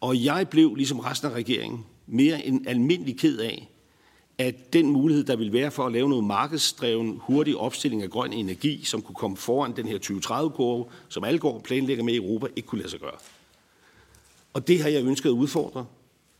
Og 0.00 0.24
jeg 0.24 0.48
blev, 0.48 0.74
ligesom 0.74 0.98
resten 0.98 1.30
af 1.30 1.34
regeringen, 1.34 1.84
mere 2.06 2.46
end 2.46 2.68
almindelig 2.68 3.18
ked 3.18 3.38
af, 3.38 3.70
at 4.38 4.72
den 4.72 4.90
mulighed, 4.90 5.24
der 5.24 5.36
ville 5.36 5.52
være 5.52 5.70
for 5.70 5.86
at 5.86 5.92
lave 5.92 6.08
noget 6.08 6.24
markedsdreven 6.24 7.18
hurtig 7.22 7.56
opstilling 7.56 8.02
af 8.02 8.10
grøn 8.10 8.32
energi, 8.32 8.84
som 8.84 9.02
kunne 9.02 9.14
komme 9.14 9.36
foran 9.36 9.76
den 9.76 9.86
her 9.86 9.98
2030-kurve, 9.98 10.84
som 11.08 11.24
alle 11.24 11.38
går 11.38 11.60
planlægger 11.60 12.04
med 12.04 12.14
i 12.14 12.16
Europa, 12.16 12.46
ikke 12.56 12.66
kunne 12.66 12.78
lade 12.78 12.90
sig 12.90 13.00
gøre. 13.00 13.16
Og 14.52 14.68
det 14.68 14.82
har 14.82 14.88
jeg 14.88 15.04
ønsket 15.04 15.28
at 15.28 15.32
udfordre. 15.32 15.80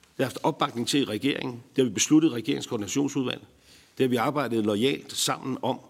Det 0.00 0.24
har 0.24 0.24
haft 0.24 0.38
opbakning 0.42 0.88
til 0.88 1.00
i 1.00 1.04
regeringen. 1.04 1.62
Det 1.76 1.84
har 1.84 1.88
vi 1.88 1.94
besluttet 1.94 2.30
i 2.30 2.32
regeringskoordinationsudvalg. 2.32 3.40
Det 3.98 4.04
har 4.04 4.08
vi 4.08 4.16
arbejdet 4.16 4.64
lojalt 4.64 5.12
sammen 5.12 5.58
om. 5.62 5.80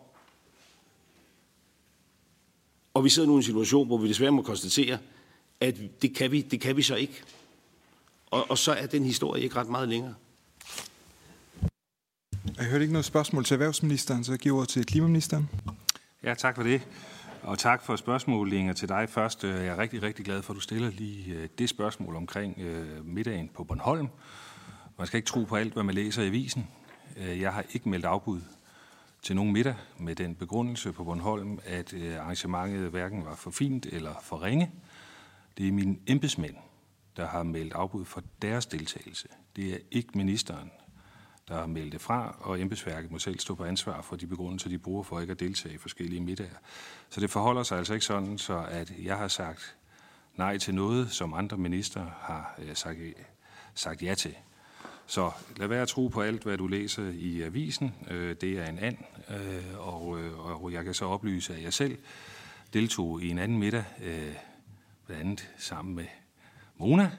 Og 2.94 3.04
vi 3.04 3.08
sidder 3.08 3.28
nu 3.28 3.34
i 3.34 3.36
en 3.36 3.42
situation, 3.42 3.86
hvor 3.86 3.98
vi 3.98 4.08
desværre 4.08 4.30
må 4.30 4.42
konstatere, 4.42 4.98
at 5.60 5.76
det 6.02 6.14
kan 6.14 6.30
vi, 6.30 6.42
det 6.42 6.60
kan 6.60 6.76
vi 6.76 6.82
så 6.82 6.94
ikke. 6.94 7.22
Og, 8.30 8.50
og 8.50 8.58
så 8.58 8.72
er 8.72 8.86
den 8.86 9.04
historie 9.04 9.42
ikke 9.42 9.56
ret 9.56 9.68
meget 9.68 9.88
længere. 9.88 10.14
Jeg 12.56 12.66
hørte 12.66 12.82
ikke 12.82 12.92
noget 12.92 13.04
spørgsmål 13.04 13.44
til 13.44 13.54
erhvervsministeren, 13.54 14.24
så 14.24 14.32
jeg 14.32 14.38
giver 14.38 14.56
ordet 14.56 14.68
til 14.68 14.86
klimaministeren. 14.86 15.48
Ja, 16.24 16.34
tak 16.34 16.56
for 16.56 16.62
det. 16.62 16.82
Og 17.42 17.58
tak 17.58 17.82
for 17.82 17.96
spørgsmålet, 17.96 18.52
Inger, 18.56 18.72
til 18.72 18.88
dig 18.88 19.08
først. 19.08 19.44
Øh, 19.44 19.54
jeg 19.54 19.66
er 19.66 19.78
rigtig, 19.78 20.02
rigtig 20.02 20.24
glad 20.24 20.42
for, 20.42 20.52
at 20.52 20.54
du 20.54 20.60
stiller 20.60 20.90
lige 20.90 21.34
øh, 21.34 21.48
det 21.58 21.68
spørgsmål 21.68 22.16
omkring 22.16 22.58
øh, 22.58 23.06
middagen 23.06 23.48
på 23.54 23.64
Bornholm. 23.64 24.08
Man 24.98 25.06
skal 25.06 25.16
ikke 25.18 25.26
tro 25.26 25.44
på 25.44 25.56
alt, 25.56 25.72
hvad 25.72 25.82
man 25.82 25.94
læser 25.94 26.22
i 26.22 26.26
avisen. 26.26 26.68
Øh, 27.16 27.40
jeg 27.40 27.52
har 27.52 27.64
ikke 27.72 27.88
meldt 27.88 28.04
afbud 28.04 28.40
til 29.22 29.36
nogen 29.36 29.52
middag 29.52 29.74
med 29.98 30.14
den 30.14 30.34
begrundelse 30.34 30.92
på 30.92 31.04
Bornholm, 31.04 31.58
at 31.64 31.94
arrangementet 32.18 32.90
hverken 32.90 33.24
var 33.24 33.34
for 33.34 33.50
fint 33.50 33.86
eller 33.86 34.14
for 34.22 34.42
ringe. 34.42 34.70
Det 35.58 35.68
er 35.68 35.72
mine 35.72 35.96
embedsmænd, 36.06 36.56
der 37.16 37.26
har 37.26 37.42
meldt 37.42 37.72
afbud 37.72 38.04
for 38.04 38.22
deres 38.42 38.66
deltagelse. 38.66 39.28
Det 39.56 39.74
er 39.74 39.78
ikke 39.90 40.10
ministeren, 40.14 40.70
der 41.50 41.66
meldte 41.66 41.98
fra, 41.98 42.36
og 42.40 42.60
embedsværket 42.60 43.10
må 43.10 43.18
selv 43.18 43.38
stå 43.38 43.54
på 43.54 43.64
ansvar 43.64 44.02
for 44.02 44.16
de 44.16 44.26
begrundelser, 44.26 44.68
de 44.68 44.78
bruger 44.78 45.02
for 45.02 45.20
ikke 45.20 45.30
at 45.30 45.40
deltage 45.40 45.74
i 45.74 45.78
forskellige 45.78 46.20
middager. 46.20 46.56
Så 47.08 47.20
det 47.20 47.30
forholder 47.30 47.62
sig 47.62 47.78
altså 47.78 47.94
ikke 47.94 48.06
sådan, 48.06 48.38
så 48.38 48.64
at 48.70 48.92
jeg 49.02 49.16
har 49.16 49.28
sagt 49.28 49.76
nej 50.36 50.58
til 50.58 50.74
noget, 50.74 51.10
som 51.10 51.34
andre 51.34 51.56
minister 51.56 52.06
har 52.20 52.54
øh, 52.58 52.74
sagt, 52.74 52.98
øh, 52.98 53.12
sagt 53.74 54.02
ja 54.02 54.14
til. 54.14 54.34
Så 55.06 55.30
lad 55.56 55.66
være 55.66 55.82
at 55.82 55.88
tro 55.88 56.08
på 56.08 56.22
alt, 56.22 56.42
hvad 56.42 56.58
du 56.58 56.66
læser 56.66 57.08
i 57.08 57.42
avisen. 57.42 57.94
Øh, 58.10 58.36
det 58.40 58.58
er 58.58 58.66
en 58.66 58.78
and, 58.78 58.96
øh, 59.30 59.78
og, 59.78 60.20
øh, 60.20 60.62
og 60.62 60.72
jeg 60.72 60.84
kan 60.84 60.94
så 60.94 61.04
oplyse, 61.04 61.54
at 61.54 61.62
jeg 61.62 61.72
selv 61.72 61.98
deltog 62.72 63.22
i 63.22 63.28
en 63.28 63.38
anden 63.38 63.58
middag, 63.58 63.84
øh, 64.02 64.34
blandt 65.06 65.22
andet 65.22 65.50
sammen 65.58 65.94
med 65.94 66.04
Mona, 66.76 67.10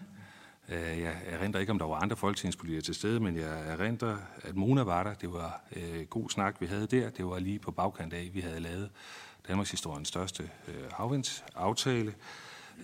Øh, 0.72 1.02
jeg 1.02 1.16
erindrer 1.26 1.60
ikke, 1.60 1.72
om 1.72 1.80
der 1.80 1.86
var 1.86 1.96
andre 1.96 2.16
folketingspolitikere 2.16 2.82
til 2.82 2.96
stede, 2.96 3.20
men 3.20 3.38
jeg 3.38 3.68
erindrer, 3.68 4.18
at 4.44 4.56
Mona 4.56 4.84
var 4.84 5.04
der. 5.04 5.14
Det 5.14 5.34
var 5.34 5.62
øh, 5.76 6.06
god 6.06 6.30
snak, 6.30 6.56
vi 6.60 6.66
havde 6.66 6.88
der. 6.88 7.10
Det 7.10 7.26
var 7.26 7.40
lige 7.40 7.60
på 7.60 7.72
bagkant 7.72 8.14
af, 8.14 8.30
vi 8.34 8.40
havde 8.40 8.60
lavet 8.60 8.90
Danmarks 9.48 9.72
historiens 9.72 10.08
største 10.08 10.50
øh, 10.68 10.92
havvindsaftale. 10.92 12.14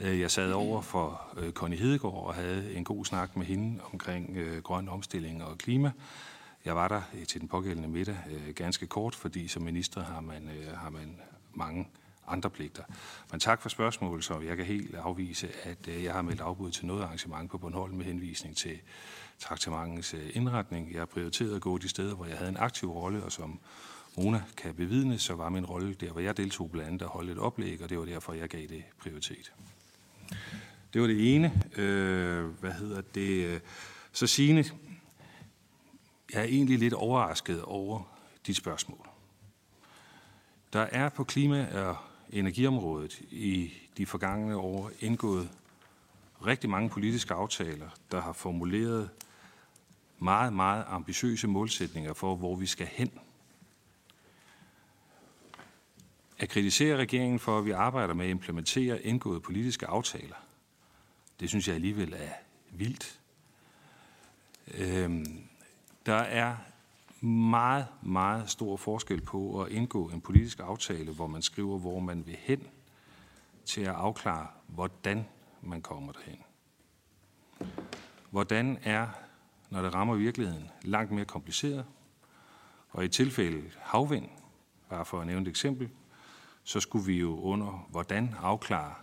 Øh, 0.01 0.19
jeg 0.19 0.31
sad 0.31 0.51
over 0.51 0.81
for 0.81 1.21
øh, 1.37 1.51
Connie 1.51 1.79
Hedegaard 1.79 2.25
og 2.25 2.33
havde 2.33 2.73
en 2.73 2.83
god 2.83 3.05
snak 3.05 3.37
med 3.37 3.45
hende 3.45 3.81
omkring 3.93 4.37
øh, 4.37 4.61
grøn 4.63 4.89
omstilling 4.89 5.43
og 5.43 5.57
klima. 5.57 5.91
Jeg 6.65 6.75
var 6.75 6.87
der 6.87 7.01
øh, 7.13 7.25
til 7.25 7.41
den 7.41 7.47
pågældende 7.49 7.89
middag 7.89 8.17
øh, 8.31 8.53
ganske 8.55 8.87
kort, 8.87 9.15
fordi 9.15 9.47
som 9.47 9.63
minister 9.63 10.03
har 10.03 10.21
man, 10.21 10.49
øh, 10.49 10.77
har 10.77 10.89
man 10.89 11.17
mange 11.53 11.87
andre 12.27 12.49
pligter. 12.49 12.83
Men 13.31 13.39
tak 13.39 13.61
for 13.61 13.69
spørgsmålet, 13.69 14.23
så 14.23 14.39
jeg 14.39 14.57
kan 14.57 14.65
helt 14.65 14.95
afvise, 14.95 15.49
at 15.63 15.87
øh, 15.87 16.03
jeg 16.03 16.13
har 16.13 16.21
meldt 16.21 16.41
afbud 16.41 16.71
til 16.71 16.85
noget 16.85 17.03
arrangement 17.03 17.51
på 17.51 17.57
Bornholm 17.57 17.95
med 17.95 18.05
henvisning 18.05 18.57
til 18.57 18.79
traktamentens 19.39 20.13
øh, 20.13 20.29
indretning. 20.33 20.91
Jeg 20.91 20.99
har 20.99 21.05
prioriteret 21.05 21.55
at 21.55 21.61
gå 21.61 21.77
de 21.77 21.89
steder, 21.89 22.15
hvor 22.15 22.25
jeg 22.25 22.37
havde 22.37 22.49
en 22.49 22.57
aktiv 22.57 22.91
rolle, 22.91 23.23
og 23.23 23.31
som 23.31 23.59
Mona 24.17 24.41
kan 24.57 24.75
bevidne, 24.75 25.19
så 25.19 25.33
var 25.33 25.49
min 25.49 25.65
rolle 25.65 25.93
der, 25.93 26.11
hvor 26.11 26.21
jeg 26.21 26.37
deltog 26.37 26.71
blandt 26.71 26.87
andet 26.87 27.01
at 27.01 27.07
holde 27.07 27.31
et 27.31 27.37
oplæg, 27.37 27.81
og 27.83 27.89
det 27.89 27.99
var 27.99 28.05
derfor, 28.05 28.33
jeg 28.33 28.49
gav 28.49 28.61
det 28.61 28.83
prioritet. 29.01 29.53
Det 30.93 31.01
var 31.01 31.07
det 31.07 31.35
ene. 31.35 31.63
Øh, 31.75 32.45
hvad 32.45 32.71
hedder 32.71 33.01
det? 33.01 33.61
Så 34.11 34.27
Signe, 34.27 34.65
jeg 36.33 36.39
er 36.39 36.43
egentlig 36.43 36.79
lidt 36.79 36.93
overrasket 36.93 37.61
over 37.61 38.17
dit 38.47 38.55
spørgsmål. 38.55 39.07
Der 40.73 40.81
er 40.81 41.09
på 41.09 41.23
klima- 41.23 41.87
og 41.87 41.97
energiområdet 42.31 43.21
i 43.31 43.73
de 43.97 44.05
forgangne 44.05 44.55
år 44.55 44.91
indgået 44.99 45.49
rigtig 46.45 46.69
mange 46.69 46.89
politiske 46.89 47.33
aftaler, 47.33 47.89
der 48.11 48.21
har 48.21 48.33
formuleret 48.33 49.09
meget, 50.19 50.53
meget 50.53 50.85
ambitiøse 50.87 51.47
målsætninger 51.47 52.13
for, 52.13 52.35
hvor 52.35 52.55
vi 52.55 52.65
skal 52.65 52.87
hen. 52.87 53.11
At 56.39 56.49
kritisere 56.49 56.97
regeringen 56.97 57.39
for, 57.39 57.59
at 57.59 57.65
vi 57.65 57.71
arbejder 57.71 58.13
med 58.13 58.25
at 58.25 58.31
implementere 58.31 59.01
indgåede 59.01 59.39
politiske 59.39 59.87
aftaler, 59.87 60.35
det 61.39 61.49
synes 61.49 61.67
jeg 61.67 61.75
alligevel 61.75 62.13
er 62.13 62.33
vildt. 62.71 63.19
Øhm, 64.73 65.43
der 66.05 66.15
er 66.15 66.55
meget, 67.27 67.87
meget 68.01 68.49
stor 68.49 68.77
forskel 68.77 69.21
på 69.21 69.61
at 69.61 69.71
indgå 69.71 70.09
en 70.09 70.21
politisk 70.21 70.59
aftale, 70.59 71.11
hvor 71.11 71.27
man 71.27 71.41
skriver, 71.41 71.77
hvor 71.77 71.99
man 71.99 72.25
vil 72.25 72.37
hen, 72.39 72.67
til 73.65 73.81
at 73.81 73.95
afklare, 73.95 74.47
hvordan 74.67 75.25
man 75.61 75.81
kommer 75.81 76.11
derhen. 76.11 76.39
Hvordan 78.29 78.77
er, 78.83 79.07
når 79.69 79.81
det 79.81 79.93
rammer 79.93 80.15
virkeligheden, 80.15 80.69
langt 80.81 81.11
mere 81.11 81.25
kompliceret. 81.25 81.85
Og 82.89 83.05
i 83.05 83.07
tilfælde 83.07 83.71
havvind, 83.79 84.29
bare 84.89 85.05
for 85.05 85.21
at 85.21 85.27
nævne 85.27 85.41
et 85.41 85.47
eksempel, 85.47 85.89
så 86.63 86.79
skulle 86.79 87.05
vi 87.05 87.19
jo 87.19 87.39
under 87.39 87.87
hvordan 87.89 88.35
afklare, 88.41 88.95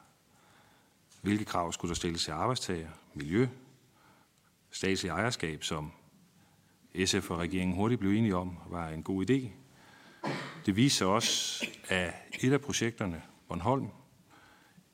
hvilke 1.22 1.44
krav 1.44 1.72
skulle 1.72 1.88
der 1.88 1.94
stilles 1.94 2.24
til 2.24 2.30
arbejdstager, 2.30 2.90
miljø, 3.14 3.48
statslig 4.70 5.10
ejerskab, 5.10 5.64
som 5.64 5.92
SF 7.04 7.30
og 7.30 7.38
regeringen 7.38 7.76
hurtigt 7.76 8.00
blev 8.00 8.12
enige 8.12 8.36
om, 8.36 8.58
var 8.70 8.88
en 8.88 9.02
god 9.02 9.30
idé. 9.30 9.48
Det 10.66 10.76
viste 10.76 10.98
sig 10.98 11.06
også, 11.06 11.66
at 11.88 12.14
et 12.40 12.52
af 12.52 12.60
projekterne, 12.60 13.22
Bornholm, 13.48 13.88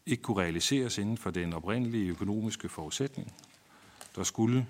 ikke 0.06 0.22
kunne 0.22 0.42
realiseres 0.42 0.98
inden 0.98 1.16
for 1.16 1.30
den 1.30 1.52
oprindelige 1.52 2.10
økonomiske 2.10 2.68
forudsætning. 2.68 3.34
Der 4.16 4.22
skulle 4.22 4.66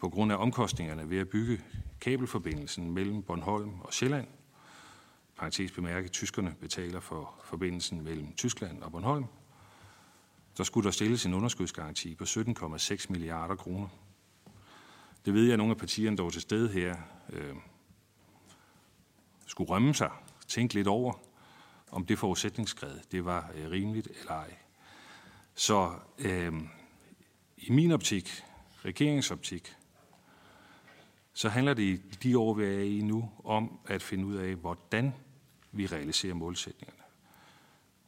på 0.00 0.08
grund 0.08 0.32
af 0.32 0.36
omkostningerne 0.36 1.10
ved 1.10 1.18
at 1.18 1.28
bygge 1.28 1.60
kabelforbindelsen 2.00 2.90
mellem 2.90 3.22
Bornholm 3.22 3.80
og 3.80 3.94
Sjælland, 3.94 4.26
parentes 5.36 5.72
bemærket, 5.72 6.12
tyskerne 6.12 6.54
betaler 6.60 7.00
for 7.00 7.34
forbindelsen 7.44 8.04
mellem 8.04 8.32
Tyskland 8.36 8.82
og 8.82 8.92
Bornholm, 8.92 9.24
der 10.56 10.64
skulle 10.64 10.84
der 10.84 10.90
stilles 10.90 11.26
en 11.26 11.34
underskudsgaranti 11.34 12.14
på 12.14 12.24
17,6 12.24 13.06
milliarder 13.08 13.54
kroner. 13.54 13.88
Det 15.24 15.34
ved 15.34 15.44
jeg, 15.44 15.52
at 15.52 15.58
nogle 15.58 15.70
af 15.70 15.76
partierne, 15.76 16.16
der 16.16 16.22
var 16.22 16.30
til 16.30 16.40
stede 16.40 16.68
her, 16.68 16.96
øh, 17.30 17.54
skulle 19.46 19.70
rømme 19.70 19.94
sig, 19.94 20.10
tænke 20.48 20.74
lidt 20.74 20.88
over, 20.88 21.12
om 21.90 22.06
det 22.06 22.18
forudsætningsskred, 22.18 22.98
det 23.12 23.24
var 23.24 23.50
øh, 23.54 23.70
rimeligt 23.70 24.08
eller 24.20 24.32
ej. 24.32 24.54
Så 25.54 25.94
øh, 26.18 26.52
i 27.56 27.72
min 27.72 27.92
optik, 27.92 28.44
regeringsoptik, 28.84 29.76
så 31.32 31.48
handler 31.48 31.74
det 31.74 31.82
i 31.82 31.96
de 31.96 32.38
år, 32.38 32.54
vi 32.54 32.64
er 32.64 32.80
i 32.80 33.00
nu, 33.00 33.30
om 33.44 33.78
at 33.86 34.02
finde 34.02 34.26
ud 34.26 34.36
af, 34.36 34.54
hvordan 34.54 35.14
vi 35.72 35.86
realiserer 35.86 36.34
målsætningerne. 36.34 37.02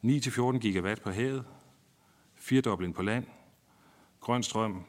9-14 0.03 0.59
gigawatt 0.59 1.01
på 1.01 1.11
havet, 1.11 1.45
firedobling 2.35 2.95
på 2.95 3.01
land, 3.01 3.25
grøn 4.19 4.43
strøm 4.43 4.85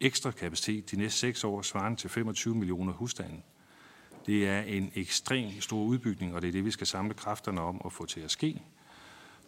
ekstra 0.00 0.30
kapacitet 0.30 0.90
de 0.90 0.96
næste 0.96 1.18
seks 1.18 1.44
år, 1.44 1.62
svarende 1.62 2.00
til 2.00 2.10
25 2.10 2.54
millioner 2.54 2.92
husstande. 2.92 3.42
Det 4.26 4.48
er 4.48 4.60
en 4.60 4.92
ekstrem 4.94 5.60
stor 5.60 5.82
udbygning, 5.82 6.34
og 6.34 6.42
det 6.42 6.48
er 6.48 6.52
det, 6.52 6.64
vi 6.64 6.70
skal 6.70 6.86
samle 6.86 7.14
kræfterne 7.14 7.60
om 7.60 7.80
at 7.84 7.92
få 7.92 8.06
til 8.06 8.20
at 8.20 8.30
ske. 8.30 8.62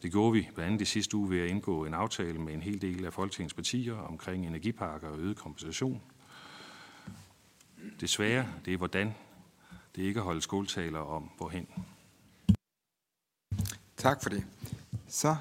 Det 0.02 0.12
gjorde 0.12 0.32
vi 0.32 0.48
blandt 0.54 0.66
andet 0.66 0.80
i 0.80 0.84
sidste 0.84 1.16
uge 1.16 1.30
ved 1.30 1.40
at 1.40 1.50
indgå 1.50 1.84
en 1.84 1.94
aftale 1.94 2.38
med 2.38 2.54
en 2.54 2.62
hel 2.62 2.80
del 2.82 3.04
af 3.04 3.12
Folketingets 3.12 3.54
partier 3.54 3.94
omkring 3.94 4.46
energiparker 4.46 5.08
og 5.08 5.18
øget 5.18 5.36
kompensation. 5.36 6.02
Desværre, 8.00 8.46
det 8.64 8.72
er 8.72 8.76
hvordan. 8.76 9.14
Det 9.96 10.04
er 10.04 10.08
ikke 10.08 10.20
at 10.20 10.24
holde 10.24 10.40
skoletaler 10.40 10.98
om 10.98 11.30
hvorhen. 11.36 11.66
Tak 13.96 14.22
for 14.22 14.30
det. 14.30 14.44
Så 15.08 15.36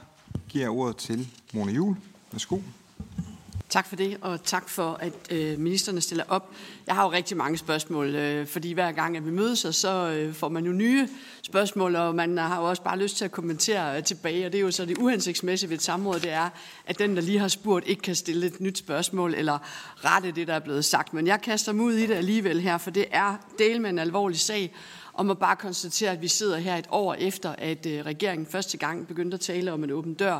giver 0.49 0.63
jeg 0.63 0.71
ordet 0.71 0.97
til 0.97 1.27
Mona 1.53 1.71
Jul. 1.71 1.95
Værsgo. 2.31 2.59
Tak 3.69 3.87
for 3.87 3.95
det, 3.95 4.17
og 4.21 4.43
tak 4.43 4.69
for, 4.69 4.97
at 4.99 5.13
øh, 5.31 5.59
ministerne 5.59 6.01
stiller 6.01 6.23
op. 6.27 6.51
Jeg 6.87 6.95
har 6.95 7.03
jo 7.03 7.11
rigtig 7.11 7.37
mange 7.37 7.57
spørgsmål, 7.57 8.15
øh, 8.15 8.47
fordi 8.47 8.71
hver 8.71 8.91
gang, 8.91 9.17
at 9.17 9.25
vi 9.25 9.31
mødes, 9.31 9.67
så 9.71 10.09
øh, 10.09 10.33
får 10.33 10.49
man 10.49 10.65
jo 10.65 10.71
nye 10.71 11.07
spørgsmål, 11.41 11.95
og 11.95 12.15
man 12.15 12.37
har 12.37 12.61
jo 12.61 12.69
også 12.69 12.81
bare 12.81 12.99
lyst 12.99 13.17
til 13.17 13.25
at 13.25 13.31
kommentere 13.31 13.97
øh, 13.97 14.03
tilbage, 14.03 14.45
og 14.45 14.51
det 14.51 14.57
er 14.57 14.61
jo 14.61 14.71
så 14.71 14.85
det 14.85 14.97
uhensigtsmæssige 14.97 15.69
ved 15.69 15.77
et 15.77 15.83
samråd, 15.83 16.19
det 16.19 16.31
er, 16.31 16.49
at 16.85 16.99
den, 16.99 17.15
der 17.15 17.21
lige 17.21 17.39
har 17.39 17.47
spurgt, 17.47 17.87
ikke 17.87 18.01
kan 18.01 18.15
stille 18.15 18.47
et 18.47 18.61
nyt 18.61 18.77
spørgsmål, 18.77 19.33
eller 19.33 19.57
rette 20.05 20.31
det, 20.31 20.47
der 20.47 20.53
er 20.53 20.59
blevet 20.59 20.85
sagt. 20.85 21.13
Men 21.13 21.27
jeg 21.27 21.41
kaster 21.41 21.71
mig 21.71 21.85
ud 21.85 21.93
i 21.93 22.05
det 22.05 22.15
alligevel 22.15 22.61
her, 22.61 22.77
for 22.77 22.91
det 22.91 23.05
er 23.11 23.35
del 23.59 23.81
med 23.81 23.89
en 23.89 23.99
alvorlig 23.99 24.39
sag, 24.39 24.73
og 25.13 25.25
må 25.25 25.33
bare 25.33 25.55
konstatere, 25.55 26.11
at 26.11 26.21
vi 26.21 26.27
sidder 26.27 26.57
her 26.57 26.75
et 26.75 26.87
år 26.89 27.13
efter, 27.13 27.55
at 27.57 27.85
øh, 27.85 28.05
regeringen 28.05 28.47
første 28.51 28.77
gang 28.77 29.07
begyndte 29.07 29.35
at 29.35 29.41
tale 29.41 29.73
om 29.73 29.83
en 29.83 29.91
åben 29.91 30.13
dør, 30.13 30.39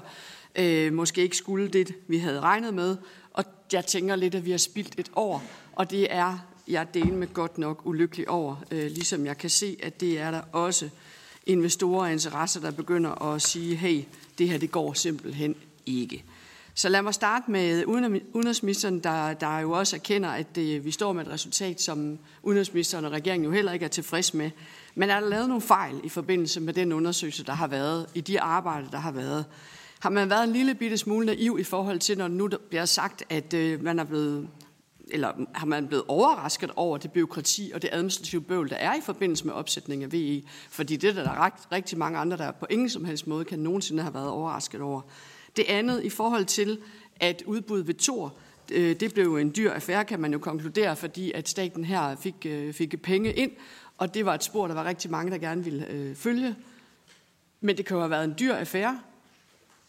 øh, 0.57 0.93
måske 0.93 1.21
ikke 1.21 1.37
skulle 1.37 1.67
det, 1.67 1.93
vi 2.07 2.17
havde 2.17 2.39
regnet 2.39 2.73
med. 2.73 2.97
Og 3.33 3.43
jeg 3.73 3.85
tænker 3.85 4.15
lidt, 4.15 4.35
at 4.35 4.45
vi 4.45 4.51
har 4.51 4.57
spildt 4.57 4.95
et 4.97 5.11
år, 5.15 5.43
og 5.75 5.91
det 5.91 6.07
er 6.09 6.39
jeg 6.67 6.93
del 6.93 7.13
med 7.13 7.33
godt 7.33 7.57
nok 7.57 7.81
ulykkelig 7.85 8.29
over, 8.29 8.55
øh, 8.71 8.85
ligesom 8.91 9.25
jeg 9.25 9.37
kan 9.37 9.49
se, 9.49 9.77
at 9.83 10.01
det 10.01 10.19
er 10.19 10.31
der 10.31 10.41
også 10.51 10.89
investorer 11.45 12.01
og 12.01 12.11
interesser, 12.11 12.59
der 12.59 12.71
begynder 12.71 13.33
at 13.33 13.41
sige, 13.41 13.75
hey, 13.75 14.03
det 14.37 14.49
her 14.49 14.57
det 14.57 14.71
går 14.71 14.93
simpelthen 14.93 15.55
ikke. 15.85 16.23
Så 16.73 16.89
lad 16.89 17.01
mig 17.01 17.13
starte 17.13 17.51
med 17.51 17.85
udenrigsministeren, 18.33 18.99
der, 18.99 19.33
der 19.33 19.59
jo 19.59 19.71
også 19.71 19.95
erkender, 19.95 20.29
at 20.29 20.55
det, 20.55 20.85
vi 20.85 20.91
står 20.91 21.13
med 21.13 21.25
et 21.25 21.31
resultat, 21.31 21.81
som 21.81 22.17
udenrigsministeren 22.43 23.05
og 23.05 23.11
regeringen 23.11 23.45
jo 23.45 23.51
heller 23.51 23.71
ikke 23.71 23.85
er 23.85 23.89
tilfreds 23.89 24.33
med. 24.33 24.51
Men 24.95 25.09
er 25.09 25.19
der 25.19 25.29
lavet 25.29 25.47
nogle 25.47 25.61
fejl 25.61 25.95
i 26.03 26.09
forbindelse 26.09 26.59
med 26.59 26.73
den 26.73 26.91
undersøgelse, 26.91 27.43
der 27.45 27.53
har 27.53 27.67
været, 27.67 28.05
i 28.13 28.21
de 28.21 28.41
arbejder, 28.41 28.89
der 28.89 28.97
har 28.97 29.11
været? 29.11 29.45
Har 29.99 30.09
man 30.09 30.29
været 30.29 30.43
en 30.43 30.53
lille 30.53 30.75
bitte 30.75 30.97
smule 30.97 31.25
naiv 31.25 31.57
i 31.59 31.63
forhold 31.63 31.99
til, 31.99 32.17
når 32.17 32.27
nu 32.27 32.47
der 32.47 32.57
bliver 32.69 32.85
sagt, 32.85 33.23
at 33.29 33.53
øh, 33.53 33.83
man 33.83 33.99
er 33.99 34.03
blevet 34.03 34.49
eller 35.09 35.33
har 35.55 35.65
man 35.65 35.87
blevet 35.87 36.05
overrasket 36.07 36.71
over 36.75 36.97
det 36.97 37.11
byråkrati 37.11 37.71
og 37.73 37.81
det 37.81 37.89
administrative 37.93 38.41
bøvl, 38.41 38.69
der 38.69 38.75
er 38.75 38.95
i 38.95 39.01
forbindelse 39.01 39.45
med 39.45 39.53
opsætning 39.53 40.03
af 40.03 40.11
VE? 40.11 40.43
Fordi 40.69 40.95
det 40.95 41.17
er 41.17 41.23
der 41.23 41.71
rigtig 41.71 41.97
mange 41.97 42.19
andre, 42.19 42.37
der 42.37 42.51
på 42.51 42.65
ingen 42.69 42.89
som 42.89 43.05
helst 43.05 43.27
måde 43.27 43.45
kan 43.45 43.59
nogensinde 43.59 44.03
have 44.03 44.13
været 44.13 44.29
overrasket 44.29 44.81
over. 44.81 45.01
Det 45.57 45.65
andet 45.67 46.03
i 46.03 46.09
forhold 46.09 46.45
til, 46.45 46.79
at 47.19 47.43
udbud 47.45 47.79
ved 47.79 47.93
Tor, 47.93 48.33
øh, 48.71 48.99
det 48.99 49.13
blev 49.13 49.35
en 49.35 49.53
dyr 49.55 49.71
affære, 49.71 50.05
kan 50.05 50.19
man 50.19 50.33
jo 50.33 50.39
konkludere, 50.39 50.95
fordi 50.95 51.31
at 51.31 51.49
staten 51.49 51.83
her 51.83 52.15
fik, 52.15 52.35
øh, 52.45 52.73
fik 52.73 53.01
penge 53.01 53.33
ind, 53.33 53.51
og 53.97 54.13
det 54.13 54.25
var 54.25 54.33
et 54.33 54.43
spor, 54.43 54.67
der 54.67 54.73
var 54.73 54.85
rigtig 54.85 55.11
mange, 55.11 55.31
der 55.31 55.37
gerne 55.37 55.63
ville 55.63 55.87
øh, 55.89 56.15
følge. 56.15 56.55
Men 57.61 57.77
det 57.77 57.85
kan 57.85 57.95
jo 57.95 58.01
have 58.01 58.11
været 58.11 58.23
en 58.23 58.35
dyr 58.39 58.53
affære, 58.53 58.99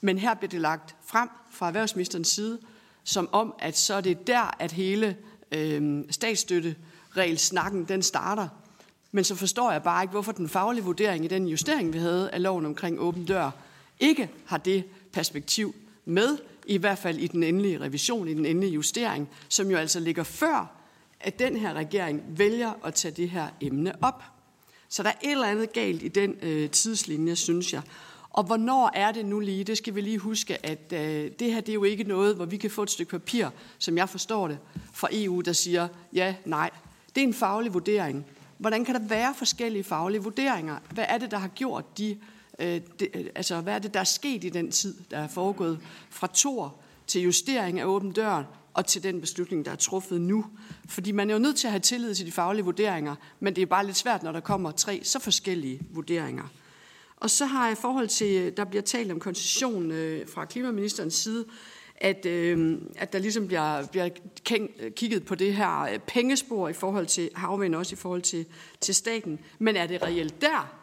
men 0.01 0.19
her 0.19 0.35
bliver 0.35 0.51
det 0.51 0.61
lagt 0.61 0.97
frem 1.07 1.29
fra 1.51 1.67
erhvervsministerens 1.67 2.29
side, 2.29 2.59
som 3.05 3.29
om, 3.33 3.55
at 3.59 3.79
så 3.79 3.95
er 3.95 4.01
det 4.01 4.27
der, 4.27 4.57
at 4.59 4.73
hele 4.73 5.17
øh, 5.53 6.05
statsstøtteregelsnakken, 6.11 7.85
den 7.85 8.03
starter. 8.03 8.49
Men 9.13 9.25
så 9.25 9.35
forstår 9.35 9.73
jeg 9.73 9.83
bare 9.83 10.05
ikke, 10.05 10.13
hvorfor 10.13 10.33
den 10.33 10.49
faglige 10.49 10.85
vurdering 10.85 11.25
i 11.25 11.29
den 11.29 11.49
justering, 11.49 11.93
vi 11.93 11.99
havde 11.99 12.31
af 12.31 12.43
loven 12.43 12.67
omkring 12.67 13.01
åben 13.01 13.25
dør, 13.25 13.51
ikke 14.01 14.31
har 14.47 14.59
det 14.59 14.85
perspektiv 15.13 15.75
med, 16.05 16.39
i 16.67 16.77
hvert 16.77 16.99
fald 16.99 17.19
i 17.19 17.27
den 17.27 17.43
endelige 17.43 17.81
revision, 17.81 18.29
i 18.29 18.35
den 18.35 18.47
endelige 18.47 18.73
justering, 18.73 19.29
som 19.49 19.71
jo 19.71 19.77
altså 19.77 20.01
ligger 20.01 20.23
før, 20.23 20.79
at 21.21 21.39
den 21.39 21.57
her 21.57 21.75
regering 21.75 22.23
vælger 22.29 22.73
at 22.85 22.95
tage 22.95 23.13
det 23.13 23.31
her 23.31 23.49
emne 23.61 23.93
op. 24.03 24.23
Så 24.89 25.03
der 25.03 25.09
er 25.09 25.15
et 25.23 25.31
eller 25.31 25.47
andet 25.47 25.73
galt 25.73 26.03
i 26.03 26.09
den 26.09 26.37
øh, 26.43 26.71
tidslinje, 26.71 27.37
synes 27.37 27.73
jeg. 27.73 27.83
Og 28.39 28.45
hvornår 28.45 28.91
er 28.95 29.13
det 29.13 29.27
nu 29.27 29.41
lige? 29.41 29.65
Det 29.65 29.79
skal 29.79 29.95
vi 29.95 30.01
lige 30.01 30.19
huske, 30.19 30.67
at 30.67 30.93
øh, 30.93 31.31
det 31.39 31.53
her 31.53 31.61
det 31.61 31.69
er 31.69 31.75
jo 31.75 31.85
ikke 31.85 32.05
noget, 32.05 32.37
hvor 32.37 32.45
vi 32.45 32.57
kan 32.57 32.71
få 32.71 32.83
et 32.83 32.91
stykke 32.91 33.11
papir, 33.11 33.49
som 33.79 33.97
jeg 33.97 34.09
forstår 34.09 34.49
det, 34.49 34.59
fra 34.93 35.09
EU, 35.13 35.41
der 35.41 35.53
siger 35.53 35.89
ja, 36.13 36.35
nej. 36.45 36.71
Det 37.15 37.23
er 37.23 37.27
en 37.27 37.35
faglig 37.35 37.75
vurdering. 37.75 38.27
Hvordan 38.59 38.85
kan 38.85 38.95
der 38.95 39.01
være 39.01 39.35
forskellige 39.35 39.85
faglige 39.85 40.23
vurderinger? 40.23 40.79
Hvad 40.91 41.05
er 41.09 41.19
det, 41.19 41.31
der 41.31 41.39
har 41.39 41.49
gjort 41.49 41.99
de... 41.99 42.19
Øh, 42.59 42.81
de 43.01 43.17
øh, 43.17 43.27
altså, 43.35 43.61
hvad 43.61 43.75
er 43.75 43.79
det, 43.79 43.95
der 43.95 44.01
er 44.01 44.05
sket 44.05 44.45
i 44.45 44.49
den 44.49 44.71
tid, 44.71 44.95
der 45.11 45.19
er 45.19 45.29
foregået 45.29 45.81
fra 46.11 46.27
Tor 46.27 46.75
til 47.07 47.23
justering 47.23 47.81
af 47.81 47.85
åben 47.85 48.13
dør 48.13 48.45
og 48.75 48.87
til 48.87 49.03
den 49.03 49.21
beslutning, 49.21 49.65
der 49.65 49.71
er 49.71 49.77
truffet 49.77 50.21
nu. 50.21 50.45
Fordi 50.89 51.13
man 51.13 51.31
er 51.31 51.35
jo 51.35 51.41
nødt 51.41 51.57
til 51.57 51.67
at 51.67 51.73
have 51.73 51.81
tillid 51.81 52.15
til 52.15 52.27
de 52.27 52.33
faglige 52.33 52.65
vurderinger, 52.65 53.15
men 53.41 53.57
det 53.57 53.63
er 53.63 53.67
bare 53.67 53.87
lidt 53.87 53.97
svært, 53.97 54.23
når 54.23 54.33
der 54.33 54.41
kommer 54.41 54.71
tre 54.71 55.01
så 55.05 55.19
forskellige 55.19 55.81
vurderinger. 55.91 56.45
Og 57.21 57.31
så 57.31 57.47
har 57.47 57.65
jeg 57.67 57.73
i 57.73 57.81
forhold 57.81 58.09
til, 58.09 58.43
øh, 58.43 58.53
der 58.57 58.65
bliver 58.65 58.83
talt 58.83 59.13
om 59.13 59.21
koncession 59.21 59.91
øh, 59.91 60.29
fra 60.29 60.45
klimaministerens 60.45 61.15
side, 61.15 61.45
at, 61.97 62.27
øh, 62.27 62.79
at 62.97 63.13
der 63.13 63.19
ligesom 63.19 63.47
bliver, 63.47 63.87
bliver 63.87 64.09
øh, 64.53 64.91
kigget 64.93 65.25
på 65.25 65.35
det 65.35 65.55
her 65.55 65.81
øh, 65.81 65.99
pengespor 65.99 66.69
i 66.69 66.73
forhold 66.73 67.07
til 67.07 67.31
havvind, 67.35 67.75
også 67.75 67.95
i 67.95 67.97
forhold 67.97 68.23
til, 68.23 68.47
til 68.81 68.95
staten. 68.95 69.39
Men 69.59 69.77
er 69.77 69.87
det 69.87 70.03
reelt 70.03 70.41
der, 70.41 70.75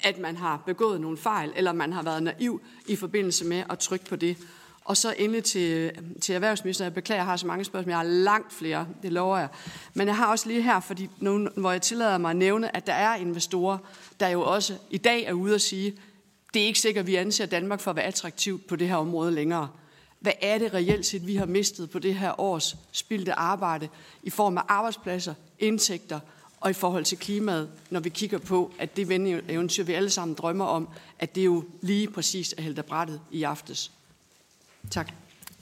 at 0.00 0.18
man 0.18 0.36
har 0.36 0.62
begået 0.66 1.00
nogle 1.00 1.16
fejl, 1.16 1.52
eller 1.56 1.72
man 1.72 1.92
har 1.92 2.02
været 2.02 2.22
naiv 2.22 2.60
i 2.86 2.96
forbindelse 2.96 3.44
med 3.44 3.62
at 3.70 3.78
trykke 3.78 4.04
på 4.04 4.16
det? 4.16 4.36
Og 4.84 4.96
så 4.96 5.14
endelig 5.18 5.44
til, 5.44 5.92
til 6.20 6.34
erhvervsministeren. 6.34 6.84
Jeg 6.84 6.94
beklager, 6.94 7.18
jeg 7.18 7.26
har 7.26 7.36
så 7.36 7.46
mange 7.46 7.64
spørgsmål. 7.64 7.90
Jeg 7.90 7.98
har 7.98 8.04
langt 8.04 8.52
flere, 8.52 8.86
det 9.02 9.12
lover 9.12 9.38
jeg. 9.38 9.48
Men 9.94 10.06
jeg 10.06 10.16
har 10.16 10.26
også 10.26 10.48
lige 10.48 10.62
her, 10.62 10.80
fordi 10.80 11.08
nu, 11.18 11.48
hvor 11.56 11.72
jeg 11.72 11.82
tillader 11.82 12.18
mig 12.18 12.30
at 12.30 12.36
nævne, 12.36 12.76
at 12.76 12.86
der 12.86 12.92
er 12.92 13.16
investorer, 13.16 13.78
der 14.20 14.28
jo 14.28 14.42
også 14.42 14.76
i 14.90 14.98
dag 14.98 15.24
er 15.24 15.32
ude 15.32 15.54
at 15.54 15.60
sige, 15.60 15.94
det 16.54 16.62
er 16.62 16.66
ikke 16.66 16.80
sikkert, 16.80 17.02
at 17.02 17.06
vi 17.06 17.14
anser 17.16 17.46
Danmark 17.46 17.80
for 17.80 17.90
at 17.90 17.96
være 17.96 18.04
attraktivt 18.04 18.66
på 18.66 18.76
det 18.76 18.88
her 18.88 18.96
område 18.96 19.32
længere. 19.32 19.68
Hvad 20.20 20.32
er 20.42 20.58
det 20.58 20.74
reelt 20.74 21.06
set, 21.06 21.26
vi 21.26 21.36
har 21.36 21.46
mistet 21.46 21.90
på 21.90 21.98
det 21.98 22.14
her 22.14 22.40
års 22.40 22.76
spildte 22.92 23.32
arbejde 23.32 23.88
i 24.22 24.30
form 24.30 24.58
af 24.58 24.62
arbejdspladser, 24.68 25.34
indtægter 25.58 26.20
og 26.60 26.70
i 26.70 26.72
forhold 26.72 27.04
til 27.04 27.18
klimaet, 27.18 27.70
når 27.90 28.00
vi 28.00 28.08
kigger 28.08 28.38
på, 28.38 28.72
at 28.78 28.96
det 28.96 29.10
eventyr, 29.48 29.84
vi 29.84 29.92
alle 29.92 30.10
sammen 30.10 30.34
drømmer 30.34 30.64
om, 30.64 30.88
at 31.18 31.34
det 31.34 31.44
jo 31.44 31.64
lige 31.80 32.10
præcis 32.10 32.54
er 32.58 32.62
hældt 32.62 32.78
af 32.78 32.84
brættet 32.84 33.20
i 33.30 33.42
aftes. 33.42 33.90
Tak. 34.90 35.12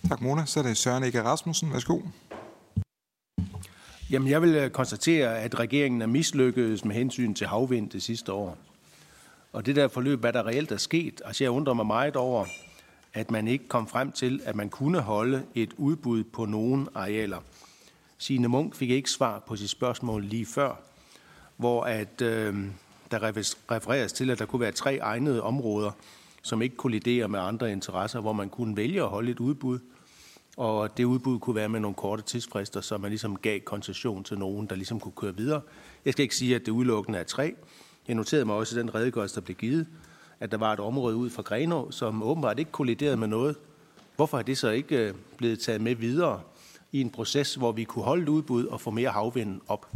Tak, 0.09 0.21
Mona. 0.21 0.45
Så 0.47 0.61
er 0.61 0.65
det 0.65 0.77
Søren 0.77 1.05
Ege 1.05 1.23
Rasmussen. 1.23 1.73
Værsgo. 1.73 2.01
Jamen, 4.11 4.29
jeg 4.29 4.43
vil 4.43 4.55
øh, 4.55 4.71
konstatere, 4.71 5.39
at 5.39 5.59
regeringen 5.59 6.03
er 6.03 6.07
mislykkedes 6.07 6.85
med 6.85 6.95
hensyn 6.95 7.35
til 7.35 7.47
havvind 7.47 7.91
det 7.91 8.03
sidste 8.03 8.33
år. 8.33 8.59
Og 9.53 9.67
det 9.67 9.77
der 9.77 9.89
forløb, 9.89 10.21
hvad 10.21 10.33
der 10.33 10.47
reelt 10.47 10.73
er 10.73 10.77
sket, 10.77 11.23
altså 11.25 11.45
jeg 11.45 11.51
undrer 11.51 11.75
mig 11.75 11.87
meget 11.87 12.17
over, 12.17 12.47
at 13.15 13.31
man 13.31 13.49
ikke 13.49 13.69
kom 13.69 13.89
frem 13.89 14.13
til, 14.13 14.41
at 14.45 14.57
man 14.57 14.69
kunne 14.69 15.01
holde 15.01 15.43
et 15.55 15.73
udbud 15.77 16.25
på 16.25 16.45
nogle 16.45 16.87
arealer. 16.95 17.39
Signe 18.19 18.49
Munk 18.49 18.75
fik 18.75 18.91
ikke 18.91 19.11
svar 19.11 19.39
på 19.39 19.57
sit 19.57 19.71
spørgsmål 19.71 20.25
lige 20.25 20.47
før, 20.47 20.75
hvor 21.57 21.85
at, 21.85 22.23
øh, 22.23 22.67
der 23.11 23.23
refereres 23.71 24.13
til, 24.13 24.31
at 24.31 24.39
der 24.39 24.47
kunne 24.47 24.61
være 24.61 24.73
tre 24.73 24.97
egnede 24.97 25.43
områder, 25.43 25.91
som 26.43 26.63
ikke 26.63 26.77
kolliderer 26.77 27.27
med 27.27 27.41
andre 27.41 27.73
interesser, 27.73 28.21
hvor 28.21 28.33
man 28.33 28.49
kunne 28.49 28.77
vælge 28.77 29.03
at 29.03 29.09
holde 29.09 29.31
et 29.31 29.41
udbud, 29.41 29.79
og 30.57 30.97
det 30.97 31.05
udbud 31.05 31.39
kunne 31.39 31.57
være 31.57 31.69
med 31.69 31.81
nogle 31.81 31.95
korte 31.95 32.23
tidsfrister, 32.23 32.81
så 32.81 32.99
man 32.99 33.11
ligesom 33.11 33.37
gav 33.37 33.61
koncession 33.61 34.25
til 34.25 34.39
nogen, 34.39 34.67
der 34.67 34.75
ligesom 34.75 35.01
kunne 35.01 35.13
køre 35.17 35.37
videre. 35.37 35.61
Jeg 36.05 36.13
skal 36.13 36.23
ikke 36.23 36.37
sige, 36.37 36.55
at 36.55 36.67
det 36.67 36.73
udelukkende 36.73 37.19
er 37.19 37.25
tre. 37.25 37.55
Jeg 38.09 38.15
noterede 38.15 38.45
mig 38.45 38.55
også 38.55 38.79
i 38.79 38.83
den 38.83 38.95
redegørelse, 38.95 39.35
der 39.35 39.41
blev 39.41 39.57
givet, 39.57 39.87
at 40.41 40.51
der 40.51 40.57
var 40.57 40.73
et 40.73 40.81
område 40.81 41.17
ud 41.17 41.31
fra 41.31 41.43
Grenå, 41.43 41.91
som 41.91 42.23
åbenbart 42.23 42.59
ikke 42.59 42.71
kolliderede 42.71 43.17
med 43.17 43.29
noget. 43.29 43.57
Hvorfor 44.17 44.39
er 44.39 44.43
det 44.43 44.59
så 44.59 44.71
ikke 44.71 44.97
øh, 44.97 45.15
blevet 45.37 45.61
taget 45.61 45.81
med 45.81 45.95
videre 45.95 46.41
i 46.93 47.01
en 47.01 47.11
proces, 47.11 47.55
hvor 47.55 47.73
vi 47.73 47.85
kunne 47.85 48.05
holde 48.05 48.23
et 48.23 48.29
udbud 48.29 48.67
og 48.67 48.81
få 48.81 48.91
mere 48.91 49.11
havvind 49.11 49.61
op? 49.69 49.91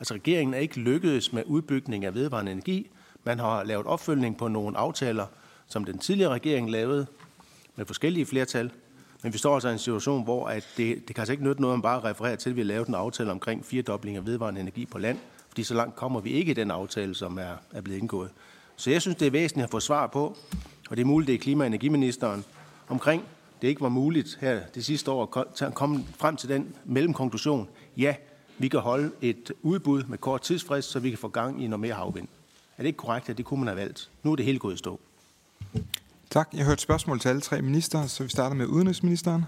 Altså 0.00 0.14
regeringen 0.14 0.54
er 0.54 0.58
ikke 0.58 0.80
lykkedes 0.80 1.32
med 1.32 1.42
udbygning 1.46 2.04
af 2.04 2.14
vedvarende 2.14 2.52
energi. 2.52 2.90
Man 3.24 3.38
har 3.38 3.64
lavet 3.64 3.86
opfølgning 3.86 4.36
på 4.36 4.48
nogle 4.48 4.78
aftaler, 4.78 5.26
som 5.72 5.84
den 5.84 5.98
tidligere 5.98 6.32
regering 6.32 6.70
lavede 6.70 7.06
med 7.76 7.86
forskellige 7.86 8.26
flertal. 8.26 8.70
Men 9.22 9.32
vi 9.32 9.38
står 9.38 9.54
altså 9.54 9.68
i 9.68 9.72
en 9.72 9.78
situation, 9.78 10.24
hvor 10.24 10.46
at 10.46 10.68
det, 10.76 11.08
det 11.08 11.16
kan 11.16 11.22
altså 11.22 11.32
ikke 11.32 11.44
nytte 11.44 11.60
noget, 11.60 11.74
om 11.74 11.82
bare 11.82 12.00
referere 12.00 12.36
til, 12.36 12.50
at 12.50 12.56
vi 12.56 12.60
har 12.60 12.66
lavet 12.66 12.88
en 12.88 12.94
aftale 12.94 13.30
omkring 13.30 13.64
firedobling 13.64 14.16
af 14.16 14.26
vedvarende 14.26 14.60
energi 14.60 14.86
på 14.86 14.98
land, 14.98 15.18
fordi 15.48 15.62
så 15.62 15.74
langt 15.74 15.96
kommer 15.96 16.20
vi 16.20 16.30
ikke 16.30 16.50
i 16.50 16.54
den 16.54 16.70
aftale, 16.70 17.14
som 17.14 17.38
er, 17.38 17.52
er 17.72 17.80
blevet 17.80 17.98
indgået. 17.98 18.30
Så 18.76 18.90
jeg 18.90 19.02
synes, 19.02 19.16
det 19.16 19.26
er 19.26 19.30
væsentligt 19.30 19.64
at 19.64 19.70
få 19.70 19.80
svar 19.80 20.06
på, 20.06 20.36
og 20.90 20.96
det 20.96 21.00
er 21.00 21.06
muligt, 21.06 21.26
det 21.26 21.34
er 21.34 21.38
klima- 21.38 21.64
og 21.64 21.66
energiministeren, 21.66 22.44
omkring 22.88 23.24
det 23.62 23.68
ikke 23.68 23.80
var 23.80 23.88
muligt 23.88 24.38
her 24.40 24.60
det 24.74 24.84
sidste 24.84 25.10
år 25.10 25.22
at 25.62 25.74
komme 25.74 26.04
frem 26.18 26.36
til 26.36 26.48
den 26.48 26.74
mellemkonklusion. 26.84 27.68
Ja, 27.96 28.14
vi 28.58 28.68
kan 28.68 28.80
holde 28.80 29.10
et 29.20 29.52
udbud 29.62 30.02
med 30.02 30.18
kort 30.18 30.40
tidsfrist, 30.40 30.90
så 30.90 30.98
vi 30.98 31.08
kan 31.08 31.18
få 31.18 31.28
gang 31.28 31.64
i 31.64 31.66
noget 31.66 31.80
mere 31.80 31.94
havvind. 31.94 32.28
Er 32.76 32.82
det 32.82 32.86
ikke 32.86 32.96
korrekt, 32.96 33.28
at 33.28 33.38
det 33.38 33.44
kunne 33.44 33.60
man 33.60 33.66
have 33.66 33.76
valgt? 33.76 34.10
Nu 34.22 34.32
er 34.32 34.36
det 34.36 34.44
helt 34.44 34.60
gået 34.60 34.74
i 34.74 34.76
stå. 34.76 35.00
Tak. 36.30 36.48
Jeg 36.52 36.64
har 36.64 36.76
spørgsmål 36.76 37.20
til 37.20 37.28
alle 37.28 37.40
tre 37.40 37.62
minister, 37.62 38.06
så 38.06 38.22
vi 38.22 38.28
starter 38.28 38.56
med 38.56 38.66
udenrigsministeren. 38.66 39.44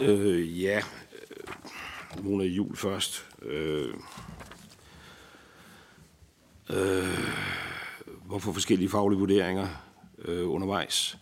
Øh, 0.00 0.62
ja, 0.62 0.78
øh, 0.78 2.24
Mona 2.24 2.44
Jul 2.44 2.76
først. 2.76 3.26
Øh, 3.42 3.94
øh, 6.70 7.18
hvorfor 8.26 8.52
forskellige 8.52 8.88
faglige 8.88 9.18
vurderinger 9.18 9.68
øh, 10.24 10.50
undervejs? 10.50 11.18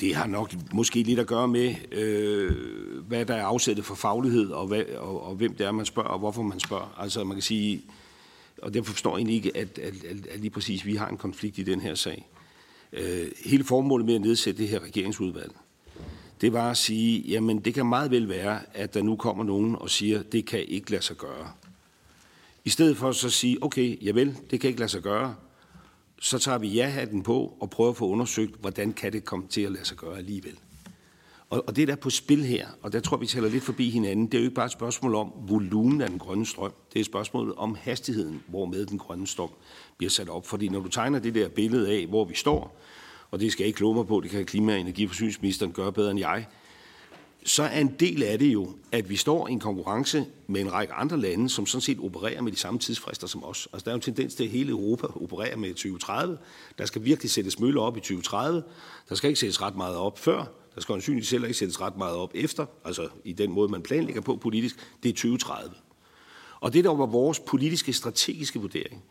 Det 0.00 0.14
har 0.14 0.26
nok 0.26 0.54
måske 0.72 1.02
lidt 1.02 1.18
at 1.18 1.26
gøre 1.26 1.48
med, 1.48 1.74
øh, 1.92 2.56
hvad 3.06 3.26
der 3.26 3.34
er 3.34 3.44
afsættet 3.44 3.84
for 3.84 3.94
faglighed, 3.94 4.50
og, 4.50 4.66
hvad, 4.66 4.84
og, 4.84 5.22
og 5.22 5.34
hvem 5.34 5.54
det 5.54 5.66
er, 5.66 5.72
man 5.72 5.86
spørger, 5.86 6.08
og 6.08 6.18
hvorfor 6.18 6.42
man 6.42 6.60
spørger. 6.60 6.94
Altså 6.98 7.24
man 7.24 7.36
kan 7.36 7.42
sige, 7.42 7.82
og 8.62 8.74
derfor 8.74 8.92
forstår 8.92 9.10
jeg 9.10 9.16
egentlig 9.16 9.36
ikke, 9.36 9.56
at, 9.56 9.78
at, 9.78 10.04
at, 10.04 10.26
at 10.26 10.40
lige 10.40 10.50
præcis 10.50 10.86
vi 10.86 10.96
har 10.96 11.08
en 11.08 11.16
konflikt 11.16 11.58
i 11.58 11.62
den 11.62 11.80
her 11.80 11.94
sag. 11.94 12.28
Øh, 12.92 13.26
hele 13.44 13.64
formålet 13.64 14.06
med 14.06 14.14
at 14.14 14.20
nedsætte 14.20 14.62
det 14.62 14.68
her 14.68 14.80
regeringsudvalg, 14.80 15.52
det 16.40 16.52
var 16.52 16.70
at 16.70 16.76
sige, 16.76 17.20
jamen 17.20 17.58
det 17.58 17.74
kan 17.74 17.86
meget 17.86 18.10
vel 18.10 18.28
være, 18.28 18.60
at 18.74 18.94
der 18.94 19.02
nu 19.02 19.16
kommer 19.16 19.44
nogen 19.44 19.76
og 19.76 19.90
siger, 19.90 20.22
det 20.22 20.46
kan 20.46 20.64
ikke 20.64 20.90
lade 20.90 21.02
sig 21.02 21.16
gøre. 21.16 21.52
I 22.64 22.70
stedet 22.70 22.96
for 22.96 23.12
så 23.12 23.26
at 23.26 23.32
sige, 23.32 23.62
okay, 23.62 24.04
javel, 24.04 24.36
det 24.50 24.60
kan 24.60 24.68
ikke 24.68 24.80
lade 24.80 24.90
sig 24.90 25.02
gøre, 25.02 25.34
så 26.20 26.38
tager 26.38 26.58
vi 26.58 26.68
ja-hatten 26.68 27.22
på 27.22 27.56
og 27.60 27.70
prøver 27.70 27.90
at 27.90 27.96
få 27.96 28.08
undersøgt, 28.08 28.60
hvordan 28.60 28.92
kan 28.92 29.12
det 29.12 29.24
komme 29.24 29.46
til 29.48 29.60
at 29.60 29.72
lade 29.72 29.84
sig 29.84 29.96
gøre 29.96 30.18
alligevel. 30.18 30.58
Og, 31.50 31.64
og 31.66 31.76
det 31.76 31.88
der 31.88 31.96
på 31.96 32.10
spil 32.10 32.44
her, 32.44 32.66
og 32.82 32.92
der 32.92 33.00
tror 33.00 33.16
vi 33.16 33.26
taler 33.26 33.48
lidt 33.48 33.64
forbi 33.64 33.90
hinanden, 33.90 34.26
det 34.26 34.34
er 34.34 34.38
jo 34.38 34.44
ikke 34.44 34.54
bare 34.54 34.66
et 34.66 34.72
spørgsmål 34.72 35.14
om 35.14 35.32
volumen 35.48 36.00
af 36.00 36.08
den 36.08 36.18
grønne 36.18 36.46
strøm. 36.46 36.72
Det 36.88 36.96
er 36.96 37.00
et 37.00 37.06
spørgsmål 37.06 37.54
om 37.56 37.76
hastigheden, 37.80 38.42
hvormed 38.46 38.86
den 38.86 38.98
grønne 38.98 39.26
strøm 39.26 39.50
bliver 39.98 40.10
sat 40.10 40.28
op. 40.28 40.46
Fordi 40.46 40.68
når 40.68 40.80
du 40.80 40.88
tegner 40.88 41.18
det 41.18 41.34
der 41.34 41.48
billede 41.48 41.90
af, 41.90 42.06
hvor 42.06 42.24
vi 42.24 42.34
står, 42.34 42.76
og 43.30 43.40
det 43.40 43.52
skal 43.52 43.62
jeg 43.62 43.66
ikke 43.66 43.76
kloge 43.76 43.94
mig 43.94 44.06
på, 44.06 44.20
det 44.20 44.30
kan 44.30 44.44
klima- 44.44 44.72
og 44.72 44.80
energiforsyningsministeren 44.80 45.72
gøre 45.72 45.92
bedre 45.92 46.10
end 46.10 46.20
jeg, 46.20 46.46
så 47.44 47.62
er 47.62 47.80
en 47.80 47.94
del 48.00 48.22
af 48.22 48.38
det 48.38 48.52
jo, 48.52 48.72
at 48.92 49.10
vi 49.10 49.16
står 49.16 49.48
i 49.48 49.52
en 49.52 49.60
konkurrence 49.60 50.26
med 50.46 50.60
en 50.60 50.72
række 50.72 50.92
andre 50.94 51.16
lande, 51.20 51.48
som 51.48 51.66
sådan 51.66 51.80
set 51.80 51.98
opererer 52.00 52.42
med 52.42 52.52
de 52.52 52.56
samme 52.56 52.80
tidsfrister 52.80 53.26
som 53.26 53.44
os. 53.44 53.68
Altså 53.72 53.84
der 53.84 53.90
er 53.90 53.94
jo 53.94 53.96
en 53.96 54.00
tendens 54.00 54.34
til, 54.34 54.44
at 54.44 54.50
hele 54.50 54.70
Europa 54.70 55.06
opererer 55.06 55.56
med 55.56 55.68
2030. 55.68 56.38
Der 56.78 56.86
skal 56.86 57.04
virkelig 57.04 57.30
sættes 57.30 57.58
møller 57.58 57.80
op 57.80 57.96
i 57.96 58.00
2030. 58.00 58.62
Der 59.08 59.14
skal 59.14 59.28
ikke 59.28 59.40
sættes 59.40 59.62
ret 59.62 59.76
meget 59.76 59.96
op 59.96 60.18
før. 60.18 60.44
Der 60.78 60.82
skal 60.82 60.92
sandsynligvis 60.92 61.30
heller 61.30 61.48
ikke 61.48 61.58
sættes 61.58 61.80
ret 61.80 61.96
meget 61.96 62.16
op 62.16 62.30
efter, 62.34 62.66
altså 62.84 63.08
i 63.24 63.32
den 63.32 63.52
måde, 63.52 63.68
man 63.68 63.82
planlægger 63.82 64.20
på 64.20 64.36
politisk. 64.36 64.76
Det 65.02 65.08
er 65.08 65.12
2030. 65.12 65.74
Og 66.60 66.72
det, 66.72 66.84
der 66.84 66.94
var 66.94 67.06
vores 67.06 67.40
politiske 67.40 67.92
strategiske 67.92 68.60
vurdering, 68.60 69.04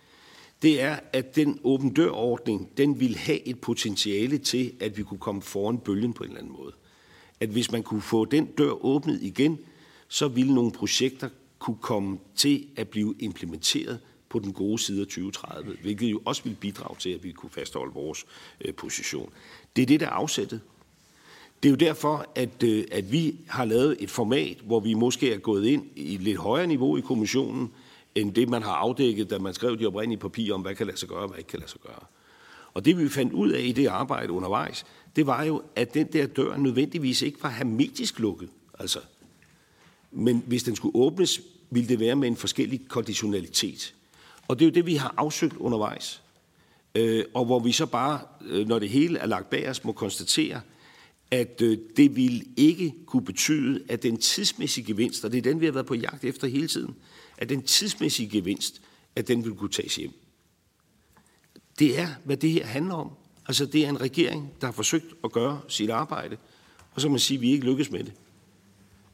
det 0.62 0.82
er, 0.82 1.00
at 1.14 1.36
den 1.36 1.60
åben 1.64 1.94
dør-ordning, 1.94 2.78
den 2.78 3.00
vil 3.00 3.16
have 3.16 3.48
et 3.48 3.62
potentiale 3.62 4.38
til, 4.38 4.74
at 4.80 4.98
vi 4.98 5.04
kunne 5.04 5.20
komme 5.20 5.42
foran 5.42 5.78
bølgen 5.78 6.14
på 6.14 6.24
en 6.24 6.30
eller 6.30 6.42
anden 6.42 6.54
måde 6.54 6.74
at 7.40 7.50
hvis 7.50 7.72
man 7.72 7.84
kunne 7.84 8.02
få 8.02 8.26
den 8.26 8.46
dør 8.46 8.86
åbnet 8.86 9.20
igen, 9.22 9.60
så 10.08 10.28
ville 10.28 10.54
nogle 10.54 10.72
projekter 10.72 11.30
kunne 11.60 11.78
komme 11.82 12.20
til 12.36 12.68
at 12.76 12.88
blive 12.88 13.16
implementeret 13.20 14.00
på 14.30 14.40
den 14.40 14.54
gode 14.54 14.80
side 14.80 15.02
af 15.02 15.08
2030, 15.08 15.78
hvilket 15.82 16.12
jo 16.12 16.22
også 16.26 16.44
vil 16.44 16.58
bidrage 16.60 16.96
til, 17.00 17.10
at 17.10 17.24
vi 17.24 17.32
kunne 17.32 17.50
fastholde 17.50 17.94
vores 17.94 18.26
øh, 18.62 18.74
position. 18.74 19.34
Det 19.76 19.82
er 19.82 19.86
det, 19.86 20.00
der 20.00 20.06
er 20.06 20.12
afsættet. 20.12 20.62
Det 21.64 21.70
er 21.70 21.72
jo 21.72 21.76
derfor, 21.76 22.26
at, 22.36 22.64
øh, 22.64 22.84
at 22.92 23.12
vi 23.12 23.36
har 23.48 23.66
lavet 23.66 23.98
et 24.00 24.10
format, 24.10 24.58
hvor 24.64 24.80
vi 24.80 24.94
måske 24.94 25.34
er 25.34 25.38
gået 25.38 25.66
ind 25.66 25.86
i 25.96 26.16
et 26.16 26.22
lidt 26.22 26.38
højere 26.38 26.68
niveau 26.68 26.98
i 26.98 27.02
kommissionen, 27.02 27.72
end 28.16 28.34
det, 28.34 28.50
man 28.50 28.64
har 28.64 28.72
afdækket, 28.72 29.30
da 29.30 29.38
man 29.38 29.54
skrev 29.54 29.80
de 29.80 29.86
oprindelige 29.86 30.20
papirer 30.20 30.54
om, 30.54 30.62
hvad 30.62 30.76
kan 30.76 30.88
lade 30.88 30.98
sig 30.98 31.10
gøre 31.10 31.20
og 31.20 31.28
hvad 31.28 31.38
ikke 31.38 31.48
kan 31.48 31.60
lade 31.60 31.72
sig 31.72 31.82
gøre. 31.82 32.04
Og 32.74 32.86
det 32.86 32.98
vi 32.98 33.10
fandt 33.10 33.34
ud 33.34 33.50
af 33.50 33.62
i 33.62 33.72
det 33.72 33.88
arbejde 33.88 34.32
undervejs, 34.32 34.86
det 35.16 35.28
var 35.28 35.44
jo, 35.44 35.62
at 35.76 35.94
den 35.94 36.08
der 36.14 36.26
dør 36.28 36.58
nødvendigvis 36.58 37.22
ikke 37.22 37.44
var 37.44 37.50
hermetisk 37.50 38.20
lukket. 38.20 38.50
Altså, 38.80 39.00
men 40.12 40.44
hvis 40.48 40.64
den 40.64 40.76
skulle 40.76 40.96
åbnes, 40.96 41.42
ville 41.70 41.90
det 41.90 42.00
være 42.00 42.16
med 42.16 42.28
en 42.28 42.36
forskellig 42.36 42.82
konditionalitet. 42.88 43.94
Og 44.48 44.60
det 44.60 44.66
er 44.66 44.70
jo 44.70 44.74
det, 44.74 44.86
vi 44.86 44.96
har 44.96 45.14
afsøgt 45.18 45.58
undervejs. 45.58 46.22
Øh, 46.96 47.26
og 47.34 47.46
hvor 47.46 47.60
vi 47.60 47.72
så 47.72 47.86
bare, 47.86 48.20
øh, 48.46 48.68
når 48.68 48.80
det 48.80 48.90
hele 48.90 49.20
er 49.20 49.26
lagt 49.26 49.50
bag 49.50 49.70
os, 49.70 49.84
må 49.84 49.92
konstatere, 49.92 50.62
at 51.32 51.62
øh, 51.62 51.78
det 51.98 52.16
vil 52.16 52.48
ikke 52.58 52.94
kunne 53.06 53.26
betyde, 53.26 53.84
at 53.90 54.04
den 54.04 54.18
tidsmæssige 54.18 54.86
gevinst, 54.86 55.26
og 55.26 55.32
det 55.32 55.38
er 55.38 55.42
den, 55.42 55.62
vi 55.62 55.66
har 55.66 55.72
været 55.72 55.86
på 55.86 55.96
jagt 55.96 56.24
efter 56.24 56.48
hele 56.48 56.68
tiden, 56.68 56.96
at 57.38 57.50
den 57.50 57.62
tidsmæssige 57.62 58.30
gevinst, 58.30 58.82
at 59.16 59.28
den 59.28 59.46
vil 59.46 59.54
kunne 59.54 59.70
tages 59.70 59.96
hjem. 59.96 60.12
Det 61.80 62.00
er, 62.00 62.08
hvad 62.24 62.38
det 62.38 62.52
her 62.52 62.66
handler 62.66 62.96
om. 62.96 63.12
Altså, 63.48 63.66
det 63.66 63.86
er 63.86 63.90
en 63.90 64.02
regering, 64.02 64.52
der 64.62 64.68
har 64.68 64.72
forsøgt 64.72 65.06
at 65.24 65.32
gøre 65.32 65.62
sit 65.68 65.90
arbejde, 65.90 66.38
og 66.92 67.02
så 67.02 67.08
kan 67.08 67.12
man 67.12 67.20
sige, 67.20 67.38
at 67.38 67.42
vi 67.42 67.52
ikke 67.52 67.66
lykkes 67.66 67.92
med 67.92 68.04
det. 68.04 68.14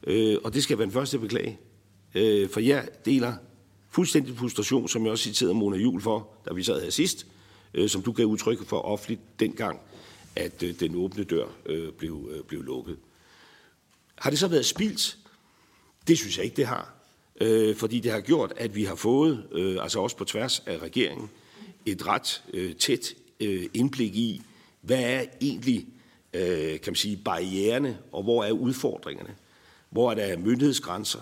Øh, 0.06 0.38
og 0.44 0.54
det 0.54 0.62
skal 0.62 0.78
være 0.78 0.86
den 0.86 0.92
første 0.92 1.16
at 1.16 1.20
beklage. 1.20 1.58
Øh, 2.14 2.48
for 2.50 2.60
jeg 2.60 2.88
deler 3.04 3.34
fuldstændig 3.90 4.36
frustration, 4.36 4.88
som 4.88 5.04
jeg 5.04 5.12
også 5.12 5.24
citerede 5.24 5.54
Mona 5.54 5.76
Jul 5.76 6.00
for, 6.00 6.28
da 6.48 6.54
vi 6.54 6.62
sad 6.62 6.82
her 6.82 6.90
sidst, 6.90 7.26
øh, 7.74 7.88
som 7.88 8.02
du 8.02 8.12
gav 8.12 8.26
udtryk 8.26 8.66
for 8.66 8.80
offentligt 8.80 9.20
dengang, 9.40 9.80
at 10.36 10.62
øh, 10.62 10.80
den 10.80 10.94
åbne 10.94 11.24
dør 11.24 11.46
øh, 11.66 11.92
blev, 11.92 12.30
øh, 12.32 12.42
blev 12.42 12.62
lukket. 12.62 12.96
Har 14.14 14.30
det 14.30 14.38
så 14.38 14.48
været 14.48 14.66
spildt? 14.66 15.18
Det 16.08 16.18
synes 16.18 16.36
jeg 16.36 16.44
ikke, 16.44 16.56
det 16.56 16.66
har. 16.66 16.94
Øh, 17.40 17.76
fordi 17.76 18.00
det 18.00 18.12
har 18.12 18.20
gjort, 18.20 18.52
at 18.56 18.74
vi 18.74 18.84
har 18.84 18.94
fået, 18.94 19.46
øh, 19.52 19.82
altså 19.82 20.00
også 20.00 20.16
på 20.16 20.24
tværs 20.24 20.62
af 20.66 20.78
regeringen, 20.78 21.30
et 21.86 22.06
ret 22.06 22.42
øh, 22.54 22.74
tæt 22.74 23.14
øh, 23.40 23.66
indblik 23.74 24.16
i, 24.16 24.42
hvad 24.80 25.02
er 25.02 25.24
egentlig 25.40 25.86
øh, 26.34 26.80
kan 26.80 26.90
man 26.90 26.94
sige, 26.94 27.16
barriererne, 27.16 27.98
og 28.12 28.22
hvor 28.22 28.44
er 28.44 28.52
udfordringerne? 28.52 29.34
Hvor 29.90 30.10
er 30.10 30.14
der 30.14 30.38
myndighedsgrænser 30.38 31.20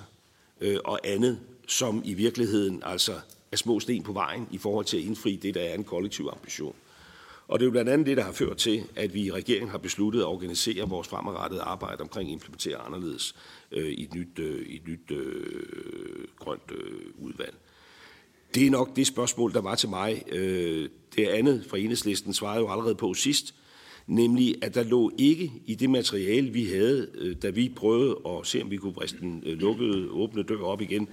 øh, 0.61 0.79
og 0.85 1.01
andet, 1.05 1.41
som 1.69 2.03
i 2.05 2.15
virkeligheden 2.15 2.83
altså 2.85 3.21
er 3.53 3.57
små 3.57 3.81
sten 3.81 4.03
på 4.03 4.13
vejen 4.13 4.49
i 4.51 4.59
forhold 4.59 4.85
til 4.85 4.97
at 4.97 5.03
indfri 5.03 5.37
det, 5.37 5.55
der 5.55 5.61
er 5.61 5.75
en 5.75 5.85
kollektiv 5.85 6.29
ambition. 6.33 6.75
Og 7.53 7.59
det 7.59 7.65
er 7.65 7.67
jo 7.67 7.71
blandt 7.71 7.91
andet 7.91 8.07
det, 8.07 8.17
der 8.17 8.23
har 8.23 8.33
ført 8.33 8.57
til, 8.57 8.83
at 8.97 9.15
vi 9.15 9.23
i 9.23 9.33
regeringen 9.33 9.71
har 9.71 9.79
besluttet 9.79 10.21
at 10.21 10.27
organisere 10.27 10.89
vores 10.89 11.09
fremadrettede 11.09 11.61
arbejde 11.61 12.01
omkring 12.01 12.29
at 12.29 12.33
implementere 12.33 12.77
anderledes 12.77 13.35
øh, 13.73 13.89
i 13.89 14.03
et 14.03 14.15
nyt, 14.15 14.39
øh, 14.39 14.67
i 14.67 14.77
et 14.77 14.89
nyt 14.89 15.11
øh, 15.11 16.25
grønt 16.39 16.71
øh, 16.71 17.01
udvalg. 17.19 17.55
Det 18.55 18.67
er 18.67 18.71
nok 18.71 18.97
det 18.97 19.07
spørgsmål, 19.07 19.53
der 19.53 19.61
var 19.61 19.75
til 19.75 19.89
mig. 19.89 20.23
Øh, 20.33 20.89
det 21.17 21.27
andet 21.27 21.65
fra 21.69 21.79
enhedslisten 21.79 22.35
svarede 22.35 22.61
jo 22.61 22.71
allerede 22.71 22.95
på 22.95 23.15
sidst, 23.15 23.55
nemlig 24.07 24.65
at 24.65 24.75
der 24.75 24.83
lå 24.83 25.13
ikke 25.19 25.53
i 25.67 25.75
det 25.75 25.91
materiale, 25.91 26.51
vi 26.51 26.65
havde, 26.67 27.09
øh, 27.15 27.37
da 27.43 27.51
vi 27.51 27.73
prøvede 27.77 28.17
at 28.27 28.47
se, 28.47 28.63
om 28.63 28.71
vi 28.71 28.77
kunne 28.77 28.93
briste 28.93 29.19
den 29.21 29.43
øh, 29.47 29.59
lukkede, 29.59 30.09
åbne 30.11 30.43
dør 30.43 30.63
op 30.63 30.81
igen, 30.81 31.09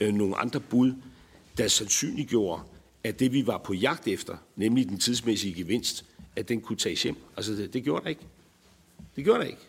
øh, 0.00 0.14
nogle 0.14 0.36
andre 0.36 0.60
bud, 0.60 0.92
der 1.58 1.68
sandsynliggjorde, 1.68 2.62
at 3.04 3.20
det 3.20 3.32
vi 3.32 3.46
var 3.46 3.58
på 3.58 3.74
jagt 3.74 4.08
efter, 4.08 4.36
nemlig 4.56 4.88
den 4.88 4.98
tidsmæssige 4.98 5.54
gevinst, 5.54 6.04
at 6.36 6.48
den 6.48 6.60
kunne 6.60 6.76
tages 6.76 7.02
hjem. 7.02 7.16
Altså 7.36 7.52
det, 7.52 7.72
det 7.72 7.84
gjorde 7.84 8.02
der 8.02 8.08
ikke. 8.08 8.26
Det 9.16 9.24
gjorde 9.24 9.40
der 9.40 9.46
ikke. 9.46 9.62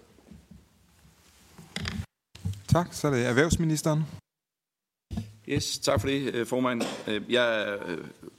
Tak, 2.68 2.94
så 2.94 3.08
er 3.08 3.12
det 3.12 3.26
erhvervsministeren. 3.26 4.04
Yes, 5.50 5.80
tak 5.80 6.02
for 6.02 6.08
det, 6.08 6.36
øh, 6.36 6.46
formand. 6.46 6.82
Øh, 7.08 7.22
jeg 7.30 7.64
er 7.64 7.78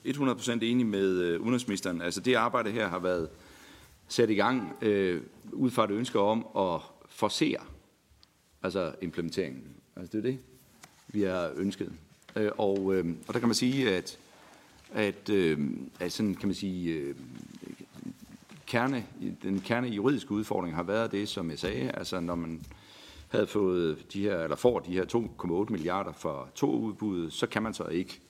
100% 0.04 0.50
øh, 0.50 0.70
enig 0.70 0.86
med 0.86 1.38
udenrigsministeren. 1.38 2.02
Altså 2.02 2.20
det 2.20 2.34
arbejde 2.34 2.70
her 2.70 2.88
har 2.88 2.98
været 2.98 3.28
sat 4.08 4.30
i 4.30 4.34
gang 4.34 4.76
øh, 4.82 5.22
ud 5.52 5.70
fra 5.70 5.84
et 5.84 5.90
ønske 5.90 6.18
om 6.18 6.46
at 6.56 6.80
forsere 7.08 7.58
altså 8.62 8.92
implementeringen. 9.02 9.64
Altså 9.96 10.12
det 10.12 10.18
er 10.18 10.30
det, 10.30 10.38
vi 11.08 11.22
har 11.22 11.50
ønsket. 11.56 11.92
Og, 12.34 12.94
øh, 12.94 13.06
og 13.26 13.34
der 13.34 13.40
kan 13.40 13.48
man 13.48 13.54
sige, 13.54 13.90
at, 13.90 14.18
at, 14.94 15.30
øh, 15.30 15.58
at 16.00 16.12
sådan 16.12 16.34
kan 16.34 16.48
man 16.48 16.54
sige, 16.54 16.94
øh, 16.94 17.14
kerne, 18.66 19.06
den 19.42 19.60
kerne 19.60 19.88
juridiske 19.88 20.32
udfordring 20.32 20.76
har 20.76 20.82
været 20.82 21.12
det, 21.12 21.28
som 21.28 21.50
jeg 21.50 21.58
sagde, 21.58 21.90
altså 21.90 22.20
når 22.20 22.34
man 22.34 22.62
havde 23.28 23.46
fået 23.46 24.12
de 24.12 24.22
her, 24.22 24.38
eller 24.38 24.56
får 24.56 24.78
de 24.78 24.92
her 24.92 25.04
2,8 25.64 25.72
milliarder 25.72 26.12
for 26.12 26.48
to 26.54 26.70
udbud, 26.70 27.30
så 27.30 27.46
kan 27.46 27.62
man 27.62 27.74
så 27.74 27.84
ikke 27.84 28.20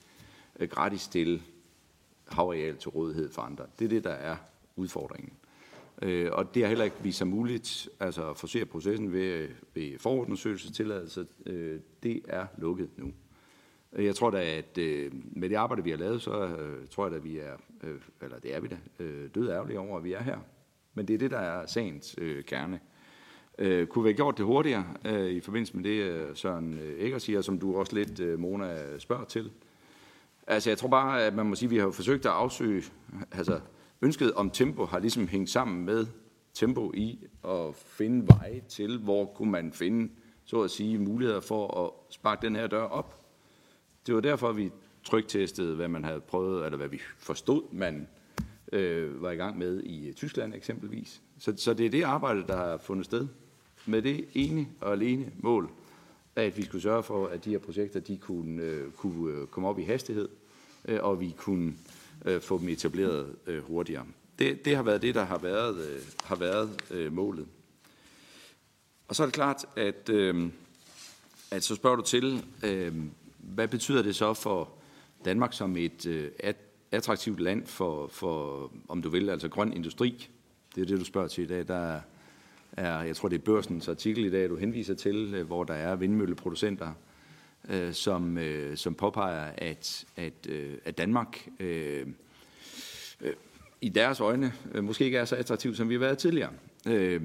øh, 0.59 0.69
gratis 0.69 1.01
stille 1.01 1.41
havareal 2.27 2.77
til 2.77 2.89
rådighed 2.89 3.31
for 3.31 3.41
andre. 3.41 3.65
Det 3.79 3.85
er 3.85 3.89
det, 3.89 4.03
der 4.03 4.09
er 4.09 4.35
udfordringen. 4.75 5.33
Øh, 6.01 6.29
og 6.31 6.55
det 6.55 6.61
har 6.61 6.69
heller 6.69 6.85
ikke 6.85 6.97
vist 7.03 7.17
sig 7.17 7.27
muligt 7.27 7.89
altså 7.99 8.29
at 8.29 8.37
forsere 8.37 8.65
processen 8.65 9.13
ved, 9.13 9.47
ved 9.73 9.99
forundersøgelsestilladelse. 9.99 11.27
Øh, 11.45 11.79
det 12.03 12.21
er 12.27 12.45
lukket 12.57 12.89
nu. 12.97 13.13
Jeg 13.97 14.15
tror 14.15 14.29
da, 14.29 14.57
at 14.57 14.77
øh, 14.77 15.11
med 15.31 15.49
det 15.49 15.55
arbejde, 15.55 15.83
vi 15.83 15.89
har 15.89 15.97
lavet, 15.97 16.21
så 16.21 16.31
øh, 16.31 16.87
tror 16.87 17.07
jeg 17.07 17.15
at 17.15 17.23
vi 17.23 17.37
er, 17.37 17.53
øh, 17.83 17.95
eller 18.21 18.39
det 18.39 18.55
er 18.55 18.59
vi 18.59 18.67
da, 18.67 18.77
død 19.35 19.49
ærgerlige 19.49 19.79
over, 19.79 19.97
at 19.97 20.03
vi 20.03 20.13
er 20.13 20.23
her. 20.23 20.37
Men 20.93 21.07
det 21.07 21.13
er 21.13 21.17
det, 21.17 21.31
der 21.31 21.39
er 21.39 21.65
sagens 21.65 22.15
kerne 22.47 22.79
øh, 23.57 23.87
kunne 23.87 24.03
vi 24.03 24.09
have 24.09 24.15
gjort 24.15 24.37
det 24.37 24.45
hurtigere 24.45 24.85
øh, 25.05 25.31
i 25.31 25.39
forbindelse 25.39 25.77
med 25.77 25.83
det, 25.83 26.27
Søren 26.37 26.79
Egger 26.99 27.17
siger, 27.17 27.41
som 27.41 27.59
du 27.59 27.75
også 27.75 27.95
lidt, 27.95 28.19
øh, 28.19 28.39
Mona, 28.39 28.99
spørger 28.99 29.25
til. 29.25 29.51
Altså, 30.47 30.69
jeg 30.69 30.77
tror 30.77 30.89
bare, 30.89 31.23
at 31.23 31.35
man 31.35 31.45
må 31.45 31.55
sige, 31.55 31.67
at 31.67 31.71
vi 31.71 31.77
har 31.77 31.91
forsøgt 31.91 32.25
at 32.25 32.31
afsøge, 32.31 32.83
altså, 33.31 33.59
ønsket 34.01 34.33
om 34.33 34.49
tempo 34.49 34.85
har 34.85 34.99
ligesom 34.99 35.27
hængt 35.27 35.49
sammen 35.49 35.85
med 35.85 36.05
tempo 36.53 36.91
i 36.93 37.27
at 37.45 37.75
finde 37.75 38.27
veje 38.27 38.61
til, 38.69 38.97
hvor 38.97 39.25
kunne 39.25 39.51
man 39.51 39.73
finde, 39.73 40.11
så 40.45 40.61
at 40.61 40.71
sige, 40.71 40.99
muligheder 40.99 41.39
for 41.39 41.85
at 41.85 42.13
sparke 42.13 42.45
den 42.45 42.55
her 42.55 42.67
dør 42.67 42.83
op. 42.83 43.22
Det 44.07 44.15
var 44.15 44.21
derfor, 44.21 44.51
vi 44.51 44.71
tryktestede, 45.03 45.75
hvad 45.75 45.87
man 45.87 46.03
havde 46.03 46.19
prøvet, 46.19 46.65
eller 46.65 46.77
hvad 46.77 46.87
vi 46.87 47.01
forstod, 47.17 47.61
man 47.71 48.07
øh, 48.71 49.21
var 49.21 49.31
i 49.31 49.35
gang 49.35 49.57
med 49.57 49.83
i 49.83 50.07
øh, 50.07 50.13
Tyskland 50.13 50.53
eksempelvis. 50.53 51.21
Så, 51.39 51.53
så 51.57 51.73
det 51.73 51.85
er 51.85 51.89
det 51.89 52.03
arbejde, 52.03 52.43
der 52.47 52.57
har 52.57 52.77
fundet 52.77 53.05
sted 53.05 53.27
med 53.85 54.01
det 54.01 54.25
ene 54.33 54.67
og 54.81 54.91
alene 54.91 55.31
mål, 55.39 55.69
at 56.35 56.57
vi 56.57 56.65
skulle 56.65 56.81
sørge 56.81 57.03
for, 57.03 57.27
at 57.27 57.45
de 57.45 57.49
her 57.49 57.57
projekter 57.57 57.99
de 57.99 58.17
kunne, 58.17 58.61
øh, 58.61 58.91
kunne 58.91 59.33
øh, 59.33 59.47
komme 59.47 59.69
op 59.69 59.79
i 59.79 59.83
hastighed, 59.83 60.29
øh, 60.85 60.99
og 61.01 61.19
vi 61.19 61.35
kunne 61.37 61.73
øh, 62.25 62.41
få 62.41 62.59
dem 62.59 62.69
etableret 62.69 63.35
øh, 63.47 63.63
hurtigere. 63.63 64.05
Det, 64.39 64.65
det 64.65 64.75
har 64.75 64.83
været 64.83 65.01
det, 65.01 65.15
der 65.15 65.23
har 65.23 65.37
været, 65.37 65.77
øh, 65.77 66.01
har 66.23 66.35
været 66.35 66.81
øh, 66.91 67.13
målet. 67.13 67.47
Og 69.07 69.15
så 69.15 69.23
er 69.23 69.27
det 69.27 69.33
klart, 69.33 69.65
at, 69.75 70.09
øh, 70.09 70.49
at 71.51 71.63
så 71.63 71.75
spørger 71.75 71.95
du 71.95 72.03
til, 72.03 72.45
øh, 72.63 72.95
hvad 73.43 73.67
betyder 73.67 74.01
det 74.01 74.15
så 74.15 74.33
for 74.33 74.69
Danmark 75.25 75.53
som 75.53 75.77
et 75.77 76.05
øh, 76.05 76.31
attraktivt 76.91 77.39
land 77.39 77.65
for, 77.65 78.07
for, 78.07 78.71
om 78.87 79.01
du 79.01 79.09
vil, 79.09 79.29
altså 79.29 79.49
grøn 79.49 79.73
industri? 79.73 80.29
Det 80.75 80.81
er 80.81 80.85
det, 80.85 80.99
du 80.99 81.05
spørger 81.05 81.27
til 81.27 81.43
i 81.43 81.47
dag. 81.47 81.67
Der 81.67 81.99
er, 82.71 83.01
jeg 83.01 83.15
tror, 83.15 83.29
det 83.29 83.35
er 83.35 83.43
børsens 83.43 83.87
artikel 83.87 84.25
i 84.25 84.29
dag, 84.29 84.49
du 84.49 84.55
henviser 84.55 84.93
til, 84.93 85.33
øh, 85.35 85.47
hvor 85.47 85.63
der 85.63 85.73
er 85.73 85.95
vindmølleproducenter, 85.95 86.93
øh, 87.69 87.93
som, 87.93 88.37
øh, 88.37 88.77
som 88.77 88.95
påpeger, 88.95 89.51
at, 89.57 90.05
at, 90.15 90.47
øh, 90.49 90.77
at 90.85 90.97
Danmark 90.97 91.47
øh, 91.59 92.07
øh, 93.21 93.33
i 93.81 93.89
deres 93.89 94.19
øjne 94.19 94.53
øh, 94.73 94.83
måske 94.83 95.05
ikke 95.05 95.17
er 95.17 95.25
så 95.25 95.35
attraktivt, 95.35 95.77
som 95.77 95.89
vi 95.89 95.93
har 95.93 95.99
været 95.99 96.17
tidligere. 96.17 96.51
Øh, 96.87 97.21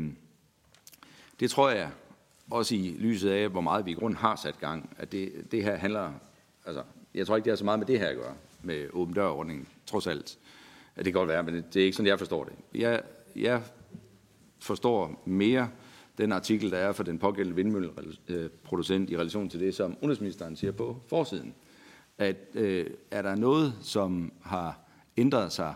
det 1.41 1.51
tror 1.51 1.71
jeg 1.71 1.91
også 2.51 2.75
i 2.75 2.97
lyset 2.99 3.31
af, 3.31 3.49
hvor 3.49 3.61
meget 3.61 3.87
vi 3.87 3.91
i 3.91 3.95
grund 3.95 4.15
har 4.15 4.37
sat 4.37 4.59
gang, 4.61 4.97
at 4.99 5.13
det, 5.13 5.33
det 5.53 5.65
her 5.65 5.77
handler, 5.77 6.13
altså, 6.67 6.83
jeg 7.15 7.27
tror 7.27 7.37
ikke, 7.37 7.45
det 7.45 7.51
har 7.51 7.57
så 7.57 7.65
meget 7.65 7.79
med 7.79 7.87
det 7.87 7.99
her 7.99 8.09
at 8.09 8.17
gøre, 8.17 8.35
med 8.63 8.87
åben 8.93 9.15
dørordningen, 9.15 9.69
trods 9.87 10.07
alt. 10.07 10.39
At 10.97 11.05
det 11.05 11.13
kan 11.13 11.21
godt 11.21 11.29
være, 11.29 11.43
men 11.43 11.55
det 11.55 11.77
er 11.77 11.85
ikke 11.85 11.97
sådan, 11.97 12.07
jeg 12.07 12.19
forstår 12.19 12.45
det. 12.45 12.53
Jeg, 12.75 13.03
jeg 13.37 13.63
forstår 14.59 15.23
mere 15.25 15.69
den 16.19 16.33
artikel, 16.33 16.71
der 16.71 16.79
er 16.79 16.93
for 16.93 17.03
den 17.03 17.19
pågældende 17.19 17.57
vindmølleproducent 17.57 19.11
i 19.11 19.17
relation 19.17 19.49
til 19.49 19.61
det, 19.61 19.75
som 19.75 19.97
udenrigsministeren 20.01 20.57
siger 20.57 20.73
på 20.73 21.03
forsiden. 21.07 21.55
At 22.19 22.37
øh, 22.55 22.87
er 23.11 23.23
der 23.23 23.35
noget, 23.35 23.75
som 23.83 24.33
har 24.43 24.81
ændret 25.17 25.53
sig 25.53 25.75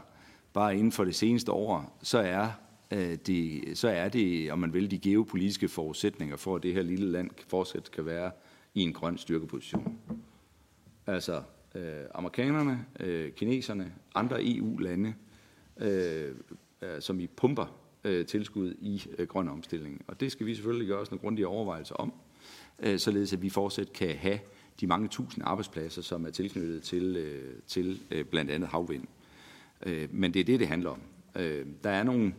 bare 0.52 0.76
inden 0.76 0.92
for 0.92 1.04
det 1.04 1.14
seneste 1.14 1.52
år, 1.52 1.98
så 2.02 2.18
er 2.18 2.48
Øh, 2.92 3.18
det, 3.26 3.62
så 3.78 3.88
er 3.88 4.08
det, 4.08 4.52
om 4.52 4.58
man 4.58 4.72
vil, 4.72 4.90
de 4.90 4.98
geopolitiske 4.98 5.68
forudsætninger 5.68 6.36
for, 6.36 6.56
at 6.56 6.62
det 6.62 6.74
her 6.74 6.82
lille 6.82 7.06
land 7.12 7.30
fortsat 7.48 7.90
kan 7.90 8.06
være 8.06 8.30
i 8.74 8.82
en 8.82 8.92
grøn 8.92 9.18
styrkeposition. 9.18 9.98
Altså 11.06 11.42
øh, 11.74 12.04
amerikanerne, 12.14 12.86
øh, 13.00 13.32
kineserne, 13.32 13.92
andre 14.14 14.44
EU-lande, 14.44 15.14
øh, 15.76 16.34
øh, 16.82 17.00
som 17.00 17.20
i 17.20 17.26
pumper 17.26 17.76
øh, 18.04 18.26
tilskud 18.26 18.74
i 18.80 19.04
øh, 19.18 19.26
grøn 19.26 19.48
omstilling. 19.48 20.04
Og 20.06 20.20
det 20.20 20.32
skal 20.32 20.46
vi 20.46 20.54
selvfølgelig 20.54 20.88
gøre 20.88 20.98
os 20.98 21.10
nogle 21.10 21.20
grundige 21.20 21.46
overvejelser 21.46 21.94
om, 21.94 22.12
øh, 22.78 22.98
således 22.98 23.32
at 23.32 23.42
vi 23.42 23.48
fortsat 23.48 23.92
kan 23.92 24.16
have 24.16 24.38
de 24.80 24.86
mange 24.86 25.08
tusind 25.08 25.44
arbejdspladser, 25.46 26.02
som 26.02 26.26
er 26.26 26.30
tilknyttet 26.30 26.82
til, 26.82 27.16
øh, 27.16 27.54
til 27.66 28.00
øh, 28.10 28.24
blandt 28.24 28.50
andet 28.50 28.68
havvind. 28.68 29.04
Øh, 29.86 30.08
men 30.10 30.34
det 30.34 30.40
er 30.40 30.44
det, 30.44 30.60
det 30.60 30.68
handler 30.68 30.90
om. 30.90 31.00
Øh, 31.36 31.66
der 31.84 31.90
er 31.90 32.02
nogle 32.02 32.34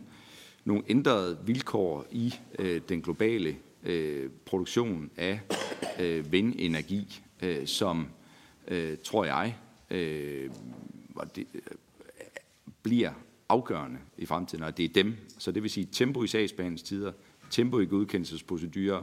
nogle 0.64 0.82
ændrede 0.88 1.38
vilkår 1.44 2.06
i 2.10 2.34
øh, 2.58 2.80
den 2.88 3.02
globale 3.02 3.56
øh, 3.82 4.30
produktion 4.44 5.10
af 5.16 5.40
øh, 6.00 6.32
vindenergi, 6.32 7.22
øh, 7.42 7.66
som, 7.66 8.08
øh, 8.68 8.96
tror 9.04 9.24
jeg, 9.24 9.56
øh, 9.90 10.50
det, 11.34 11.46
øh, 11.54 11.60
bliver 12.82 13.12
afgørende 13.48 13.98
i 14.18 14.26
fremtiden, 14.26 14.64
og 14.64 14.76
det 14.76 14.84
er 14.84 14.88
dem. 14.88 15.16
Så 15.38 15.52
det 15.52 15.62
vil 15.62 15.70
sige 15.70 15.88
tempo 15.92 16.24
i 16.24 16.26
sagsbehandlingstider, 16.26 17.12
tempo 17.50 17.80
i 17.80 17.86
godkendelsesprocedurer. 17.86 19.02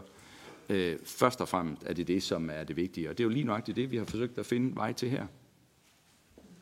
Øh, 0.69 0.97
først 1.03 1.41
og 1.41 1.47
fremmest 1.47 1.83
er 1.85 1.93
det 1.93 2.07
det, 2.07 2.23
som 2.23 2.49
er 2.49 2.63
det 2.63 2.75
vigtige, 2.75 3.09
og 3.09 3.17
det 3.17 3.23
er 3.23 3.25
jo 3.25 3.33
lige 3.33 3.45
nøjagtigt 3.45 3.75
det, 3.75 3.91
vi 3.91 3.97
har 3.97 4.05
forsøgt 4.05 4.37
at 4.37 4.45
finde 4.45 4.75
vej 4.75 4.93
til 4.93 5.09
her. 5.09 5.27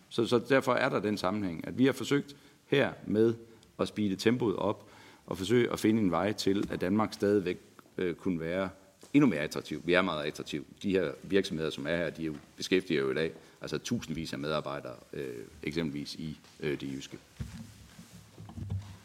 Så, 0.09 0.25
så 0.25 0.39
derfor 0.49 0.73
er 0.73 0.89
der 0.89 0.99
den 0.99 1.17
sammenhæng, 1.17 1.67
at 1.67 1.77
vi 1.77 1.85
har 1.85 1.93
forsøgt 1.93 2.35
her 2.65 2.93
med 3.07 3.33
at 3.79 3.87
speede 3.87 4.15
tempoet 4.15 4.55
op, 4.55 4.88
og 5.29 5.37
forsøge 5.37 5.71
at 5.71 5.79
finde 5.79 6.01
en 6.01 6.11
vej 6.11 6.33
til, 6.33 6.67
at 6.71 6.81
Danmark 6.81 7.13
stadigvæk 7.13 7.57
øh, 7.97 8.15
kunne 8.15 8.39
være 8.39 8.69
endnu 9.13 9.29
mere 9.29 9.39
attraktiv. 9.39 9.81
Vi 9.85 9.93
er 9.93 10.01
meget 10.01 10.25
attraktiv. 10.25 10.65
De 10.83 10.91
her 10.91 11.11
virksomheder, 11.23 11.69
som 11.69 11.87
er 11.87 11.95
her, 11.95 12.09
de 12.09 12.21
er 12.21 12.25
jo, 12.25 12.35
beskæftiger 12.57 13.01
jo 13.01 13.11
i 13.11 13.13
dag 13.13 13.31
altså 13.61 13.77
tusindvis 13.77 14.33
af 14.33 14.39
medarbejdere, 14.39 14.95
øh, 15.13 15.45
eksempelvis 15.63 16.15
i 16.15 16.39
øh, 16.59 16.79
det 16.79 16.93
jyske. 16.95 17.17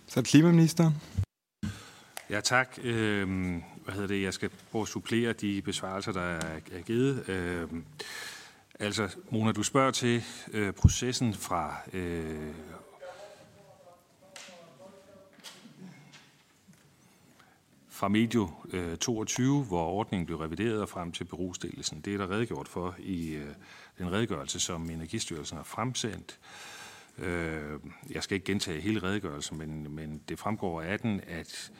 Så 0.06 0.22
klimaministeren. 0.22 0.94
Ja, 2.30 2.40
tak. 2.40 2.78
Øh, 2.84 3.28
hvad 3.84 3.94
hedder 3.94 4.08
det? 4.08 4.22
Jeg 4.22 4.34
skal 4.34 4.50
prøve 4.70 4.82
at 4.82 4.88
supplere 4.88 5.32
de 5.32 5.62
besvarelser, 5.62 6.12
der 6.12 6.20
er, 6.20 6.60
er 6.72 6.80
givet. 6.86 7.28
Øh, 7.28 7.68
altså, 8.80 9.16
Mona, 9.30 9.52
du 9.52 9.62
spørger 9.62 9.90
til 9.90 10.22
øh, 10.52 10.72
processen 10.72 11.34
fra 11.34 11.76
øh, 11.92 12.54
fra 17.94 18.08
medio 18.08 18.50
øh, 18.72 18.96
22, 18.96 19.64
hvor 19.64 19.86
ordningen 19.86 20.26
blev 20.26 20.38
revideret 20.38 20.82
og 20.82 20.88
frem 20.88 21.12
til 21.12 21.24
berostillelsen. 21.24 22.00
Det 22.00 22.14
er 22.14 22.18
der 22.18 22.30
redegjort 22.30 22.68
for 22.68 22.94
i 22.98 23.30
øh, 23.30 23.48
den 23.98 24.12
redegørelse, 24.12 24.60
som 24.60 24.90
Energistyrelsen 24.90 25.56
har 25.56 25.64
fremsendt. 25.64 26.38
Øh, 27.18 27.80
jeg 28.10 28.22
skal 28.22 28.34
ikke 28.34 28.44
gentage 28.44 28.80
hele 28.80 29.02
redegørelsen, 29.02 29.58
men, 29.58 29.94
men 29.94 30.22
det 30.28 30.38
fremgår 30.38 30.82
af 30.82 30.98
den, 31.00 31.20
at 31.26 31.72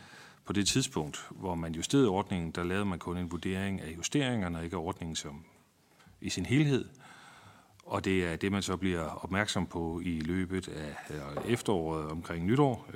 på 0.44 0.52
det 0.52 0.66
tidspunkt, 0.66 1.26
hvor 1.30 1.54
man 1.54 1.74
justerede 1.74 2.08
ordningen, 2.08 2.50
der 2.50 2.64
lavede 2.64 2.84
man 2.84 2.98
kun 2.98 3.16
en 3.16 3.32
vurdering 3.32 3.80
af 3.80 3.90
justeringerne, 3.96 4.64
ikke 4.64 4.76
af 4.76 4.80
ordningen 4.80 5.16
som 5.16 5.44
i 6.20 6.30
sin 6.30 6.46
helhed. 6.46 6.84
Og 7.86 8.04
det 8.04 8.24
er 8.24 8.36
det, 8.36 8.52
man 8.52 8.62
så 8.62 8.76
bliver 8.76 9.02
opmærksom 9.02 9.66
på 9.66 10.00
i 10.04 10.20
løbet 10.20 10.68
af 10.68 10.94
efteråret 11.48 12.10
omkring 12.10 12.46
nytår, 12.46 12.90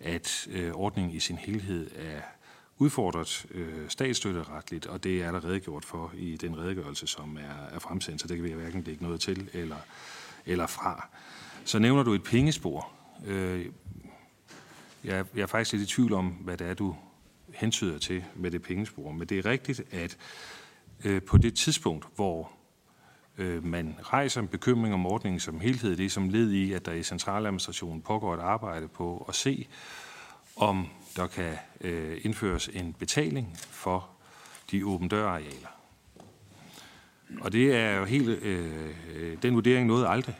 at 0.00 0.48
øh, 0.50 0.72
ordningen 0.72 1.16
i 1.16 1.20
sin 1.20 1.36
helhed 1.36 1.90
er 1.96 2.20
udfordret 2.78 3.46
øh, 3.50 3.88
statsstøtteretligt, 3.88 4.86
og 4.86 5.04
det 5.04 5.22
er 5.22 5.32
der 5.32 5.44
redegjort 5.44 5.84
for 5.84 6.12
i 6.16 6.36
den 6.36 6.58
redegørelse, 6.58 7.06
som 7.06 7.36
er, 7.36 7.74
er 7.74 7.78
fremsendt, 7.78 8.20
så 8.20 8.28
det 8.28 8.36
kan 8.36 8.44
vi 8.44 8.52
hverken 8.52 8.82
lægge 8.82 9.04
noget 9.04 9.20
til 9.20 9.50
eller, 9.52 9.76
eller 10.46 10.66
fra. 10.66 11.08
Så 11.64 11.78
nævner 11.78 12.02
du 12.02 12.12
et 12.12 12.22
pengespor. 12.22 12.92
Øh, 13.26 13.66
jeg, 15.04 15.24
jeg 15.34 15.42
er 15.42 15.46
faktisk 15.46 15.72
lidt 15.72 15.90
i 15.90 15.94
tvivl 15.94 16.12
om, 16.12 16.26
hvad 16.26 16.56
det 16.56 16.66
er, 16.66 16.74
du 16.74 16.96
hentyder 17.54 17.98
til 17.98 18.24
med 18.34 18.50
det 18.50 18.62
pengespor, 18.62 19.12
men 19.12 19.28
det 19.28 19.38
er 19.38 19.46
rigtigt, 19.46 19.82
at 19.90 20.16
øh, 21.04 21.22
på 21.22 21.38
det 21.38 21.54
tidspunkt, 21.54 22.06
hvor 22.16 22.52
øh, 23.38 23.64
man 23.64 23.96
rejser 24.02 24.40
en 24.40 24.48
bekymring 24.48 24.94
om 24.94 25.06
ordningen 25.06 25.40
som 25.40 25.60
helhed, 25.60 25.96
det 25.96 26.06
er 26.06 26.10
som 26.10 26.28
led 26.28 26.50
i, 26.50 26.72
at 26.72 26.86
der 26.86 26.92
i 26.92 27.02
centraladministrationen 27.02 28.02
pågår 28.02 28.34
et 28.34 28.40
arbejde 28.40 28.88
på 28.88 29.26
at 29.28 29.34
se, 29.34 29.66
om 30.56 30.88
der 31.16 31.26
kan 31.26 31.54
øh, 31.80 32.20
indføres 32.22 32.70
en 32.72 32.92
betaling 32.92 33.56
for 33.56 34.08
de 34.70 34.86
åben 34.86 35.08
dørarealer. 35.08 35.68
Og 37.40 37.52
det 37.52 37.76
er 37.76 37.96
jo 37.96 38.04
helt, 38.04 38.28
øh, 38.28 39.42
den 39.42 39.54
vurdering 39.54 39.86
nåede 39.86 40.08
aldrig 40.08 40.34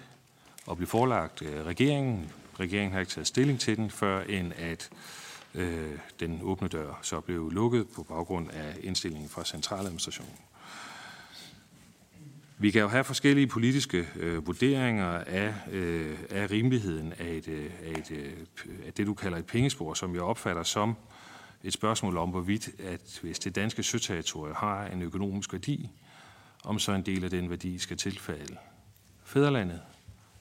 at 0.71 0.77
blive 0.77 0.89
forelagt 0.89 1.43
øh, 1.43 1.67
regeringen. 1.67 2.33
Regeringen 2.61 2.93
har 2.93 3.01
ikke 3.01 3.13
taget 3.13 3.27
stilling 3.27 3.61
til 3.61 3.77
den, 3.77 3.91
før 3.91 4.23
end 4.23 4.53
at 4.53 4.91
øh, 5.55 5.99
den 6.21 6.41
åbne 6.43 6.69
dør 6.69 6.99
så 7.03 7.21
blev 7.21 7.51
lukket 7.51 7.89
på 7.89 8.03
baggrund 8.03 8.51
af 8.51 8.77
indstillingen 8.83 9.29
fra 9.29 9.45
centraladministrationen. 9.45 10.35
Vi 12.63 12.71
kan 12.71 12.81
jo 12.81 12.89
have 12.89 13.05
forskellige 13.05 13.47
politiske 13.47 14.09
øh, 14.17 14.47
vurderinger 14.47 15.09
af, 15.09 15.55
øh, 15.71 16.19
af 16.31 16.51
rimeligheden 16.51 17.13
af, 17.13 17.29
et, 17.29 17.49
øh, 17.49 17.71
af, 17.85 17.99
et, 17.99 18.11
øh, 18.11 18.33
af 18.87 18.93
det, 18.93 19.07
du 19.07 19.15
kalder 19.15 19.39
et 19.39 19.47
pengespor, 19.47 19.95
som 19.95 20.15
jeg 20.15 20.23
opfatter 20.23 20.63
som 20.63 20.97
et 21.65 21.73
spørgsmål 21.73 22.17
om, 22.17 22.31
hvorvidt, 22.31 22.69
at 22.79 23.19
hvis 23.23 23.39
det 23.39 23.55
danske 23.55 23.83
søterritorium 23.83 24.55
har 24.57 24.87
en 24.87 25.03
økonomisk 25.03 25.53
værdi, 25.53 25.91
om 26.65 26.79
så 26.79 26.93
en 26.93 27.03
del 27.03 27.25
af 27.25 27.31
den 27.31 27.51
værdi 27.51 27.79
skal 27.79 27.97
tilfalde 27.97 28.57
fædrelandet, 29.25 29.81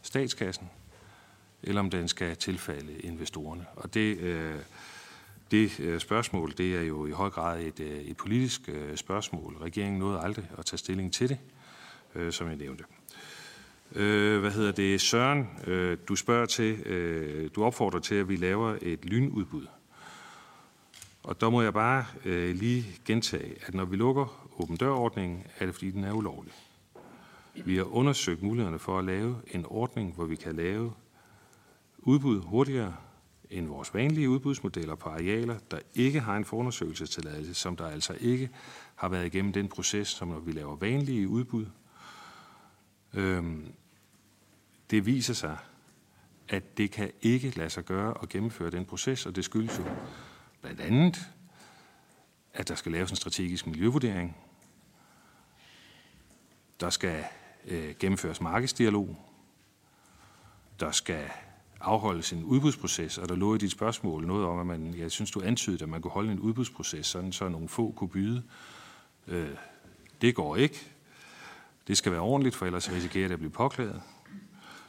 statskassen, 0.02 0.70
eller 1.64 1.82
om 1.82 1.90
den 1.90 2.08
skal 2.08 2.36
tilfalde 2.36 3.00
investorerne. 3.00 3.66
Og 3.76 3.94
det, 3.94 4.18
øh, 4.18 4.60
det 5.52 5.80
øh, 5.80 6.00
spørgsmål, 6.00 6.54
det 6.58 6.76
er 6.76 6.82
jo 6.82 7.06
i 7.06 7.12
høj 7.12 7.30
grad 7.30 7.62
et, 7.62 7.80
et 7.80 8.18
politisk 8.18 8.70
spørgsmål. 8.96 9.58
Regeringen 9.62 10.00
nåede 10.00 10.20
aldrig 10.20 10.46
at 10.58 10.66
tage 10.66 10.78
stilling 10.78 11.14
til 11.14 11.30
det 11.30 11.38
øh, 12.16 12.32
som 12.32 12.48
jeg 12.48 12.56
nævnte. 12.56 12.84
Øh, 13.96 14.40
hvad 14.40 14.52
hedder 14.52 14.72
det? 14.72 15.02
Søren, 15.02 15.50
øh, 15.68 15.98
du 16.08 16.16
spørger 16.16 16.46
til, 16.46 16.80
øh, 16.80 17.50
du 17.56 17.64
opfordrer 17.64 18.00
til, 18.00 18.16
at 18.16 18.30
vi 18.30 18.36
laver 18.36 18.78
et 18.82 19.06
lynudbud. 19.06 19.68
Og 21.24 21.42
der 21.42 21.50
må 21.50 21.62
jeg 21.62 21.74
bare 21.74 22.06
øh, 22.26 22.56
lige 22.56 22.86
gentage, 23.06 23.56
at 23.66 23.74
når 23.74 23.86
vi 23.86 23.96
lukker 23.96 24.48
åben 24.60 24.78
dørordningen, 24.78 25.44
er 25.60 25.66
det 25.66 25.76
fordi, 25.76 25.92
den 25.92 26.04
er 26.04 26.14
ulovlig. 26.14 26.54
Vi 27.66 27.78
har 27.78 27.96
undersøgt 27.96 28.44
mulighederne 28.44 28.80
for 28.80 29.00
at 29.00 29.06
lave 29.06 29.36
en 29.48 29.66
ordning, 29.68 30.16
hvor 30.16 30.26
vi 30.26 30.36
kan 30.36 30.56
lave 30.56 30.94
udbud 31.98 32.42
hurtigere 32.42 32.96
end 33.50 33.68
vores 33.68 33.94
vanlige 33.94 34.30
udbudsmodeller 34.30 34.96
på 34.96 35.10
arealer, 35.10 35.58
der 35.72 35.80
ikke 35.96 36.20
har 36.20 36.36
en 36.38 36.46
forundersøgelsestilladelse, 36.46 37.54
som 37.54 37.76
der 37.76 37.88
altså 37.88 38.16
ikke 38.20 38.50
har 38.96 39.10
været 39.10 39.26
igennem 39.26 39.54
den 39.54 39.68
proces, 39.68 40.08
som 40.08 40.28
når 40.28 40.40
vi 40.40 40.52
laver 40.52 40.76
vanlige 40.76 41.28
udbud. 41.28 41.66
Øhm, 43.14 43.74
det 44.90 45.06
viser 45.06 45.34
sig, 45.34 45.58
at 46.50 46.78
det 46.78 46.92
kan 46.92 47.12
ikke 47.22 47.58
lade 47.58 47.70
sig 47.70 47.86
gøre 47.86 48.14
at 48.22 48.30
gennemføre 48.30 48.70
den 48.70 48.86
proces, 48.86 49.26
og 49.26 49.36
det 49.36 49.46
skyldes 49.46 49.78
jo 49.80 49.84
blandt 50.62 50.82
andet, 50.82 51.18
at 52.54 52.68
der 52.68 52.76
skal 52.76 52.92
laves 52.92 53.12
en 53.12 53.16
strategisk 53.16 53.68
miljøvurdering, 53.68 54.38
der 56.80 56.90
skal 56.90 57.24
øh, 57.66 57.96
gennemføres 58.00 58.42
markedsdialog, 58.42 59.18
der 60.80 60.92
skal 60.92 61.30
afholdes 61.80 62.34
en 62.34 62.44
udbudsproces, 62.44 63.18
og 63.18 63.30
der 63.30 63.36
lå 63.36 63.56
i 63.56 63.58
dit 63.58 63.72
spørgsmål 63.72 64.28
noget 64.28 64.46
om, 64.46 64.60
at 64.60 64.66
man, 64.66 64.96
jeg 64.98 65.12
synes, 65.12 65.32
du 65.32 65.42
antydede, 65.42 65.84
at 65.84 65.90
man 65.90 66.02
kunne 66.02 66.12
holde 66.12 66.32
en 66.32 66.40
udbudsproces, 66.40 67.08
sådan 67.08 67.32
så 67.32 67.50
nogle 67.50 67.70
få 67.70 67.92
kunne 67.92 68.10
byde. 68.10 68.44
Øh, 69.28 69.56
det 70.22 70.36
går 70.36 70.56
ikke. 70.56 70.92
Det 71.90 71.98
skal 71.98 72.12
være 72.12 72.22
ordentligt, 72.22 72.56
for 72.56 72.66
ellers 72.66 72.92
risikerer 72.92 73.28
det 73.28 73.34
at 73.34 73.40
blive 73.40 73.52
påklaget. 73.52 74.02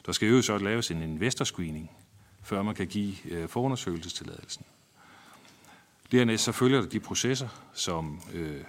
Der 0.05 0.11
skal 0.11 0.27
jo 0.27 0.41
så 0.41 0.57
laves 0.57 0.91
en 0.91 1.01
investorscreening, 1.01 1.91
før 2.43 2.61
man 2.61 2.75
kan 2.75 2.87
give 2.87 3.15
øh, 3.31 3.49
forundersøgelsestilladelsen. 3.49 4.65
Dernæst 6.11 6.43
så 6.43 6.51
følger 6.51 6.81
der 6.81 6.89
de 6.89 6.99
processer, 6.99 7.47
som 7.73 8.21
øh, 8.33 8.63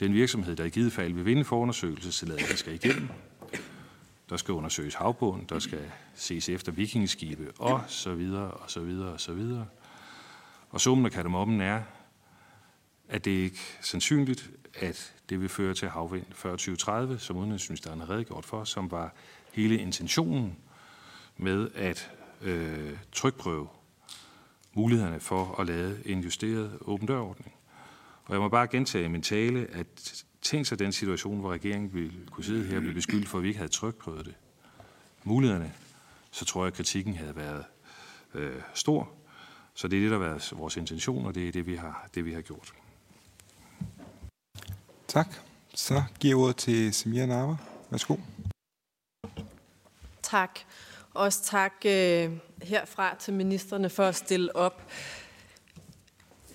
den 0.00 0.14
virksomhed, 0.14 0.56
der 0.56 0.64
i 0.64 0.68
givet 0.68 0.92
fald 0.92 1.12
vil 1.12 1.24
vinde 1.24 1.44
forundersøgelsestilladelsen, 1.44 2.56
skal 2.56 2.74
igennem. 2.74 3.08
Der 4.30 4.36
skal 4.36 4.52
undersøges 4.52 4.94
havbunden, 4.94 5.46
der 5.48 5.58
skal 5.58 5.90
ses 6.14 6.48
efter 6.48 6.72
vikingeskibe, 6.72 7.52
og 7.58 7.84
så 7.88 8.14
videre, 8.14 8.50
og 8.50 8.70
så 8.70 8.80
videre, 8.80 9.12
og 9.12 9.20
så 9.20 9.32
videre. 9.32 9.66
Og 10.70 10.80
summen 10.80 11.06
af 11.06 11.12
kardemommen 11.12 11.60
er, 11.60 11.82
at 13.08 13.24
det 13.24 13.30
ikke 13.30 13.60
er 13.78 13.82
sandsynligt, 13.82 14.50
at 14.76 15.14
det 15.28 15.40
vil 15.40 15.48
føre 15.48 15.74
til 15.74 15.88
havvind 15.88 16.26
før 16.32 16.50
2030, 16.50 17.18
som 17.18 17.36
udenrigsministeren 17.36 18.00
har 18.00 18.10
redegjort 18.10 18.44
for, 18.44 18.64
som 18.64 18.90
var 18.90 19.14
hele 19.52 19.78
intentionen 19.78 20.56
med 21.36 21.70
at 21.74 22.10
øh, 22.42 22.96
trykprøve 23.12 23.68
mulighederne 24.74 25.20
for 25.20 25.60
at 25.60 25.66
lade 25.66 26.02
en 26.04 26.20
justeret 26.20 26.78
åben 26.80 27.06
dørordning. 27.06 27.54
Og 28.24 28.32
jeg 28.32 28.40
må 28.40 28.48
bare 28.48 28.66
gentage 28.66 29.04
i 29.04 29.08
min 29.08 29.22
tale, 29.22 29.66
at 29.72 30.24
tænk 30.42 30.66
sig 30.66 30.78
den 30.78 30.92
situation, 30.92 31.40
hvor 31.40 31.52
regeringen 31.52 31.94
ville 31.94 32.26
kunne 32.30 32.44
sidde 32.44 32.64
her 32.64 32.76
og 32.76 32.82
blive 32.82 32.94
beskyldt 32.94 33.28
for, 33.28 33.38
at 33.38 33.42
vi 33.42 33.48
ikke 33.48 33.58
havde 33.58 33.72
trykprøvet 33.72 34.26
det. 34.26 34.34
Mulighederne, 35.24 35.72
så 36.30 36.44
tror 36.44 36.62
jeg, 36.62 36.66
at 36.66 36.74
kritikken 36.74 37.14
havde 37.14 37.36
været 37.36 37.64
øh, 38.34 38.60
stor. 38.74 39.10
Så 39.74 39.88
det 39.88 39.96
er 39.96 40.00
det, 40.00 40.10
der 40.10 40.18
har 40.18 40.24
været 40.24 40.52
vores 40.56 40.76
intention, 40.76 41.26
og 41.26 41.34
det 41.34 41.48
er 41.48 41.52
det, 41.52 41.66
vi 41.66 41.74
har, 41.74 42.08
det, 42.14 42.24
vi 42.24 42.32
har 42.32 42.40
gjort. 42.40 42.72
Tak. 45.14 45.28
Så 45.74 46.02
giver 46.20 46.30
jeg 46.30 46.36
ordet 46.36 46.56
til 46.56 46.94
Samia 46.94 47.26
Narva. 47.26 47.56
Værsgo. 47.90 48.16
Tak. 50.22 50.60
Også 51.14 51.44
tak 51.44 51.72
øh, 51.84 52.30
herfra 52.62 53.16
til 53.18 53.34
ministerne 53.34 53.90
for 53.90 54.04
at 54.04 54.16
stille 54.16 54.56
op. 54.56 54.82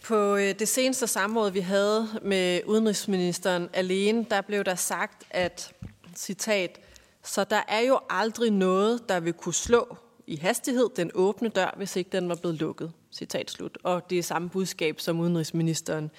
På 0.03 0.35
øh, 0.35 0.59
det 0.59 0.67
seneste 0.67 1.07
samråd, 1.07 1.51
vi 1.51 1.59
havde 1.59 2.07
med 2.21 2.61
udenrigsministeren 2.65 3.69
alene, 3.73 4.25
der 4.29 4.41
blev 4.41 4.63
der 4.63 4.75
sagt, 4.75 5.23
at, 5.29 5.73
citat, 6.15 6.79
så 7.23 7.43
der 7.43 7.61
er 7.67 7.81
jo 7.81 7.99
aldrig 8.09 8.51
noget, 8.51 9.09
der 9.09 9.19
vil 9.19 9.33
kunne 9.33 9.53
slå 9.53 9.97
i 10.27 10.35
hastighed 10.35 10.89
den 10.95 11.11
åbne 11.13 11.49
dør, 11.49 11.73
hvis 11.77 11.95
ikke 11.95 12.09
den 12.11 12.29
var 12.29 12.35
blevet 12.35 12.57
lukket. 12.57 12.91
Citat 13.11 13.51
slut. 13.51 13.77
Og 13.83 14.09
det 14.09 14.19
er 14.19 14.23
samme 14.23 14.49
budskab, 14.49 14.99
som 14.99 15.19
udenrigsministeren 15.19 16.11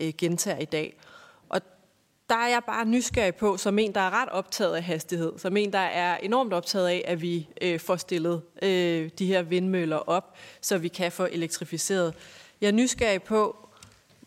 øh, 0.00 0.12
gentager 0.18 0.58
i 0.58 0.64
dag 0.64 0.98
der 2.32 2.38
er 2.38 2.48
jeg 2.48 2.64
bare 2.66 2.84
nysgerrig 2.84 3.34
på, 3.34 3.56
som 3.56 3.78
en, 3.78 3.94
der 3.94 4.00
er 4.00 4.10
ret 4.10 4.28
optaget 4.28 4.74
af 4.74 4.82
hastighed, 4.82 5.32
som 5.38 5.56
en, 5.56 5.72
der 5.72 5.78
er 5.78 6.16
enormt 6.16 6.52
optaget 6.52 6.88
af, 6.88 7.04
at 7.06 7.22
vi 7.22 7.48
øh, 7.62 7.80
får 7.80 7.96
stillet 7.96 8.42
øh, 8.62 9.10
de 9.18 9.26
her 9.26 9.42
vindmøller 9.42 9.96
op, 9.96 10.34
så 10.60 10.78
vi 10.78 10.88
kan 10.88 11.12
få 11.12 11.28
elektrificeret. 11.32 12.14
Jeg 12.60 12.68
er 12.68 12.72
nysgerrig 12.72 13.22
på, 13.22 13.68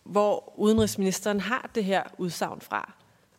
hvor 0.03 0.53
udenrigsministeren 0.57 1.39
har 1.39 1.69
det 1.75 1.83
her 1.83 2.03
udsagn 2.17 2.61
fra, 2.61 2.93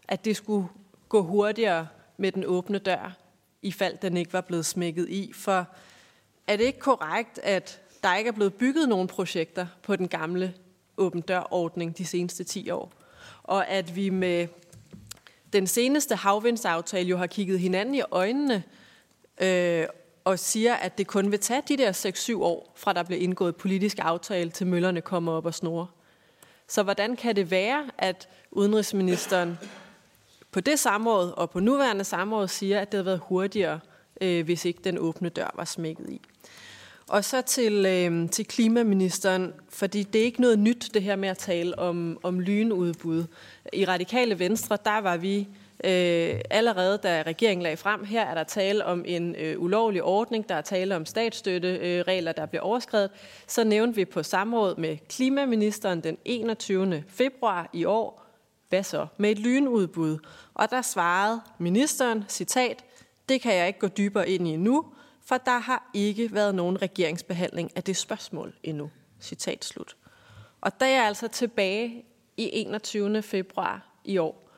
at 0.08 0.24
det 0.24 0.36
skulle 0.36 0.68
gå 1.08 1.22
hurtigere 1.22 1.88
med 2.16 2.32
den 2.32 2.44
åbne 2.46 2.78
dør, 2.78 3.16
i 3.62 3.72
fald 3.72 3.98
den 4.02 4.16
ikke 4.16 4.32
var 4.32 4.40
blevet 4.40 4.66
smækket 4.66 5.08
i. 5.08 5.32
For 5.34 5.66
er 6.46 6.56
det 6.56 6.64
ikke 6.64 6.78
korrekt, 6.78 7.38
at 7.38 7.80
der 8.02 8.16
ikke 8.16 8.28
er 8.28 8.32
blevet 8.32 8.54
bygget 8.54 8.88
nogen 8.88 9.08
projekter 9.08 9.66
på 9.82 9.96
den 9.96 10.08
gamle 10.08 10.54
åben 10.96 11.20
dør-ordning 11.20 11.98
de 11.98 12.04
seneste 12.04 12.44
10 12.44 12.70
år? 12.70 12.92
Og 13.42 13.68
at 13.68 13.96
vi 13.96 14.10
med 14.10 14.48
den 15.52 15.66
seneste 15.66 16.14
havvindsaftale 16.14 17.08
jo 17.08 17.16
har 17.16 17.26
kigget 17.26 17.60
hinanden 17.60 17.94
i 17.94 18.02
øjnene 18.10 18.62
øh, 19.40 19.86
og 20.24 20.38
siger, 20.38 20.74
at 20.74 20.98
det 20.98 21.06
kun 21.06 21.30
vil 21.30 21.40
tage 21.40 21.62
de 21.68 21.76
der 21.76 21.92
6-7 22.38 22.42
år, 22.42 22.72
fra 22.76 22.92
der 22.92 23.02
bliver 23.02 23.20
indgået 23.20 23.56
politisk 23.56 23.98
aftale, 24.00 24.50
til 24.50 24.66
møllerne 24.66 25.00
kommer 25.00 25.32
op 25.32 25.46
og 25.46 25.54
snor. 25.54 25.90
Så 26.68 26.82
hvordan 26.82 27.16
kan 27.16 27.36
det 27.36 27.50
være, 27.50 27.90
at 27.98 28.28
udenrigsministeren 28.50 29.58
på 30.50 30.60
det 30.60 30.78
samråd 30.78 31.30
og 31.30 31.50
på 31.50 31.60
nuværende 31.60 32.04
samråd 32.04 32.48
siger, 32.48 32.80
at 32.80 32.92
det 32.92 32.98
havde 32.98 33.06
været 33.06 33.20
hurtigere, 33.22 33.80
øh, 34.20 34.44
hvis 34.44 34.64
ikke 34.64 34.80
den 34.84 34.98
åbne 34.98 35.28
dør 35.28 35.50
var 35.54 35.64
smækket 35.64 36.10
i? 36.10 36.20
Og 37.08 37.24
så 37.24 37.42
til, 37.42 37.86
øh, 37.86 38.30
til 38.30 38.46
klimaministeren, 38.46 39.52
fordi 39.68 40.02
det 40.02 40.20
er 40.20 40.24
ikke 40.24 40.40
noget 40.40 40.58
nyt, 40.58 40.90
det 40.94 41.02
her 41.02 41.16
med 41.16 41.28
at 41.28 41.38
tale 41.38 41.78
om, 41.78 42.18
om 42.22 42.40
lynudbud. 42.40 43.24
I 43.72 43.84
Radikale 43.84 44.38
Venstre, 44.38 44.78
der 44.84 44.98
var 44.98 45.16
vi 45.16 45.48
øh, 45.84 46.40
allerede, 46.50 46.98
da 46.98 47.22
regeringen 47.26 47.62
lagde 47.62 47.76
frem, 47.76 48.04
her 48.04 48.26
er 48.26 48.34
der 48.34 48.44
tale 48.44 48.84
om 48.84 49.04
en 49.06 49.34
øh, 49.34 49.62
ulovlig 49.62 50.02
ordning, 50.02 50.48
der 50.48 50.54
er 50.54 50.60
tale 50.60 50.96
om 50.96 51.06
statsstøtteregler, 51.06 52.32
øh, 52.32 52.36
der 52.36 52.46
bliver 52.46 52.62
overskrevet. 52.62 53.10
Så 53.46 53.64
nævnte 53.64 53.96
vi 53.96 54.04
på 54.04 54.22
samråd 54.22 54.76
med 54.76 54.96
klimaministeren 55.08 56.00
den 56.00 56.18
21. 56.24 57.04
februar 57.08 57.70
i 57.72 57.84
år, 57.84 58.22
hvad 58.68 58.82
så 58.82 59.06
med 59.16 59.30
et 59.30 59.38
lynudbud? 59.38 60.18
Og 60.54 60.70
der 60.70 60.82
svarede 60.82 61.40
ministeren, 61.58 62.24
citat, 62.28 62.84
det 63.28 63.40
kan 63.40 63.54
jeg 63.54 63.66
ikke 63.66 63.78
gå 63.78 63.88
dybere 63.88 64.28
ind 64.30 64.48
i 64.48 64.56
nu, 64.56 64.84
for 65.26 65.38
der 65.38 65.58
har 65.58 65.90
ikke 65.94 66.34
været 66.34 66.54
nogen 66.54 66.82
regeringsbehandling 66.82 67.70
af 67.76 67.82
det 67.84 67.96
spørgsmål 67.96 68.54
endnu. 68.62 68.90
Citat 69.20 69.64
slut. 69.64 69.96
Og 70.60 70.80
der 70.80 70.86
er 70.86 71.02
altså 71.02 71.28
tilbage 71.28 72.04
i 72.36 72.50
21. 72.52 73.22
februar 73.22 74.00
i 74.04 74.18
år. 74.18 74.50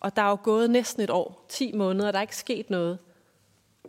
Og 0.00 0.16
der 0.16 0.22
er 0.22 0.28
jo 0.28 0.38
gået 0.42 0.70
næsten 0.70 1.02
et 1.02 1.10
år, 1.10 1.44
10 1.48 1.72
måneder, 1.72 2.06
og 2.06 2.12
der 2.12 2.18
er 2.18 2.22
ikke 2.22 2.36
sket 2.36 2.70
noget. 2.70 2.98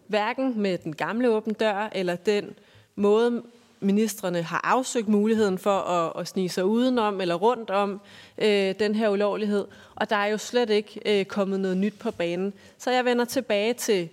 Hverken 0.07 0.59
med 0.61 0.77
den 0.77 0.95
gamle 0.95 1.29
åben 1.29 1.53
dør, 1.53 1.89
eller 1.91 2.15
den 2.15 2.55
måde, 2.95 3.43
ministerne 3.79 4.41
har 4.41 4.61
afsøgt 4.63 5.07
muligheden 5.07 5.57
for 5.57 5.79
at, 5.79 6.21
at 6.21 6.27
snige 6.27 6.49
sig 6.49 6.65
udenom 6.65 7.21
eller 7.21 7.35
rundt 7.35 7.69
om 7.69 8.01
øh, 8.37 8.75
den 8.79 8.95
her 8.95 9.09
ulovlighed. 9.09 9.67
Og 9.95 10.09
der 10.09 10.15
er 10.15 10.25
jo 10.25 10.37
slet 10.37 10.69
ikke 10.69 11.19
øh, 11.19 11.25
kommet 11.25 11.59
noget 11.59 11.77
nyt 11.77 11.99
på 11.99 12.11
banen. 12.11 12.53
Så 12.77 12.91
jeg 12.91 13.05
vender 13.05 13.25
tilbage 13.25 13.73
til 13.73 14.09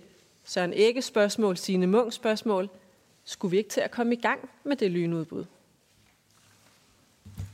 Søren 0.47 0.73
Ægge 0.73 1.01
spørgsmål, 1.01 1.57
Signe 1.57 1.87
Munk 1.87 2.13
spørgsmål. 2.13 2.69
Skulle 3.23 3.51
vi 3.51 3.57
ikke 3.57 3.69
til 3.69 3.81
at 3.81 3.91
komme 3.91 4.13
i 4.13 4.21
gang 4.21 4.49
med 4.63 4.75
det 4.75 4.91
lynudbud? 4.91 5.45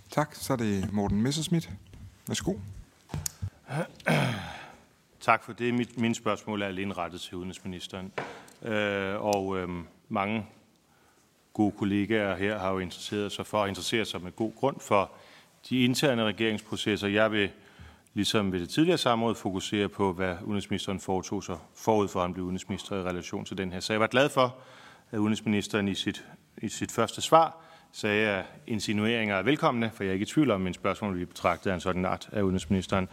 Tak. 0.09 0.35
Så 0.35 0.53
er 0.53 0.57
det 0.57 0.93
Morten 0.93 1.21
Messerschmidt. 1.21 1.69
Værsgo. 2.27 2.53
Tak 5.19 5.43
for 5.43 5.53
det. 5.53 5.73
Mit, 5.73 5.97
mine 5.97 6.15
spørgsmål 6.15 6.61
er 6.61 6.67
alene 6.67 6.93
rettet 6.93 7.21
til 7.21 7.35
udenrigsministeren. 7.35 8.11
Øh, 8.61 9.15
og 9.21 9.57
øh, 9.57 9.69
mange 10.09 10.45
gode 11.53 11.71
kollegaer 11.71 12.35
her 12.35 12.59
har 12.59 12.71
jo 12.71 12.79
interesseret 12.79 13.31
sig 13.31 13.45
for 13.45 13.63
at 13.63 13.69
interessere 13.69 14.05
sig 14.05 14.21
med 14.21 14.31
god 14.31 14.51
grund 14.55 14.79
for 14.79 15.11
de 15.69 15.83
interne 15.83 16.23
regeringsprocesser. 16.23 17.07
Jeg 17.07 17.31
vil 17.31 17.51
ligesom 18.13 18.51
ved 18.51 18.59
det 18.59 18.69
tidligere 18.69 18.97
samråd 18.97 19.35
fokusere 19.35 19.89
på, 19.89 20.13
hvad 20.13 20.35
udenrigsministeren 20.43 20.99
foretog 20.99 21.43
sig 21.43 21.57
forud 21.75 22.07
for, 22.07 22.19
at 22.19 22.25
han 22.25 22.33
blev 22.33 22.45
udenrigsminister 22.45 22.95
i 22.95 23.01
relation 23.01 23.45
til 23.45 23.57
den 23.57 23.71
her 23.71 23.79
Så 23.79 23.93
Jeg 23.93 23.99
var 23.99 24.07
glad 24.07 24.29
for, 24.29 24.55
at 25.11 25.17
udenrigsministeren 25.17 25.87
i 25.87 25.95
sit, 25.95 26.25
i 26.57 26.69
sit 26.69 26.91
første 26.91 27.21
svar 27.21 27.63
sagde, 27.91 28.29
at 28.29 28.45
insinueringer 28.67 29.35
er 29.35 29.41
velkomne, 29.43 29.91
for 29.93 30.03
jeg 30.03 30.09
er 30.09 30.13
ikke 30.13 30.23
i 30.23 30.25
tvivl 30.25 30.51
om, 30.51 30.61
at 30.61 30.63
min 30.63 30.73
spørgsmål 30.73 31.13
bliver 31.13 31.27
betragtet 31.27 31.69
af 31.69 31.73
en 31.73 31.79
sådan 31.79 32.05
art 32.05 32.29
af 32.31 32.41
udenrigsministeren. 32.41 33.07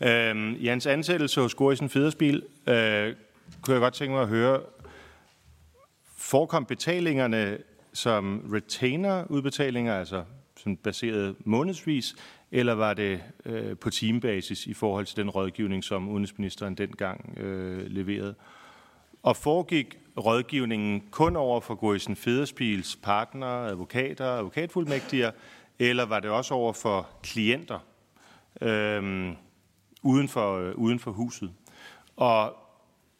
Øhm, 0.00 0.56
I 0.58 0.66
hans 0.66 0.86
ansættelse 0.86 1.40
hos 1.40 1.54
Gorisen 1.54 1.88
Federspil 1.88 2.42
øh, 2.66 3.14
kunne 3.62 3.74
jeg 3.74 3.80
godt 3.80 3.94
tænke 3.94 4.12
mig 4.12 4.22
at 4.22 4.28
høre, 4.28 4.60
forekom 6.16 6.64
betalingerne 6.64 7.58
som 7.92 8.50
retainer-udbetalinger, 8.52 9.98
altså 9.98 10.24
sådan 10.56 10.76
baseret 10.76 11.36
månedsvis, 11.44 12.14
eller 12.52 12.72
var 12.72 12.94
det 12.94 13.22
øh, 13.44 13.76
på 13.76 13.90
timebasis 13.90 14.66
i 14.66 14.74
forhold 14.74 15.06
til 15.06 15.16
den 15.16 15.30
rådgivning, 15.30 15.84
som 15.84 16.08
udenrigsministeren 16.08 16.74
dengang 16.74 17.38
øh, 17.38 17.86
leverede? 17.86 18.34
Og 19.22 19.36
foregik 19.36 19.98
rådgivningen 20.18 21.02
kun 21.10 21.36
over 21.36 21.60
for 21.60 21.74
Gorisen 21.74 22.16
Federspils 22.16 22.96
partnere, 22.96 23.68
advokater, 23.68 24.26
advokatfuldmægtiger, 24.26 25.30
eller 25.78 26.06
var 26.06 26.20
det 26.20 26.30
også 26.30 26.54
over 26.54 26.72
for 26.72 27.08
klienter 27.22 27.78
øh, 28.60 29.32
uden, 30.02 30.28
for, 30.28 30.58
øh, 30.58 30.74
uden 30.74 30.98
for 30.98 31.10
huset? 31.10 31.52
Og 32.16 32.56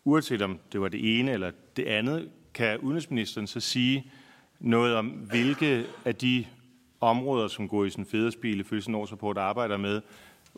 uanset 0.05 0.43
om 0.43 0.59
det 0.73 0.81
var 0.81 0.89
det 0.89 1.19
ene 1.19 1.33
eller 1.33 1.51
det 1.77 1.85
andet, 1.85 2.31
kan 2.55 2.79
udenrigsministeren 2.79 3.47
så 3.47 3.61
sige 3.61 4.13
noget 4.61 4.97
om, 4.97 5.07
hvilke 5.07 5.85
af 6.05 6.15
de 6.15 6.47
områder, 7.01 7.49
som 7.49 7.69
Gorisen 7.69 8.07
Federspil 8.07 8.61
ifølge 8.61 8.83
sin 8.83 8.95
årsrapport 8.95 9.39
arbejder 9.39 9.77
med, 9.77 10.01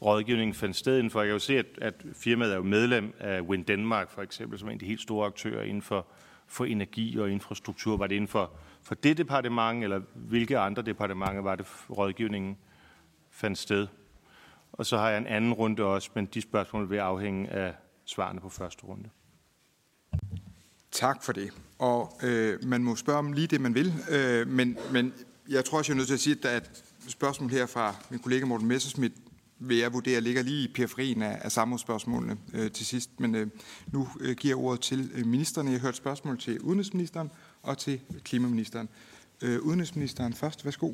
rådgivningen 0.02 0.54
fandt 0.54 0.76
sted 0.76 0.98
inden 0.98 1.10
for. 1.10 1.20
Jeg 1.20 1.26
kan 1.26 1.32
jo 1.32 1.38
se, 1.38 1.58
at, 1.58 1.66
at 1.80 1.94
firmaet 2.12 2.52
er 2.52 2.56
jo 2.56 2.62
medlem 2.62 3.14
af 3.18 3.40
Wind 3.40 3.64
Denmark, 3.64 4.10
for 4.10 4.22
eksempel, 4.22 4.58
som 4.58 4.68
er 4.68 4.72
en 4.72 4.76
af 4.76 4.80
de 4.80 4.86
helt 4.86 5.00
store 5.00 5.26
aktører 5.26 5.62
inden 5.62 5.82
for, 5.82 6.06
for 6.46 6.64
energi 6.64 7.18
og 7.18 7.30
infrastruktur. 7.30 7.96
Var 7.96 8.06
det 8.06 8.14
inden 8.14 8.28
for, 8.28 8.52
for 8.82 8.94
det 8.94 9.18
departement, 9.18 9.84
eller 9.84 10.00
hvilke 10.14 10.58
andre 10.58 10.82
departementer 10.82 11.42
var 11.42 11.56
det, 11.56 11.66
rådgivningen 11.90 12.56
fandt 13.30 13.58
sted? 13.58 13.86
Og 14.72 14.86
så 14.86 14.96
har 14.98 15.08
jeg 15.08 15.18
en 15.18 15.26
anden 15.26 15.52
runde 15.52 15.84
også, 15.84 16.10
men 16.14 16.26
de 16.26 16.40
spørgsmål 16.40 16.90
vil 16.90 16.96
afhænge 16.96 17.48
af 17.48 17.74
svarene 18.04 18.40
på 18.40 18.48
første 18.48 18.84
runde. 18.84 19.08
Tak 20.90 21.22
for 21.22 21.32
det. 21.32 21.50
Og 21.78 22.12
øh, 22.22 22.64
man 22.64 22.82
må 22.84 22.96
spørge 22.96 23.18
om 23.18 23.32
lige 23.32 23.46
det, 23.46 23.60
man 23.60 23.74
vil, 23.74 23.92
øh, 24.10 24.48
men, 24.48 24.78
men 24.92 25.12
jeg 25.48 25.64
tror 25.64 25.78
også, 25.78 25.92
jeg 25.92 25.94
er 25.94 25.96
nødt 25.96 26.06
til 26.06 26.14
at 26.14 26.20
sige, 26.20 26.48
at 26.48 26.84
spørgsmålet 27.08 27.58
her 27.58 27.66
fra 27.66 27.94
min 28.10 28.20
kollega 28.20 28.44
Morten 28.44 28.66
Messerschmidt, 28.66 29.12
vil 29.58 29.76
jeg 29.76 29.92
vurdere 29.92 30.20
ligger 30.20 30.42
lige 30.42 30.64
i 30.64 30.72
periferien 30.74 31.22
af, 31.22 31.38
af 31.40 31.52
samrådsspørgsmålene 31.52 32.36
øh, 32.54 32.70
til 32.70 32.86
sidst. 32.86 33.20
Men 33.20 33.34
øh, 33.34 33.46
nu 33.92 34.08
øh, 34.20 34.36
giver 34.36 34.50
jeg 34.50 34.64
ordet 34.64 34.80
til 34.80 35.10
øh, 35.14 35.26
ministerne. 35.26 35.70
Jeg 35.70 35.80
har 35.80 35.86
hørt 35.86 35.96
spørgsmål 35.96 36.38
til 36.38 36.60
udenrigsministeren 36.60 37.30
og 37.62 37.78
til 37.78 38.00
klimaministeren. 38.24 38.88
Øh, 39.42 39.60
udenrigsministeren 39.60 40.34
først. 40.34 40.64
Værsgo. 40.64 40.92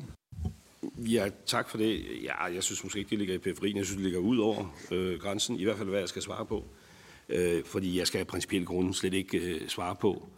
Ja, 0.97 1.29
tak 1.45 1.69
for 1.69 1.77
det. 1.77 2.05
Ja, 2.23 2.43
jeg 2.43 2.63
synes 2.63 2.83
måske 2.83 2.99
ikke, 2.99 3.09
det 3.09 3.17
ligger 3.17 3.35
i 3.35 3.37
periferien. 3.37 3.77
Jeg 3.77 3.85
synes, 3.85 3.95
det 3.95 4.03
ligger 4.03 4.19
ud 4.19 4.37
over 4.37 4.75
øh, 4.91 5.19
grænsen. 5.19 5.59
I 5.59 5.63
hvert 5.63 5.77
fald, 5.77 5.89
hvad 5.89 5.99
jeg 5.99 6.09
skal 6.09 6.21
svare 6.21 6.45
på. 6.45 6.65
Øh, 7.29 7.63
fordi 7.65 7.99
jeg 7.99 8.07
skal 8.07 8.19
af 8.19 8.27
principielle 8.27 8.65
grunde 8.65 8.93
slet 8.93 9.13
ikke 9.13 9.37
øh, 9.37 9.67
svare 9.67 9.95
på, 9.95 10.29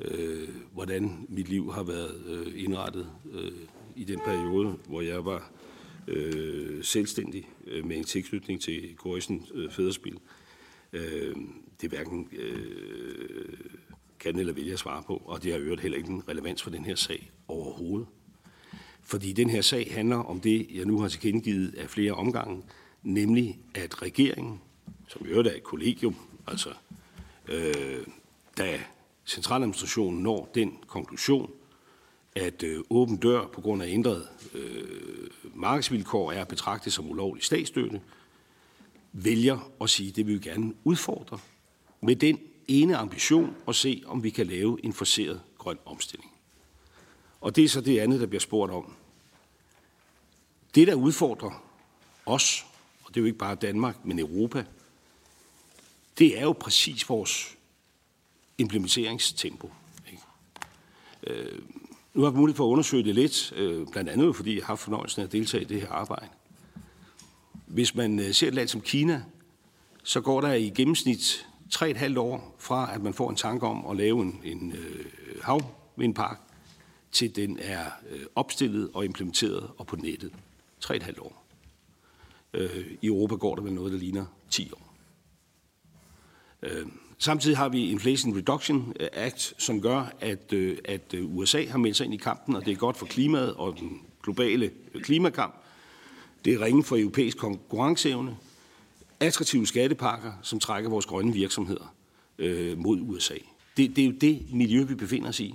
øh, 0.00 0.48
hvordan 0.72 1.26
mit 1.28 1.48
liv 1.48 1.72
har 1.72 1.82
været 1.82 2.22
øh, 2.26 2.64
indrettet 2.64 3.10
øh, 3.32 3.52
i 3.96 4.04
den 4.04 4.20
periode, 4.24 4.76
hvor 4.86 5.00
jeg 5.00 5.24
var 5.24 5.50
øh, 6.08 6.84
selvstændig 6.84 7.48
øh, 7.66 7.86
med 7.86 7.96
en 7.96 8.04
tilknytning 8.04 8.60
til 8.60 8.96
Gorisen 8.96 9.46
øh, 9.54 9.70
Fæderspil. 9.70 10.18
Øh, 10.92 11.36
det 11.80 11.90
hverken 11.90 12.28
øh, 12.32 13.58
kan 14.20 14.38
eller 14.38 14.52
vil 14.52 14.66
jeg 14.66 14.78
svare 14.78 15.02
på, 15.02 15.22
og 15.24 15.42
det 15.42 15.52
har 15.52 15.60
øvrigt 15.60 15.80
heller 15.80 15.98
ikke 15.98 16.10
en 16.10 16.28
relevans 16.28 16.62
for 16.62 16.70
den 16.70 16.84
her 16.84 16.94
sag 16.94 17.30
overhovedet. 17.48 18.06
Fordi 19.02 19.32
den 19.32 19.50
her 19.50 19.60
sag 19.60 19.94
handler 19.94 20.16
om 20.16 20.40
det, 20.40 20.66
jeg 20.74 20.84
nu 20.84 21.00
har 21.00 21.08
tilkendegivet 21.08 21.74
af 21.74 21.90
flere 21.90 22.12
omgange, 22.12 22.62
nemlig 23.02 23.58
at 23.74 24.02
regeringen, 24.02 24.60
som 25.08 25.26
i 25.26 25.28
øvrigt 25.28 25.48
er 25.48 25.54
et 25.54 25.62
kollegium, 25.62 26.16
altså 26.46 26.68
øh, 27.48 28.06
da 28.58 28.80
centraladministrationen 29.28 30.22
når 30.22 30.50
den 30.54 30.78
konklusion, 30.86 31.50
at 32.34 32.62
øh, 32.62 32.80
åben 32.90 33.16
dør 33.16 33.46
på 33.46 33.60
grund 33.60 33.82
af 33.82 33.88
ændret 33.88 34.28
øh, 34.54 35.30
markedsvilkår 35.54 36.32
er 36.32 36.44
betragtet 36.44 36.92
som 36.92 37.10
ulovlig 37.10 37.44
statsstøtte, 37.44 38.00
vælger 39.12 39.70
at 39.80 39.90
sige, 39.90 40.08
at 40.08 40.16
det 40.16 40.26
vil 40.26 40.34
vi 40.34 40.48
gerne 40.48 40.74
udfordre 40.84 41.38
med 42.00 42.16
den 42.16 42.38
ene 42.68 42.96
ambition 42.96 43.56
at 43.68 43.76
se, 43.76 44.02
om 44.06 44.22
vi 44.22 44.30
kan 44.30 44.46
lave 44.46 44.84
en 44.84 44.92
forseret 44.92 45.40
grøn 45.58 45.78
omstilling. 45.84 46.32
Og 47.40 47.56
det 47.56 47.64
er 47.64 47.68
så 47.68 47.80
det 47.80 47.98
andet, 47.98 48.20
der 48.20 48.26
bliver 48.26 48.40
spurgt 48.40 48.72
om. 48.72 48.94
Det, 50.74 50.86
der 50.86 50.94
udfordrer 50.94 51.64
os, 52.26 52.66
og 53.04 53.08
det 53.08 53.16
er 53.16 53.20
jo 53.20 53.26
ikke 53.26 53.38
bare 53.38 53.54
Danmark, 53.54 54.04
men 54.04 54.18
Europa, 54.18 54.64
det 56.18 56.38
er 56.38 56.42
jo 56.42 56.52
præcis 56.52 57.08
vores 57.08 57.57
implementeringstempo. 58.58 59.70
Ikke? 60.06 60.22
Øh, 61.26 61.58
nu 62.14 62.22
har 62.22 62.30
jeg 62.30 62.38
mulighed 62.38 62.56
for 62.56 62.64
at 62.64 62.70
undersøge 62.70 63.04
det 63.04 63.14
lidt, 63.14 63.52
øh, 63.56 63.86
blandt 63.92 64.10
andet 64.10 64.36
fordi 64.36 64.54
jeg 64.54 64.62
har 64.62 64.66
haft 64.66 64.80
fornøjelsen 64.80 65.22
af 65.22 65.26
at 65.26 65.32
deltage 65.32 65.62
i 65.62 65.66
det 65.66 65.80
her 65.80 65.88
arbejde. 65.88 66.28
Hvis 67.66 67.94
man 67.94 68.18
øh, 68.18 68.34
ser 68.34 68.48
et 68.48 68.54
land 68.54 68.68
som 68.68 68.80
Kina, 68.80 69.24
så 70.02 70.20
går 70.20 70.40
der 70.40 70.52
i 70.52 70.68
gennemsnit 70.68 71.48
3,5 71.74 72.18
år 72.18 72.56
fra, 72.58 72.94
at 72.94 73.02
man 73.02 73.14
får 73.14 73.30
en 73.30 73.36
tanke 73.36 73.66
om 73.66 73.86
at 73.90 73.96
lave 73.96 74.22
en, 74.22 74.40
en 74.44 74.72
øh, 74.72 75.04
havvindpark, 75.42 76.40
til 77.12 77.36
den 77.36 77.58
er 77.60 77.84
øh, 78.10 78.20
opstillet 78.34 78.90
og 78.94 79.04
implementeret 79.04 79.70
og 79.78 79.86
på 79.86 79.96
nettet. 79.96 80.32
3,5 80.84 81.22
år. 81.22 81.44
Øh, 82.54 82.86
I 83.02 83.06
Europa 83.06 83.34
går 83.34 83.54
der 83.54 83.62
vel 83.62 83.72
noget, 83.72 83.92
der 83.92 83.98
ligner 83.98 84.26
10 84.50 84.72
år. 84.72 84.94
Øh, 86.62 86.86
Samtidig 87.20 87.56
har 87.56 87.68
vi 87.68 87.90
Inflation 87.90 88.36
Reduction 88.36 88.92
øh, 89.00 89.08
Act, 89.12 89.54
som 89.58 89.80
gør, 89.80 90.12
at, 90.20 90.52
øh, 90.52 90.78
at 90.84 91.14
øh, 91.14 91.36
USA 91.36 91.64
har 91.66 91.78
meldt 91.78 91.96
sig 91.96 92.04
ind 92.04 92.14
i 92.14 92.16
kampen, 92.16 92.56
og 92.56 92.64
det 92.64 92.72
er 92.72 92.76
godt 92.76 92.96
for 92.96 93.06
klimaet 93.06 93.54
og 93.54 93.76
den 93.80 94.00
globale 94.22 94.70
klimakamp. 95.02 95.54
Det 96.44 96.52
er 96.52 96.60
ringe 96.60 96.84
for 96.84 96.96
europæisk 96.96 97.38
konkurrenceevne. 97.38 98.36
Attraktive 99.20 99.66
skattepakker, 99.66 100.32
som 100.42 100.60
trækker 100.60 100.90
vores 100.90 101.06
grønne 101.06 101.32
virksomheder 101.32 101.94
øh, 102.38 102.78
mod 102.78 103.00
USA. 103.00 103.34
Det, 103.76 103.96
det 103.96 104.04
er 104.04 104.06
jo 104.06 104.14
det 104.20 104.42
miljø, 104.52 104.84
vi 104.84 104.94
befinder 104.94 105.28
os 105.28 105.40
i. 105.40 105.54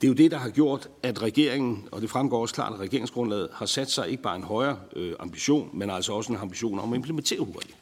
Det 0.00 0.06
er 0.06 0.08
jo 0.08 0.14
det, 0.14 0.30
der 0.30 0.38
har 0.38 0.50
gjort, 0.50 0.88
at 1.02 1.22
regeringen, 1.22 1.88
og 1.90 2.02
det 2.02 2.10
fremgår 2.10 2.42
også 2.42 2.54
klart, 2.54 2.72
at 2.72 2.80
regeringsgrundlaget 2.80 3.48
har 3.52 3.66
sat 3.66 3.90
sig 3.90 4.08
ikke 4.10 4.22
bare 4.22 4.36
en 4.36 4.42
højere 4.42 4.78
øh, 4.96 5.14
ambition, 5.20 5.70
men 5.72 5.90
altså 5.90 6.12
også 6.12 6.32
en 6.32 6.38
ambition 6.38 6.78
om 6.78 6.92
at 6.92 6.96
implementere 6.96 7.38
hurtigt. 7.38 7.76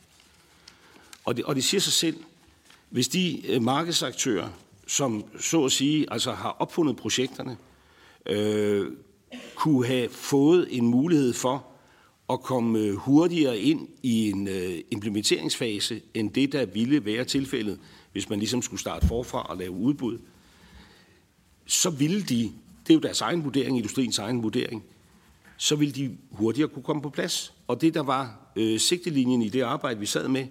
Og 1.24 1.36
det, 1.36 1.44
og 1.44 1.54
det 1.54 1.64
siger 1.64 1.80
sig 1.80 1.92
selv, 1.92 2.16
hvis 2.90 3.08
de 3.08 3.46
øh, 3.48 3.62
markedsaktører, 3.62 4.48
som 4.86 5.24
så 5.40 5.64
at 5.64 5.72
sige 5.72 6.06
altså 6.12 6.32
har 6.32 6.56
opfundet 6.58 6.96
projekterne, 6.96 7.56
øh, 8.26 8.86
kunne 9.54 9.86
have 9.86 10.08
fået 10.08 10.68
en 10.70 10.86
mulighed 10.86 11.32
for 11.32 11.66
at 12.30 12.40
komme 12.40 12.78
øh, 12.78 12.94
hurtigere 12.94 13.58
ind 13.58 13.88
i 14.02 14.30
en 14.30 14.48
øh, 14.48 14.78
implementeringsfase, 14.90 16.00
end 16.14 16.30
det, 16.30 16.52
der 16.52 16.66
ville 16.66 17.04
være 17.04 17.24
tilfældet, 17.24 17.78
hvis 18.12 18.28
man 18.28 18.38
ligesom 18.38 18.62
skulle 18.62 18.80
starte 18.80 19.06
forfra 19.06 19.42
og 19.42 19.56
lave 19.56 19.70
udbud, 19.70 20.18
så 21.66 21.90
ville 21.90 22.22
de, 22.22 22.52
det 22.86 22.90
er 22.90 22.94
jo 22.94 23.00
deres 23.00 23.20
egen 23.20 23.44
vurdering, 23.44 23.76
industriens 23.76 24.18
egen 24.18 24.42
vurdering, 24.42 24.84
så 25.56 25.76
ville 25.76 25.94
de 25.94 26.16
hurtigere 26.30 26.68
kunne 26.68 26.82
komme 26.82 27.02
på 27.02 27.10
plads. 27.10 27.54
Og 27.66 27.80
det, 27.80 27.94
der 27.94 28.02
var 28.02 28.52
øh, 28.56 28.80
sigtelinjen 28.80 29.42
i 29.42 29.48
det 29.48 29.60
arbejde, 29.60 30.00
vi 30.00 30.06
sad 30.06 30.28
med, 30.28 30.46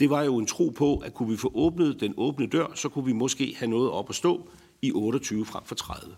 det 0.00 0.10
var 0.10 0.22
jo 0.22 0.38
en 0.38 0.46
tro 0.46 0.68
på, 0.68 0.96
at 0.96 1.14
kunne 1.14 1.28
vi 1.28 1.36
få 1.36 1.52
åbnet 1.54 2.00
den 2.00 2.14
åbne 2.16 2.46
dør, 2.46 2.66
så 2.74 2.88
kunne 2.88 3.04
vi 3.04 3.12
måske 3.12 3.54
have 3.58 3.70
noget 3.70 3.90
op 3.90 4.08
at 4.08 4.14
stå 4.14 4.48
i 4.82 4.92
28 4.92 5.46
frem 5.46 5.64
for 5.64 5.74
30. 5.74 6.16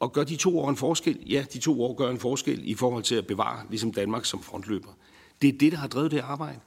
Og 0.00 0.12
gør 0.12 0.24
de 0.24 0.36
to 0.36 0.58
år 0.58 0.70
en 0.70 0.76
forskel? 0.76 1.18
Ja, 1.26 1.44
de 1.52 1.58
to 1.58 1.82
år 1.82 1.94
gør 1.94 2.10
en 2.10 2.18
forskel 2.18 2.60
i 2.64 2.74
forhold 2.74 3.02
til 3.02 3.14
at 3.14 3.26
bevare 3.26 3.66
ligesom 3.70 3.92
Danmark 3.92 4.24
som 4.24 4.42
frontløber. 4.42 4.88
Det 5.42 5.48
er 5.54 5.58
det, 5.58 5.72
der 5.72 5.78
har 5.78 5.88
drevet 5.88 6.10
det 6.10 6.18
arbejde. 6.18 6.58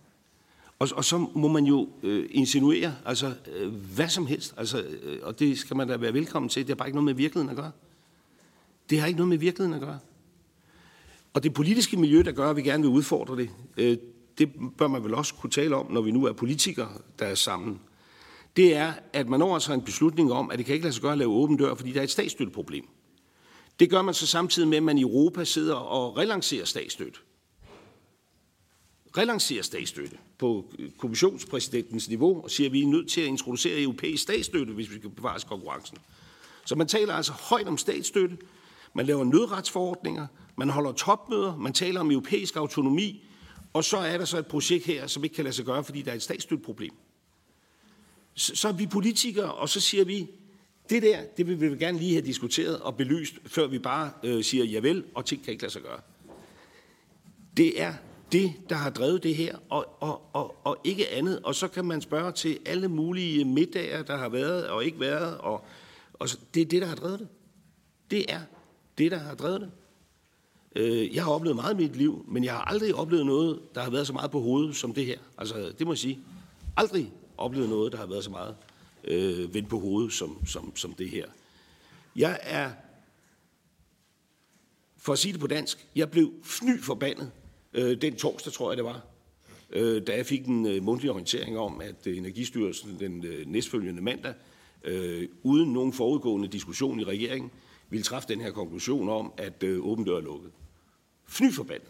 Og, 0.80 0.90
og 0.96 1.06
så 1.06 1.18
må 1.18 1.48
man 1.48 1.66
jo 1.66 1.90
øh, 2.04 2.30
insinuere 2.32 2.96
altså, 3.06 3.34
øh, 3.56 3.74
hvad 3.74 4.10
som 4.10 4.28
helst, 4.28 4.54
altså, 4.58 4.82
øh, 4.82 5.20
og 5.22 5.40
det 5.40 5.58
skal 5.58 5.78
man 5.78 5.88
da 5.88 5.98
være 5.98 6.14
velkommen 6.14 6.50
til. 6.50 6.62
Det 6.62 6.70
har 6.70 6.76
bare 6.76 6.88
ikke 6.88 6.96
noget 6.96 7.06
med 7.06 7.14
virkeligheden 7.14 7.50
at 7.50 7.64
gøre. 7.64 7.72
Det 8.90 9.00
har 9.00 9.08
ikke 9.08 9.18
noget 9.18 9.30
med 9.30 9.38
virkeligheden 9.38 9.82
at 9.82 9.88
gøre. 9.88 10.00
Og 11.34 11.44
det 11.44 11.54
politiske 11.54 11.98
miljø, 11.98 12.22
der 12.26 12.32
gør, 12.32 12.50
at 12.50 12.56
vi 12.56 12.62
gerne 12.62 12.84
vil 12.84 12.92
udfordre 12.92 13.38
det, 13.38 13.50
øh, 13.78 13.98
det 14.38 14.52
bør 14.78 14.88
man 14.88 15.04
vel 15.04 15.14
også 15.14 15.34
kunne 15.34 15.52
tale 15.52 15.76
om, 15.76 15.92
når 15.92 16.02
vi 16.02 16.12
nu 16.12 16.26
er 16.26 16.34
politikere, 16.34 16.90
der 17.20 17.26
er 17.26 17.36
sammen, 17.36 17.80
det 18.58 18.76
er, 18.76 18.94
at 19.14 19.30
man 19.30 19.40
når 19.40 19.54
altså 19.54 19.74
en 19.74 19.82
beslutning 19.82 20.34
om, 20.34 20.52
at 20.52 20.58
det 20.58 20.66
kan 20.66 20.74
ikke 20.74 20.84
lade 20.84 20.94
sig 20.94 21.02
gøre 21.02 21.12
at 21.12 21.18
lave 21.18 21.32
åben 21.32 21.58
dør, 21.58 21.76
fordi 21.76 21.92
der 21.92 22.00
er 22.00 22.04
et 22.04 22.12
statsstøtteproblem. 22.12 22.88
Det 23.80 23.90
gør 23.90 24.02
man 24.02 24.14
så 24.14 24.28
samtidig 24.28 24.70
med, 24.70 24.78
at 24.78 24.84
man 24.84 24.98
i 24.98 25.02
Europa 25.02 25.44
sidder 25.44 25.76
og 25.76 26.18
relancerer 26.18 26.66
statsstøtte. 26.66 27.20
Relancerer 29.18 29.64
statsstøtte 29.64 30.18
på 30.38 30.74
kommissionspræsidentens 30.98 32.10
niveau 32.10 32.44
og 32.44 32.52
siger, 32.52 32.70
at 32.70 32.74
vi 32.74 32.82
er 32.82 32.88
nødt 32.88 33.10
til 33.10 33.22
at 33.22 33.28
introducere 33.28 33.82
europæisk 33.82 34.24
statsstøtte, 34.24 34.74
hvis 34.74 34.90
vi 34.92 34.96
skal 34.96 35.10
bevare 35.10 35.40
konkurrencen. 35.40 35.98
Så 36.66 36.76
man 36.76 36.88
taler 36.88 37.14
altså 37.14 37.32
højt 37.32 37.68
om 37.68 37.78
statsstøtte, 37.78 38.38
man 38.94 39.06
laver 39.06 39.24
nødretsforordninger, 39.24 40.28
man 40.56 40.70
holder 40.70 40.92
topmøder, 40.92 41.58
man 41.58 41.74
taler 41.74 42.00
om 42.00 42.12
europæisk 42.12 42.56
autonomi, 42.56 43.24
og 43.74 43.84
så 43.84 43.98
er 43.98 44.18
der 44.18 44.26
så 44.26 44.38
et 44.38 44.48
projekt 44.48 44.86
her, 44.86 45.08
som 45.08 45.24
ikke 45.24 45.36
kan 45.36 45.44
lade 45.44 45.56
sig 45.56 45.66
gøre, 45.66 45.84
fordi 45.84 46.02
der 46.02 46.12
er 46.12 46.16
et 46.16 46.22
statsstøtteproblem. 46.22 46.92
Så, 48.34 48.56
så 48.56 48.68
er 48.68 48.72
vi 48.72 48.88
politikere, 48.88 49.54
og 49.54 49.70
så 49.70 49.80
siger 49.80 50.06
vi, 50.06 50.28
det 50.90 51.04
der, 51.04 51.24
det 51.38 51.48
vil 51.48 51.62
vi 51.62 51.78
gerne 51.78 51.98
lige 51.98 52.14
have 52.14 52.26
diskuteret 52.26 52.80
og 52.80 52.98
belyst, 52.98 53.34
før 53.46 53.68
vi 53.68 53.80
bare 53.80 54.12
øh, 54.24 54.44
siger 54.44 54.66
javel, 54.66 55.04
og 55.16 55.26
ting 55.26 55.44
kan 55.44 55.52
ikke 55.52 55.64
lade 55.64 55.74
sig 55.74 55.82
gøre. 55.82 56.00
Det 57.58 57.82
er 57.82 57.94
det, 58.32 58.54
der 58.70 58.76
har 58.76 58.90
drevet 58.90 59.24
det 59.24 59.36
her, 59.36 59.58
og, 59.70 59.98
og, 60.00 60.22
og, 60.34 60.56
og 60.64 60.78
ikke 60.84 61.10
andet. 61.10 61.40
Og 61.40 61.56
så 61.56 61.68
kan 61.68 61.86
man 61.86 62.02
spørge 62.02 62.32
til 62.32 62.60
alle 62.66 62.88
mulige 62.88 63.46
middager, 63.46 64.04
der 64.04 64.18
har 64.18 64.30
været 64.30 64.68
og 64.68 64.86
ikke 64.86 65.00
været, 65.00 65.38
og, 65.38 65.66
og 66.14 66.30
så, 66.30 66.38
det 66.54 66.62
er 66.62 66.66
det, 66.66 66.82
der 66.82 66.88
har 66.88 66.96
drevet 66.96 67.20
det. 67.20 67.28
Det 68.12 68.34
er 68.34 68.42
det, 68.98 69.12
der 69.12 69.18
har 69.18 69.36
drevet 69.36 69.62
det. 69.62 69.72
Øh, 70.76 71.16
jeg 71.16 71.24
har 71.24 71.32
oplevet 71.32 71.56
meget 71.56 71.74
i 71.74 71.78
mit 71.78 71.96
liv, 71.96 72.26
men 72.28 72.44
jeg 72.44 72.54
har 72.54 72.62
aldrig 72.62 72.96
oplevet 72.96 73.26
noget, 73.26 73.60
der 73.76 73.82
har 73.82 73.90
været 73.90 74.08
så 74.08 74.14
meget 74.14 74.32
på 74.32 74.40
hovedet 74.40 74.76
som 74.76 74.94
det 74.94 75.06
her. 75.06 75.18
Altså, 75.38 75.74
det 75.80 75.88
må 75.88 75.94
jeg 75.94 75.98
sige. 75.98 76.20
Aldrig 76.78 77.12
oplevet 77.38 77.70
noget, 77.70 77.92
der 77.92 77.98
har 77.98 78.06
været 78.06 78.24
så 78.24 78.30
meget 78.30 78.56
øh, 79.04 79.54
vendt 79.54 79.70
på 79.70 79.80
hovedet 79.80 80.14
som, 80.14 80.46
som, 80.46 80.76
som 80.76 80.94
det 80.94 81.10
her. 81.10 81.26
Jeg 82.16 82.40
er, 82.42 82.72
for 84.98 85.14
at 85.14 85.20
sige 85.20 85.32
det 85.32 85.42
på 85.42 85.48
dansk, 85.48 85.88
jeg 85.96 86.12
blev 86.12 86.32
fny 86.44 86.82
forbandet 86.82 87.32
øh, 87.74 88.02
den 88.02 88.16
torsdag, 88.16 88.54
tror 88.54 88.72
jeg 88.72 88.78
det 88.78 88.86
var, 88.86 89.02
øh, 89.70 90.08
da 90.08 90.16
jeg 90.16 90.26
fik 90.26 90.46
en 90.46 90.66
øh, 90.66 90.84
mundtlig 90.84 91.12
orientering 91.12 91.58
om, 91.58 91.82
at 91.82 92.08
øh, 92.08 92.18
Energistyrelsen 92.18 93.00
den 93.00 93.26
øh, 93.26 93.48
næstfølgende 93.48 94.02
mandag, 94.02 94.34
øh, 94.84 95.30
uden 95.44 95.74
nogen 95.74 95.94
forudgående 95.94 96.48
diskussion 96.48 97.00
i 97.00 97.04
regeringen, 97.04 97.52
ville 97.90 98.04
træffe 98.04 98.28
den 98.28 98.42
her 98.42 98.52
konklusion 98.52 99.10
om, 99.10 99.34
at 99.38 99.64
øh, 99.64 99.86
åben 99.86 100.06
dør 100.06 100.18
er 100.18 100.22
lukket 100.22 100.52
fnyforbandet. 101.34 101.90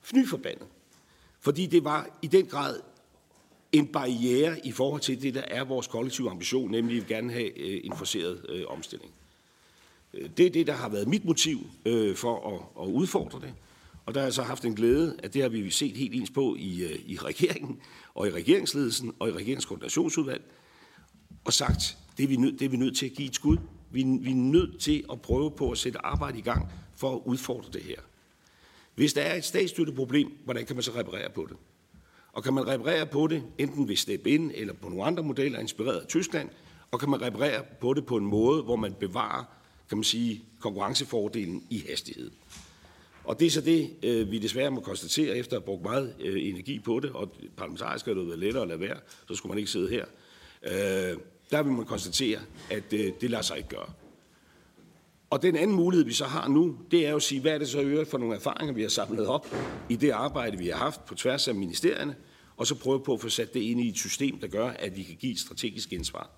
Fnyforbandet. 0.00 0.66
Fordi 1.40 1.66
det 1.66 1.84
var 1.84 2.18
i 2.22 2.26
den 2.26 2.46
grad 2.46 2.80
en 3.72 3.86
barriere 3.86 4.66
i 4.66 4.72
forhold 4.72 5.00
til 5.00 5.22
det, 5.22 5.34
der 5.34 5.40
er 5.40 5.64
vores 5.64 5.86
kollektive 5.86 6.30
ambition, 6.30 6.70
nemlig 6.70 6.96
at 6.96 7.08
vi 7.08 7.14
gerne 7.14 7.32
have 7.32 7.58
øh, 7.58 7.80
en 7.84 7.96
forceret 7.96 8.46
øh, 8.48 8.64
omstilling. 8.68 9.12
Øh, 10.14 10.30
det 10.36 10.46
er 10.46 10.50
det, 10.50 10.66
der 10.66 10.72
har 10.72 10.88
været 10.88 11.08
mit 11.08 11.24
motiv 11.24 11.58
for 12.16 12.54
at, 12.54 12.86
at 12.86 12.92
udfordre 12.92 13.40
det. 13.40 13.54
Og 14.06 14.14
der 14.14 14.20
har 14.20 14.26
jeg 14.26 14.34
så 14.34 14.42
haft 14.42 14.64
en 14.64 14.74
glæde, 14.74 15.16
at 15.22 15.34
det 15.34 15.42
har 15.42 15.48
vi 15.48 15.70
set 15.70 15.96
helt 15.96 16.14
ens 16.14 16.30
på 16.30 16.56
i, 16.58 17.00
i 17.06 17.16
regeringen, 17.16 17.80
og 18.14 18.28
i 18.28 18.30
regeringsledelsen, 18.30 19.12
og 19.18 19.28
i 19.28 19.32
regeringskoordinationsudvalg, 19.32 20.42
og 21.44 21.52
sagt, 21.52 21.98
det 22.16 22.24
er, 22.24 22.28
vi 22.28 22.36
nødt, 22.36 22.58
det 22.58 22.64
er 22.64 22.68
vi 22.68 22.76
nødt 22.76 22.96
til 22.96 23.06
at 23.06 23.12
give 23.12 23.28
et 23.28 23.34
skud. 23.34 23.56
Vi, 23.90 24.04
vi 24.20 24.30
er 24.30 24.34
nødt 24.34 24.80
til 24.80 25.04
at 25.12 25.22
prøve 25.22 25.50
på 25.50 25.70
at 25.70 25.78
sætte 25.78 25.98
arbejde 25.98 26.38
i 26.38 26.42
gang 26.42 26.68
for 27.00 27.16
at 27.16 27.20
udfordre 27.24 27.70
det 27.72 27.82
her. 27.82 28.00
Hvis 28.94 29.12
der 29.12 29.22
er 29.22 29.34
et 29.34 29.44
statsstøtteproblem, 29.44 30.32
hvordan 30.44 30.66
kan 30.66 30.76
man 30.76 30.82
så 30.82 30.90
reparere 30.96 31.30
på 31.30 31.46
det? 31.48 31.56
Og 32.32 32.42
kan 32.42 32.54
man 32.54 32.66
reparere 32.66 33.06
på 33.06 33.26
det, 33.26 33.42
enten 33.58 33.88
ved 33.88 33.96
step 33.96 34.26
ind 34.26 34.52
eller 34.54 34.74
på 34.74 34.88
nogle 34.88 35.04
andre 35.04 35.22
modeller 35.22 35.58
inspireret 35.58 36.00
af 36.00 36.06
Tyskland, 36.06 36.48
og 36.90 37.00
kan 37.00 37.10
man 37.10 37.22
reparere 37.22 37.64
på 37.80 37.94
det 37.94 38.06
på 38.06 38.16
en 38.16 38.24
måde, 38.24 38.62
hvor 38.62 38.76
man 38.76 38.94
bevarer, 38.94 39.44
kan 39.88 39.98
man 39.98 40.04
sige, 40.04 40.44
konkurrencefordelen 40.60 41.66
i 41.70 41.84
hastighed. 41.88 42.30
Og 43.24 43.40
det 43.40 43.46
er 43.46 43.50
så 43.50 43.60
det, 43.60 43.90
øh, 44.02 44.30
vi 44.30 44.38
desværre 44.38 44.70
må 44.70 44.80
konstatere, 44.80 45.36
efter 45.36 45.56
at 45.56 45.62
have 45.62 45.66
brugt 45.66 45.82
meget 45.82 46.14
øh, 46.20 46.48
energi 46.48 46.78
på 46.78 47.00
det, 47.00 47.10
og 47.10 47.32
parlamentarisk 47.56 48.06
har 48.06 48.14
det 48.14 48.26
været 48.26 48.38
lettere 48.38 48.62
at 48.62 48.68
lade 48.68 48.80
være, 48.80 48.98
så 49.28 49.34
skulle 49.34 49.50
man 49.50 49.58
ikke 49.58 49.70
sidde 49.70 49.88
her. 49.88 50.04
Øh, 50.62 51.18
der 51.50 51.62
vil 51.62 51.72
man 51.72 51.84
konstatere, 51.84 52.40
at 52.70 52.90
det 52.90 53.30
lader 53.30 53.42
sig 53.42 53.56
ikke 53.56 53.68
gøre. 53.68 53.90
Og 55.30 55.42
den 55.42 55.56
anden 55.56 55.76
mulighed, 55.76 56.04
vi 56.04 56.12
så 56.12 56.24
har 56.24 56.48
nu, 56.48 56.78
det 56.90 57.06
er 57.06 57.10
jo 57.10 57.16
at 57.16 57.22
sige, 57.22 57.40
hvad 57.40 57.52
er 57.52 57.58
det 57.58 57.68
så 57.68 57.80
øvrigt 57.80 58.10
for 58.10 58.18
nogle 58.18 58.36
erfaringer, 58.36 58.74
vi 58.74 58.82
har 58.82 58.88
samlet 58.88 59.26
op 59.26 59.46
i 59.88 59.96
det 59.96 60.10
arbejde, 60.10 60.58
vi 60.58 60.68
har 60.68 60.76
haft 60.76 61.04
på 61.04 61.14
tværs 61.14 61.48
af 61.48 61.54
ministerierne, 61.54 62.16
og 62.56 62.66
så 62.66 62.74
prøve 62.74 63.00
på 63.00 63.14
at 63.14 63.20
få 63.20 63.28
sat 63.28 63.54
det 63.54 63.60
ind 63.60 63.80
i 63.80 63.88
et 63.88 63.98
system, 63.98 64.38
der 64.38 64.46
gør, 64.46 64.68
at 64.68 64.96
vi 64.96 65.02
kan 65.02 65.16
give 65.16 65.32
et 65.32 65.38
strategisk 65.38 65.92
indsvar. 65.92 66.30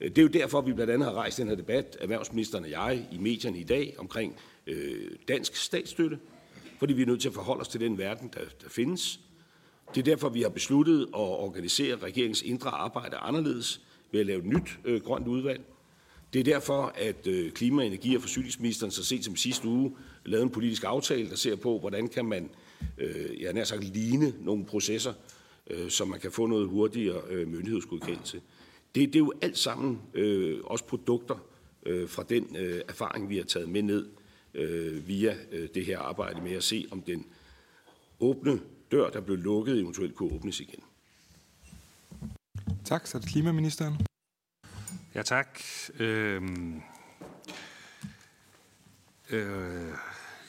Øh, 0.00 0.10
det 0.10 0.18
er 0.18 0.22
jo 0.22 0.28
derfor, 0.28 0.60
vi 0.60 0.72
blandt 0.72 0.92
andet 0.92 1.08
har 1.08 1.14
rejst 1.14 1.38
den 1.38 1.48
her 1.48 1.54
debat, 1.54 1.96
erhvervsministeren 2.00 2.64
og 2.64 2.70
jeg, 2.70 3.08
i 3.12 3.18
medierne 3.18 3.58
i 3.58 3.64
dag, 3.64 3.94
omkring 3.98 4.36
øh, 4.66 5.10
dansk 5.28 5.56
statsstøtte, 5.56 6.18
fordi 6.78 6.92
vi 6.92 7.02
er 7.02 7.06
nødt 7.06 7.20
til 7.20 7.28
at 7.28 7.34
forholde 7.34 7.60
os 7.60 7.68
til 7.68 7.80
den 7.80 7.98
verden, 7.98 8.30
der, 8.34 8.40
der 8.62 8.68
findes. 8.68 9.20
Det 9.94 10.00
er 10.00 10.04
derfor, 10.04 10.28
vi 10.28 10.42
har 10.42 10.48
besluttet 10.48 11.02
at 11.02 11.20
organisere 11.20 11.96
regeringens 11.96 12.42
indre 12.42 12.70
arbejde 12.70 13.16
anderledes 13.16 13.80
ved 14.12 14.20
at 14.20 14.26
lave 14.26 14.38
et 14.38 14.46
nyt 14.46 14.78
øh, 14.84 15.00
grønt 15.00 15.26
udvalg. 15.26 15.60
Det 16.32 16.38
er 16.40 16.44
derfor, 16.44 16.92
at 16.96 17.26
øh, 17.26 17.52
klima-, 17.52 17.84
energi- 17.84 18.16
og 18.16 18.22
forsyningsministeren 18.22 18.90
så 18.90 19.04
sent 19.04 19.24
som 19.24 19.36
sidste 19.36 19.68
uge 19.68 19.96
lavede 20.24 20.44
en 20.44 20.50
politisk 20.50 20.84
aftale, 20.84 21.30
der 21.30 21.36
ser 21.36 21.56
på, 21.56 21.78
hvordan 21.78 22.08
kan 22.08 22.24
man, 22.24 22.50
øh, 22.98 23.42
jeg 23.42 23.52
nær 23.52 23.64
sagt, 23.64 23.84
ligne 23.84 24.34
nogle 24.40 24.64
processer, 24.64 25.12
øh, 25.70 25.90
så 25.90 26.04
man 26.04 26.20
kan 26.20 26.32
få 26.32 26.46
noget 26.46 26.68
hurtigere 26.68 27.46
myndighedsgodkendelse. 27.46 28.40
Det, 28.94 29.08
det 29.08 29.14
er 29.14 29.18
jo 29.18 29.32
alt 29.42 29.58
sammen 29.58 30.00
også 30.64 30.84
produkter 30.84 31.44
fra 32.06 32.22
den 32.28 32.56
erfaring, 32.88 33.28
vi 33.28 33.36
har 33.36 33.44
taget 33.44 33.68
med 33.68 33.82
ned 33.82 34.06
via 35.00 35.36
det 35.74 35.84
her 35.84 35.98
arbejde 35.98 36.40
med 36.42 36.52
at 36.52 36.62
se, 36.62 36.86
om 36.90 37.02
den 37.02 37.26
åbne 38.20 38.60
dør, 38.92 39.10
der 39.10 39.20
blev 39.20 39.36
lukket, 39.36 39.78
eventuelt 39.78 40.14
kunne 40.14 40.32
åbnes 40.32 40.60
igen. 40.60 40.80
Tak, 42.84 43.06
så 43.06 43.18
er 43.18 43.20
det 43.20 43.30
klimaministeren. 43.30 44.07
Ja, 45.18 45.22
tak. 45.22 45.60
Øhm, 45.98 46.82
øh, 49.30 49.94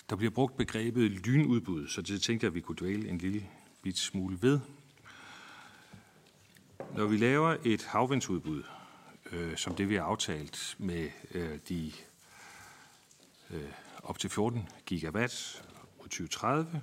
der 0.10 0.16
bliver 0.16 0.32
brugt 0.32 0.58
begrebet 0.58 1.12
lynudbud, 1.12 1.88
så 1.88 2.02
det 2.02 2.22
tænkte 2.22 2.44
jeg, 2.44 2.50
at 2.50 2.56
vi 2.56 2.62
kunne 2.62 2.78
dvæle 2.80 3.10
en 3.10 3.18
lille 3.18 3.48
bit 3.82 3.98
smule 3.98 4.38
ved. 4.41 4.60
Når 6.96 7.06
vi 7.06 7.18
laver 7.18 7.58
et 7.66 7.84
havvindsudbud, 7.84 8.64
øh, 9.32 9.58
som 9.58 9.76
det 9.76 9.90
vi 9.90 9.96
har 9.96 10.04
aftalt 10.04 10.76
med 10.78 11.10
øh, 11.32 11.60
de 11.70 11.91
øh, 13.50 13.72
op 14.04 14.20
til 14.20 14.30
14 14.30 14.70
gigawatt 14.86 15.64
på 16.02 16.04
2030, 16.04 16.82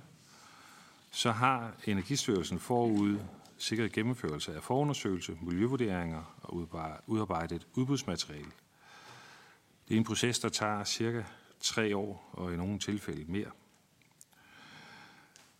så 1.11 1.31
har 1.31 1.71
Energistyrelsen 1.85 2.59
forud 2.59 3.19
sikret 3.57 3.91
gennemførelse 3.91 4.55
af 4.55 4.63
forundersøgelse, 4.63 5.37
miljøvurderinger 5.41 6.37
og 6.41 6.55
udarbejdet 7.07 7.67
udbudsmateriale. 7.75 8.51
Det 9.87 9.93
er 9.93 9.97
en 9.97 10.03
proces, 10.03 10.39
der 10.39 10.49
tager 10.49 10.83
cirka 10.83 11.23
tre 11.59 11.97
år 11.97 12.29
og 12.33 12.53
i 12.53 12.57
nogle 12.57 12.79
tilfælde 12.79 13.31
mere. 13.31 13.51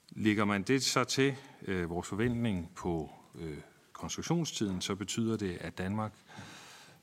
Ligger 0.10 0.46
man 0.46 0.64
det 0.64 0.84
så 0.84 1.04
til 1.04 1.36
øh, 1.62 1.90
vores 1.90 2.08
forventning 2.08 2.72
på 2.76 3.12
øh, 3.36 3.58
konstruktionstiden, 3.94 4.82
så 4.82 4.96
betyder 4.96 5.38
det, 5.38 5.58
at 5.58 5.78
Danmark, 5.78 6.14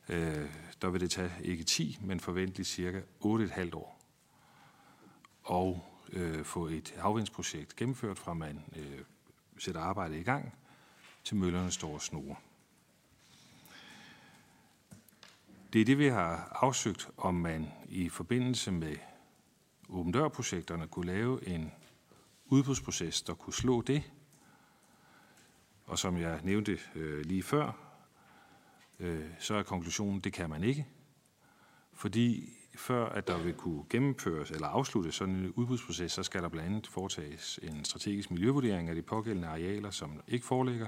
øh, 0.09 0.49
der 0.83 0.89
vil 0.89 1.01
det 1.01 1.11
tage 1.11 1.33
ikke 1.43 1.65
10, 1.65 1.99
men 2.01 2.21
forventeligt 2.21 2.69
cirka 2.69 3.01
8,5 3.25 3.77
år. 3.77 4.01
Og 5.43 5.85
øh, 6.13 6.45
få 6.45 6.67
et 6.67 6.95
havvindsprojekt 6.99 7.77
gennemført, 7.77 8.19
fra 8.19 8.35
man 8.35 8.65
øh, 8.77 9.01
sætter 9.59 9.81
arbejdet 9.81 10.17
i 10.17 10.23
gang, 10.23 10.55
til 11.25 11.37
møllerne 11.37 11.71
står 11.71 11.95
og 11.95 12.03
snor. 12.03 12.41
Det 15.73 15.81
er 15.81 15.85
det, 15.85 15.99
vi 15.99 16.09
har 16.09 16.59
afsøgt, 16.61 17.09
om 17.17 17.35
man 17.35 17.73
i 17.89 18.09
forbindelse 18.09 18.73
med 18.73 18.97
åben 19.89 20.13
dør-projekterne 20.13 20.89
kunne 20.89 21.07
lave 21.07 21.49
en 21.49 21.73
udbudsproces, 22.47 23.23
der 23.23 23.35
kunne 23.35 23.55
slå 23.55 23.83
det. 23.83 24.13
Og 25.87 25.99
som 25.99 26.17
jeg 26.17 26.41
nævnte 26.43 26.79
øh, 26.95 27.25
lige 27.25 27.43
før, 27.43 27.73
øh, 28.99 29.31
så 29.39 29.55
er 29.55 29.63
konklusionen, 29.63 30.21
det 30.21 30.33
kan 30.33 30.51
man 30.51 30.65
ikke. 30.65 30.87
Fordi 31.93 32.53
før 32.77 33.07
at 33.07 33.29
der 33.29 33.39
vil 33.39 33.55
kunne 33.55 33.85
gennemføres 33.91 34.51
eller 34.51 34.67
afsluttes 34.67 35.15
sådan 35.15 35.35
en 35.35 35.53
udbudsproces, 35.57 36.13
så 36.13 36.23
skal 36.23 36.43
der 36.43 36.49
blandt 36.49 36.69
andet 36.69 36.87
foretages 36.87 37.61
en 37.63 37.85
strategisk 37.85 38.31
miljøvurdering 38.31 38.89
af 38.89 38.95
de 38.95 39.03
pågældende 39.03 39.49
arealer, 39.49 39.91
som 39.91 40.21
ikke 40.29 40.47
foreligger. 40.47 40.87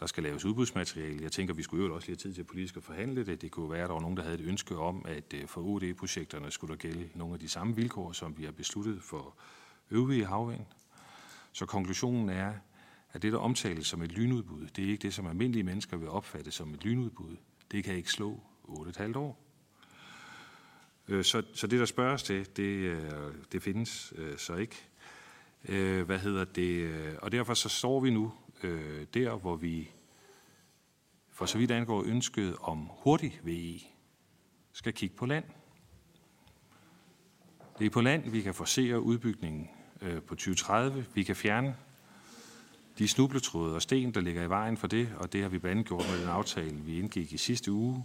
Der 0.00 0.06
skal 0.06 0.22
laves 0.22 0.44
udbudsmateriale. 0.44 1.22
Jeg 1.22 1.32
tænker, 1.32 1.54
vi 1.54 1.62
skulle 1.62 1.86
jo 1.86 1.94
også 1.94 2.06
lige 2.06 2.16
have 2.16 2.30
tid 2.30 2.34
til 2.34 2.44
politisk 2.44 2.76
at 2.76 2.82
forhandle 2.82 3.26
det. 3.26 3.42
Det 3.42 3.50
kunne 3.50 3.70
være, 3.70 3.82
at 3.82 3.88
der 3.88 3.94
var 3.94 4.00
nogen, 4.00 4.16
der 4.16 4.22
havde 4.22 4.34
et 4.34 4.44
ønske 4.44 4.76
om, 4.76 5.04
at 5.08 5.34
øh, 5.34 5.48
for 5.48 5.60
OD-projekterne 5.60 6.50
skulle 6.50 6.70
der 6.70 6.78
gælde 6.78 7.08
nogle 7.14 7.34
af 7.34 7.40
de 7.40 7.48
samme 7.48 7.76
vilkår, 7.76 8.12
som 8.12 8.38
vi 8.38 8.44
har 8.44 8.52
besluttet 8.52 9.02
for 9.02 9.34
øvrige 9.90 10.26
havvind. 10.26 10.66
Så 11.52 11.66
konklusionen 11.66 12.28
er, 12.28 12.52
at 13.12 13.22
det, 13.22 13.32
der 13.32 13.38
omtales 13.38 13.86
som 13.86 14.02
et 14.02 14.12
lynudbud, 14.12 14.66
det 14.66 14.84
er 14.84 14.88
ikke 14.88 15.02
det, 15.02 15.14
som 15.14 15.26
almindelige 15.26 15.62
mennesker 15.62 15.96
vil 15.96 16.08
opfatte 16.08 16.50
som 16.50 16.74
et 16.74 16.84
lynudbud. 16.84 17.36
Det 17.70 17.84
kan 17.84 17.94
ikke 17.94 18.10
slå 18.10 18.40
8,5 18.68 19.18
år. 19.18 19.45
Øh, 21.08 21.24
så, 21.24 21.42
så 21.52 21.66
det, 21.66 21.80
der 21.80 21.86
spørges 21.86 22.22
til, 22.22 22.56
det, 22.56 22.62
øh, 22.62 23.10
det 23.52 23.62
findes 23.62 24.12
øh, 24.16 24.38
så 24.38 24.54
ikke. 24.54 24.76
Hvad 26.04 26.18
hedder 26.18 26.44
det? 26.44 27.18
Og 27.18 27.32
derfor 27.32 27.54
så 27.54 27.68
står 27.68 28.00
vi 28.00 28.10
nu 28.10 28.32
der, 29.14 29.36
hvor 29.36 29.56
vi 29.56 29.90
for 31.30 31.46
så 31.46 31.58
vidt 31.58 31.70
angår 31.70 32.02
ønsket 32.02 32.56
om 32.60 32.88
hurtig 32.90 33.40
VE, 33.42 33.80
skal 34.72 34.92
kigge 34.92 35.16
på 35.16 35.26
land. 35.26 35.44
Det 37.78 37.86
er 37.86 37.90
på 37.90 38.00
land, 38.00 38.30
vi 38.30 38.42
kan 38.42 38.54
forsere 38.54 39.00
udbygningen 39.00 39.68
på 40.00 40.34
2030. 40.34 41.06
Vi 41.14 41.22
kan 41.22 41.36
fjerne 41.36 41.76
de 42.98 43.08
snubletråde 43.08 43.74
og 43.74 43.82
sten, 43.82 44.14
der 44.14 44.20
ligger 44.20 44.42
i 44.42 44.48
vejen 44.48 44.76
for 44.76 44.86
det, 44.86 45.12
og 45.16 45.32
det 45.32 45.42
har 45.42 45.48
vi 45.48 45.58
blandt 45.58 45.70
andet 45.70 45.86
gjort 45.86 46.06
med 46.10 46.20
den 46.20 46.28
aftale, 46.28 46.76
vi 46.76 46.98
indgik 46.98 47.32
i 47.32 47.36
sidste 47.36 47.72
uge 47.72 48.04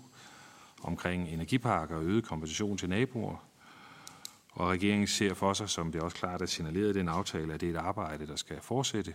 omkring 0.84 1.30
energiparker 1.30 1.96
og 1.96 2.04
øget 2.04 2.24
kompensation 2.24 2.78
til 2.78 2.90
naboer. 2.90 3.36
Og 4.52 4.70
regeringen 4.70 5.08
ser 5.08 5.34
for 5.34 5.54
sig, 5.54 5.70
som 5.70 5.92
det 5.92 6.02
også 6.02 6.18
klart 6.18 6.42
er 6.42 6.46
signaleret 6.46 6.96
i 6.96 7.00
den 7.00 7.08
aftale, 7.08 7.54
at 7.54 7.62
det 7.62 7.70
er 7.70 7.74
et 7.74 7.86
arbejde, 7.86 8.28
der 8.28 8.36
skal 8.36 8.62
fortsætte. 8.62 9.14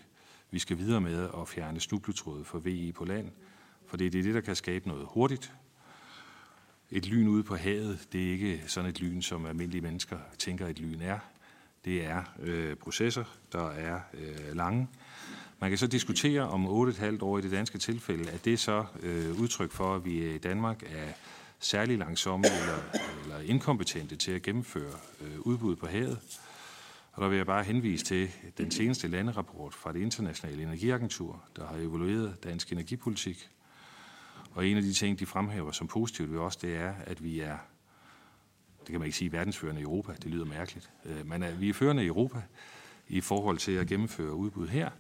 Vi 0.50 0.58
skal 0.58 0.78
videre 0.78 1.00
med 1.00 1.28
at 1.40 1.48
fjerne 1.48 1.80
snubletråde 1.80 2.44
for 2.44 2.58
VE 2.58 2.92
på 2.92 3.04
land, 3.04 3.30
for 3.86 3.96
det 3.96 4.06
er 4.06 4.10
det, 4.10 4.34
der 4.34 4.40
kan 4.40 4.56
skabe 4.56 4.88
noget 4.88 5.06
hurtigt. 5.10 5.52
Et 6.90 7.06
lyn 7.06 7.28
ude 7.28 7.42
på 7.42 7.56
havet, 7.56 8.08
det 8.12 8.28
er 8.28 8.32
ikke 8.32 8.62
sådan 8.66 8.90
et 8.90 9.00
lyn, 9.00 9.22
som 9.22 9.46
almindelige 9.46 9.82
mennesker 9.82 10.18
tænker, 10.38 10.66
et 10.66 10.78
lyn 10.78 11.00
er. 11.00 11.18
Det 11.84 12.04
er 12.04 12.22
øh, 12.42 12.76
processer, 12.76 13.24
der 13.52 13.70
er 13.70 14.00
øh, 14.14 14.56
lange. 14.56 14.88
Man 15.60 15.70
kan 15.70 15.78
så 15.78 15.86
diskutere 15.86 16.42
om 16.42 16.88
8,5 16.88 17.22
år 17.22 17.38
i 17.38 17.42
det 17.42 17.50
danske 17.50 17.78
tilfælde, 17.78 18.30
at 18.30 18.44
det 18.44 18.58
så 18.58 18.84
øh, 19.02 19.40
udtryk 19.40 19.72
for, 19.72 19.94
at 19.94 20.04
vi 20.04 20.34
i 20.34 20.38
Danmark 20.38 20.82
er 20.82 21.12
særlig 21.58 21.98
langsomme 21.98 22.46
eller, 22.46 22.78
eller 23.22 23.40
inkompetente 23.40 24.16
til 24.16 24.32
at 24.32 24.42
gennemføre 24.42 24.92
øh, 25.20 25.40
udbud 25.40 25.76
på 25.76 25.86
havet. 25.86 26.18
Og 27.12 27.22
der 27.22 27.28
vil 27.28 27.36
jeg 27.36 27.46
bare 27.46 27.64
henvise 27.64 28.04
til 28.04 28.30
den 28.58 28.70
seneste 28.70 29.08
landerapport 29.08 29.74
fra 29.74 29.92
det 29.92 30.00
internationale 30.00 30.62
energiagentur, 30.62 31.44
der 31.56 31.66
har 31.66 31.76
evalueret 31.76 32.44
dansk 32.44 32.72
energipolitik. 32.72 33.50
Og 34.50 34.66
en 34.66 34.76
af 34.76 34.82
de 34.82 34.92
ting, 34.92 35.18
de 35.18 35.26
fremhæver 35.26 35.72
som 35.72 35.88
positivt 35.88 36.32
ved 36.32 36.38
os, 36.38 36.56
det 36.56 36.76
er, 36.76 36.94
at 37.06 37.24
vi 37.24 37.40
er, 37.40 37.56
det 38.80 38.90
kan 38.90 38.98
man 38.98 39.06
ikke 39.06 39.18
sige 39.18 39.32
verdensførende 39.32 39.80
i 39.80 39.84
Europa, 39.84 40.12
det 40.12 40.26
lyder 40.26 40.44
mærkeligt, 40.44 40.90
øh, 41.04 41.26
men 41.26 41.42
at 41.42 41.60
vi 41.60 41.68
er 41.68 41.74
førende 41.74 42.04
i 42.04 42.06
Europa 42.06 42.42
i 43.08 43.20
forhold 43.20 43.58
til 43.58 43.72
at 43.72 43.86
gennemføre 43.86 44.34
udbud 44.34 44.68
her. 44.68 44.90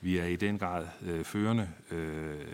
Vi 0.00 0.18
er 0.18 0.24
i 0.24 0.36
den 0.36 0.58
grad 0.58 0.86
øh, 1.02 1.24
førende, 1.24 1.70
øh, 1.90 2.46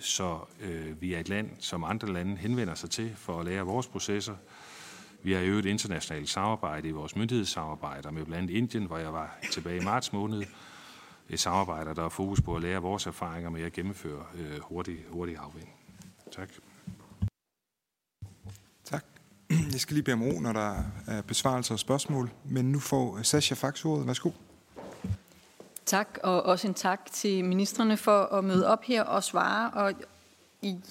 så 0.00 0.38
øh, 0.60 1.00
vi 1.00 1.14
er 1.14 1.20
et 1.20 1.28
land, 1.28 1.50
som 1.58 1.84
andre 1.84 2.12
lande 2.12 2.36
henvender 2.36 2.74
sig 2.74 2.90
til 2.90 3.12
for 3.16 3.40
at 3.40 3.46
lære 3.46 3.62
vores 3.62 3.86
processer. 3.86 4.36
Vi 5.22 5.32
har 5.32 5.40
øvet 5.40 5.66
internationalt 5.66 6.28
samarbejde 6.28 6.88
i 6.88 6.90
vores 6.90 7.16
myndighedssamarbejder 7.16 8.10
med 8.10 8.24
blandt 8.24 8.42
andet 8.42 8.54
Indien, 8.54 8.84
hvor 8.84 8.98
jeg 8.98 9.12
var 9.12 9.38
tilbage 9.52 9.80
i 9.80 9.84
marts 9.84 10.12
måned. 10.12 10.42
Et 11.28 11.40
samarbejde, 11.40 11.94
der 11.94 12.04
er 12.04 12.08
fokus 12.08 12.40
på 12.40 12.56
at 12.56 12.62
lære 12.62 12.82
vores 12.82 13.06
erfaringer 13.06 13.50
med 13.50 13.62
at 13.62 13.72
gennemføre 13.72 14.24
øh, 14.34 14.60
hurtig, 14.60 14.98
hurtig 15.08 15.36
afvind. 15.36 15.68
Tak. 16.32 16.48
Tak. 18.84 19.04
Jeg 19.50 19.80
skal 19.80 19.94
lige 19.94 20.04
bede 20.04 20.14
om 20.14 20.22
ro, 20.22 20.40
når 20.40 20.52
der 20.52 20.82
er 21.06 21.22
besvarelser 21.22 21.74
og 21.74 21.78
spørgsmål. 21.78 22.30
Men 22.44 22.72
nu 22.72 22.78
får 22.78 23.22
Sascha 23.22 23.54
Fax 23.54 23.84
ordet. 23.84 24.06
Værsgo. 24.06 24.30
Tak, 25.86 26.18
og 26.22 26.42
også 26.42 26.68
en 26.68 26.74
tak 26.74 27.12
til 27.12 27.44
ministerne 27.44 27.96
for 27.96 28.22
at 28.22 28.44
møde 28.44 28.66
op 28.66 28.84
her 28.84 29.02
og 29.02 29.24
svare. 29.24 29.70
Og 29.70 29.94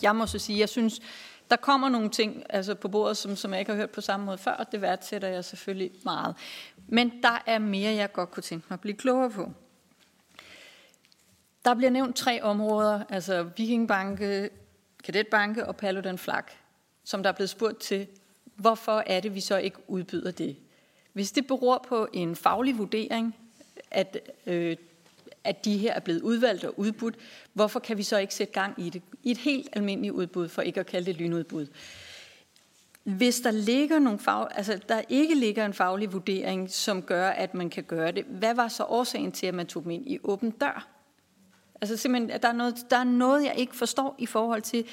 jeg 0.01 0.15
må 0.15 0.25
så 0.25 0.39
sige, 0.39 0.59
jeg 0.59 0.69
synes, 0.69 1.01
der 1.49 1.55
kommer 1.55 1.89
nogle 1.89 2.09
ting 2.09 2.43
altså 2.49 2.75
på 2.75 2.87
bordet, 2.87 3.17
som, 3.17 3.35
som 3.35 3.51
jeg 3.51 3.59
ikke 3.59 3.71
har 3.71 3.77
hørt 3.77 3.89
på 3.89 4.01
samme 4.01 4.25
måde 4.25 4.37
før, 4.37 4.51
og 4.51 4.71
det 4.71 4.81
værdsætter 4.81 5.27
jeg 5.27 5.45
selvfølgelig 5.45 5.91
meget. 6.03 6.35
Men 6.87 7.23
der 7.23 7.43
er 7.45 7.59
mere, 7.59 7.93
jeg 7.93 8.11
godt 8.11 8.31
kunne 8.31 8.43
tænke 8.43 8.65
mig 8.69 8.75
at 8.75 8.81
blive 8.81 8.95
klogere 8.95 9.29
på. 9.29 9.51
Der 11.65 11.73
bliver 11.73 11.89
nævnt 11.89 12.15
tre 12.15 12.41
områder, 12.41 13.03
altså 13.09 13.43
Vikingbanke, 13.43 14.49
Kadetbanke 15.03 15.67
og 15.67 15.75
Paludan 15.75 16.17
Flak, 16.17 16.51
som 17.03 17.23
der 17.23 17.29
er 17.29 17.33
blevet 17.33 17.49
spurgt 17.49 17.79
til, 17.79 18.07
hvorfor 18.55 19.03
er 19.07 19.19
det, 19.19 19.35
vi 19.35 19.39
så 19.39 19.57
ikke 19.57 19.77
udbyder 19.87 20.31
det? 20.31 20.57
Hvis 21.13 21.31
det 21.31 21.47
beror 21.47 21.85
på 21.87 22.07
en 22.13 22.35
faglig 22.35 22.77
vurdering, 22.77 23.35
at, 23.93 24.17
øh, 24.45 24.75
at 25.43 25.65
de 25.65 25.77
her 25.77 25.93
er 25.93 25.99
blevet 25.99 26.21
udvalgt 26.21 26.63
og 26.63 26.79
udbudt, 26.79 27.15
hvorfor 27.53 27.79
kan 27.79 27.97
vi 27.97 28.03
så 28.03 28.17
ikke 28.17 28.33
sætte 28.33 28.53
gang 28.53 28.73
i 28.77 28.89
det? 28.89 29.01
I 29.23 29.31
et 29.31 29.37
helt 29.37 29.69
almindeligt 29.73 30.13
udbud, 30.13 30.47
for 30.49 30.61
ikke 30.61 30.79
at 30.79 30.85
kalde 30.85 31.05
det 31.05 31.15
lynudbud. 31.15 31.67
Hvis 33.03 33.39
der 33.39 33.51
ligger 33.51 33.99
nogle 33.99 34.19
fag, 34.19 34.47
altså 34.51 34.79
der 34.89 35.01
ikke 35.09 35.35
ligger 35.35 35.65
en 35.65 35.73
faglig 35.73 36.13
vurdering, 36.13 36.71
som 36.71 37.01
gør, 37.01 37.29
at 37.29 37.53
man 37.53 37.69
kan 37.69 37.83
gøre 37.83 38.11
det, 38.11 38.25
hvad 38.25 38.55
var 38.55 38.67
så 38.67 38.83
årsagen 38.83 39.31
til, 39.31 39.47
at 39.47 39.53
man 39.53 39.67
tog 39.67 39.83
dem 39.83 39.91
ind 39.91 40.07
i 40.07 40.19
åben 40.23 40.51
dør? 40.51 40.87
Altså 41.81 41.97
simpelthen, 41.97 42.31
at 42.31 42.41
der 42.41 42.47
er, 42.47 42.53
noget, 42.53 42.75
der 42.89 42.97
er 42.97 43.03
noget, 43.03 43.45
jeg 43.45 43.53
ikke 43.57 43.75
forstår 43.75 44.15
i 44.19 44.25
forhold 44.25 44.61
til, 44.61 44.85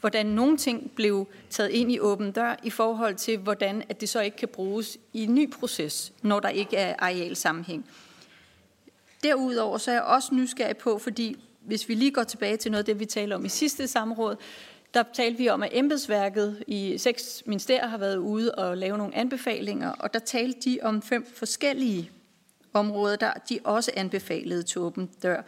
hvordan 0.00 0.26
nogle 0.26 0.56
ting 0.56 0.90
blev 0.94 1.28
taget 1.50 1.70
ind 1.70 1.92
i 1.92 2.00
åben 2.00 2.32
dør, 2.32 2.56
i 2.62 2.70
forhold 2.70 3.14
til, 3.14 3.38
hvordan 3.38 3.82
at 3.88 4.00
det 4.00 4.08
så 4.08 4.20
ikke 4.20 4.36
kan 4.36 4.48
bruges 4.48 4.98
i 5.12 5.24
en 5.24 5.34
ny 5.34 5.50
proces, 5.50 6.12
når 6.22 6.40
der 6.40 6.48
ikke 6.48 6.76
er 6.76 6.94
areal 6.98 7.36
sammenhæng. 7.36 7.86
Derudover 9.22 9.78
så 9.78 9.90
er 9.90 9.94
jeg 9.94 10.02
også 10.02 10.34
nysgerrig 10.34 10.76
på, 10.76 10.98
fordi 10.98 11.36
hvis 11.60 11.88
vi 11.88 11.94
lige 11.94 12.10
går 12.10 12.24
tilbage 12.24 12.56
til 12.56 12.70
noget 12.70 12.82
af 12.82 12.84
det, 12.84 13.00
vi 13.00 13.04
talte 13.04 13.34
om 13.34 13.44
i 13.44 13.48
sidste 13.48 13.88
samråd, 13.88 14.36
der 14.94 15.02
talte 15.12 15.38
vi 15.38 15.48
om, 15.48 15.62
at 15.62 15.68
embedsværket 15.72 16.64
i 16.66 16.98
seks 16.98 17.42
ministerier 17.46 17.86
har 17.86 17.98
været 17.98 18.16
ude 18.16 18.54
og 18.54 18.76
lave 18.76 18.98
nogle 18.98 19.14
anbefalinger, 19.14 19.90
og 19.90 20.14
der 20.14 20.18
talte 20.18 20.60
de 20.60 20.78
om 20.82 21.02
fem 21.02 21.26
forskellige 21.34 22.10
områder, 22.72 23.16
der 23.16 23.32
de 23.32 23.58
også 23.64 23.90
anbefalede 23.96 24.62
til 24.62 24.80
åben 24.80 25.10
dør, 25.22 25.42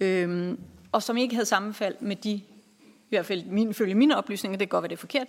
øhm, 0.00 0.60
og 0.92 1.02
som 1.02 1.16
ikke 1.16 1.34
havde 1.34 1.46
sammenfald 1.46 1.96
med 2.00 2.16
de, 2.16 2.30
i 2.30 2.44
hvert 3.08 3.26
fald 3.26 3.44
min, 3.44 3.74
følge 3.74 3.94
mine 3.94 4.16
oplysninger, 4.16 4.58
det 4.58 4.68
kan 4.68 4.76
godt 4.76 4.82
være 4.82 4.88
det 4.88 4.96
er 4.96 5.00
forkert, 5.00 5.26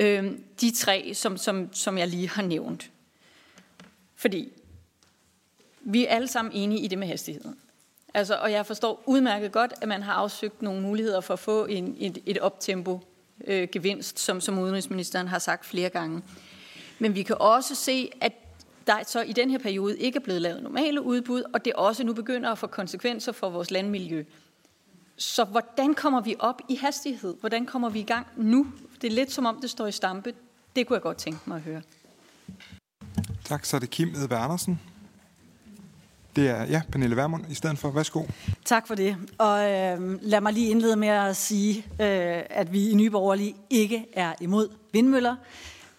øhm, 0.00 0.44
de 0.60 0.70
tre, 0.70 1.14
som, 1.14 1.36
som, 1.36 1.72
som 1.72 1.98
jeg 1.98 2.08
lige 2.08 2.28
har 2.28 2.42
nævnt. 2.42 2.90
Fordi 4.16 4.52
vi 5.84 6.06
er 6.06 6.10
alle 6.10 6.28
sammen 6.28 6.52
enige 6.54 6.80
i 6.80 6.88
det 6.88 6.98
med 6.98 7.08
hastigheden. 7.08 7.56
Altså, 8.14 8.34
og 8.34 8.52
jeg 8.52 8.66
forstår 8.66 9.02
udmærket 9.06 9.52
godt, 9.52 9.74
at 9.80 9.88
man 9.88 10.02
har 10.02 10.12
afsøgt 10.12 10.62
nogle 10.62 10.82
muligheder 10.82 11.20
for 11.20 11.34
at 11.34 11.40
få 11.40 11.64
en, 11.64 11.96
et, 11.98 12.18
et 12.26 12.38
optempo 12.38 13.00
øh, 13.46 13.68
gevinst, 13.72 14.18
som, 14.18 14.40
som 14.40 14.58
udenrigsministeren 14.58 15.28
har 15.28 15.38
sagt 15.38 15.66
flere 15.66 15.88
gange. 15.88 16.22
Men 16.98 17.14
vi 17.14 17.22
kan 17.22 17.36
også 17.40 17.74
se, 17.74 18.10
at 18.20 18.32
der 18.86 18.94
så 19.06 19.22
i 19.22 19.32
den 19.32 19.50
her 19.50 19.58
periode 19.58 19.98
ikke 19.98 20.16
er 20.16 20.20
blevet 20.20 20.42
lavet 20.42 20.62
normale 20.62 21.02
udbud, 21.02 21.42
og 21.54 21.64
det 21.64 21.72
også 21.72 22.04
nu 22.04 22.12
begynder 22.12 22.52
at 22.52 22.58
få 22.58 22.66
konsekvenser 22.66 23.32
for 23.32 23.50
vores 23.50 23.70
landmiljø. 23.70 24.24
Så 25.16 25.44
hvordan 25.44 25.94
kommer 25.94 26.20
vi 26.20 26.36
op 26.38 26.60
i 26.68 26.76
hastighed? 26.76 27.34
Hvordan 27.40 27.66
kommer 27.66 27.88
vi 27.88 28.00
i 28.00 28.04
gang 28.04 28.26
nu? 28.36 28.66
Det 29.02 29.06
er 29.06 29.14
lidt 29.14 29.32
som 29.32 29.46
om, 29.46 29.60
det 29.60 29.70
står 29.70 29.86
i 29.86 29.92
stampe. 29.92 30.34
Det 30.76 30.86
kunne 30.86 30.94
jeg 30.94 31.02
godt 31.02 31.16
tænke 31.16 31.38
mig 31.46 31.56
at 31.56 31.62
høre. 31.62 31.82
Tak, 33.44 33.64
så 33.64 33.76
er 33.76 33.80
det 33.80 33.90
Kim 33.90 34.08
Edberg 34.08 34.40
Andersen. 34.44 34.80
Det 36.36 36.48
er 36.48 36.64
ja, 36.64 36.82
Pernille 36.92 37.16
Vermund 37.16 37.44
i 37.50 37.54
stedet 37.54 37.78
for. 37.78 37.90
Værsgo. 37.90 38.22
Tak 38.64 38.86
for 38.86 38.94
det. 38.94 39.16
Og 39.38 39.70
øh, 39.70 40.22
lad 40.22 40.40
mig 40.40 40.52
lige 40.52 40.70
indlede 40.70 40.96
med 40.96 41.08
at 41.08 41.36
sige, 41.36 41.78
øh, 41.78 42.42
at 42.50 42.72
vi 42.72 42.90
i 42.90 42.94
Nye 42.94 43.10
Borgerlige 43.10 43.54
ikke 43.70 44.06
er 44.12 44.32
imod 44.40 44.68
vindmøller, 44.92 45.36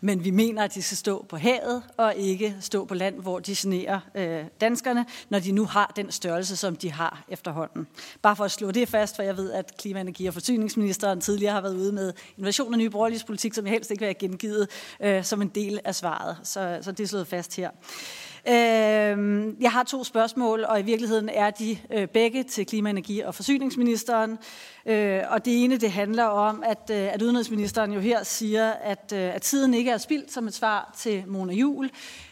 men 0.01 0.23
vi 0.23 0.31
mener, 0.31 0.63
at 0.63 0.75
de 0.75 0.81
skal 0.81 0.97
stå 0.97 1.25
på 1.29 1.37
havet 1.37 1.83
og 1.97 2.15
ikke 2.15 2.55
stå 2.59 2.85
på 2.85 2.93
land, 2.93 3.21
hvor 3.21 3.39
de 3.39 3.55
generer 3.57 3.99
øh, 4.15 4.43
danskerne, 4.61 5.05
når 5.29 5.39
de 5.39 5.51
nu 5.51 5.65
har 5.65 5.93
den 5.95 6.11
størrelse, 6.11 6.57
som 6.57 6.75
de 6.75 6.91
har 6.91 7.23
efterhånden. 7.29 7.87
Bare 8.21 8.35
for 8.35 8.43
at 8.43 8.51
slå 8.51 8.71
det 8.71 8.89
fast, 8.89 9.15
for 9.15 9.23
jeg 9.23 9.37
ved, 9.37 9.51
at 9.51 9.77
klima-, 9.77 10.01
energi- 10.01 10.27
og 10.27 10.33
forsyningsministeren 10.33 11.21
tidligere 11.21 11.53
har 11.53 11.61
været 11.61 11.75
ude 11.75 11.91
med 11.91 12.13
innovation 12.37 12.73
af 12.73 12.77
nye 12.77 12.89
Borgerliges 12.89 13.23
politik, 13.23 13.53
som 13.53 13.65
jeg 13.65 13.71
helst 13.71 13.91
ikke 13.91 14.01
vil 14.01 14.07
have 14.07 14.13
gengivet 14.13 14.67
øh, 14.99 15.23
som 15.23 15.41
en 15.41 15.47
del 15.47 15.79
af 15.85 15.95
svaret. 15.95 16.37
Så, 16.43 16.79
så 16.81 16.91
det 16.91 17.03
er 17.03 17.07
slået 17.07 17.27
fast 17.27 17.55
her. 17.55 17.69
Øh, 17.69 18.24
Øhm, 18.47 19.57
jeg 19.61 19.71
har 19.71 19.83
to 19.83 20.03
spørgsmål, 20.03 20.63
og 20.63 20.79
i 20.79 20.83
virkeligheden 20.83 21.29
er 21.29 21.49
de 21.49 21.77
øh, 21.91 22.07
begge 22.07 22.43
til 22.43 22.65
klima-, 22.65 22.89
energi- 22.89 23.19
og 23.19 23.35
forsyningsministeren. 23.35 24.37
Øh, 24.85 25.21
og 25.29 25.45
det 25.45 25.63
ene, 25.63 25.77
det 25.77 25.91
handler 25.91 26.23
om, 26.23 26.63
at, 26.65 26.89
øh, 26.91 27.13
at 27.13 27.21
udenrigsministeren 27.21 27.93
jo 27.93 27.99
her 27.99 28.23
siger, 28.23 28.71
at, 28.71 29.13
øh, 29.15 29.35
at 29.35 29.41
tiden 29.41 29.73
ikke 29.73 29.91
er 29.91 29.97
spildt 29.97 30.31
som 30.31 30.47
et 30.47 30.53
svar 30.53 30.93
til 30.97 31.23
Mona 31.27 31.53
Jul. 31.53 31.89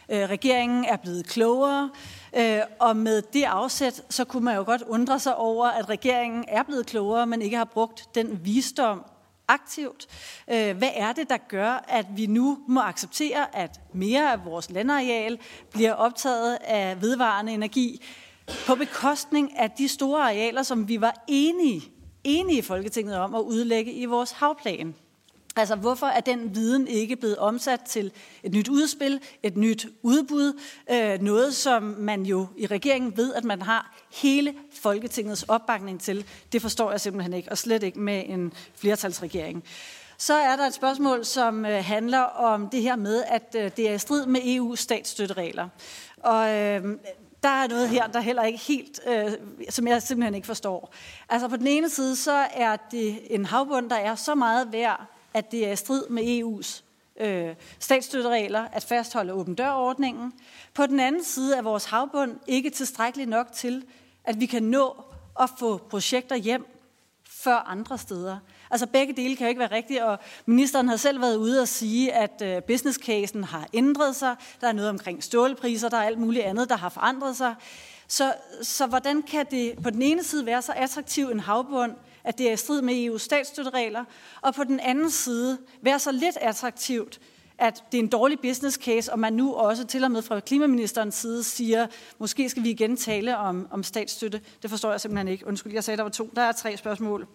Øh, 0.08 0.18
regeringen 0.18 0.84
er 0.84 0.96
blevet 0.96 1.26
klogere, 1.26 1.90
øh, 2.36 2.60
og 2.80 2.96
med 2.96 3.22
det 3.32 3.44
afsæt, 3.44 4.02
så 4.10 4.24
kunne 4.24 4.44
man 4.44 4.56
jo 4.56 4.62
godt 4.64 4.82
undre 4.82 5.18
sig 5.18 5.36
over, 5.36 5.66
at 5.66 5.88
regeringen 5.88 6.44
er 6.48 6.62
blevet 6.62 6.86
klogere, 6.86 7.26
men 7.26 7.42
ikke 7.42 7.56
har 7.56 7.64
brugt 7.64 8.14
den 8.14 8.40
visdom, 8.44 9.04
aktivt. 9.48 10.06
Øh, 10.50 10.76
hvad 10.76 10.90
er 10.94 11.12
det, 11.12 11.28
der 11.30 11.36
gør, 11.36 11.84
at 11.88 12.06
vi 12.16 12.26
nu 12.26 12.58
må 12.68 12.80
acceptere, 12.80 13.56
at 13.56 13.80
mere 13.92 14.32
af 14.32 14.44
vores 14.44 14.70
landareal 14.70 15.38
bliver 15.70 15.92
optaget 15.92 16.58
af 16.60 17.02
vedvarende 17.02 17.52
energi 17.52 18.04
på 18.66 18.74
bekostning 18.74 19.58
af 19.58 19.70
de 19.70 19.88
store 19.88 20.22
arealer, 20.22 20.62
som 20.62 20.88
vi 20.88 21.00
var 21.00 21.24
enige, 21.28 21.82
enige 22.24 22.58
i 22.58 22.62
Folketinget 22.62 23.16
om 23.16 23.34
at 23.34 23.40
udlægge 23.40 23.92
i 23.92 24.04
vores 24.04 24.32
havplan? 24.32 24.94
Altså, 25.56 25.74
hvorfor 25.76 26.06
er 26.06 26.20
den 26.20 26.54
viden 26.54 26.88
ikke 26.88 27.16
blevet 27.16 27.36
omsat 27.36 27.80
til 27.80 28.12
et 28.42 28.52
nyt 28.52 28.68
udspil, 28.68 29.20
et 29.42 29.56
nyt 29.56 29.86
udbud, 30.02 30.60
øh, 30.90 31.22
noget 31.22 31.54
som 31.54 31.82
man 31.82 32.26
jo 32.26 32.46
i 32.56 32.66
regeringen 32.66 33.16
ved, 33.16 33.34
at 33.34 33.44
man 33.44 33.62
har 33.62 33.94
hele 34.12 34.54
Folketingets 34.82 35.42
opbakning 35.42 36.00
til? 36.00 36.26
Det 36.52 36.62
forstår 36.62 36.90
jeg 36.90 37.00
simpelthen 37.00 37.32
ikke, 37.32 37.50
og 37.50 37.58
slet 37.58 37.82
ikke 37.82 38.00
med 38.00 38.22
en 38.26 38.52
flertalsregering. 38.74 39.64
Så 40.18 40.34
er 40.34 40.56
der 40.56 40.66
et 40.66 40.74
spørgsmål, 40.74 41.24
som 41.24 41.64
øh, 41.66 41.84
handler 41.84 42.20
om 42.20 42.68
det 42.68 42.82
her 42.82 42.96
med, 42.96 43.24
at 43.26 43.56
øh, 43.58 43.70
det 43.76 43.90
er 43.90 43.94
i 43.94 43.98
strid 43.98 44.26
med 44.26 44.40
EU's 44.40 44.76
statsstøtteregler. 44.76 45.68
Og 46.16 46.50
øh, 46.50 46.98
der 47.42 47.48
er 47.48 47.68
noget 47.68 47.88
her, 47.88 48.06
der 48.06 48.20
heller 48.20 48.42
ikke 48.42 48.58
helt, 48.58 49.00
øh, 49.06 49.32
som 49.70 49.86
jeg 49.88 50.02
simpelthen 50.02 50.34
ikke 50.34 50.46
forstår. 50.46 50.94
Altså 51.28 51.48
på 51.48 51.56
den 51.56 51.66
ene 51.66 51.90
side, 51.90 52.16
så 52.16 52.46
er 52.54 52.76
det 52.90 53.18
en 53.34 53.44
havbund, 53.44 53.90
der 53.90 53.96
er 53.96 54.14
så 54.14 54.34
meget 54.34 54.72
værd, 54.72 55.13
at 55.34 55.52
det 55.52 55.68
er 55.68 55.72
i 55.72 55.76
strid 55.76 56.06
med 56.08 56.22
EU's 56.22 56.82
øh, 57.24 57.54
statsstøtteregler, 57.78 58.68
at 58.72 58.84
fastholde 58.84 59.32
åben 59.32 59.54
dørordningen. 59.54 60.32
På 60.74 60.86
den 60.86 61.00
anden 61.00 61.24
side 61.24 61.56
er 61.56 61.62
vores 61.62 61.84
havbund 61.84 62.36
ikke 62.46 62.70
tilstrækkeligt 62.70 63.30
nok 63.30 63.52
til, 63.52 63.84
at 64.24 64.40
vi 64.40 64.46
kan 64.46 64.62
nå 64.62 65.04
at 65.40 65.50
få 65.58 65.76
projekter 65.76 66.36
hjem 66.36 66.66
før 67.28 67.56
andre 67.56 67.98
steder. 67.98 68.38
Altså 68.70 68.86
begge 68.86 69.12
dele 69.16 69.36
kan 69.36 69.46
jo 69.46 69.48
ikke 69.48 69.58
være 69.58 69.72
rigtige, 69.72 70.04
og 70.04 70.18
ministeren 70.46 70.88
har 70.88 70.96
selv 70.96 71.20
været 71.20 71.36
ude 71.36 71.62
og 71.62 71.68
sige, 71.68 72.12
at 72.12 72.42
øh, 72.42 72.62
business 72.62 72.98
casen 72.98 73.44
har 73.44 73.68
ændret 73.72 74.16
sig. 74.16 74.36
Der 74.60 74.68
er 74.68 74.72
noget 74.72 74.90
omkring 74.90 75.22
stålpriser, 75.22 75.88
der 75.88 75.96
er 75.96 76.02
alt 76.02 76.18
muligt 76.18 76.44
andet, 76.44 76.68
der 76.68 76.76
har 76.76 76.88
forandret 76.88 77.36
sig. 77.36 77.54
Så, 78.08 78.34
så 78.62 78.86
hvordan 78.86 79.22
kan 79.22 79.46
det 79.50 79.74
på 79.82 79.90
den 79.90 80.02
ene 80.02 80.22
side 80.24 80.46
være 80.46 80.62
så 80.62 80.72
attraktiv 80.76 81.28
en 81.28 81.40
havbund, 81.40 81.92
at 82.24 82.38
det 82.38 82.48
er 82.48 82.52
i 82.52 82.56
strid 82.56 82.82
med 82.82 83.08
EU's 83.08 83.18
statsstøtteregler, 83.18 84.04
og 84.40 84.54
på 84.54 84.64
den 84.64 84.80
anden 84.80 85.10
side 85.10 85.58
være 85.82 85.98
så 85.98 86.12
lidt 86.12 86.36
attraktivt, 86.36 87.20
at 87.58 87.84
det 87.92 87.98
er 87.98 88.02
en 88.02 88.08
dårlig 88.08 88.40
business 88.40 88.76
case, 88.76 89.12
og 89.12 89.18
man 89.18 89.32
nu 89.32 89.54
også 89.54 89.86
til 89.86 90.04
og 90.04 90.10
med 90.10 90.22
fra 90.22 90.40
klimaministerens 90.40 91.14
side 91.14 91.42
siger, 91.44 91.86
måske 92.18 92.48
skal 92.48 92.62
vi 92.62 92.70
igen 92.70 92.96
tale 92.96 93.36
om, 93.36 93.68
om 93.70 93.82
statsstøtte. 93.82 94.40
Det 94.62 94.70
forstår 94.70 94.90
jeg 94.90 95.00
simpelthen 95.00 95.28
ikke. 95.28 95.46
Undskyld, 95.46 95.72
jeg 95.72 95.84
sagde, 95.84 95.96
der 95.96 96.02
var 96.02 96.10
to. 96.10 96.30
Der 96.36 96.42
er 96.42 96.52
tre 96.52 96.76
spørgsmål. 96.76 97.26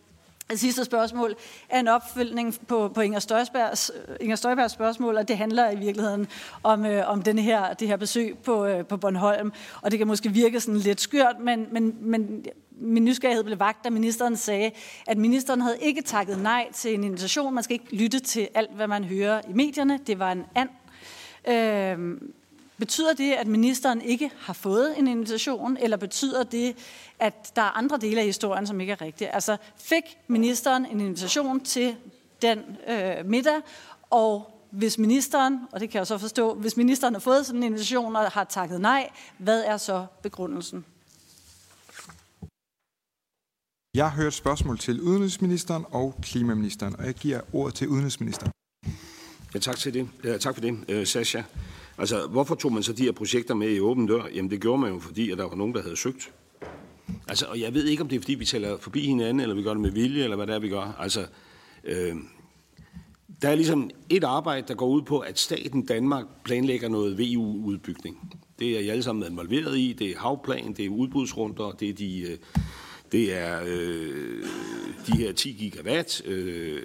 Det 0.49 0.59
sidste 0.59 0.85
spørgsmål 0.85 1.35
er 1.69 1.79
en 1.79 1.87
opfølgning 1.87 2.67
på, 2.67 2.87
på 2.87 3.01
Inger, 3.01 3.19
Støjbergs, 3.19 3.91
øh, 4.07 4.15
Inger 4.21 4.35
Støjbergs 4.35 4.73
spørgsmål, 4.73 5.17
og 5.17 5.27
det 5.27 5.37
handler 5.37 5.71
i 5.71 5.75
virkeligheden 5.75 6.27
om, 6.63 6.85
øh, 6.85 7.09
om 7.09 7.21
denne 7.21 7.41
her, 7.41 7.73
det 7.73 7.87
her 7.87 7.97
besøg 7.97 8.37
på, 8.37 8.65
øh, 8.65 8.85
på 8.85 8.97
Bornholm. 8.97 9.51
Og 9.81 9.91
det 9.91 9.97
kan 9.97 10.07
måske 10.07 10.29
virke 10.29 10.59
sådan 10.59 10.79
lidt 10.79 11.01
skørt, 11.01 11.35
men, 11.39 11.67
men, 11.71 11.95
men 12.01 12.45
min 12.71 13.05
nysgerrighed 13.05 13.43
blev 13.43 13.59
vagt, 13.59 13.83
da 13.83 13.89
ministeren 13.89 14.37
sagde, 14.37 14.71
at 15.07 15.17
ministeren 15.17 15.61
havde 15.61 15.77
ikke 15.81 16.01
takket 16.01 16.41
nej 16.41 16.67
til 16.73 16.93
en 16.93 17.03
invitation. 17.03 17.53
Man 17.53 17.63
skal 17.63 17.73
ikke 17.73 17.95
lytte 17.95 18.19
til 18.19 18.47
alt, 18.53 18.75
hvad 18.75 18.87
man 18.87 19.03
hører 19.03 19.41
i 19.49 19.53
medierne. 19.53 19.99
Det 20.07 20.19
var 20.19 20.31
en 20.31 20.45
and. 20.55 20.69
Øh, 21.47 22.17
betyder 22.79 23.13
det, 23.13 23.31
at 23.33 23.47
ministeren 23.47 24.01
ikke 24.01 24.31
har 24.39 24.53
fået 24.53 24.97
en 24.97 25.07
invitation, 25.07 25.77
eller 25.77 25.97
betyder 25.97 26.43
det, 26.43 26.75
at 27.19 27.51
der 27.55 27.61
er 27.61 27.77
andre 27.77 27.97
dele 27.97 28.19
af 28.19 28.25
historien, 28.25 28.67
som 28.67 28.81
ikke 28.81 28.93
er 28.93 29.01
rigtige? 29.01 29.35
Altså, 29.35 29.57
fik 29.77 30.03
ministeren 30.27 30.85
en 30.85 30.99
invitation 30.99 31.59
til 31.59 31.95
den 32.41 32.59
øh, 32.87 33.25
middag, 33.25 33.61
og 34.09 34.55
hvis 34.71 34.97
ministeren, 34.97 35.59
og 35.71 35.79
det 35.79 35.89
kan 35.89 35.99
jeg 35.99 36.07
så 36.07 36.17
forstå, 36.17 36.53
hvis 36.53 36.77
ministeren 36.77 37.13
har 37.13 37.19
fået 37.19 37.45
sådan 37.45 37.63
en 37.63 37.67
invitation 37.67 38.15
og 38.15 38.31
har 38.31 38.43
takket 38.43 38.81
nej, 38.81 39.09
hvad 39.37 39.63
er 39.63 39.77
så 39.77 40.05
begrundelsen? 40.21 40.85
Jeg 43.95 44.11
har 44.11 44.21
hørt 44.21 44.33
spørgsmål 44.33 44.77
til 44.77 45.01
udenrigsministeren 45.01 45.85
og 45.91 46.15
klimaministeren, 46.21 46.95
og 46.95 47.05
jeg 47.05 47.13
giver 47.13 47.41
ordet 47.53 47.75
til 47.75 47.87
udenrigsministeren. 47.87 48.51
Ja, 49.53 49.59
tak, 49.59 49.77
til 49.77 49.93
det. 49.93 50.09
Ja, 50.23 50.37
tak 50.37 50.53
for 50.55 50.61
det, 50.61 50.99
uh, 50.99 51.07
Sascha. 51.07 51.43
Altså, 51.99 52.27
hvorfor 52.27 52.55
tog 52.55 52.73
man 52.73 52.83
så 52.83 52.93
de 52.93 53.03
her 53.03 53.11
projekter 53.11 53.53
med 53.53 53.69
i 53.69 53.79
åben 53.79 54.07
dør? 54.07 54.23
Jamen, 54.35 54.51
det 54.51 54.61
gjorde 54.61 54.81
man 54.81 54.93
jo, 54.93 54.99
fordi 54.99 55.31
at 55.31 55.37
der 55.37 55.47
var 55.47 55.55
nogen, 55.55 55.73
der 55.73 55.81
havde 55.81 55.97
søgt. 55.97 56.31
Altså, 57.27 57.45
og 57.45 57.59
jeg 57.59 57.73
ved 57.73 57.85
ikke, 57.85 58.03
om 58.03 58.09
det 58.09 58.15
er, 58.15 58.19
fordi 58.19 58.33
vi 58.33 58.45
taler 58.45 58.77
forbi 58.77 59.05
hinanden, 59.05 59.39
eller 59.39 59.55
vi 59.55 59.63
gør 59.63 59.71
det 59.73 59.81
med 59.81 59.91
vilje, 59.91 60.23
eller 60.23 60.35
hvad 60.35 60.47
det 60.47 60.55
er, 60.55 60.59
vi 60.59 60.69
gør. 60.69 60.95
Altså, 60.99 61.27
øh, 61.83 62.15
der 63.41 63.49
er 63.49 63.55
ligesom 63.55 63.89
et 64.09 64.23
arbejde, 64.23 64.67
der 64.67 64.73
går 64.73 64.87
ud 64.87 65.01
på, 65.01 65.19
at 65.19 65.39
staten 65.39 65.85
Danmark 65.85 66.25
planlægger 66.43 66.89
noget 66.89 67.17
VU-udbygning. 67.17 68.39
Det 68.59 68.75
er 68.75 68.79
I 68.79 68.89
alle 68.89 69.03
sammen 69.03 69.31
involveret 69.31 69.77
i. 69.77 69.95
Det 69.99 70.11
er 70.11 70.17
havplan, 70.17 70.73
det 70.73 70.85
er 70.85 70.89
udbudsrunder, 70.89 71.71
det 71.71 71.89
er 71.89 71.93
de, 71.93 72.21
øh, 72.21 72.37
det 73.11 73.37
er, 73.37 73.61
øh, 73.65 74.43
de 75.07 75.17
her 75.17 75.31
10 75.31 75.51
gigawatt. 75.51 76.25
Øh. 76.25 76.81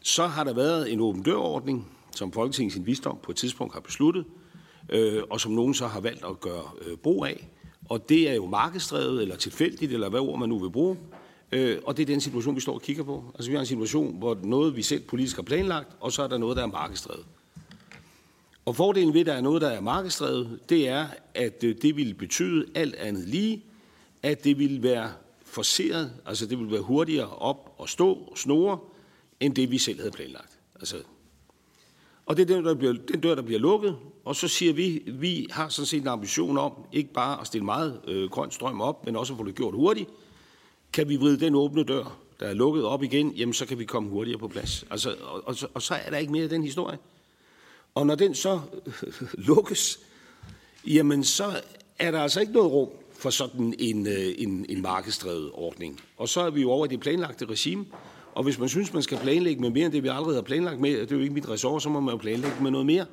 Så 0.00 0.26
har 0.26 0.44
der 0.44 0.54
været 0.54 0.92
en 0.92 1.00
åben 1.00 1.22
dørordning, 1.22 1.86
som 2.18 2.32
Folketinget 2.32 2.72
sin 2.72 2.86
visdom 2.86 3.18
på 3.22 3.30
et 3.30 3.36
tidspunkt 3.36 3.74
har 3.74 3.80
besluttet, 3.80 4.24
øh, 4.88 5.22
og 5.30 5.40
som 5.40 5.52
nogen 5.52 5.74
så 5.74 5.86
har 5.86 6.00
valgt 6.00 6.24
at 6.24 6.40
gøre 6.40 6.64
øh, 6.86 6.96
brug 6.96 7.26
af. 7.26 7.48
Og 7.88 8.08
det 8.08 8.30
er 8.30 8.34
jo 8.34 8.46
markedsdrevet, 8.46 9.22
eller 9.22 9.36
tilfældigt, 9.36 9.92
eller 9.92 10.08
hvad 10.08 10.20
ord 10.20 10.38
man 10.38 10.48
nu 10.48 10.58
vil 10.58 10.70
bruge. 10.70 10.96
Øh, 11.52 11.78
og 11.84 11.96
det 11.96 12.02
er 12.02 12.06
den 12.06 12.20
situation, 12.20 12.56
vi 12.56 12.60
står 12.60 12.74
og 12.74 12.82
kigger 12.82 13.04
på. 13.04 13.24
Altså 13.34 13.50
vi 13.50 13.54
har 13.54 13.60
en 13.60 13.66
situation, 13.66 14.18
hvor 14.18 14.38
noget 14.42 14.76
vi 14.76 14.82
selv 14.82 15.02
politisk 15.02 15.36
har 15.36 15.42
planlagt, 15.42 15.88
og 16.00 16.12
så 16.12 16.22
er 16.22 16.28
der 16.28 16.38
noget, 16.38 16.56
der 16.56 16.62
er 16.62 16.66
markedsdrevet. 16.66 17.24
Og 18.64 18.76
fordelen 18.76 19.14
ved, 19.14 19.20
at 19.20 19.26
der 19.26 19.32
er 19.32 19.40
noget, 19.40 19.62
der 19.62 19.68
er 19.68 19.80
markedsdrevet, 19.80 20.60
det 20.68 20.88
er, 20.88 21.06
at 21.34 21.64
øh, 21.64 21.76
det 21.82 21.96
ville 21.96 22.14
betyde 22.14 22.66
alt 22.74 22.94
andet 22.94 23.28
lige, 23.28 23.64
at 24.22 24.44
det 24.44 24.58
ville 24.58 24.82
være 24.82 25.12
forceret, 25.42 26.12
altså 26.26 26.46
det 26.46 26.58
ville 26.58 26.72
være 26.72 26.82
hurtigere 26.82 27.28
op 27.28 27.74
og 27.78 27.88
stå 27.88 28.14
og 28.14 28.38
snore, 28.38 28.78
end 29.40 29.54
det 29.54 29.70
vi 29.70 29.78
selv 29.78 29.98
havde 29.98 30.10
planlagt. 30.10 30.58
Altså, 30.74 30.96
og 32.28 32.36
det 32.36 32.50
er 32.50 32.54
den, 32.54 32.64
der 32.64 32.74
bliver, 32.74 32.92
den 32.92 33.20
dør, 33.20 33.34
der 33.34 33.42
bliver 33.42 33.60
lukket, 33.60 33.96
og 34.24 34.36
så 34.36 34.48
siger 34.48 34.72
vi, 34.72 35.02
vi 35.06 35.46
har 35.50 35.68
sådan 35.68 35.86
set 35.86 36.02
en 36.02 36.08
ambition 36.08 36.58
om, 36.58 36.72
ikke 36.92 37.12
bare 37.12 37.40
at 37.40 37.46
stille 37.46 37.64
meget 37.64 38.00
øh, 38.08 38.30
grøn 38.30 38.50
strøm 38.50 38.80
op, 38.80 39.06
men 39.06 39.16
også 39.16 39.32
at 39.32 39.36
få 39.36 39.44
det 39.44 39.54
gjort 39.54 39.74
hurtigt. 39.74 40.10
Kan 40.92 41.08
vi 41.08 41.16
vride 41.16 41.40
den 41.40 41.54
åbne 41.54 41.84
dør, 41.84 42.18
der 42.40 42.46
er 42.46 42.54
lukket 42.54 42.84
op 42.84 43.02
igen, 43.02 43.30
jamen 43.30 43.52
så 43.52 43.66
kan 43.66 43.78
vi 43.78 43.84
komme 43.84 44.10
hurtigere 44.10 44.38
på 44.38 44.48
plads. 44.48 44.84
Altså, 44.90 45.16
og, 45.22 45.42
og, 45.46 45.56
og 45.74 45.82
så 45.82 45.94
er 45.94 46.10
der 46.10 46.16
ikke 46.18 46.32
mere 46.32 46.42
af 46.42 46.48
den 46.48 46.62
historie. 46.62 46.98
Og 47.94 48.06
når 48.06 48.14
den 48.14 48.34
så 48.34 48.60
øh, 48.86 49.12
lukkes, 49.48 50.00
jamen 50.86 51.24
så 51.24 51.60
er 51.98 52.10
der 52.10 52.20
altså 52.20 52.40
ikke 52.40 52.52
noget 52.52 52.72
rum 52.72 52.88
for 53.18 53.30
sådan 53.30 53.74
en, 53.78 54.06
øh, 54.06 54.34
en, 54.38 54.66
en 54.68 54.82
markedsdrevet 54.82 55.50
ordning. 55.54 56.00
Og 56.16 56.28
så 56.28 56.40
er 56.40 56.50
vi 56.50 56.60
jo 56.60 56.70
over 56.70 56.86
i 56.86 56.88
det 56.88 57.00
planlagte 57.00 57.46
regime, 57.46 57.86
og 58.38 58.44
hvis 58.44 58.58
man 58.58 58.68
synes, 58.68 58.92
man 58.92 59.02
skal 59.02 59.18
planlægge 59.18 59.60
med 59.60 59.70
mere 59.70 59.84
end 59.84 59.92
det, 59.92 60.02
vi 60.02 60.08
allerede 60.08 60.34
har 60.34 60.42
planlagt 60.42 60.80
med, 60.80 60.90
det 60.90 61.12
er 61.12 61.16
jo 61.16 61.22
ikke 61.22 61.34
mit 61.34 61.48
ressort, 61.48 61.82
så 61.82 61.88
må 61.88 62.00
man 62.00 62.14
jo 62.14 62.18
planlægge 62.18 62.62
med 62.62 62.70
noget 62.70 62.86
mere. 62.86 63.06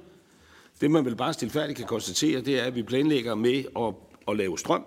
Det 0.81 0.91
man 0.91 1.05
vel 1.05 1.15
bare 1.15 1.33
stilfærdigt 1.33 1.77
kan 1.77 1.87
konstatere, 1.87 2.41
det 2.41 2.59
er, 2.59 2.63
at 2.63 2.75
vi 2.75 2.83
planlægger 2.83 3.35
med 3.35 3.63
at, 3.79 3.93
at 4.27 4.37
lave 4.37 4.57
strøm, 4.57 4.85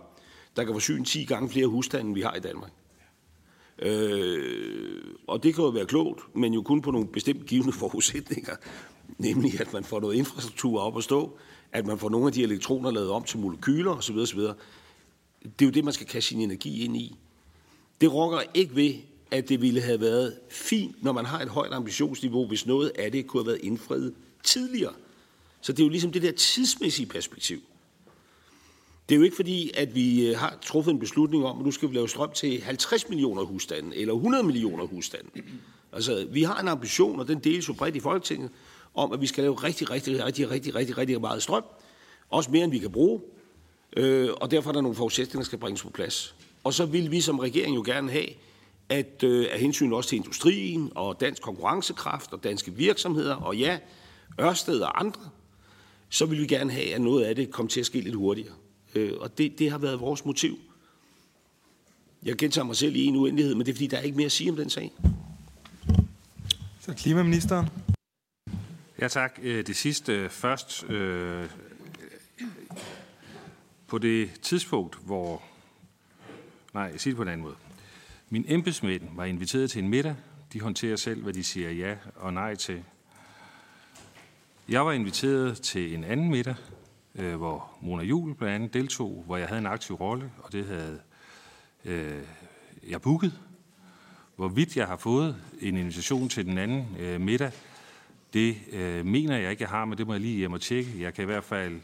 der 0.56 0.65
kan 0.65 0.74
forsyne 0.74 1.05
10 1.05 1.24
gange 1.24 1.48
flere 1.48 1.66
husstande, 1.66 2.06
end 2.06 2.15
vi 2.15 2.20
har 2.20 2.35
i 2.35 2.40
Danmark. 2.40 2.70
Øh, 3.78 5.02
og 5.27 5.43
det 5.43 5.55
kan 5.55 5.65
jo 5.65 5.70
være 5.70 5.86
klogt, 5.86 6.20
men 6.36 6.55
jo 6.55 6.62
kun 6.62 6.82
på 6.82 6.90
nogle 6.90 7.09
bestemt 7.09 7.47
givende 7.47 7.73
forudsætninger. 7.82 8.55
Nemlig, 9.19 9.60
at 9.60 9.73
man 9.73 9.85
får 9.85 10.01
noget 10.01 10.15
infrastruktur 10.15 10.81
op 10.81 10.97
at 10.98 11.05
stå, 11.05 11.39
at 11.73 11.86
man 11.86 11.98
får 11.98 12.09
nogle 12.09 12.27
af 12.27 12.32
de 12.32 12.43
elektroner 12.43 12.90
lavet 12.90 13.10
om 13.10 13.24
til 13.24 13.39
molekyler 13.39 13.90
osv. 13.90 14.16
osv. 14.16 14.40
Det 14.40 14.52
er 15.43 15.66
jo 15.66 15.70
det, 15.70 15.85
man 15.85 15.93
skal 15.93 16.06
kaste 16.06 16.28
sin 16.28 16.40
energi 16.40 16.85
ind 16.85 16.97
i. 16.97 17.16
Det 18.01 18.15
rokker 18.15 18.40
ikke 18.55 18.77
ved, 18.77 18.94
at 19.30 19.48
det 19.48 19.60
ville 19.60 19.80
have 19.80 20.00
været 20.00 20.38
fint, 20.50 21.02
når 21.02 21.12
man 21.12 21.24
har 21.24 21.40
et 21.40 21.48
højt 21.48 21.72
ambitionsniveau, 21.72 22.46
hvis 22.46 22.66
noget 22.66 22.92
af 22.98 23.12
det 23.12 23.26
kunne 23.26 23.42
have 23.42 23.46
været 23.46 23.60
indfriet 23.62 24.14
tidligere. 24.44 24.92
Så 25.60 25.72
det 25.72 25.80
er 25.80 25.84
jo 25.84 25.90
ligesom 25.90 26.12
det 26.12 26.22
der 26.22 26.32
tidsmæssige 26.32 27.06
perspektiv. 27.06 27.60
Det 29.09 29.14
er 29.14 29.18
jo 29.18 29.24
ikke 29.24 29.36
fordi, 29.36 29.70
at 29.74 29.94
vi 29.94 30.26
øh, 30.26 30.38
har 30.38 30.59
truffet 30.62 30.92
en 30.92 30.98
beslutning 30.98 31.44
om, 31.44 31.59
at 31.59 31.64
nu 31.64 31.70
skal 31.70 31.90
vi 31.90 31.94
lave 31.94 32.09
strøm 32.09 32.32
til 32.32 32.62
50 32.62 33.09
millioner 33.09 33.42
husstande 33.42 33.96
eller 33.96 34.14
100 34.14 34.44
millioner 34.44 34.86
husstande. 34.86 35.30
Altså, 35.92 36.26
vi 36.30 36.42
har 36.42 36.60
en 36.60 36.68
ambition, 36.68 37.20
og 37.20 37.28
den 37.28 37.38
deles 37.38 37.68
jo 37.68 37.72
bredt 37.72 37.96
i 37.96 38.00
Folketinget, 38.00 38.50
om, 38.94 39.12
at 39.12 39.20
vi 39.20 39.26
skal 39.26 39.44
lave 39.44 39.55
rigtig, 39.55 39.90
rigtig, 39.90 40.24
rigtig, 40.24 40.50
rigtig, 40.50 40.74
rigtig, 40.74 40.98
rigtig 40.98 41.20
meget 41.20 41.42
strøm. 41.42 41.64
Også 42.30 42.50
mere, 42.50 42.64
end 42.64 42.72
vi 42.72 42.78
kan 42.78 42.90
bruge. 42.90 43.20
Øh, 43.96 44.30
og 44.40 44.50
derfor 44.50 44.70
er 44.70 44.72
der 44.72 44.80
nogle 44.80 44.96
forudsætninger, 44.96 45.42
der 45.42 45.46
skal 45.46 45.59
bringes 45.59 45.82
på 45.82 45.90
plads. 45.90 46.34
Og 46.64 46.74
så 46.74 46.86
vil 46.86 47.10
vi 47.10 47.20
som 47.20 47.38
regering 47.38 47.74
jo 47.74 47.82
gerne 47.86 48.10
have, 48.10 48.26
at 48.89 49.23
øh, 49.23 49.47
af 49.52 49.60
hensyn 49.60 49.93
også 49.93 50.09
til 50.09 50.16
industrien 50.16 50.93
og 50.94 51.20
dansk 51.20 51.43
konkurrencekraft 51.43 52.32
og 52.32 52.44
danske 52.44 52.74
virksomheder, 52.74 53.35
og 53.35 53.56
ja, 53.56 53.78
Ørsted 54.40 54.81
og 54.81 55.01
andre, 55.01 55.20
så 56.09 56.27
vil 56.27 56.40
vi 56.40 56.47
gerne 56.47 56.73
have, 56.73 56.94
at 56.94 57.01
noget 57.01 57.24
af 57.24 57.36
det 57.36 57.51
kommer 57.51 57.70
til 57.70 57.81
at 57.81 57.86
ske 57.86 58.01
lidt 58.01 58.15
hurtigere. 58.15 58.55
Øh, 58.94 59.12
og 59.20 59.39
det, 59.39 59.59
det 59.59 59.70
har 59.70 59.78
været 59.78 60.01
vores 60.01 60.24
motiv. 60.24 60.59
Jeg 62.23 62.36
gentager 62.36 62.65
mig 62.65 62.77
selv 62.77 62.97
i 62.97 63.05
en 63.05 63.16
uendelighed, 63.16 63.55
men 63.55 63.66
det 63.66 63.73
er 63.73 63.77
fordi, 63.77 63.86
der 63.86 63.97
er 63.97 64.02
ikke 64.02 64.16
mere 64.16 64.27
at 64.27 64.32
sige 64.32 64.51
om 64.51 64.56
den 64.56 64.70
sag. 64.70 64.93
Så 66.81 66.94
klimaministeren. 66.94 67.69
Ja 69.01 69.09
tak. 69.09 69.39
Øh, 69.43 69.66
det 69.66 69.77
sidste 69.77 70.28
først. 70.28 70.90
Øh, 70.90 71.44
på 73.86 73.98
det 73.98 74.31
tidspunkt, 74.43 74.98
hvor... 75.05 75.43
Nej, 76.74 76.82
jeg 76.82 77.01
siger 77.01 77.12
det 77.12 77.16
på 77.16 77.23
en 77.23 77.28
anden 77.28 77.43
måde. 77.43 77.55
Min 78.30 78.44
embedsmænd 78.48 79.02
var 79.16 79.24
inviteret 79.24 79.70
til 79.70 79.82
en 79.82 79.88
middag. 79.88 80.16
De 80.52 80.60
håndterer 80.60 80.96
selv, 80.96 81.22
hvad 81.22 81.32
de 81.32 81.44
siger 81.44 81.70
ja 81.70 81.96
og 82.16 82.32
nej 82.32 82.55
til. 82.55 82.84
Jeg 84.68 84.86
var 84.86 84.92
inviteret 84.92 85.62
til 85.62 85.94
en 85.94 86.05
anden 86.05 86.30
middag, 86.30 86.55
øh, 87.14 87.36
hvor 87.36 87.78
Mona 87.80 88.02
Jul 88.02 88.34
blandt 88.34 88.55
andet 88.55 88.74
deltog, 88.74 89.22
hvor 89.26 89.36
jeg 89.36 89.48
havde 89.48 89.59
en 89.59 89.66
aktiv 89.66 89.96
rolle, 89.96 90.32
og 90.38 90.52
det 90.52 90.66
havde 90.66 91.00
øh, 91.84 92.22
jeg 92.88 93.02
booket. 93.02 93.38
Hvorvidt 94.36 94.76
jeg 94.76 94.86
har 94.86 94.96
fået 94.96 95.36
en 95.60 95.76
invitation 95.76 96.28
til 96.28 96.46
den 96.46 96.59
anden 96.59 96.96
øh, 96.98 97.20
middag, 97.20 97.50
det 98.32 98.56
øh, 98.72 99.06
mener 99.06 99.36
jeg 99.36 99.50
ikke, 99.50 99.62
jeg 99.62 99.70
har, 99.70 99.84
men 99.84 99.98
det 99.98 100.06
må 100.06 100.12
jeg 100.12 100.20
lige 100.20 100.36
hjem 100.36 100.52
og 100.52 100.60
tjekke. 100.60 101.02
Jeg 101.02 101.14
kan 101.14 101.22
i 101.22 101.26
hvert 101.26 101.44
fald 101.44 101.80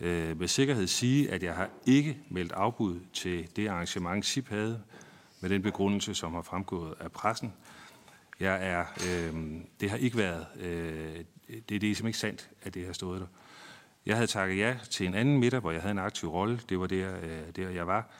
øh, 0.00 0.38
med 0.38 0.48
sikkerhed 0.48 0.86
sige, 0.86 1.30
at 1.30 1.42
jeg 1.42 1.54
har 1.54 1.70
ikke 1.86 2.18
meldt 2.28 2.52
afbud 2.52 3.00
til 3.12 3.48
det 3.56 3.68
arrangement, 3.68 4.26
SIP 4.26 4.48
havde, 4.48 4.80
med 5.44 5.50
den 5.50 5.62
begrundelse, 5.62 6.14
som 6.14 6.34
har 6.34 6.42
fremgået 6.42 6.94
af 7.00 7.12
pressen. 7.12 7.52
Jeg 8.40 8.68
er, 8.68 8.84
øh, 9.08 9.34
det 9.80 9.90
har 9.90 9.96
ikke 9.96 10.16
været 10.16 10.46
øh, 10.60 11.16
det, 11.48 11.68
det 11.68 11.74
er 11.74 11.80
simpelthen 11.80 12.06
ikke 12.06 12.18
sandt, 12.18 12.50
at 12.62 12.74
det 12.74 12.86
har 12.86 12.92
stået 12.92 13.20
der. 13.20 13.26
Jeg 14.06 14.16
havde 14.16 14.26
takket 14.26 14.58
ja 14.58 14.76
til 14.90 15.06
en 15.06 15.14
anden 15.14 15.38
middag, 15.38 15.60
hvor 15.60 15.70
jeg 15.70 15.80
havde 15.80 15.92
en 15.92 15.98
aktiv 15.98 16.28
rolle. 16.28 16.60
Det 16.68 16.80
var 16.80 16.86
der, 16.86 17.16
øh, 17.22 17.56
der 17.56 17.68
jeg 17.68 17.86
var. 17.86 18.10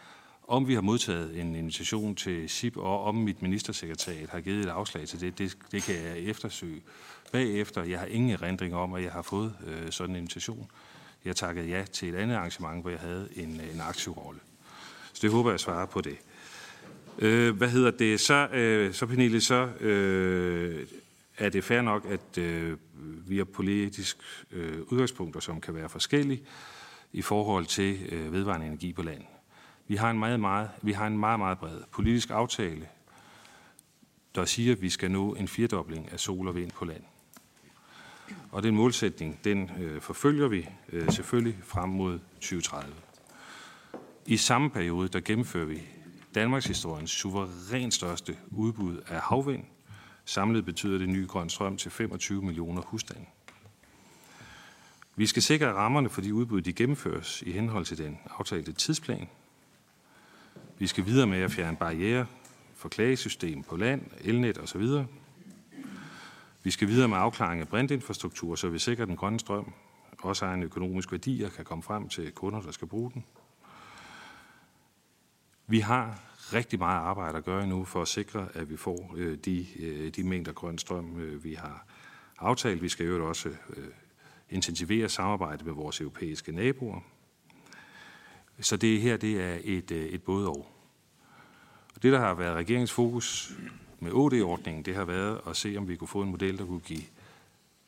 Om 0.48 0.68
vi 0.68 0.74
har 0.74 0.80
modtaget 0.80 1.40
en 1.40 1.55
invitation 1.55 2.14
til 2.14 2.48
SIP, 2.48 2.76
og 2.76 3.05
om 3.05 3.14
mit 3.14 3.42
ministersekretariat 3.42 4.30
har 4.30 4.40
givet 4.40 4.64
et 4.64 4.70
afslag 4.70 5.09
til 5.09 5.20
det, 5.20 5.38
det, 5.38 5.59
det 5.72 5.82
kan 5.82 5.94
jeg 5.94 6.18
eftersøge 6.18 6.82
bagefter. 7.32 7.82
Jeg 7.82 7.98
har 7.98 8.06
ingen 8.06 8.30
erindring 8.30 8.74
om, 8.74 8.94
at 8.94 9.02
jeg 9.02 9.12
har 9.12 9.22
fået 9.22 9.56
øh, 9.66 9.90
sådan 9.90 10.16
en 10.16 10.16
invitation. 10.16 10.70
Jeg 11.24 11.36
takkede 11.36 11.68
ja 11.68 11.84
til 11.92 12.09
et 12.09 12.14
andet 12.14 12.34
arrangement, 12.34 12.82
hvor 12.82 12.90
jeg 12.90 13.01
havde 13.01 13.28
en, 13.36 13.60
en 13.74 13.80
aktiv 13.80 14.12
rolle. 14.12 14.40
Så 15.12 15.18
det 15.22 15.30
håber 15.30 15.51
jeg 15.51 15.60
svarer 15.60 15.86
på 15.86 16.01
det. 16.01 16.18
Øh, 17.19 17.57
hvad 17.57 17.69
hedder 17.69 17.91
det? 17.91 18.20
Så, 18.20 18.49
øh, 18.53 18.95
så 18.95 19.07
Pernille, 19.07 19.41
så 19.41 19.69
øh, 19.81 20.86
er 21.39 21.49
det 21.49 21.65
fair 21.65 21.82
nok, 21.82 22.07
at 22.11 22.39
øh, 22.39 22.77
vi 23.27 23.36
har 23.36 23.45
politisk 23.45 24.16
øh, 24.53 24.81
udgangspunkter, 24.81 25.41
som 25.41 25.61
kan 25.61 25.74
være 25.74 25.89
forskellige 25.89 26.43
i 27.12 27.23
forhold 27.23 27.66
til 27.66 27.99
øh, 28.12 28.32
vedvarende 28.32 28.66
energi 28.66 28.93
på 28.93 29.03
land. 29.03 29.23
Vi 29.89 29.97
har 29.97 30.11
en 30.11 30.19
meget, 30.19 30.41
meget, 30.41 30.70
vi 30.82 30.93
har 30.93 31.07
en 31.07 31.19
meget, 31.19 31.39
meget 31.39 31.59
bred 31.59 31.81
politisk 31.91 32.31
aftale, 32.31 32.89
der 34.35 34.45
siger, 34.45 34.73
at 34.73 34.82
vi 34.82 34.91
skal 34.91 35.11
nå 35.11 35.35
en 35.35 35.49
firedobling 35.49 36.12
af 36.12 36.20
sol 36.20 36.49
og 36.49 36.55
vind 36.55 36.70
på 36.70 36.85
land. 36.85 37.03
Og 38.53 38.62
den 38.62 38.74
målsætning, 38.74 39.39
den 39.45 39.70
øh, 39.81 40.01
forfølger 40.01 40.49
vi 40.49 40.69
øh, 40.93 41.12
selvfølgelig 41.12 41.59
frem 41.62 41.89
mod 41.89 42.19
2030. 42.35 42.95
I 44.27 44.36
samme 44.36 44.70
periode, 44.70 45.09
der 45.09 45.20
gennemfører 45.20 45.65
vi 45.65 45.82
Danmarks 46.35 46.66
historiens 46.66 47.11
suverænt 47.11 47.94
største 47.94 48.36
udbud 48.51 49.01
af 49.09 49.20
havvind. 49.20 49.65
Samlet 50.24 50.65
betyder 50.65 50.98
det 50.98 51.09
ny 51.09 51.27
grøn 51.27 51.48
strøm 51.48 51.77
til 51.77 51.90
25 51.90 52.43
millioner 52.43 52.82
husstande. 52.82 53.27
Vi 55.16 55.27
skal 55.27 55.43
sikre 55.43 55.73
rammerne 55.73 56.09
for 56.09 56.20
de 56.20 56.35
udbud, 56.35 56.61
de 56.61 56.73
gennemføres 56.73 57.43
i 57.47 57.52
henhold 57.52 57.85
til 57.85 57.98
den 57.98 58.19
aftalte 58.39 58.73
tidsplan. 58.73 59.28
Vi 60.78 60.86
skal 60.86 61.06
videre 61.06 61.27
med 61.27 61.43
at 61.43 61.51
fjerne 61.51 61.77
barriere 61.77 62.27
for 62.74 62.89
klagesystem 62.89 63.62
på 63.62 63.77
land, 63.77 64.02
elnet 64.20 64.59
osv. 64.59 64.82
Vi 66.62 66.70
skal 66.70 66.89
videre 66.89 67.09
med 67.09 67.16
afklaring 67.16 67.61
af 67.61 67.69
brintinfrastruktur, 67.69 68.55
så 68.55 68.69
vi 68.69 68.78
sikrer, 68.78 69.05
den 69.05 69.16
grønne 69.16 69.40
strøm 69.40 69.73
også 70.19 70.44
egen 70.44 70.59
en 70.59 70.65
økonomisk 70.65 71.12
værdi 71.12 71.43
og 71.43 71.52
kan 71.52 71.65
komme 71.65 71.82
frem 71.82 72.09
til 72.09 72.32
kunder, 72.32 72.61
der 72.61 72.73
skal 72.73 72.89
bruge 72.89 73.11
den. 73.11 73.24
Vi 75.66 75.81
har 75.81 76.19
rigtig 76.53 76.78
meget 76.78 76.99
arbejde 76.99 77.39
at 77.39 77.45
gøre 77.45 77.66
nu 77.66 77.85
for 77.85 78.03
at 78.03 78.09
sikre, 78.09 78.49
at 78.55 78.70
vi 78.70 78.77
får 78.77 79.15
øh, 79.16 79.39
de, 79.39 79.66
øh, 79.78 80.11
de 80.11 80.24
mængder 80.24 80.53
grøn 80.53 80.78
strøm, 80.78 81.20
øh, 81.20 81.45
vi 81.45 81.55
har 81.55 81.86
aftalt. 82.39 82.82
Vi 82.82 82.89
skal 82.89 83.07
jo 83.07 83.28
også 83.28 83.49
øh, 83.49 83.89
intensivere 84.51 85.09
samarbejdet 85.09 85.66
med 85.66 85.74
vores 85.74 86.01
europæiske 86.01 86.53
naboer. 86.53 87.01
Så 88.61 88.77
det 88.77 89.01
her 89.01 89.16
det 89.16 89.41
er 89.41 89.59
et, 89.65 89.91
øh, 89.91 90.07
et 90.07 90.23
både 90.23 90.49
og. 90.49 90.57
og. 91.95 92.03
Det, 92.03 92.12
der 92.12 92.19
har 92.19 92.35
været 92.35 92.57
regeringens 92.57 92.93
fokus 92.93 93.53
med 94.01 94.12
OD-ordningen, 94.12 94.85
det 94.85 94.95
har 94.95 95.05
været 95.05 95.41
at 95.47 95.57
se, 95.57 95.74
om 95.78 95.89
vi 95.89 95.97
kunne 95.97 96.09
få 96.09 96.23
en 96.23 96.31
model, 96.31 96.59
der 96.59 96.66
kunne 96.66 96.81
give 96.81 97.03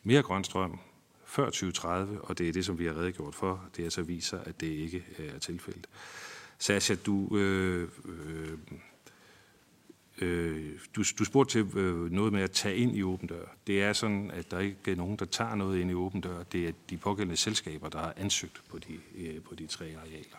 mere 0.02 0.22
grøn 0.22 0.44
strøm 0.44 0.78
før 1.24 1.44
2030, 1.44 2.20
og 2.22 2.38
det 2.38 2.48
er 2.48 2.52
det, 2.52 2.64
som 2.64 2.78
vi 2.78 2.86
har 2.86 2.96
redegjort 2.96 3.34
for. 3.34 3.64
Det 3.76 3.84
altså 3.84 4.02
viser, 4.02 4.38
at 4.38 4.60
det 4.60 4.66
ikke 4.66 5.04
øh, 5.18 5.34
er 5.34 5.38
tilfældet. 5.38 5.86
Sasha, 6.58 6.94
du, 6.94 7.36
øh, 7.36 7.88
øh, 8.04 8.58
øh, 10.18 10.78
du, 10.96 11.04
du 11.18 11.24
spurgte 11.24 11.52
til 11.52 11.78
øh, 11.78 12.12
noget 12.12 12.32
med 12.32 12.42
at 12.42 12.50
tage 12.50 12.76
ind 12.76 12.96
i 12.96 13.02
åben 13.02 13.28
dør. 13.28 13.44
Det 13.66 13.82
er 13.82 13.92
sådan, 13.92 14.30
at 14.30 14.50
der 14.50 14.58
ikke 14.58 14.92
er 14.92 14.96
nogen, 14.96 15.16
der 15.16 15.24
tager 15.24 15.54
noget 15.54 15.80
ind 15.80 15.90
i 15.90 15.94
åben 15.94 16.20
dør. 16.20 16.42
Det 16.42 16.68
er 16.68 16.72
de 16.90 16.96
pågældende 16.96 17.36
selskaber, 17.36 17.88
der 17.88 17.98
har 17.98 18.14
ansøgt 18.16 18.62
på 18.68 18.78
de, 18.78 18.98
øh, 19.16 19.42
på 19.42 19.54
de 19.54 19.66
tre 19.66 19.84
arealer. 19.84 20.36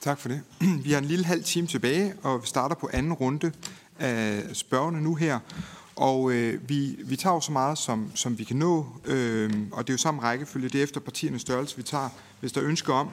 Tak 0.00 0.18
for 0.18 0.28
det. 0.28 0.42
Vi 0.84 0.92
har 0.92 0.98
en 0.98 1.04
lille 1.04 1.24
halv 1.24 1.44
time 1.44 1.66
tilbage, 1.66 2.14
og 2.22 2.42
vi 2.42 2.46
starter 2.46 2.76
på 2.76 2.90
anden 2.92 3.12
runde 3.12 3.52
af 3.98 4.56
spørgerne 4.56 5.00
nu 5.00 5.14
her. 5.14 5.38
Og 5.96 6.32
øh, 6.32 6.68
vi, 6.68 6.96
vi 7.04 7.16
tager 7.16 7.34
jo 7.34 7.40
så 7.40 7.52
meget, 7.52 7.78
som, 7.78 8.10
som 8.14 8.38
vi 8.38 8.44
kan 8.44 8.56
nå, 8.56 8.86
øh, 9.04 9.50
og 9.72 9.86
det 9.86 9.92
er 9.92 9.94
jo 9.94 9.98
samme 9.98 10.22
rækkefølge. 10.22 10.68
Det 10.68 10.78
er 10.78 10.82
efter 10.84 11.00
partiernes 11.00 11.42
størrelse, 11.42 11.76
vi 11.76 11.82
tager. 11.82 12.08
Hvis 12.40 12.52
der 12.52 12.60
er 12.60 12.66
ønsker 12.66 12.92
om 12.92 13.10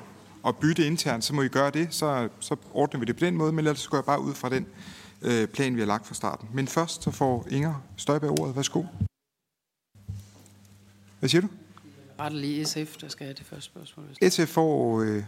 at 0.47 0.57
bytte 0.57 0.87
internt, 0.87 1.23
så 1.23 1.33
må 1.33 1.41
I 1.41 1.47
gøre 1.47 1.71
det. 1.71 1.87
Så, 1.93 2.29
så 2.39 2.55
ordner 2.73 2.99
vi 2.99 3.05
det 3.05 3.15
på 3.15 3.25
den 3.25 3.37
måde, 3.37 3.51
men 3.51 3.59
ellers 3.59 3.87
går 3.87 3.97
jeg 3.97 4.05
bare 4.05 4.21
ud 4.21 4.33
fra 4.33 4.49
den 4.49 4.67
øh, 5.21 5.47
plan, 5.47 5.75
vi 5.75 5.79
har 5.79 5.87
lagt 5.87 6.07
fra 6.07 6.13
starten. 6.15 6.49
Men 6.53 6.67
først 6.67 7.03
så 7.03 7.11
får 7.11 7.47
Inger 7.49 7.83
Støjberg 7.97 8.39
ordet. 8.39 8.55
Værsgo. 8.55 8.83
Hvad 11.19 11.29
siger 11.29 11.41
du? 11.41 11.47
Ret 12.19 12.33
lige 12.33 12.65
SF, 12.65 12.97
der 13.01 13.07
skal 13.07 13.25
have 13.25 13.33
det 13.33 13.45
første 13.45 13.65
spørgsmål. 13.65 14.05
SF 14.29 14.47
får... 14.53 15.01
Øh, 15.01 15.23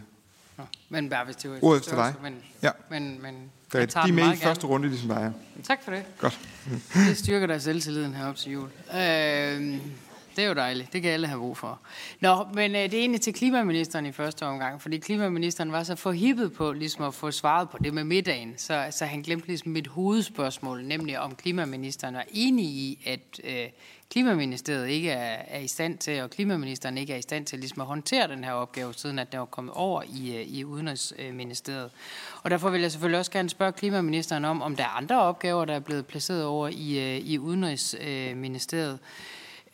Nå, 0.58 0.64
men 0.88 1.10
bare 1.10 1.24
hvis 1.24 1.36
det 1.36 1.50
var 1.50 1.58
ordet 1.62 1.80
efter 1.80 1.96
dig. 1.96 2.14
Men, 2.22 2.36
ja. 2.62 2.70
men, 2.90 3.22
men 3.22 3.50
der, 3.72 3.78
jeg 3.78 3.92
de 3.92 3.98
er 3.98 4.12
med 4.12 4.32
i 4.32 4.36
første 4.36 4.66
runde, 4.66 4.88
ligesom 4.88 5.08
dig 5.08 5.16
er. 5.16 5.62
Tak 5.62 5.82
for 5.84 5.90
det. 5.90 6.04
Godt. 6.18 6.40
det 6.94 7.18
styrker 7.18 7.46
dig 7.46 7.62
selvtilliden 7.62 8.14
herop 8.14 8.36
til 8.36 8.52
jul. 8.52 8.68
Øh, 8.94 9.78
det 10.36 10.44
er 10.44 10.48
jo 10.48 10.54
dejligt. 10.54 10.92
Det 10.92 11.02
kan 11.02 11.10
alle 11.10 11.26
have 11.26 11.40
brug 11.40 11.56
for. 11.56 11.80
Nå, 12.20 12.46
men 12.54 12.74
øh, 12.74 12.82
det 12.82 12.94
er 12.94 12.98
egentlig 12.98 13.20
til 13.20 13.34
klimaministeren 13.34 14.06
i 14.06 14.12
første 14.12 14.46
omgang, 14.46 14.82
fordi 14.82 14.98
klimaministeren 14.98 15.72
var 15.72 15.82
så 15.82 15.94
forhippet 15.94 16.52
på 16.52 16.72
ligesom 16.72 17.04
at 17.04 17.14
få 17.14 17.30
svaret 17.30 17.70
på 17.70 17.78
det 17.78 17.94
med 17.94 18.04
middagen, 18.04 18.54
så, 18.56 18.86
så 18.90 19.04
han 19.04 19.22
glemte 19.22 19.46
ligesom 19.46 19.72
mit 19.72 19.86
hovedspørgsmål, 19.86 20.84
nemlig 20.84 21.18
om 21.18 21.34
klimaministeren 21.34 22.14
var 22.14 22.24
enig 22.32 22.64
i, 22.64 23.02
at 23.06 23.40
øh, 23.44 23.68
klimaministeriet 24.10 24.88
ikke 24.88 25.10
er, 25.10 25.42
er 25.48 25.58
i 25.58 25.66
stand 25.66 25.98
til, 25.98 26.22
og 26.22 26.30
klimaministeren 26.30 26.98
ikke 26.98 27.12
er 27.12 27.16
i 27.16 27.22
stand 27.22 27.46
til 27.46 27.58
ligesom 27.58 27.80
at 27.80 27.86
håndtere 27.86 28.28
den 28.28 28.44
her 28.44 28.52
opgave, 28.52 28.94
siden 28.94 29.18
at 29.18 29.32
den 29.32 29.40
var 29.40 29.46
kommet 29.46 29.74
over 29.74 30.02
i, 30.02 30.36
øh, 30.36 30.42
i 30.42 30.64
Udenrigsministeriet. 30.64 31.90
Og 32.42 32.50
derfor 32.50 32.70
vil 32.70 32.80
jeg 32.80 32.92
selvfølgelig 32.92 33.18
også 33.18 33.30
gerne 33.30 33.48
spørge 33.48 33.72
klimaministeren 33.72 34.44
om, 34.44 34.62
om 34.62 34.76
der 34.76 34.84
er 34.84 34.96
andre 34.96 35.22
opgaver, 35.22 35.64
der 35.64 35.74
er 35.74 35.80
blevet 35.80 36.06
placeret 36.06 36.44
over 36.44 36.68
i, 36.68 36.98
øh, 36.98 37.18
i 37.18 37.38
Udenrigsministeriet. 37.38 38.98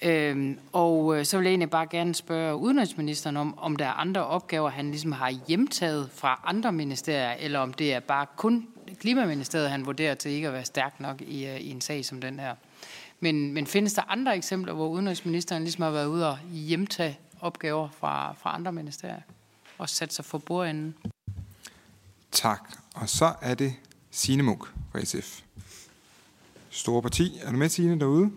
Øhm, 0.04 0.58
og 0.72 1.18
øh, 1.18 1.24
så 1.24 1.36
vil 1.36 1.44
jeg 1.44 1.50
egentlig 1.50 1.70
bare 1.70 1.86
gerne 1.86 2.14
spørge 2.14 2.56
udenrigsministeren 2.56 3.36
om, 3.36 3.58
om 3.58 3.76
der 3.76 3.84
er 3.84 3.92
andre 3.92 4.26
opgaver, 4.26 4.70
han 4.70 4.90
ligesom 4.90 5.12
har 5.12 5.34
hjemtaget 5.48 6.10
fra 6.14 6.40
andre 6.44 6.72
ministerier, 6.72 7.32
eller 7.32 7.58
om 7.58 7.72
det 7.72 7.94
er 7.94 8.00
bare 8.00 8.26
kun 8.36 8.66
Klimaministeriet, 9.00 9.70
han 9.70 9.86
vurderer 9.86 10.14
til 10.14 10.30
ikke 10.30 10.46
at 10.46 10.52
være 10.52 10.64
stærk 10.64 11.00
nok 11.00 11.20
i, 11.20 11.46
øh, 11.46 11.60
i 11.60 11.70
en 11.70 11.80
sag 11.80 12.04
som 12.04 12.20
den 12.20 12.40
her. 12.40 12.54
Men, 13.20 13.52
men 13.52 13.66
findes 13.66 13.94
der 13.94 14.02
andre 14.08 14.36
eksempler, 14.36 14.72
hvor 14.72 14.88
udenrigsministeren 14.88 15.62
ligesom 15.62 15.82
har 15.82 15.90
været 15.90 16.06
ude 16.06 16.30
og 16.30 16.38
hjemtage 16.38 17.18
opgaver 17.40 17.88
fra, 18.00 18.32
fra 18.32 18.54
andre 18.54 18.72
ministerier 18.72 19.20
og 19.78 19.88
sat 19.88 20.12
sig 20.12 20.24
for 20.24 20.38
bordenden? 20.38 20.94
Tak. 22.32 22.60
Og 22.94 23.08
så 23.08 23.32
er 23.40 23.54
det 23.54 23.74
Signe 24.10 24.42
Munk 24.42 24.66
fra 24.92 25.04
SF. 25.04 25.40
Store 26.70 27.02
parti. 27.02 27.38
Er 27.42 27.50
du 27.50 27.56
med, 27.56 27.68
Signe, 27.68 28.00
derude? 28.00 28.30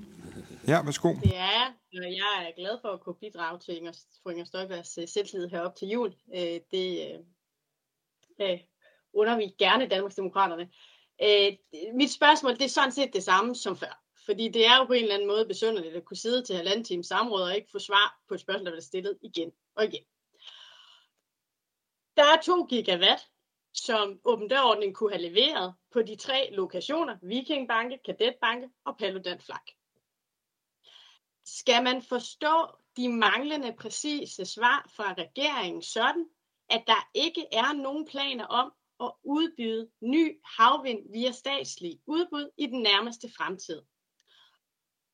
Ja, 0.67 0.83
værsgo. 0.83 1.13
Ja, 1.25 1.73
jeg, 1.93 2.03
og 2.05 2.11
jeg 2.11 2.47
er 2.47 2.55
glad 2.55 2.77
for 2.81 2.89
at 2.89 3.01
kunne 3.01 3.15
bidrage 3.15 3.59
til 3.59 3.77
Inger, 3.77 3.91
fru 4.23 4.29
Inger 4.29 4.45
Støjbergs 4.45 4.97
uh, 4.97 5.03
selvtillid 5.07 5.47
herop 5.47 5.75
til 5.75 5.87
jul. 5.87 6.15
Uh, 6.27 6.57
det 6.71 7.19
uh, 8.39 8.59
under 9.13 9.37
vi 9.37 9.55
gerne 9.59 9.87
Danmarksdemokraterne. 9.87 10.69
Uh, 11.23 11.53
mit 11.95 12.11
spørgsmål 12.11 12.53
det 12.53 12.65
er 12.65 12.69
sådan 12.69 12.91
set 12.91 13.13
det 13.13 13.23
samme 13.23 13.55
som 13.55 13.77
før. 13.77 14.01
Fordi 14.25 14.49
det 14.49 14.67
er 14.67 14.77
jo 14.77 14.85
på 14.85 14.93
en 14.93 15.03
eller 15.03 15.15
anden 15.15 15.27
måde 15.27 15.45
besynderligt 15.45 15.95
at 15.95 16.05
kunne 16.05 16.17
sidde 16.17 16.43
til 16.43 16.55
halvanden 16.55 16.83
times 16.83 17.07
samråd 17.07 17.41
og 17.41 17.55
ikke 17.55 17.71
få 17.71 17.79
svar 17.79 18.19
på 18.27 18.33
et 18.33 18.39
spørgsmål, 18.39 18.65
der 18.65 18.71
bliver 18.71 18.81
stillet 18.81 19.17
igen 19.21 19.51
og 19.75 19.85
igen. 19.85 20.03
Der 22.17 22.23
er 22.23 22.41
2 22.43 22.65
gigawatt, 22.65 23.21
som 23.73 24.19
Åben 24.25 24.47
Dørordningen 24.47 24.95
kunne 24.95 25.11
have 25.11 25.21
leveret 25.21 25.73
på 25.93 26.01
de 26.01 26.15
tre 26.15 26.49
lokationer, 26.51 27.17
Vikingbanke, 27.21 27.99
Kadetbanke 28.05 28.69
og 28.85 28.97
Paludan 28.97 29.39
Flak. 29.39 29.71
Skal 31.45 31.83
man 31.83 32.01
forstå 32.01 32.67
de 32.97 33.09
manglende 33.09 33.73
præcise 33.79 34.45
svar 34.45 34.89
fra 34.95 35.13
regeringen 35.13 35.81
sådan, 35.81 36.25
at 36.69 36.83
der 36.87 37.09
ikke 37.13 37.45
er 37.51 37.73
nogen 37.73 38.07
planer 38.07 38.45
om 38.45 38.73
at 38.99 39.11
udbyde 39.23 39.89
ny 40.01 40.39
havvind 40.57 41.11
via 41.11 41.31
statslig 41.31 41.99
udbud 42.07 42.49
i 42.57 42.65
den 42.65 42.81
nærmeste 42.81 43.29
fremtid? 43.37 43.81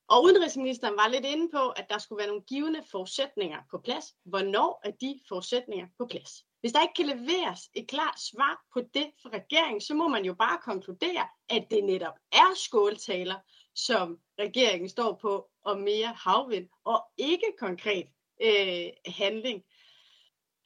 Og 0.08 0.24
udenrigsministeren 0.24 0.96
var 0.96 1.08
lidt 1.08 1.24
inde 1.24 1.48
på, 1.50 1.68
at 1.68 1.86
der 1.90 1.98
skulle 1.98 2.18
være 2.18 2.26
nogle 2.26 2.42
givende 2.42 2.82
forudsætninger 2.90 3.58
på 3.70 3.78
plads. 3.78 4.04
Hvornår 4.24 4.80
er 4.84 4.90
de 4.90 5.20
forudsætninger 5.28 5.86
på 5.98 6.06
plads? 6.06 6.44
Hvis 6.60 6.72
der 6.72 6.82
ikke 6.82 6.94
kan 6.94 7.06
leveres 7.06 7.60
et 7.74 7.88
klart 7.88 8.20
svar 8.20 8.64
på 8.72 8.80
det 8.94 9.10
fra 9.22 9.30
regeringen, 9.30 9.80
så 9.80 9.94
må 9.94 10.08
man 10.08 10.24
jo 10.24 10.34
bare 10.34 10.58
konkludere, 10.58 11.28
at 11.48 11.66
det 11.70 11.84
netop 11.84 12.14
er 12.32 12.54
skåltaler, 12.56 13.38
som 13.74 14.18
regeringen 14.42 14.88
står 14.88 15.18
på 15.22 15.48
om 15.64 15.78
mere 15.78 16.14
havvind, 16.16 16.68
og 16.84 17.04
ikke 17.16 17.54
konkret 17.58 18.06
øh, 18.42 18.86
handling. 19.06 19.62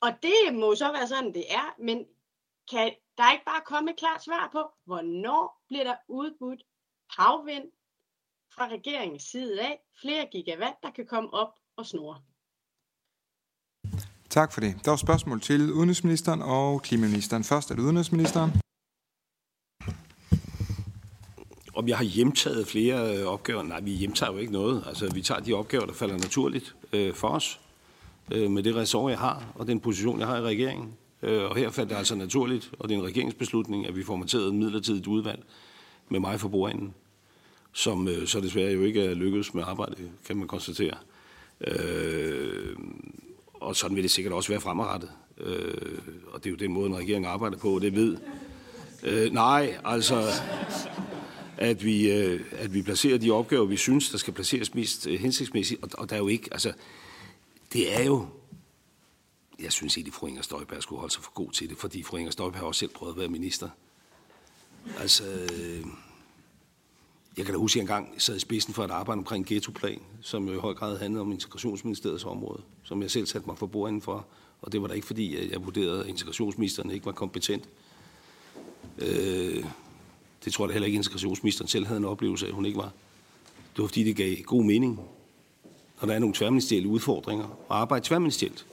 Og 0.00 0.10
det 0.22 0.54
må 0.54 0.74
så 0.74 0.92
være 0.92 1.08
sådan, 1.08 1.34
det 1.34 1.44
er, 1.52 1.74
men 1.78 1.98
kan 2.70 2.92
der 3.18 3.32
ikke 3.32 3.44
bare 3.44 3.62
komme 3.66 3.90
et 3.90 3.96
klart 3.96 4.24
svar 4.24 4.48
på, 4.52 4.62
hvornår 4.84 5.62
bliver 5.68 5.84
der 5.84 5.96
udbudt 6.08 6.62
havvind 7.10 7.68
fra 8.54 8.68
regeringens 8.68 9.22
side 9.22 9.60
af 9.60 9.80
flere 10.00 10.26
gigawatt, 10.32 10.76
der 10.82 10.90
kan 10.90 11.06
komme 11.06 11.34
op 11.34 11.52
og 11.76 11.86
snore. 11.86 12.16
Tak 14.30 14.52
for 14.52 14.60
det. 14.60 14.84
Der 14.84 14.90
var 14.90 14.96
spørgsmål 14.96 15.40
til 15.40 15.72
udenrigsministeren 15.72 16.42
og 16.42 16.82
klimaministeren. 16.82 17.44
Først 17.44 17.70
er 17.70 17.74
det 17.74 17.82
udenrigsministeren. 17.82 18.65
Om 21.76 21.88
jeg 21.88 21.96
har 21.96 22.04
hjemtaget 22.04 22.66
flere 22.66 23.18
øh, 23.18 23.26
opgaver? 23.26 23.62
Nej, 23.62 23.80
vi 23.80 23.90
hjemtager 23.90 24.32
jo 24.32 24.38
ikke 24.38 24.52
noget. 24.52 24.84
Altså, 24.86 25.14
vi 25.14 25.22
tager 25.22 25.40
de 25.40 25.52
opgaver, 25.52 25.86
der 25.86 25.92
falder 25.92 26.16
naturligt 26.18 26.74
øh, 26.92 27.14
for 27.14 27.28
os, 27.28 27.60
øh, 28.32 28.50
med 28.50 28.62
det 28.62 28.76
ressort, 28.76 29.10
jeg 29.10 29.18
har, 29.18 29.44
og 29.54 29.66
den 29.66 29.80
position, 29.80 30.20
jeg 30.20 30.28
har 30.28 30.36
i 30.36 30.40
regeringen. 30.40 30.92
Øh, 31.22 31.42
og 31.42 31.56
her 31.56 31.70
faldt 31.70 31.90
det 31.90 31.96
altså 31.96 32.14
naturligt, 32.14 32.70
og 32.78 32.88
det 32.88 32.94
er 32.94 32.98
en 32.98 33.06
regeringsbeslutning, 33.06 33.86
at 33.86 33.96
vi 33.96 34.02
formaterede 34.02 34.48
et 34.48 34.54
midlertidigt 34.54 35.06
udvalg 35.06 35.42
med 36.08 36.20
mig 36.20 36.40
for 36.40 36.48
bordenden, 36.48 36.94
som 37.72 38.08
øh, 38.08 38.26
så 38.26 38.40
desværre 38.40 38.72
jo 38.72 38.82
ikke 38.82 39.04
er 39.04 39.14
lykkedes 39.14 39.54
med 39.54 39.62
arbejde, 39.66 39.96
kan 40.26 40.36
man 40.36 40.48
konstatere. 40.48 40.96
Øh, 41.60 42.76
og 43.54 43.76
sådan 43.76 43.96
vil 43.96 44.02
det 44.02 44.10
sikkert 44.10 44.34
også 44.34 44.48
være 44.48 44.60
fremadrettet. 44.60 45.10
Øh, 45.38 45.98
og 46.32 46.44
det 46.44 46.46
er 46.46 46.50
jo 46.50 46.56
den 46.56 46.72
måde, 46.72 46.86
en 46.86 46.96
regering 46.96 47.26
arbejder 47.26 47.56
på, 47.56 47.74
og 47.74 47.80
det 47.80 47.94
ved. 47.94 48.16
Øh, 49.02 49.32
nej, 49.32 49.78
altså, 49.84 50.22
at 51.56 51.84
vi, 51.84 52.10
øh, 52.10 52.40
at 52.52 52.74
vi 52.74 52.82
placerer 52.82 53.18
de 53.18 53.30
opgaver, 53.30 53.64
vi 53.64 53.76
synes, 53.76 54.10
der 54.10 54.18
skal 54.18 54.34
placeres 54.34 54.74
mest 54.74 55.06
øh, 55.06 55.20
hensigtsmæssigt. 55.20 55.82
Og, 55.82 55.88
og 55.98 56.10
der 56.10 56.16
er 56.16 56.20
jo 56.20 56.28
ikke, 56.28 56.48
altså, 56.52 56.72
det 57.72 58.00
er 58.00 58.04
jo, 58.04 58.26
jeg 59.60 59.72
synes 59.72 59.96
egentlig, 59.96 60.14
fru 60.14 60.26
Inger 60.26 60.42
Støjberg 60.42 60.82
skulle 60.82 61.00
holde 61.00 61.14
sig 61.14 61.22
for 61.22 61.32
god 61.32 61.52
til 61.52 61.68
det, 61.68 61.78
fordi 61.78 62.02
fru 62.02 62.16
Inger 62.16 62.32
Støjberg 62.32 62.60
har 62.60 62.66
også 62.66 62.78
selv 62.78 62.90
prøvet 62.90 63.12
at 63.12 63.18
være 63.18 63.28
minister. 63.28 63.68
Altså, 64.98 65.24
øh, 65.24 65.86
jeg 67.36 67.44
kan 67.44 67.54
da 67.54 67.58
huske, 67.58 67.80
at 67.80 67.88
jeg 67.88 67.96
engang 67.96 68.22
sad 68.22 68.36
i 68.36 68.40
spidsen 68.40 68.74
for 68.74 68.84
et 68.84 68.90
arbejde 68.90 69.18
omkring 69.18 69.46
ghettoplan, 69.46 70.00
som 70.20 70.54
i 70.54 70.56
høj 70.56 70.74
grad 70.74 70.98
handlede 70.98 71.20
om 71.20 71.32
integrationsministeriets 71.32 72.24
område, 72.24 72.62
som 72.82 73.02
jeg 73.02 73.10
selv 73.10 73.26
satte 73.26 73.46
mig 73.46 73.58
for 73.58 73.66
bordenden 73.66 74.02
for. 74.02 74.26
Og 74.60 74.72
det 74.72 74.82
var 74.82 74.88
da 74.88 74.94
ikke 74.94 75.06
fordi, 75.06 75.36
øh, 75.36 75.50
jeg 75.50 75.64
vurderede, 75.64 76.00
at 76.00 76.08
integrationsministeren 76.08 76.90
ikke 76.90 77.06
var 77.06 77.12
kompetent. 77.12 77.68
Øh, 78.98 79.64
det 80.44 80.52
tror 80.52 80.64
jeg 80.64 80.68
da 80.68 80.72
heller 80.72 80.86
ikke, 80.86 80.96
integrationsministeren 80.96 81.68
selv 81.68 81.86
havde 81.86 81.98
en 81.98 82.04
oplevelse 82.04 82.46
af, 82.46 82.50
at 82.50 82.54
hun 82.54 82.66
ikke 82.66 82.78
var. 82.78 82.92
Det 83.76 83.82
var 83.82 83.86
fordi, 83.86 84.04
det 84.04 84.16
gav 84.16 84.36
god 84.36 84.64
mening, 84.64 85.00
når 86.00 86.06
der 86.06 86.14
er 86.14 86.18
nogle 86.18 86.34
tværministerielle 86.34 86.88
udfordringer, 86.88 87.44
at 87.44 87.50
arbejde 87.68 88.04
tværministerielt. 88.06 88.66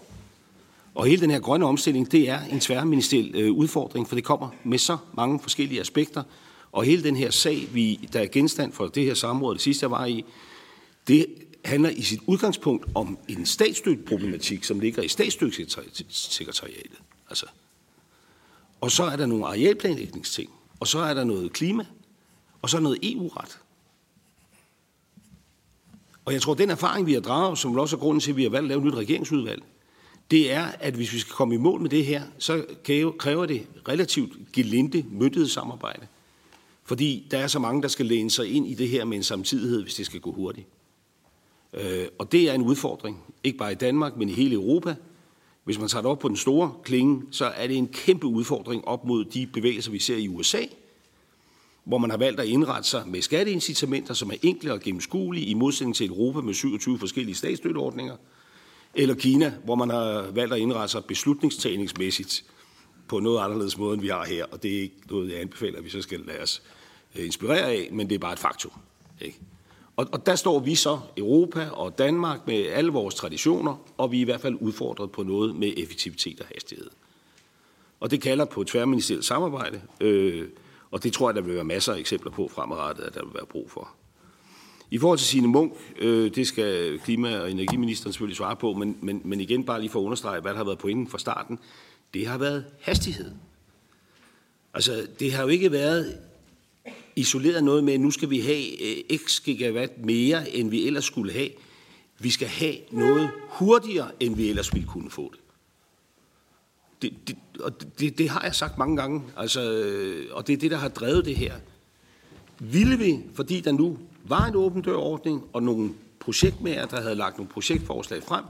Og 0.95 1.05
hele 1.05 1.21
den 1.21 1.31
her 1.31 1.39
grønne 1.39 1.65
omstilling, 1.65 2.11
det 2.11 2.29
er 2.29 2.39
en 2.45 2.59
tværministeriel 2.59 3.35
øh, 3.35 3.51
udfordring, 3.51 4.07
for 4.07 4.15
det 4.15 4.23
kommer 4.23 4.49
med 4.63 4.77
så 4.77 4.97
mange 5.13 5.39
forskellige 5.39 5.81
aspekter, 5.81 6.23
og 6.71 6.83
hele 6.83 7.03
den 7.03 7.15
her 7.15 7.31
sag, 7.31 7.67
vi, 7.73 8.09
der 8.13 8.19
er 8.19 8.25
genstand 8.25 8.73
for 8.73 8.87
det 8.87 9.03
her 9.05 9.13
samråd, 9.13 9.53
det 9.53 9.61
sidste 9.61 9.83
jeg 9.83 9.91
var 9.91 10.05
i, 10.05 10.25
det 11.07 11.25
handler 11.65 11.89
i 11.89 12.01
sit 12.01 12.19
udgangspunkt 12.27 12.85
om 12.95 13.17
en 13.27 13.45
statsstøtteproblematik, 13.45 14.63
som 14.63 14.79
ligger 14.79 15.03
i 15.03 15.07
statsstøttesekretariatet. 15.07 16.97
Altså. 17.29 17.45
Og 18.81 18.91
så 18.91 19.03
er 19.03 19.15
der 19.15 19.25
nogle 19.25 19.45
arealplanlægningsting, 19.45 20.49
og 20.83 20.87
så 20.87 20.99
er 20.99 21.13
der 21.13 21.23
noget 21.23 21.53
klima, 21.53 21.85
og 22.61 22.69
så 22.69 22.77
er 22.77 22.81
noget 22.81 22.99
EU-ret. 23.03 23.59
Og 26.25 26.33
jeg 26.33 26.41
tror, 26.41 26.51
at 26.51 26.57
den 26.57 26.69
erfaring, 26.69 27.07
vi 27.07 27.13
har 27.13 27.19
draget, 27.19 27.57
som 27.57 27.77
også 27.77 27.95
er 27.95 27.99
grunden 27.99 28.19
til, 28.19 28.31
at 28.31 28.37
vi 28.37 28.43
har 28.43 28.49
valgt 28.49 28.63
at 28.63 28.67
lave 28.67 28.77
et 28.79 28.85
nyt 28.85 28.93
regeringsudvalg, 28.93 29.63
det 30.31 30.51
er, 30.51 30.63
at 30.63 30.93
hvis 30.93 31.13
vi 31.13 31.19
skal 31.19 31.33
komme 31.33 31.55
i 31.55 31.57
mål 31.57 31.81
med 31.81 31.89
det 31.89 32.05
her, 32.05 32.23
så 32.37 32.65
kræver 33.19 33.45
det 33.45 33.67
relativt 33.87 34.51
gelinde 34.53 35.05
myndighedssamarbejde. 35.11 36.07
Fordi 36.83 37.27
der 37.31 37.37
er 37.37 37.47
så 37.47 37.59
mange, 37.59 37.81
der 37.81 37.87
skal 37.87 38.05
læne 38.05 38.31
sig 38.31 38.47
ind 38.47 38.67
i 38.67 38.73
det 38.73 38.89
her 38.89 39.05
med 39.05 39.17
en 39.17 39.23
samtidighed, 39.23 39.81
hvis 39.81 39.95
det 39.95 40.05
skal 40.05 40.19
gå 40.19 40.31
hurtigt. 40.31 40.67
Øh, 41.73 42.07
og 42.19 42.31
det 42.31 42.49
er 42.49 42.53
en 42.53 42.61
udfordring, 42.61 43.23
ikke 43.43 43.57
bare 43.57 43.71
i 43.71 43.75
Danmark, 43.75 44.17
men 44.17 44.29
i 44.29 44.33
hele 44.33 44.55
Europa. 44.55 44.95
Hvis 45.63 45.79
man 45.79 45.87
tager 45.87 46.01
det 46.01 46.11
op 46.11 46.19
på 46.19 46.27
den 46.27 46.37
store 46.37 46.73
klinge, 46.83 47.23
så 47.31 47.45
er 47.45 47.67
det 47.67 47.77
en 47.77 47.87
kæmpe 47.87 48.27
udfordring 48.27 48.87
op 48.87 49.05
mod 49.05 49.25
de 49.25 49.47
bevægelser, 49.47 49.91
vi 49.91 49.99
ser 49.99 50.17
i 50.17 50.27
USA, 50.27 50.61
hvor 51.83 51.97
man 51.97 52.09
har 52.09 52.17
valgt 52.17 52.39
at 52.39 52.47
indrette 52.47 52.89
sig 52.89 53.03
med 53.07 53.21
skatteincitamenter, 53.21 54.13
som 54.13 54.31
er 54.31 54.35
enkle 54.41 54.73
og 54.73 54.79
gennemskuelige, 54.79 55.45
i 55.45 55.53
modsætning 55.53 55.95
til 55.95 56.07
Europa 56.07 56.41
med 56.41 56.53
27 56.53 56.99
forskellige 56.99 57.35
statsstøtteordninger, 57.35 58.15
eller 58.95 59.15
Kina, 59.15 59.53
hvor 59.63 59.75
man 59.75 59.89
har 59.89 60.31
valgt 60.31 60.53
at 60.53 60.59
indrette 60.59 60.91
sig 60.91 61.05
beslutningstagningsmæssigt 61.05 62.43
på 63.07 63.19
noget 63.19 63.39
anderledes 63.39 63.77
måde, 63.77 63.93
end 63.93 64.01
vi 64.01 64.07
har 64.07 64.25
her. 64.25 64.45
Og 64.51 64.63
det 64.63 64.77
er 64.77 64.81
ikke 64.81 64.95
noget, 65.09 65.31
jeg 65.31 65.41
anbefaler, 65.41 65.77
at 65.77 65.85
vi 65.85 65.89
så 65.89 66.01
skal 66.01 66.19
lade 66.19 66.39
os 66.39 66.61
øh, 67.15 67.25
inspirere 67.25 67.71
af, 67.71 67.89
men 67.91 68.09
det 68.09 68.15
er 68.15 68.19
bare 68.19 68.33
et 68.33 68.39
faktum. 68.39 68.71
Ikke? 69.21 69.39
Og, 69.95 70.07
og 70.11 70.25
der 70.25 70.35
står 70.35 70.59
vi 70.59 70.75
så, 70.75 70.99
Europa 71.17 71.69
og 71.69 71.97
Danmark, 71.97 72.47
med 72.47 72.65
alle 72.65 72.91
vores 72.91 73.15
traditioner, 73.15 73.75
og 73.97 74.11
vi 74.11 74.17
er 74.17 74.21
i 74.21 74.23
hvert 74.23 74.41
fald 74.41 74.55
udfordret 74.61 75.11
på 75.11 75.23
noget 75.23 75.55
med 75.55 75.73
effektivitet 75.77 76.39
og 76.39 76.45
hastighed. 76.53 76.89
Og 77.99 78.11
det 78.11 78.21
kalder 78.21 78.45
på 78.45 78.63
tværministerielt 78.63 79.25
samarbejde, 79.25 79.81
øh, 80.01 80.47
og 80.91 81.03
det 81.03 81.13
tror 81.13 81.29
jeg, 81.29 81.35
der 81.35 81.41
vil 81.41 81.55
være 81.55 81.63
masser 81.63 81.93
af 81.93 81.99
eksempler 81.99 82.31
på 82.31 82.47
fremadrettet, 82.47 83.03
at 83.03 83.13
der 83.13 83.25
vil 83.25 83.33
være 83.33 83.45
brug 83.45 83.71
for. 83.71 83.89
I 84.91 84.97
forhold 84.97 85.17
til 85.17 85.27
sine 85.27 85.47
Munk, 85.47 85.73
øh, 85.99 86.35
det 86.35 86.47
skal 86.47 86.99
klima- 86.99 87.39
og 87.39 87.51
energiministeren 87.51 88.13
selvfølgelig 88.13 88.37
svare 88.37 88.55
på, 88.55 88.73
men, 88.73 88.97
men, 89.01 89.21
men 89.23 89.41
igen 89.41 89.63
bare 89.63 89.79
lige 89.79 89.89
for 89.89 89.99
at 89.99 90.03
understrege, 90.03 90.41
hvad 90.41 90.51
der 90.51 90.57
har 90.57 90.63
været 90.63 90.77
pointen 90.77 91.07
fra 91.07 91.17
starten, 91.17 91.59
det 92.13 92.27
har 92.27 92.37
været 92.37 92.65
hastighed. 92.81 93.31
Altså, 94.73 95.07
det 95.19 95.33
har 95.33 95.43
jo 95.43 95.47
ikke 95.47 95.71
været 95.71 96.17
isoleret 97.15 97.63
noget 97.63 97.83
med, 97.83 97.93
at 97.93 97.99
nu 97.99 98.11
skal 98.11 98.29
vi 98.29 98.39
have 98.39 98.81
øh, 98.81 99.17
x 99.17 99.41
gigawatt 99.43 100.05
mere, 100.05 100.49
end 100.49 100.69
vi 100.69 100.87
ellers 100.87 101.05
skulle 101.05 101.33
have. 101.33 101.49
Vi 102.19 102.29
skal 102.29 102.47
have 102.47 102.75
noget 102.91 103.29
hurtigere, 103.49 104.11
end 104.19 104.35
vi 104.35 104.49
ellers 104.49 104.73
ville 104.73 104.87
kunne 104.87 105.11
få 105.11 105.33
det. 105.33 105.39
Det, 107.01 107.27
det, 107.27 107.37
og 107.59 107.99
det, 107.99 108.17
det 108.17 108.29
har 108.29 108.41
jeg 108.43 108.55
sagt 108.55 108.77
mange 108.77 108.97
gange, 108.97 109.23
altså, 109.37 109.71
øh, 109.71 110.25
og 110.31 110.47
det 110.47 110.53
er 110.53 110.57
det, 110.57 110.71
der 110.71 110.77
har 110.77 110.87
drevet 110.87 111.25
det 111.25 111.35
her. 111.35 111.53
Ville 112.59 112.97
vi, 112.97 113.19
fordi 113.35 113.59
der 113.59 113.71
nu 113.71 113.97
var 114.25 114.45
en 114.45 114.55
åben 114.55 114.81
dørordning 114.81 115.43
og 115.53 115.63
nogle 115.63 115.93
projektmager, 116.19 116.85
der 116.85 117.01
havde 117.01 117.15
lagt 117.15 117.37
nogle 117.37 117.49
projektforslag 117.49 118.23
frem, 118.23 118.43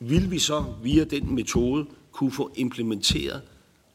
ville 0.00 0.30
vi 0.30 0.38
så 0.38 0.64
via 0.82 1.04
den 1.04 1.34
metode 1.34 1.86
kunne 2.12 2.32
få 2.32 2.50
implementeret 2.54 3.42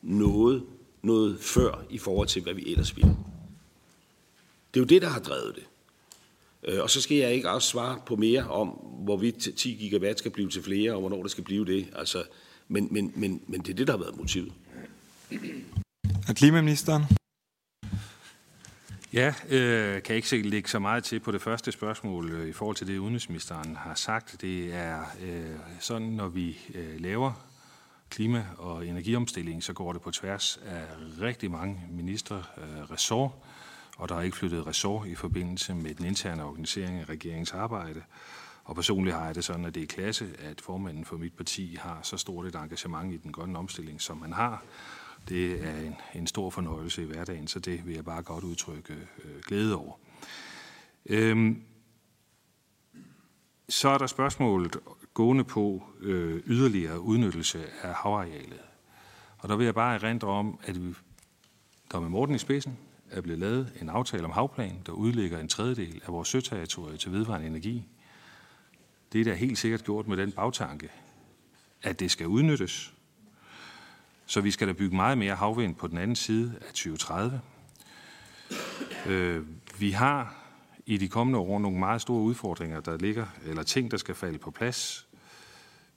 noget, 0.02 0.64
noget 1.02 1.38
før 1.40 1.84
i 1.90 1.98
forhold 1.98 2.28
til, 2.28 2.42
hvad 2.42 2.54
vi 2.54 2.72
ellers 2.72 2.96
ville. 2.98 3.16
Det 4.74 4.80
er 4.80 4.82
jo 4.82 4.88
det, 4.88 5.02
der 5.02 5.10
har 5.10 5.20
drevet 5.20 5.56
det. 5.56 5.64
Øh, 6.64 6.84
og 6.84 6.90
så 6.90 7.02
skal 7.02 7.18
jeg 7.18 7.34
ikke 7.34 7.50
også 7.50 7.68
svare 7.68 8.00
på 8.06 8.16
mere 8.16 8.44
om, 8.50 8.68
hvorvidt 9.04 9.58
10 9.58 9.76
gigawatt 9.76 10.20
skal 10.20 10.32
blive 10.32 10.50
til 10.50 10.64
flere, 10.64 10.94
og 10.94 11.00
hvornår 11.00 11.22
det 11.22 11.32
skal 11.32 11.44
blive 11.44 11.66
det. 11.66 11.88
Altså, 11.96 12.24
men, 12.68 12.88
men, 12.92 13.12
men, 13.16 13.42
men 13.48 13.62
det 13.62 13.70
er 13.70 13.76
det, 13.76 13.88
der 13.88 13.94
har 13.94 14.04
været 14.04 14.18
motivet. 14.18 14.54
Og 16.30 16.36
klimaministeren? 16.36 17.04
Ja, 19.14 19.34
øh, 19.50 20.04
kan 20.04 20.16
ikke 20.16 20.30
sikkert 20.30 20.50
lægge 20.50 20.70
så 20.70 20.80
meget 20.80 21.04
til 21.04 21.20
på 21.20 21.32
det 21.32 21.42
første 21.42 21.72
spørgsmål 21.72 22.32
øh, 22.32 22.50
i 22.50 22.54
forhold 22.54 22.76
til 22.76 22.88
det, 22.88 22.98
udenrigsministeren 22.98 23.76
har 23.76 23.96
sagt. 23.96 24.42
Det 24.42 24.74
er 24.74 25.00
øh, 25.22 25.56
sådan, 25.80 26.08
når 26.08 26.28
vi 26.28 26.58
øh, 26.76 27.02
laver 27.02 27.50
klima- 28.10 28.46
og 28.58 28.88
energiomstilling, 28.88 29.64
så 29.64 29.74
går 29.74 29.94
det 29.94 30.02
på 30.02 30.12
tværs 30.12 30.60
af 30.66 30.84
rigtig 31.22 31.52
mange 31.52 31.82
ministre 31.92 32.44
øh, 32.58 32.92
ressort, 32.92 33.32
og 34.00 34.10
der 34.10 34.16
er 34.16 34.22
ikke 34.22 34.38
flyttet 34.38 34.68
ressort 34.68 35.08
i 35.08 35.16
forbindelse 35.16 35.76
med 35.76 35.96
den 35.96 36.06
interne 36.06 36.44
organisering 36.44 37.00
af 37.00 37.10
regeringens 37.10 37.52
arbejde. 37.54 38.04
Og 38.64 38.76
personligt 38.76 39.16
har 39.16 39.26
jeg 39.26 39.36
det 39.36 39.44
sådan, 39.44 39.66
at 39.66 39.76
det 39.76 39.84
er 39.84 39.88
klasse, 39.88 40.30
at 40.40 40.62
formanden 40.62 41.06
for 41.06 41.18
mit 41.18 41.34
parti 41.34 41.78
har 41.80 42.00
så 42.04 42.18
stort 42.18 42.46
et 42.46 42.56
engagement 42.56 43.14
i 43.14 43.18
den 43.18 43.32
grønne 43.32 43.60
omstilling, 43.60 44.02
som 44.02 44.18
man 44.18 44.34
har. 44.34 44.64
Det 45.30 45.68
er 45.68 45.80
en, 45.80 45.96
en 46.16 46.28
stor 46.28 46.50
fornøjelse 46.50 47.04
i 47.04 47.06
hverdagen, 47.06 47.48
så 47.48 47.60
det 47.60 47.86
vil 47.86 47.96
jeg 47.96 48.06
bare 48.06 48.22
godt 48.22 48.44
udtrykke 48.44 48.94
øh, 48.94 49.42
glæde 49.48 49.76
over. 49.76 49.94
Øhm, 51.06 51.64
så 53.70 53.90
er 53.90 53.98
der 53.98 54.08
spørgsmålet 54.08 54.78
gående 55.14 55.44
på 55.44 55.84
øh, 56.00 56.42
yderligere 56.46 57.00
udnyttelse 57.00 57.66
af 57.82 57.94
havarealet. 57.94 58.62
Og 59.38 59.50
der 59.50 59.56
vil 59.56 59.66
jeg 59.66 59.76
bare 59.76 59.96
erindre 59.96 60.28
om, 60.28 60.60
at 60.64 60.88
vi, 60.88 60.94
der 61.92 62.00
med 62.00 62.10
Morten 62.10 62.36
i 62.36 62.38
spidsen, 62.38 62.78
er 63.12 63.22
blevet 63.22 63.40
lavet 63.40 63.74
en 63.82 63.90
aftale 63.90 64.26
om 64.26 64.32
havplan, 64.32 64.82
der 64.86 64.92
udlægger 64.92 65.40
en 65.40 65.48
tredjedel 65.48 66.02
af 66.06 66.14
vores 66.14 66.28
søterritorie 66.28 66.98
til 66.98 67.12
vedvarende 67.12 67.48
energi. 67.48 67.88
Det 69.14 69.22
er 69.22 69.26
da 69.26 69.34
helt 69.34 69.58
sikkert 69.58 69.84
gjort 69.84 70.08
med 70.08 70.18
den 70.18 70.32
bagtanke, 70.32 70.90
at 71.84 72.00
det 72.00 72.12
skal 72.12 72.28
udnyttes. 72.28 72.94
Så 74.26 74.42
vi 74.42 74.52
skal 74.52 74.68
da 74.68 74.74
bygge 74.74 74.96
meget 74.96 75.18
mere 75.18 75.36
havvind 75.36 75.76
på 75.76 75.88
den 75.88 75.98
anden 75.98 76.16
side 76.16 76.56
af 76.62 76.68
2030. 76.68 77.42
Øh, 79.08 79.46
vi 79.80 79.92
har 79.92 80.36
i 80.86 80.98
de 80.98 81.08
kommende 81.08 81.40
år 81.40 81.60
nogle 81.60 81.80
meget 81.80 82.02
store 82.02 82.22
udfordringer, 82.22 82.80
der 82.80 82.98
ligger, 82.98 83.26
eller 83.46 83.64
ting, 83.64 83.92
der 83.92 83.98
skal 83.98 84.16
falde 84.16 84.38
på 84.38 84.52
plads. 84.52 85.08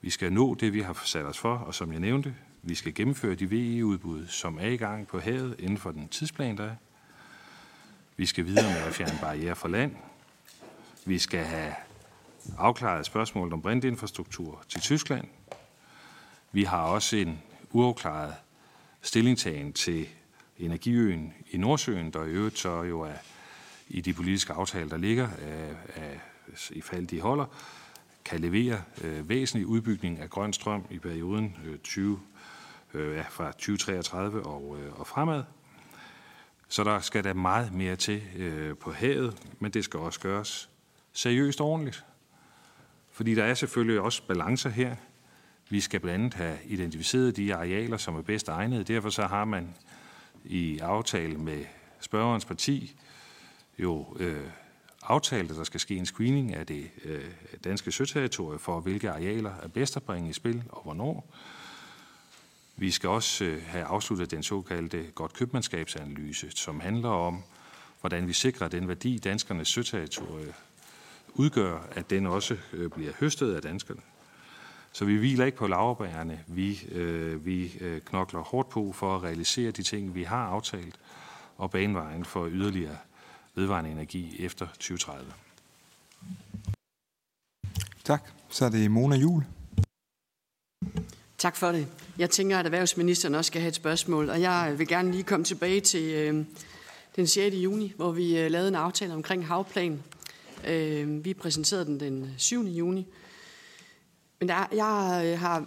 Vi 0.00 0.10
skal 0.10 0.32
nå 0.32 0.54
det, 0.54 0.72
vi 0.72 0.80
har 0.80 1.02
sat 1.04 1.24
os 1.24 1.38
for, 1.38 1.54
og 1.54 1.74
som 1.74 1.92
jeg 1.92 2.00
nævnte, 2.00 2.34
vi 2.62 2.74
skal 2.74 2.94
gennemføre 2.94 3.34
de 3.34 3.50
VE-udbud, 3.50 4.26
som 4.26 4.58
er 4.60 4.66
i 4.66 4.76
gang 4.76 5.06
på 5.06 5.20
havet 5.20 5.56
inden 5.58 5.78
for 5.78 5.90
den 5.90 6.08
tidsplan, 6.08 6.56
der 6.56 6.64
er. 6.64 6.76
Vi 8.22 8.26
skal 8.26 8.46
videre 8.46 8.72
med 8.72 8.82
at 8.82 8.94
fjerne 8.94 9.18
barriere 9.20 9.56
for 9.56 9.68
land. 9.68 9.96
Vi 11.04 11.18
skal 11.18 11.44
have 11.44 11.74
afklaret 12.58 13.06
spørgsmålet 13.06 13.52
om 13.52 13.62
brintinfrastruktur 13.62 14.64
til 14.68 14.80
Tyskland. 14.80 15.28
Vi 16.52 16.64
har 16.64 16.82
også 16.82 17.16
en 17.16 17.42
uafklaret 17.70 18.34
stillingtagen 19.00 19.72
til 19.72 20.08
energiøen 20.58 21.34
i 21.50 21.56
Nordsøen, 21.56 22.10
der 22.10 22.24
i 22.24 22.28
øvrigt 22.28 22.58
så 22.58 22.82
jo 22.82 23.00
er 23.00 23.14
i 23.88 24.00
de 24.00 24.12
politiske 24.12 24.52
aftaler, 24.52 24.88
der 24.88 24.96
ligger, 24.96 25.28
af, 25.28 25.74
af, 25.94 26.20
i 26.70 26.80
fald 26.80 27.06
de 27.06 27.20
holder, 27.20 27.46
kan 28.24 28.40
levere 28.40 28.82
øh, 29.04 29.28
væsentlig 29.28 29.66
udbygning 29.66 30.18
af 30.18 30.30
grøn 30.30 30.52
strøm 30.52 30.84
i 30.90 30.98
perioden 30.98 31.56
øh, 31.64 31.78
20, 31.78 32.20
øh, 32.94 33.16
ja, 33.16 33.24
fra 33.30 33.52
2033 33.52 34.42
og, 34.42 34.76
øh, 34.80 35.00
og 35.00 35.06
fremad. 35.06 35.42
Så 36.72 36.84
der 36.84 37.00
skal 37.00 37.24
der 37.24 37.34
meget 37.34 37.72
mere 37.72 37.96
til 37.96 38.22
øh, 38.36 38.76
på 38.76 38.92
havet, 38.92 39.42
men 39.58 39.70
det 39.70 39.84
skal 39.84 40.00
også 40.00 40.20
gøres 40.20 40.70
seriøst 41.12 41.60
og 41.60 41.66
ordentligt. 41.66 42.04
Fordi 43.10 43.34
der 43.34 43.44
er 43.44 43.54
selvfølgelig 43.54 44.00
også 44.00 44.22
balancer 44.26 44.70
her. 44.70 44.96
Vi 45.70 45.80
skal 45.80 46.00
blandt 46.00 46.24
andet 46.24 46.34
have 46.34 46.58
identificeret 46.64 47.36
de 47.36 47.54
arealer, 47.54 47.96
som 47.96 48.16
er 48.16 48.22
bedst 48.22 48.48
egnede. 48.48 48.84
Derfor 48.84 49.10
så 49.10 49.22
har 49.22 49.44
man 49.44 49.74
i 50.44 50.78
aftale 50.78 51.38
med 51.38 51.64
spørgerens 52.00 52.44
parti 52.44 52.96
jo 53.78 54.16
øh, 54.20 54.46
aftalt, 55.02 55.50
at 55.50 55.56
der 55.56 55.64
skal 55.64 55.80
ske 55.80 55.96
en 55.96 56.06
screening 56.06 56.54
af 56.54 56.66
det 56.66 56.90
øh, 57.04 57.24
danske 57.64 57.92
søterritorie 57.92 58.58
for, 58.58 58.80
hvilke 58.80 59.10
arealer 59.10 59.52
er 59.62 59.68
bedst 59.68 59.96
at 59.96 60.02
bringe 60.02 60.30
i 60.30 60.32
spil 60.32 60.62
og 60.68 60.82
hvornår. 60.82 61.34
Vi 62.76 62.90
skal 62.90 63.08
også 63.08 63.44
øh, 63.44 63.62
have 63.66 63.84
afsluttet 63.84 64.30
den 64.30 64.42
såkaldte 64.42 65.06
godt 65.14 65.32
købmandskabsanalyse, 65.32 66.50
som 66.50 66.80
handler 66.80 67.08
om, 67.08 67.42
hvordan 68.00 68.28
vi 68.28 68.32
sikrer 68.32 68.68
den 68.68 68.88
værdi, 68.88 69.18
danskernes 69.18 69.68
søterritorie 69.68 70.54
udgør, 71.34 71.78
at 71.90 72.10
den 72.10 72.26
også 72.26 72.56
øh, 72.72 72.90
bliver 72.90 73.12
høstet 73.20 73.54
af 73.54 73.62
danskerne. 73.62 74.00
Så 74.92 75.04
vi 75.04 75.16
hviler 75.16 75.44
ikke 75.44 75.58
på 75.58 75.66
laverbærene. 75.66 76.44
Vi, 76.46 76.88
øh, 76.92 77.46
vi 77.46 77.78
øh, 77.80 78.00
knokler 78.00 78.40
hårdt 78.40 78.68
på 78.68 78.92
for 78.92 79.16
at 79.16 79.22
realisere 79.22 79.70
de 79.70 79.82
ting, 79.82 80.14
vi 80.14 80.22
har 80.22 80.46
aftalt, 80.46 80.96
og 81.56 81.70
banevejen 81.70 82.24
for 82.24 82.48
yderligere 82.48 82.96
vedvarende 83.54 83.90
energi 83.90 84.44
efter 84.44 84.66
2030. 84.66 85.32
Tak. 88.04 88.30
Så 88.48 88.64
er 88.64 88.70
det 88.70 88.90
Mona 88.90 89.16
Jul. 89.16 89.44
Tak 91.42 91.56
for 91.56 91.72
det. 91.72 91.86
Jeg 92.18 92.30
tænker, 92.30 92.58
at 92.58 92.64
erhvervsministeren 92.66 93.34
også 93.34 93.46
skal 93.46 93.60
have 93.60 93.68
et 93.68 93.74
spørgsmål, 93.74 94.30
og 94.30 94.40
jeg 94.40 94.68
øh, 94.72 94.78
vil 94.78 94.88
gerne 94.88 95.10
lige 95.10 95.22
komme 95.22 95.44
tilbage 95.44 95.80
til 95.80 96.02
øh, 96.02 96.44
den 97.16 97.26
6. 97.26 97.56
juni, 97.56 97.92
hvor 97.96 98.12
vi 98.12 98.38
øh, 98.38 98.50
lavede 98.50 98.68
en 98.68 98.74
aftale 98.74 99.14
omkring 99.14 99.46
havplan. 99.46 100.02
Øh, 100.66 101.24
vi 101.24 101.34
præsenterede 101.34 101.84
den 101.84 102.00
den 102.00 102.34
7. 102.38 102.64
juni. 102.64 103.06
Men 104.38 104.48
der, 104.48 104.66
jeg 104.72 105.22
øh, 105.26 105.38
har 105.38 105.66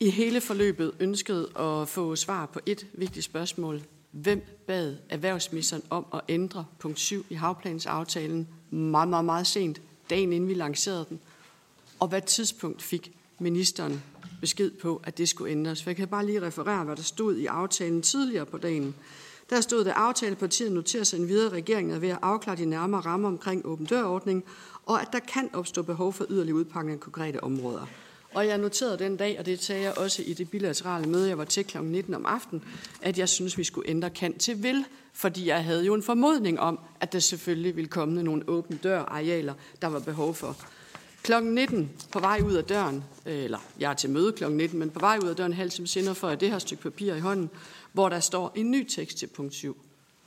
i 0.00 0.10
hele 0.10 0.40
forløbet 0.40 0.92
ønsket 1.00 1.48
at 1.58 1.88
få 1.88 2.16
svar 2.16 2.46
på 2.46 2.60
et 2.66 2.86
vigtigt 2.92 3.24
spørgsmål. 3.24 3.82
Hvem 4.10 4.62
bad 4.66 4.96
erhvervsministeren 5.08 5.82
om 5.90 6.06
at 6.14 6.20
ændre 6.28 6.64
punkt 6.78 6.98
7 6.98 7.26
i 7.30 7.34
havplansaftalen 7.34 8.48
meget, 8.70 9.08
meget, 9.08 9.24
meget 9.24 9.46
sent, 9.46 9.80
dagen 10.10 10.32
inden 10.32 10.48
vi 10.48 10.54
lancerede 10.54 11.06
den? 11.08 11.20
Og 12.00 12.08
hvad 12.08 12.22
tidspunkt 12.22 12.82
fik 12.82 13.12
ministeren 13.38 14.02
besked 14.40 14.70
på, 14.70 15.00
at 15.04 15.18
det 15.18 15.28
skulle 15.28 15.52
ændres? 15.52 15.82
For 15.82 15.90
jeg 15.90 15.96
kan 15.96 16.08
bare 16.08 16.26
lige 16.26 16.42
referere, 16.42 16.84
hvad 16.84 16.96
der 16.96 17.02
stod 17.02 17.36
i 17.36 17.46
aftalen 17.46 18.02
tidligere 18.02 18.46
på 18.46 18.58
dagen. 18.58 18.94
Der 19.50 19.60
stod, 19.60 19.86
at 19.86 19.92
aftalepartiet 19.96 20.72
noterer 20.72 21.04
sig 21.04 21.18
en 21.18 21.28
videre, 21.28 21.52
regering 21.52 21.92
er 21.92 21.98
ved 21.98 22.08
at 22.08 22.18
afklare 22.22 22.56
de 22.56 22.64
nærmere 22.64 23.00
rammer 23.00 23.28
omkring 23.28 23.66
åben 23.66 23.86
dørordning, 23.86 24.44
og 24.86 25.00
at 25.00 25.08
der 25.12 25.18
kan 25.18 25.50
opstå 25.52 25.82
behov 25.82 26.12
for 26.12 26.26
yderligere 26.30 26.56
udpakning 26.56 26.94
af 26.94 27.00
konkrete 27.00 27.44
områder. 27.44 27.86
Og 28.34 28.46
jeg 28.46 28.58
noterede 28.58 28.98
den 28.98 29.16
dag, 29.16 29.36
og 29.38 29.46
det 29.46 29.62
sagde 29.62 29.82
jeg 29.82 29.98
også 29.98 30.22
i 30.22 30.32
det 30.32 30.50
bilaterale 30.50 31.08
møde, 31.08 31.28
jeg 31.28 31.38
var 31.38 31.44
til 31.44 31.64
kl. 31.64 31.78
19 31.82 32.14
om 32.14 32.26
aftenen, 32.26 32.64
at 33.02 33.18
jeg 33.18 33.28
synes, 33.28 33.58
vi 33.58 33.64
skulle 33.64 33.90
ændre 33.90 34.10
kan 34.10 34.38
til 34.38 34.62
vil, 34.62 34.84
fordi 35.12 35.46
jeg 35.46 35.64
havde 35.64 35.84
jo 35.84 35.94
en 35.94 36.02
formodning 36.02 36.60
om, 36.60 36.78
at 37.00 37.12
der 37.12 37.18
selvfølgelig 37.18 37.76
ville 37.76 37.88
komme 37.88 38.22
nogle 38.22 38.48
åbne 38.48 38.78
dør 38.82 39.00
arealer, 39.00 39.54
der 39.82 39.88
var 39.88 39.98
behov 39.98 40.34
for. 40.34 40.56
Klokken 41.22 41.54
19 41.54 41.90
på 42.12 42.20
vej 42.20 42.40
ud 42.44 42.52
af 42.52 42.64
døren, 42.64 43.04
øh, 43.26 43.44
eller 43.44 43.58
jeg 43.78 43.90
er 43.90 43.94
til 43.94 44.10
møde 44.10 44.32
klokken 44.32 44.56
19, 44.56 44.78
men 44.78 44.90
på 44.90 45.00
vej 45.00 45.18
ud 45.22 45.28
af 45.28 45.36
døren 45.36 45.52
halv 45.52 45.70
time 45.70 45.86
senere 45.86 46.14
får 46.14 46.28
jeg 46.28 46.40
det 46.40 46.50
her 46.50 46.58
stykke 46.58 46.82
papir 46.82 47.14
i 47.14 47.20
hånden, 47.20 47.50
hvor 47.92 48.08
der 48.08 48.20
står 48.20 48.52
en 48.54 48.70
ny 48.70 48.88
tekst 48.88 49.18
til 49.18 49.26
punkt 49.26 49.54
7, 49.54 49.76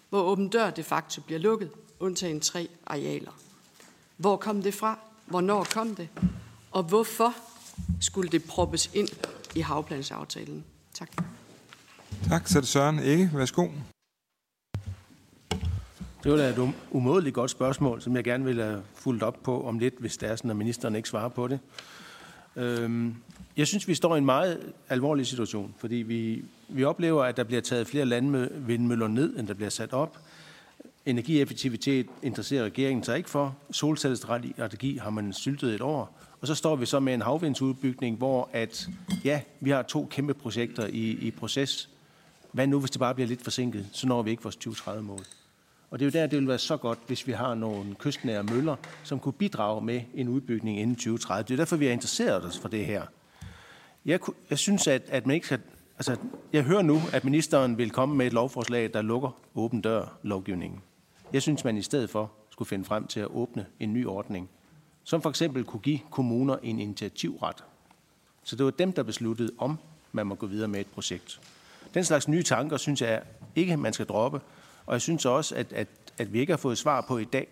hvor 0.09 0.21
åben 0.21 0.49
dør 0.49 0.69
de 0.69 0.83
facto 0.83 1.21
bliver 1.21 1.39
lukket, 1.39 1.69
undtagen 1.99 2.39
tre 2.39 2.69
arealer. 2.85 3.31
Hvor 4.17 4.37
kom 4.37 4.63
det 4.63 4.73
fra? 4.73 4.99
Hvornår 5.25 5.63
kom 5.63 5.95
det? 5.95 6.09
Og 6.71 6.83
hvorfor 6.83 7.33
skulle 8.01 8.29
det 8.29 8.43
proppes 8.43 8.89
ind 8.93 9.09
i 9.55 9.59
havplansaftalen? 9.59 10.63
Tak. 10.93 11.11
Tak. 12.29 12.47
Så 12.47 12.57
er 12.57 12.61
det 12.61 12.69
Søren 12.69 12.99
Ikke. 12.99 13.31
Værsgo. 13.33 13.67
Det 16.23 16.31
var 16.31 16.37
da 16.37 16.49
et 16.49 16.57
um-, 16.57 16.73
umådeligt 16.91 17.35
godt 17.35 17.51
spørgsmål, 17.51 18.01
som 18.01 18.15
jeg 18.15 18.23
gerne 18.23 18.45
vil 18.45 18.61
have 18.61 18.83
fulgt 18.93 19.23
op 19.23 19.37
på 19.43 19.67
om 19.67 19.79
lidt, 19.79 19.93
hvis 19.99 20.17
det 20.17 20.29
er 20.29 20.35
sådan, 20.35 20.51
at 20.51 20.57
ministeren 20.57 20.95
ikke 20.95 21.09
svarer 21.09 21.29
på 21.29 21.47
det. 21.47 21.59
Øhm, 22.55 23.15
jeg 23.57 23.67
synes, 23.67 23.87
vi 23.87 23.95
står 23.95 24.15
i 24.15 24.17
en 24.17 24.25
meget 24.25 24.73
alvorlig 24.89 25.27
situation, 25.27 25.73
fordi 25.77 25.95
vi, 25.95 26.43
vi 26.69 26.83
oplever, 26.83 27.23
at 27.23 27.37
der 27.37 27.43
bliver 27.43 27.61
taget 27.61 27.87
flere 27.87 28.05
landvindmøller 28.05 29.07
ned, 29.07 29.39
end 29.39 29.47
der 29.47 29.53
bliver 29.53 29.69
sat 29.69 29.93
op. 29.93 30.17
Energieffektivitet 31.05 32.07
interesserer 32.23 32.63
regeringen 32.63 33.03
sig 33.03 33.17
ikke 33.17 33.29
for. 33.29 33.55
Solcellestrategi 33.71 34.97
har 34.97 35.09
man 35.09 35.33
syltet 35.33 35.75
et 35.75 35.81
år. 35.81 36.19
Og 36.41 36.47
så 36.47 36.55
står 36.55 36.75
vi 36.75 36.85
så 36.85 36.99
med 36.99 37.13
en 37.13 37.21
havvindsudbygning, 37.21 38.17
hvor 38.17 38.49
at, 38.53 38.87
ja, 39.23 39.41
vi 39.59 39.69
har 39.69 39.81
to 39.81 40.07
kæmpe 40.11 40.33
projekter 40.33 40.87
i, 40.87 41.09
i 41.11 41.31
proces. 41.31 41.89
Hvad 42.51 42.67
nu, 42.67 42.79
hvis 42.79 42.91
det 42.91 42.99
bare 42.99 43.15
bliver 43.15 43.27
lidt 43.27 43.43
forsinket? 43.43 43.85
Så 43.91 44.07
når 44.07 44.21
vi 44.21 44.31
ikke 44.31 44.43
vores 44.43 44.57
2030-mål. 44.67 45.21
Og 45.91 45.99
det 45.99 46.05
er 46.05 46.09
jo 46.09 46.21
der, 46.21 46.27
det 46.27 46.39
vil 46.39 46.47
være 46.47 46.59
så 46.59 46.77
godt, 46.77 46.99
hvis 47.07 47.27
vi 47.27 47.31
har 47.31 47.55
nogle 47.55 47.95
kystnære 47.95 48.43
møller, 48.43 48.75
som 49.03 49.19
kunne 49.19 49.33
bidrage 49.33 49.81
med 49.81 50.01
en 50.13 50.27
udbygning 50.27 50.79
inden 50.79 50.95
2030. 50.95 51.43
Det 51.43 51.53
er 51.53 51.57
derfor, 51.57 51.75
vi 51.75 51.85
har 51.85 51.93
interesseret 51.93 52.45
os 52.45 52.59
for 52.59 52.67
det 52.67 52.85
her. 52.85 53.03
Jeg, 54.05 54.19
jeg 54.49 54.57
synes, 54.57 54.87
at, 54.87 55.01
at 55.07 55.27
man 55.27 55.33
ikke 55.33 55.45
skal... 55.45 55.59
Altså, 55.97 56.17
jeg 56.53 56.63
hører 56.63 56.81
nu, 56.81 57.01
at 57.13 57.23
ministeren 57.23 57.77
vil 57.77 57.89
komme 57.89 58.15
med 58.15 58.27
et 58.27 58.33
lovforslag, 58.33 58.93
der 58.93 59.01
lukker 59.01 59.29
åben 59.55 59.81
dør 59.81 60.17
lovgivningen. 60.23 60.81
Jeg 61.33 61.41
synes, 61.41 61.63
man 61.63 61.77
i 61.77 61.81
stedet 61.81 62.09
for 62.09 62.31
skulle 62.49 62.69
finde 62.69 62.85
frem 62.85 63.07
til 63.07 63.19
at 63.19 63.27
åbne 63.27 63.65
en 63.79 63.93
ny 63.93 64.05
ordning, 64.05 64.49
som 65.03 65.21
for 65.21 65.29
eksempel 65.29 65.63
kunne 65.63 65.79
give 65.79 65.99
kommuner 66.11 66.57
en 66.63 66.79
initiativret. 66.79 67.63
Så 68.43 68.55
det 68.55 68.65
var 68.65 68.71
dem, 68.71 68.93
der 68.93 69.03
besluttede, 69.03 69.51
om 69.57 69.77
man 70.11 70.27
må 70.27 70.35
gå 70.35 70.45
videre 70.45 70.67
med 70.67 70.79
et 70.79 70.87
projekt. 70.87 71.41
Den 71.93 72.03
slags 72.03 72.27
nye 72.27 72.43
tanker 72.43 72.77
synes 72.77 73.01
jeg 73.01 73.21
ikke, 73.55 73.77
man 73.77 73.93
skal 73.93 74.05
droppe, 74.05 74.41
og 74.85 74.93
jeg 74.93 75.01
synes 75.01 75.25
også, 75.25 75.55
at, 75.55 75.73
at, 75.73 75.87
at 76.17 76.33
vi 76.33 76.39
ikke 76.39 76.53
har 76.53 76.57
fået 76.57 76.77
svar 76.77 77.01
på 77.01 77.17
i 77.17 77.23
dag, 77.23 77.47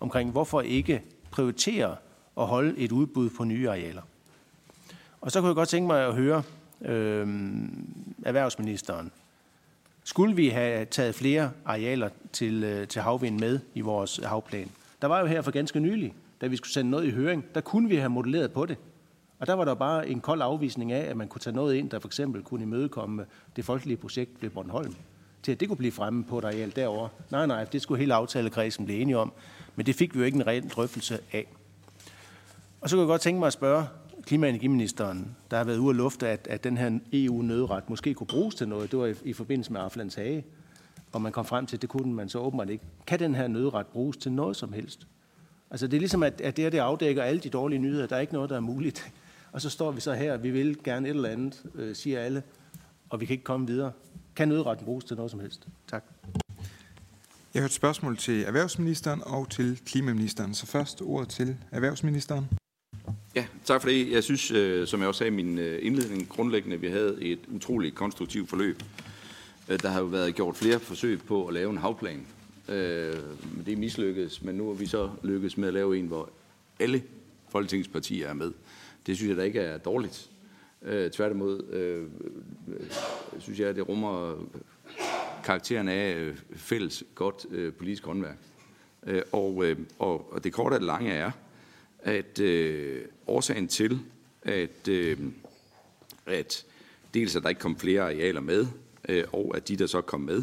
omkring 0.00 0.30
hvorfor 0.30 0.60
ikke 0.60 1.02
prioritere 1.30 1.96
at 2.38 2.46
holde 2.46 2.78
et 2.78 2.92
udbud 2.92 3.30
på 3.30 3.44
nye 3.44 3.68
arealer. 3.68 4.02
Og 5.20 5.32
så 5.32 5.40
kunne 5.40 5.48
jeg 5.48 5.54
godt 5.54 5.68
tænke 5.68 5.86
mig 5.86 6.06
at 6.06 6.14
høre 6.14 6.42
øh, 6.82 7.28
erhvervsministeren. 8.24 9.12
Skulle 10.04 10.36
vi 10.36 10.48
have 10.48 10.84
taget 10.84 11.14
flere 11.14 11.50
arealer 11.64 12.08
til, 12.32 12.64
øh, 12.64 12.88
til 12.88 13.02
havvind 13.02 13.40
med 13.40 13.60
i 13.74 13.80
vores 13.80 14.20
havplan? 14.24 14.70
Der 15.02 15.08
var 15.08 15.20
jo 15.20 15.26
her 15.26 15.42
for 15.42 15.50
ganske 15.50 15.80
nylig, 15.80 16.14
da 16.40 16.46
vi 16.46 16.56
skulle 16.56 16.72
sende 16.72 16.90
noget 16.90 17.06
i 17.06 17.10
høring, 17.10 17.44
der 17.54 17.60
kunne 17.60 17.88
vi 17.88 17.96
have 17.96 18.10
modelleret 18.10 18.52
på 18.52 18.66
det. 18.66 18.76
Og 19.38 19.46
der 19.46 19.54
var 19.54 19.64
der 19.64 19.74
bare 19.74 20.08
en 20.08 20.20
kold 20.20 20.42
afvisning 20.42 20.92
af, 20.92 21.10
at 21.10 21.16
man 21.16 21.28
kunne 21.28 21.40
tage 21.40 21.56
noget 21.56 21.74
ind, 21.74 21.90
der 21.90 21.98
for 21.98 22.08
eksempel 22.08 22.42
kunne 22.42 22.62
imødekomme 22.62 23.26
det 23.56 23.64
folkelige 23.64 23.96
projekt 23.96 24.42
ved 24.42 24.50
Bornholm 24.50 24.94
til 25.44 25.52
at 25.52 25.60
det 25.60 25.68
kunne 25.68 25.76
blive 25.76 25.92
fremme 25.92 26.24
på 26.24 26.38
et 26.38 26.44
areal 26.44 26.72
derovre. 26.76 27.08
Nej, 27.30 27.46
nej, 27.46 27.64
det 27.64 27.82
skulle 27.82 27.98
hele 27.98 28.14
aftalekredsen 28.14 28.84
blive 28.84 29.00
enige 29.00 29.18
om, 29.18 29.32
men 29.76 29.86
det 29.86 29.94
fik 29.94 30.14
vi 30.14 30.18
jo 30.18 30.24
ikke 30.24 30.36
en 30.36 30.46
reel 30.46 30.68
drøftelse 30.68 31.18
af. 31.32 31.46
Og 32.80 32.90
så 32.90 32.96
kunne 32.96 33.00
jeg 33.00 33.08
godt 33.08 33.20
tænke 33.20 33.38
mig 33.38 33.46
at 33.46 33.52
spørge 33.52 33.86
klima- 34.22 34.46
og 34.46 34.50
energiministeren, 34.50 35.36
der 35.50 35.56
har 35.56 35.64
været 35.64 35.78
ude 35.78 35.90
at 35.90 35.96
lufte, 35.96 36.28
at, 36.28 36.46
at 36.50 36.64
den 36.64 36.78
her 36.78 36.98
EU-nødret 37.12 37.90
måske 37.90 38.14
kunne 38.14 38.26
bruges 38.26 38.54
til 38.54 38.68
noget. 38.68 38.90
Det 38.90 38.98
var 38.98 39.06
i, 39.06 39.14
i 39.24 39.32
forbindelse 39.32 39.72
med 39.72 39.80
Aflands 39.80 40.14
Hage, 40.14 40.44
og 41.12 41.22
man 41.22 41.32
kom 41.32 41.44
frem 41.44 41.66
til, 41.66 41.76
at 41.76 41.82
det 41.82 41.90
kunne 41.90 42.14
man 42.14 42.28
så 42.28 42.38
åbenbart 42.38 42.70
ikke. 42.70 42.84
Kan 43.06 43.18
den 43.18 43.34
her 43.34 43.48
nødret 43.48 43.86
bruges 43.86 44.16
til 44.16 44.32
noget 44.32 44.56
som 44.56 44.72
helst? 44.72 45.06
Altså 45.70 45.86
det 45.86 45.96
er 45.96 46.00
ligesom, 46.00 46.22
at, 46.22 46.40
at 46.40 46.56
det 46.56 46.62
her 46.62 46.70
det 46.70 46.78
afdækker 46.78 47.22
alle 47.22 47.40
de 47.40 47.48
dårlige 47.48 47.78
nyheder. 47.78 48.06
Der 48.06 48.16
er 48.16 48.20
ikke 48.20 48.32
noget, 48.32 48.50
der 48.50 48.56
er 48.56 48.60
muligt. 48.60 49.12
Og 49.52 49.60
så 49.60 49.70
står 49.70 49.90
vi 49.90 50.00
så 50.00 50.12
her, 50.12 50.36
vi 50.36 50.50
vil 50.50 50.82
gerne 50.84 51.08
et 51.08 51.14
eller 51.14 51.28
andet, 51.28 51.62
øh, 51.74 51.96
siger 51.96 52.20
alle, 52.20 52.42
og 53.10 53.20
vi 53.20 53.26
kan 53.26 53.34
ikke 53.34 53.44
komme 53.44 53.66
videre. 53.66 53.92
Kan 54.36 54.48
nødretten 54.48 54.84
bruges 54.84 55.04
til 55.04 55.16
noget 55.16 55.30
som 55.30 55.40
helst? 55.40 55.66
Tak. 55.90 56.04
Jeg 57.54 57.62
har 57.62 57.66
et 57.66 57.72
spørgsmål 57.72 58.16
til 58.16 58.42
erhvervsministeren 58.42 59.22
og 59.26 59.50
til 59.50 59.80
klimaministeren. 59.86 60.54
Så 60.54 60.66
først 60.66 61.02
ordet 61.02 61.28
til 61.28 61.56
erhvervsministeren. 61.72 62.48
Ja, 63.34 63.46
tak 63.64 63.82
for 63.82 63.88
det. 63.88 64.10
Jeg 64.10 64.24
synes, 64.24 64.50
øh, 64.50 64.86
som 64.86 65.00
jeg 65.00 65.08
også 65.08 65.18
sagde 65.18 65.32
i 65.32 65.34
min 65.34 65.58
øh, 65.58 65.78
indledning, 65.82 66.28
grundlæggende, 66.28 66.76
at 66.76 66.82
vi 66.82 66.88
havde 66.88 67.22
et 67.22 67.38
utroligt 67.48 67.94
konstruktivt 67.94 68.48
forløb. 68.48 68.82
Øh, 69.68 69.82
der 69.82 69.88
har 69.88 70.00
jo 70.00 70.06
været 70.06 70.34
gjort 70.34 70.56
flere 70.56 70.80
forsøg 70.80 71.22
på 71.22 71.46
at 71.46 71.54
lave 71.54 71.70
en 71.70 71.78
havplan. 71.78 72.26
Det 72.66 73.72
er 73.72 73.76
mislykkedes, 73.76 74.42
men 74.42 74.54
nu 74.54 74.70
er 74.70 74.74
vi 74.74 74.86
så 74.86 75.10
lykkedes 75.22 75.56
med 75.56 75.68
at 75.68 75.74
lave 75.74 75.98
en, 75.98 76.06
hvor 76.06 76.30
alle 76.78 77.02
Folketingets 77.48 77.88
partier 77.88 78.28
er 78.28 78.32
med. 78.32 78.52
Det 79.06 79.16
synes 79.16 79.28
jeg 79.28 79.36
da 79.36 79.42
ikke 79.42 79.60
er 79.60 79.78
dårligt. 79.78 80.30
Øh, 80.84 81.10
tværtimod 81.10 81.64
øh, 81.70 82.02
øh 82.68 82.90
synes 83.38 83.60
jeg, 83.60 83.68
at 83.68 83.76
det 83.76 83.88
rummer 83.88 84.36
karakteren 85.44 85.88
af 85.88 86.14
øh, 86.14 86.36
fælles 86.52 87.04
godt 87.14 87.46
øh, 87.50 87.72
politisk 87.72 88.04
håndværk. 88.04 88.36
Øh, 89.06 89.22
og, 89.32 89.64
øh, 89.64 89.78
og, 89.98 90.32
og 90.32 90.44
det 90.44 90.52
korte 90.52 90.74
og 90.74 90.80
det 90.80 90.86
lange 90.86 91.12
er, 91.12 91.30
at 91.98 92.40
øh, 92.40 93.04
årsagen 93.26 93.68
til, 93.68 94.00
at, 94.42 94.88
øh, 94.88 95.18
at 96.26 96.64
dels 97.14 97.36
at 97.36 97.42
der 97.42 97.48
ikke 97.48 97.60
kom 97.60 97.78
flere 97.78 98.02
arealer 98.02 98.40
med, 98.40 98.66
øh, 99.08 99.24
og 99.32 99.56
at 99.56 99.68
de, 99.68 99.76
der 99.76 99.86
så 99.86 100.00
kom 100.00 100.20
med, 100.20 100.42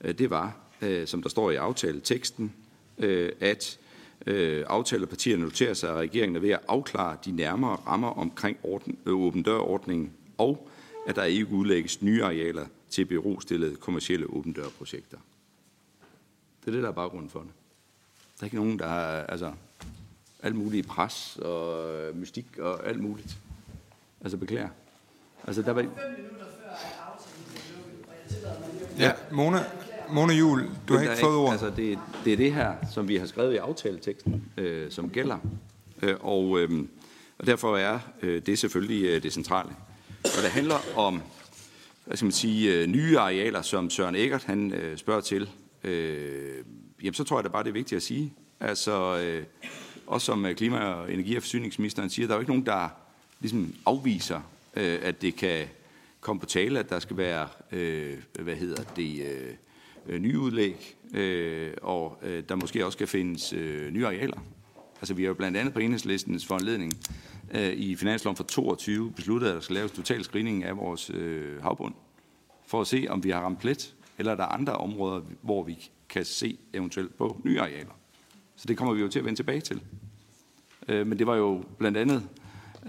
øh, 0.00 0.18
det 0.18 0.30
var, 0.30 0.56
øh, 0.82 1.06
som 1.06 1.22
der 1.22 1.28
står 1.28 1.50
i 1.50 1.56
aftaleteksten, 1.56 2.54
øh, 2.98 3.32
at 3.40 3.79
øh, 4.26 4.64
aftalepartierne 4.66 5.42
noterer 5.42 5.74
sig, 5.74 5.90
at 5.90 5.96
regeringen 5.96 6.36
er 6.36 6.40
ved 6.40 6.50
at 6.50 6.60
afklare 6.68 7.16
de 7.24 7.32
nærmere 7.32 7.76
rammer 7.86 8.08
omkring 8.08 8.58
orden, 8.62 8.98
øh, 9.06 9.12
åben 9.12 9.42
dørordningen, 9.42 10.12
og 10.38 10.68
at 11.06 11.16
der 11.16 11.24
ikke 11.24 11.52
udlægges 11.52 12.02
nye 12.02 12.24
arealer 12.24 12.66
til 12.90 13.04
berostillede 13.04 13.76
kommersielle 13.76 14.26
åben 14.26 14.52
dørprojekter. 14.52 15.18
Det 16.60 16.68
er 16.68 16.72
det, 16.72 16.82
der 16.82 16.88
er 16.88 16.92
baggrunden 16.92 17.30
for 17.30 17.40
det. 17.40 17.50
Der 18.36 18.42
er 18.42 18.44
ikke 18.44 18.56
nogen, 18.56 18.78
der 18.78 18.88
har 18.88 19.22
altså, 19.22 19.52
alt 20.42 20.56
muligt 20.56 20.86
pres 20.86 21.36
og 21.36 21.90
øh, 21.94 22.16
mystik 22.16 22.58
og 22.58 22.86
alt 22.86 23.00
muligt. 23.00 23.38
Altså 24.20 24.36
beklager. 24.36 24.68
Altså 25.46 25.62
der 25.62 25.72
var... 25.72 25.86
Ja, 28.98 29.12
Mona, 29.30 29.64
Mona 30.12 30.34
Jul, 30.34 30.70
du 30.88 30.94
har 30.94 31.00
ikke 31.00 31.16
fået 31.20 31.36
ordet. 31.36 31.52
Altså, 31.52 31.70
det, 31.76 31.98
det 32.24 32.32
er 32.32 32.36
det 32.36 32.54
her, 32.54 32.74
som 32.92 33.08
vi 33.08 33.16
har 33.16 33.26
skrevet 33.26 33.54
i 33.54 33.56
aftaleteksten, 33.56 34.44
øh, 34.56 34.90
som 34.90 35.10
gælder. 35.10 35.38
Øh, 36.02 36.16
og, 36.20 36.60
øh, 36.60 36.84
og 37.38 37.46
derfor 37.46 37.76
er 37.76 37.98
øh, 38.22 38.42
det 38.46 38.58
selvfølgelig 38.58 39.04
øh, 39.04 39.22
det 39.22 39.32
centrale. 39.32 39.70
Og 40.24 40.42
det 40.42 40.50
handler 40.50 40.76
om 40.96 41.22
hvad 42.04 42.16
skal 42.16 42.24
man 42.24 42.32
sige, 42.32 42.74
øh, 42.74 42.86
nye 42.86 43.18
arealer, 43.18 43.62
som 43.62 43.90
Søren 43.90 44.14
Eggert 44.14 44.44
han, 44.44 44.72
øh, 44.72 44.96
spørger 44.96 45.20
til. 45.20 45.50
Øh, 45.84 46.64
jamen, 47.02 47.14
så 47.14 47.24
tror 47.24 47.38
jeg 47.38 47.44
da 47.44 47.48
bare, 47.48 47.62
det 47.62 47.68
er 47.68 47.72
vigtigt 47.72 47.96
at 47.96 48.02
sige. 48.02 48.32
Altså, 48.60 49.18
øh, 49.18 49.44
også 50.06 50.24
som 50.24 50.46
øh, 50.46 50.54
klima- 50.54 50.78
og 50.78 51.12
energi- 51.12 51.36
og 51.36 51.42
forsyningsministeren 51.42 52.10
siger, 52.10 52.26
der 52.26 52.34
er 52.34 52.36
jo 52.36 52.40
ikke 52.40 52.50
nogen, 52.50 52.66
der 52.66 52.88
ligesom 53.40 53.74
afviser, 53.86 54.40
øh, 54.76 54.98
at 55.02 55.22
det 55.22 55.36
kan 55.36 55.66
komme 56.20 56.40
på 56.40 56.46
tale, 56.46 56.78
at 56.78 56.90
der 56.90 56.98
skal 56.98 57.16
være, 57.16 57.48
øh, 57.72 58.18
hvad 58.40 58.54
hedder 58.54 58.82
det, 58.96 59.22
øh, 59.22 59.54
øh, 60.06 60.20
nye 60.20 60.38
udlæg, 60.38 60.96
øh, 61.14 61.72
og 61.82 62.18
øh, 62.22 62.42
der 62.48 62.54
måske 62.54 62.86
også 62.86 62.96
skal 62.96 63.06
findes 63.06 63.52
øh, 63.52 63.92
nye 63.92 64.06
arealer. 64.06 64.40
Altså 65.00 65.14
vi 65.14 65.22
har 65.22 65.28
jo 65.28 65.34
blandt 65.34 65.56
andet 65.56 65.74
på 65.74 65.80
enhedslistens 65.80 66.46
foranledning 66.46 66.92
øh, 67.54 67.72
i 67.72 67.96
finansloven 67.96 68.36
for 68.36 68.44
22 68.44 69.10
besluttet, 69.10 69.48
at 69.48 69.54
der 69.54 69.60
skal 69.60 69.76
laves 69.76 69.92
total 69.92 70.24
screening 70.24 70.64
af 70.64 70.76
vores 70.76 71.10
øh, 71.10 71.62
havbund, 71.62 71.94
for 72.66 72.80
at 72.80 72.86
se, 72.86 73.06
om 73.08 73.24
vi 73.24 73.30
har 73.30 73.40
ramt 73.40 73.58
plet, 73.58 73.94
eller 74.18 74.32
er 74.32 74.36
der 74.36 74.44
andre 74.44 74.72
områder, 74.72 75.20
hvor 75.42 75.62
vi 75.62 75.90
kan 76.08 76.24
se 76.24 76.58
eventuelt 76.74 77.16
på 77.16 77.40
nye 77.44 77.60
arealer. 77.60 77.92
Så 78.56 78.64
det 78.68 78.76
kommer 78.76 78.94
vi 78.94 79.00
jo 79.00 79.08
til 79.08 79.18
at 79.18 79.24
vende 79.24 79.38
tilbage 79.38 79.60
til. 79.60 79.80
Øh, 80.88 81.06
men 81.06 81.18
det 81.18 81.26
var 81.26 81.36
jo 81.36 81.64
blandt 81.78 81.98
andet 81.98 82.28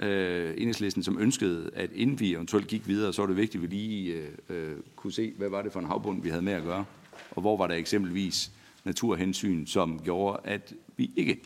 øh, 0.04 0.54
enhedslisten, 0.58 1.04
som 1.04 1.18
ønskede, 1.20 1.70
at 1.74 1.90
inden 1.94 2.20
vi 2.20 2.34
eventuelt 2.34 2.68
gik 2.68 2.88
videre, 2.88 3.14
så 3.14 3.22
var 3.22 3.28
det 3.28 3.38
vigtigt, 3.38 3.64
at 3.64 3.72
vi 3.72 3.76
lige 3.76 4.14
øh, 4.14 4.30
øh 4.50 4.76
kunne 4.96 5.14
se, 5.14 5.34
hvad 5.38 5.50
var 5.50 5.62
det 5.62 5.72
for 5.72 5.80
en 5.80 5.86
havbund, 5.86 6.24
vi 6.24 6.30
havde 6.30 6.42
med 6.42 6.54
at 6.54 6.64
gøre, 6.64 6.86
og 7.32 7.42
hvor 7.42 7.58
var 7.58 7.68
der 7.68 7.76
eksempelvis 7.76 8.52
naturhensyn, 8.84 9.66
som 9.66 10.02
gjorde, 10.04 10.40
at 10.44 10.74
vi 10.98 11.12
ikke 11.16 11.42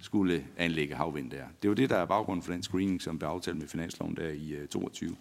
skulle 0.00 0.46
anlægge 0.56 0.94
havvind 0.94 1.30
der. 1.30 1.44
Det 1.62 1.64
er 1.64 1.68
jo 1.68 1.74
det, 1.74 1.90
der 1.90 1.96
er 1.96 2.04
baggrund 2.04 2.42
for 2.42 2.52
den 2.52 2.62
screening, 2.62 3.02
som 3.02 3.18
blev 3.18 3.28
aftalt 3.28 3.56
med 3.56 3.68
finansloven 3.68 4.16
der 4.16 4.28
i 4.28 4.50
øh, 4.52 4.68
22. 4.68 5.16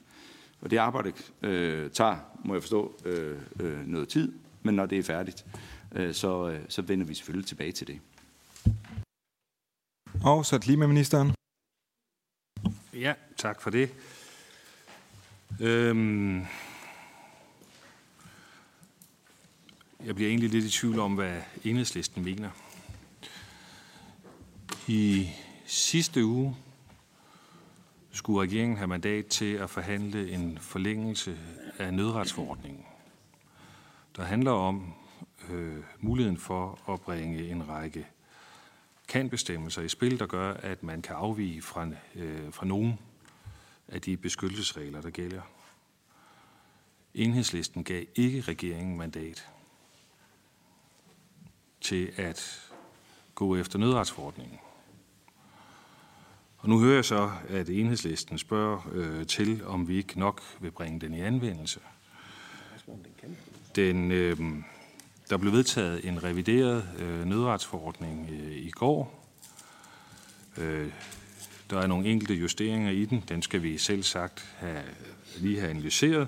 Og 0.62 0.72
det 0.72 0.78
arbejde 0.78 1.14
øh, 1.42 1.92
tager, 1.92 2.16
må 2.46 2.54
jeg 2.54 2.64
forstå, 2.64 3.00
øh, 3.06 3.42
øh, 3.60 3.88
noget 3.88 4.10
tid, 4.10 4.32
men 4.62 4.76
når 4.76 4.86
det 4.86 4.98
er 4.98 5.04
færdigt, 5.04 5.46
øh, 5.92 6.14
så, 6.14 6.50
øh, 6.50 6.60
så 6.70 6.82
vender 6.82 7.06
vi 7.06 7.14
selvfølgelig 7.14 7.48
tilbage 7.48 7.72
til 7.72 7.88
det. 7.88 8.00
Og 10.24 10.46
så 10.46 10.60
klimaministeren. 10.60 11.32
Ja, 12.94 13.14
tak 13.38 13.62
for 13.62 13.70
det. 13.70 13.90
Øhm, 15.62 16.46
jeg 20.06 20.16
bliver 20.16 20.30
egentlig 20.30 20.50
lidt 20.50 20.66
i 20.66 20.70
tvivl 20.70 21.00
om, 21.00 21.16
hvad 21.16 21.42
enhedslisten 21.64 22.24
mener. 22.24 22.50
I 24.88 25.30
sidste 25.66 26.26
uge 26.26 26.56
skulle 28.12 28.42
regeringen 28.42 28.78
have 28.78 28.88
mandat 28.88 29.26
til 29.26 29.54
at 29.54 29.70
forhandle 29.70 30.32
en 30.32 30.58
forlængelse 30.58 31.38
af 31.80 31.94
nødretsforordningen, 31.94 32.86
der 34.16 34.24
handler 34.24 34.52
om 34.52 34.94
øh, 35.50 35.84
muligheden 36.00 36.38
for 36.38 36.80
at 36.90 37.02
bringe 37.02 37.50
en 37.50 37.70
række 37.70 38.08
kan-bestemmelser 39.08 39.82
i 39.82 39.90
spil, 39.90 40.20
der 40.20 40.26
gør, 40.26 40.54
at 40.54 40.84
man 40.84 41.02
kan 41.02 41.16
afvige 41.16 41.62
fra, 41.62 41.88
øh, 42.16 42.54
fra 42.54 42.66
nogen 42.66 43.00
af 43.88 44.02
de 44.02 44.18
beskyttelsesregler, 44.18 45.02
der 45.02 45.10
gælder. 45.10 45.42
Enhedslisten 47.14 47.84
gav 47.84 48.06
ikke 48.16 48.42
regeringen 48.42 48.98
mandat 48.98 49.53
til 51.84 52.12
at 52.18 52.72
gå 53.36 53.56
efter 53.56 53.80
nødretsforordningen. 53.80 54.60
Og 56.58 56.70
nu 56.70 56.80
hører 56.80 56.96
jeg 56.96 57.06
så, 57.06 57.32
at 57.50 57.70
enhedslisten 57.70 58.38
spørger 58.38 58.90
øh, 58.92 59.28
til, 59.28 59.66
om 59.66 59.88
vi 59.88 59.98
ikke 59.98 60.20
nok 60.20 60.42
vil 60.60 60.72
bringe 60.72 61.00
den 61.00 61.14
i 61.14 61.22
anvendelse. 61.22 61.80
Den, 63.76 64.12
øh, 64.12 64.38
der 65.30 65.38
blev 65.38 65.52
vedtaget 65.52 66.06
en 66.08 66.24
revideret 66.24 66.90
øh, 67.00 67.26
nødretsforordning 67.26 68.30
øh, 68.32 68.52
i 68.52 68.70
går. 68.70 69.30
Øh, 70.58 70.92
der 71.70 71.80
er 71.80 71.88
nogle 71.88 72.08
enkelte 72.08 72.34
justeringer 72.34 72.92
i 72.92 73.06
den. 73.06 73.24
Den 73.30 73.42
skal 73.42 73.64
vi 73.64 73.78
selv 73.78 74.04
sagt 74.04 74.56
have, 74.58 74.84
lige 75.38 75.60
have 75.60 75.70
analyseret. 75.70 76.28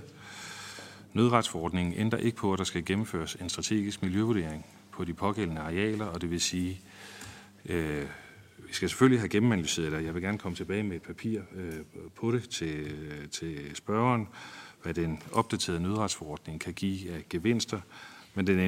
Nødretsforordningen 1.13 1.93
ændrer 1.97 2.19
ikke 2.19 2.37
på, 2.37 2.53
at 2.53 2.59
der 2.59 2.65
skal 2.65 2.85
gennemføres 2.85 3.35
en 3.35 3.49
strategisk 3.49 4.03
miljøvurdering 4.03 4.65
på 4.95 5.03
de 5.03 5.13
pågældende 5.13 5.61
arealer, 5.61 6.05
og 6.05 6.21
det 6.21 6.31
vil 6.31 6.41
sige, 6.41 6.81
øh, 7.65 8.05
vi 8.57 8.73
skal 8.73 8.89
selvfølgelig 8.89 9.19
have 9.19 9.29
gennemanalyseret 9.29 9.91
det. 9.91 10.05
Jeg 10.05 10.13
vil 10.13 10.23
gerne 10.23 10.37
komme 10.37 10.55
tilbage 10.55 10.83
med 10.83 10.95
et 10.95 11.01
papir 11.01 11.41
øh, 11.55 11.73
på 12.15 12.31
det 12.31 12.49
til, 12.49 12.77
øh, 12.77 13.29
til 13.29 13.75
spørgeren, 13.75 14.27
hvad 14.83 14.93
den 14.93 15.21
opdaterede 15.31 15.81
nødretsforordning 15.81 16.61
kan 16.61 16.73
give 16.73 17.11
af 17.11 17.29
gevinster, 17.29 17.79
men 18.33 18.47
den 18.47 18.59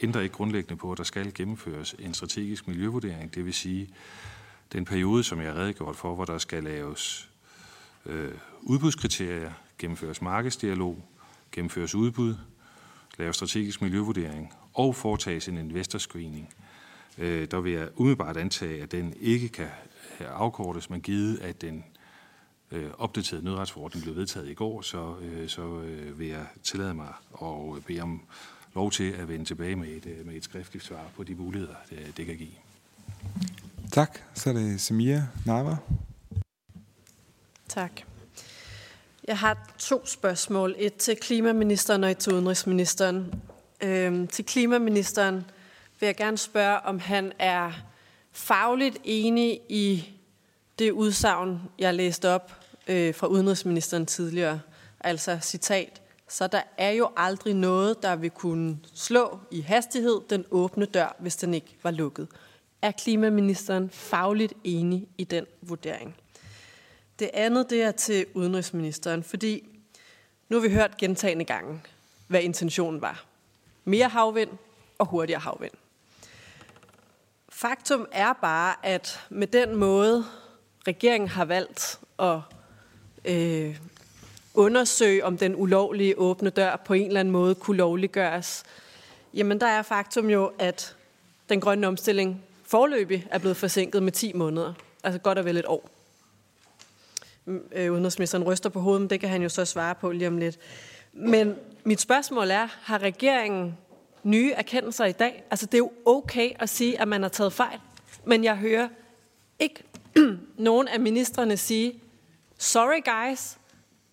ændrer 0.00 0.20
ikke 0.20 0.34
grundlæggende 0.34 0.76
på, 0.76 0.92
at 0.92 0.98
der 0.98 1.04
skal 1.04 1.34
gennemføres 1.34 1.94
en 1.98 2.14
strategisk 2.14 2.68
miljøvurdering, 2.68 3.34
det 3.34 3.44
vil 3.44 3.54
sige 3.54 3.88
den 4.72 4.84
periode, 4.84 5.24
som 5.24 5.40
jeg 5.40 5.52
har 5.52 5.60
redegjort 5.60 5.96
for, 5.96 6.14
hvor 6.14 6.24
der 6.24 6.38
skal 6.38 6.64
laves 6.64 7.30
øh, 8.06 8.32
udbudskriterier, 8.60 9.52
gennemføres 9.78 10.22
markedsdialog, 10.22 11.04
gennemføres 11.52 11.94
udbud, 11.94 12.34
laves 13.18 13.36
strategisk 13.36 13.82
miljøvurdering 13.82 14.52
og 14.74 14.96
foretages 14.96 15.48
en 15.48 15.58
investorscreening. 15.58 16.54
Øh, 17.18 17.50
der 17.50 17.60
vil 17.60 17.72
jeg 17.72 17.88
umiddelbart 17.96 18.36
antage, 18.36 18.82
at 18.82 18.92
den 18.92 19.14
ikke 19.20 19.48
kan 19.48 19.68
afkortes, 20.20 20.90
men 20.90 21.00
givet, 21.00 21.38
at 21.38 21.60
den 21.60 21.84
øh, 22.72 22.90
opdaterede 22.98 23.44
nødretsforordning 23.44 24.04
blev 24.04 24.16
vedtaget 24.16 24.48
i 24.48 24.54
går, 24.54 24.82
så, 24.82 25.14
øh, 25.22 25.48
så 25.48 25.80
øh, 25.80 26.18
vil 26.18 26.28
jeg 26.28 26.46
tillade 26.62 26.94
mig 26.94 27.12
at 27.42 27.84
bede 27.86 28.00
om 28.00 28.22
lov 28.74 28.90
til 28.90 29.12
at 29.12 29.28
vende 29.28 29.44
tilbage 29.44 29.76
med 29.76 29.88
et, 29.88 30.06
øh, 30.06 30.26
med 30.26 30.34
et 30.34 30.44
skriftligt 30.44 30.84
svar 30.84 31.04
på 31.16 31.24
de 31.24 31.34
muligheder, 31.34 31.74
det, 31.90 32.16
det 32.16 32.26
kan 32.26 32.36
give. 32.36 32.50
Tak. 33.92 34.18
Så 34.34 34.50
er 34.50 34.54
det 34.54 34.80
Samia 34.80 35.26
Nava. 35.46 35.76
Tak. 37.68 38.00
Jeg 39.28 39.38
har 39.38 39.74
to 39.78 40.06
spørgsmål. 40.06 40.74
Et 40.78 40.94
til 40.94 41.16
klimaministeren 41.16 42.04
og 42.04 42.10
et 42.10 42.18
til 42.18 42.32
udenrigsministeren. 42.32 43.42
Øhm, 43.82 44.26
til 44.26 44.44
klimaministeren 44.44 45.44
vil 46.00 46.06
jeg 46.06 46.16
gerne 46.16 46.38
spørge, 46.38 46.80
om 46.80 46.98
han 46.98 47.32
er 47.38 47.72
fagligt 48.32 48.98
enig 49.04 49.60
i 49.68 50.08
det 50.78 50.90
udsagn, 50.90 51.60
jeg 51.78 51.94
læste 51.94 52.28
op 52.28 52.52
øh, 52.88 53.14
fra 53.14 53.26
udenrigsministeren 53.26 54.06
tidligere. 54.06 54.60
Altså 55.00 55.38
citat. 55.42 56.02
Så 56.28 56.46
der 56.46 56.62
er 56.78 56.90
jo 56.90 57.10
aldrig 57.16 57.54
noget, 57.54 58.02
der 58.02 58.16
vil 58.16 58.30
kunne 58.30 58.78
slå 58.94 59.38
i 59.50 59.60
hastighed 59.60 60.20
den 60.30 60.44
åbne 60.50 60.84
dør, 60.84 61.16
hvis 61.18 61.36
den 61.36 61.54
ikke 61.54 61.76
var 61.82 61.90
lukket. 61.90 62.28
Er 62.82 62.90
klimaministeren 62.90 63.90
fagligt 63.90 64.52
enig 64.64 65.08
i 65.18 65.24
den 65.24 65.46
vurdering? 65.62 66.16
Det 67.18 67.30
andet 67.34 67.70
det 67.70 67.82
er 67.82 67.90
til 67.90 68.26
udenrigsministeren, 68.34 69.22
fordi 69.22 69.68
nu 70.48 70.56
har 70.56 70.68
vi 70.68 70.74
hørt 70.74 70.96
gentagende 70.96 71.44
gange, 71.44 71.80
hvad 72.26 72.42
intentionen 72.42 73.00
var. 73.00 73.29
Mere 73.84 74.08
havvind 74.08 74.50
og 74.98 75.06
hurtigere 75.06 75.40
havvind. 75.40 75.72
Faktum 77.48 78.08
er 78.12 78.32
bare, 78.32 78.74
at 78.82 79.20
med 79.30 79.46
den 79.46 79.76
måde, 79.76 80.24
regeringen 80.86 81.28
har 81.28 81.44
valgt 81.44 82.00
at 82.18 82.38
øh, 83.24 83.76
undersøge, 84.54 85.24
om 85.24 85.38
den 85.38 85.54
ulovlige 85.56 86.18
åbne 86.18 86.50
dør 86.50 86.76
på 86.76 86.94
en 86.94 87.06
eller 87.06 87.20
anden 87.20 87.32
måde 87.32 87.54
kunne 87.54 87.76
lovliggøres, 87.76 88.64
jamen 89.34 89.60
der 89.60 89.66
er 89.66 89.82
faktum 89.82 90.30
jo, 90.30 90.52
at 90.58 90.96
den 91.48 91.60
grønne 91.60 91.86
omstilling 91.86 92.44
forløbig 92.64 93.26
er 93.30 93.38
blevet 93.38 93.56
forsinket 93.56 94.02
med 94.02 94.12
10 94.12 94.32
måneder. 94.32 94.74
Altså 95.04 95.20
godt 95.20 95.38
og 95.38 95.44
vel 95.44 95.56
et 95.56 95.66
år. 95.66 95.90
Mm, 97.44 97.62
øh, 97.72 97.92
udenrigsministeren 97.92 98.44
ryster 98.44 98.68
på 98.68 98.80
hovedet, 98.80 99.00
men 99.00 99.10
det 99.10 99.20
kan 99.20 99.28
han 99.28 99.42
jo 99.42 99.48
så 99.48 99.64
svare 99.64 99.94
på 99.94 100.12
lige 100.12 100.28
om 100.28 100.38
lidt. 100.38 100.58
Men 101.12 101.56
mit 101.84 102.00
spørgsmål 102.00 102.50
er, 102.50 102.68
har 102.82 102.98
regeringen 102.98 103.78
nye 104.22 104.52
erkendelser 104.52 105.04
i 105.04 105.12
dag? 105.12 105.44
Altså 105.50 105.66
det 105.66 105.74
er 105.74 105.78
jo 105.78 105.92
okay 106.06 106.50
at 106.58 106.68
sige, 106.68 107.00
at 107.00 107.08
man 107.08 107.22
har 107.22 107.28
taget 107.28 107.52
fejl, 107.52 107.80
men 108.24 108.44
jeg 108.44 108.56
hører 108.56 108.88
ikke 109.58 109.82
nogen 110.56 110.88
af 110.88 111.00
ministerne 111.00 111.56
sige, 111.56 112.00
sorry 112.58 113.02
guys, 113.04 113.58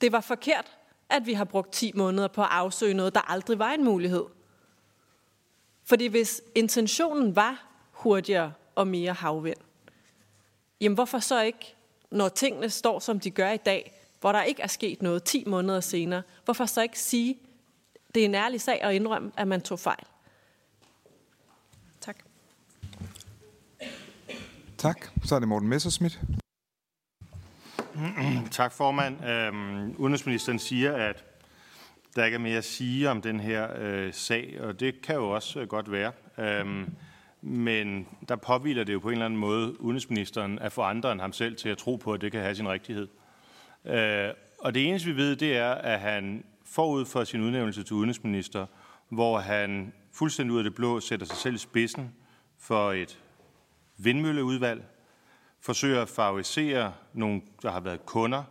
det 0.02 0.12
var 0.12 0.22
forkert, 0.22 0.78
at 1.10 1.26
vi 1.26 1.34
har 1.34 1.46
brugt 1.46 1.72
10 1.72 1.92
måneder 1.96 2.28
på 2.28 2.42
at 2.42 2.48
afsøge 2.52 2.94
noget, 2.94 3.16
der 3.16 3.32
aldrig 3.32 3.60
var 3.60 3.72
en 3.72 3.84
mulighed. 3.84 4.24
Fordi 5.86 6.08
hvis 6.08 6.42
intentionen 6.56 7.36
var 7.36 7.68
hurtigere 7.92 8.54
og 8.76 8.88
mere 8.88 9.14
havvind, 9.14 9.58
jamen 10.82 10.96
hvorfor 10.96 11.20
så 11.20 11.42
ikke, 11.42 11.76
når 12.12 12.30
tingene 12.30 12.70
står, 12.70 13.00
som 13.00 13.20
de 13.20 13.32
gør 13.32 13.52
i 13.52 13.58
dag, 13.58 13.94
hvor 14.20 14.32
der 14.32 14.44
ikke 14.44 14.62
er 14.62 14.68
sket 14.68 15.02
noget 15.02 15.24
10 15.24 15.44
måneder 15.48 15.80
senere, 15.80 16.22
hvorfor 16.46 16.66
så 16.66 16.82
ikke 16.82 17.00
sige, 17.00 17.38
det 18.18 18.24
er 18.24 18.30
en 18.30 18.36
ærlig 18.36 18.62
sag 18.62 18.82
at 18.82 18.94
indrømme, 18.94 19.32
at 19.38 19.48
man 19.48 19.62
tog 19.62 19.80
fejl? 19.80 20.04
Tak. 22.02 22.18
Tak. 24.78 25.08
Så 25.26 25.36
er 25.36 25.40
det 25.40 25.48
Morten 25.48 25.70
Messerschmidt. 25.70 26.20
Tak, 28.52 28.72
formand. 28.72 29.26
Øhm, 29.26 29.96
udenrigsministeren 29.98 30.60
siger, 30.60 30.94
at 30.94 31.24
der 32.16 32.26
ikke 32.26 32.36
er 32.36 32.40
mere 32.40 32.58
at 32.58 32.64
sige 32.64 33.10
om 33.10 33.22
den 33.22 33.40
her 33.40 33.68
øh, 33.78 34.14
sag, 34.14 34.58
og 34.62 34.80
det 34.80 35.02
kan 35.02 35.16
jo 35.16 35.30
også 35.30 35.60
øh, 35.60 35.68
godt 35.68 35.92
være. 35.92 36.12
Øhm, 36.38 36.96
men 37.42 38.08
der 38.30 38.36
påviler 38.36 38.84
det 38.84 38.94
jo 38.94 39.00
på 39.00 39.08
en 39.08 39.14
eller 39.14 39.26
anden 39.26 39.40
måde 39.40 39.82
udenrigsministeren 39.82 40.60
at 40.60 40.72
få 40.72 40.82
andre 40.82 41.12
end 41.12 41.22
ham 41.22 41.34
selv 41.34 41.56
til 41.56 41.70
at 41.70 41.78
tro 41.78 41.96
på, 41.96 42.14
at 42.14 42.22
det 42.22 42.32
kan 42.32 42.42
have 42.42 42.56
sin 42.56 42.70
rigtighed. 42.70 43.08
Øh, 43.86 44.30
og 44.60 44.76
det 44.76 44.88
eneste, 44.88 45.10
vi 45.10 45.16
ved, 45.16 45.36
det 45.36 45.58
er, 45.58 45.72
at 45.72 46.00
han 46.00 46.44
forud 46.72 47.06
for 47.06 47.24
sin 47.24 47.42
udnævnelse 47.42 47.84
til 47.84 47.96
udenrigsminister, 47.96 48.66
hvor 49.10 49.40
han 49.40 49.94
fuldstændig 50.14 50.54
ud 50.54 50.58
af 50.58 50.64
det 50.64 50.76
blå 50.76 51.00
sætter 51.00 51.26
sig 51.26 51.38
selv 51.38 51.56
i 51.56 51.58
spidsen 51.58 52.14
for 52.60 52.92
et 52.92 53.20
vindmølleudvalg, 53.98 54.84
forsøger 55.62 56.02
at 56.02 56.10
favorisere 56.10 56.94
nogle, 57.14 57.42
der 57.62 57.72
har 57.72 57.80
været 57.80 58.06
kunder 58.06 58.44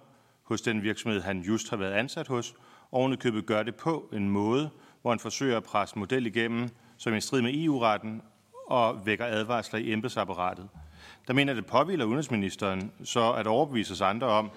hos 0.43 0.61
den 0.61 0.83
virksomhed, 0.83 1.21
han 1.21 1.41
just 1.41 1.71
har 1.71 1.77
været 1.77 1.93
ansat 1.93 2.29
hos, 2.29 2.55
og 2.91 3.19
købet 3.19 3.47
gør 3.47 3.63
det 3.63 3.75
på 3.75 4.09
en 4.13 4.29
måde, 4.29 4.71
hvor 5.03 5.11
han 5.11 5.19
forsøger 5.19 5.57
at 5.57 5.65
presse 5.65 5.99
model 5.99 6.27
igennem, 6.27 6.69
som 6.97 7.13
er 7.13 7.17
i 7.17 7.21
strid 7.21 7.43
med 7.43 7.55
EU-retten 7.55 8.23
og 8.67 9.07
vækker 9.07 9.27
advarsler 9.27 9.81
i 9.81 9.93
embedsapparatet. 9.93 10.69
Der 11.27 11.35
mener 11.35 11.55
det 11.55 11.67
påviler 11.67 12.05
udenrigsministeren 12.05 12.93
så 13.05 13.33
at 13.33 13.47
overbevise 13.47 13.93
os 13.93 14.01
andre 14.01 14.27
om, 14.27 14.51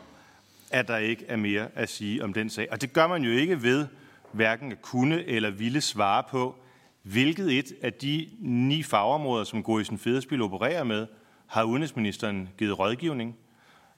at 0.71 0.87
der 0.87 0.97
ikke 0.97 1.25
er 1.27 1.35
mere 1.35 1.67
at 1.75 1.89
sige 1.89 2.23
om 2.23 2.33
den 2.33 2.49
sag. 2.49 2.67
Og 2.71 2.81
det 2.81 2.93
gør 2.93 3.07
man 3.07 3.23
jo 3.23 3.31
ikke 3.31 3.63
ved 3.63 3.87
hverken 4.31 4.71
at 4.71 4.81
kunne 4.81 5.23
eller 5.23 5.49
ville 5.49 5.81
svare 5.81 6.23
på, 6.29 6.55
hvilket 7.01 7.59
et 7.59 7.73
af 7.81 7.93
de 7.93 8.29
ni 8.39 8.83
fagområder, 8.83 9.43
som 9.43 9.63
Gorisen 9.63 9.97
Federspil 9.97 10.41
opererer 10.41 10.83
med, 10.83 11.07
har 11.47 11.63
udenrigsministeren 11.63 12.49
givet 12.57 12.79
rådgivning. 12.79 13.35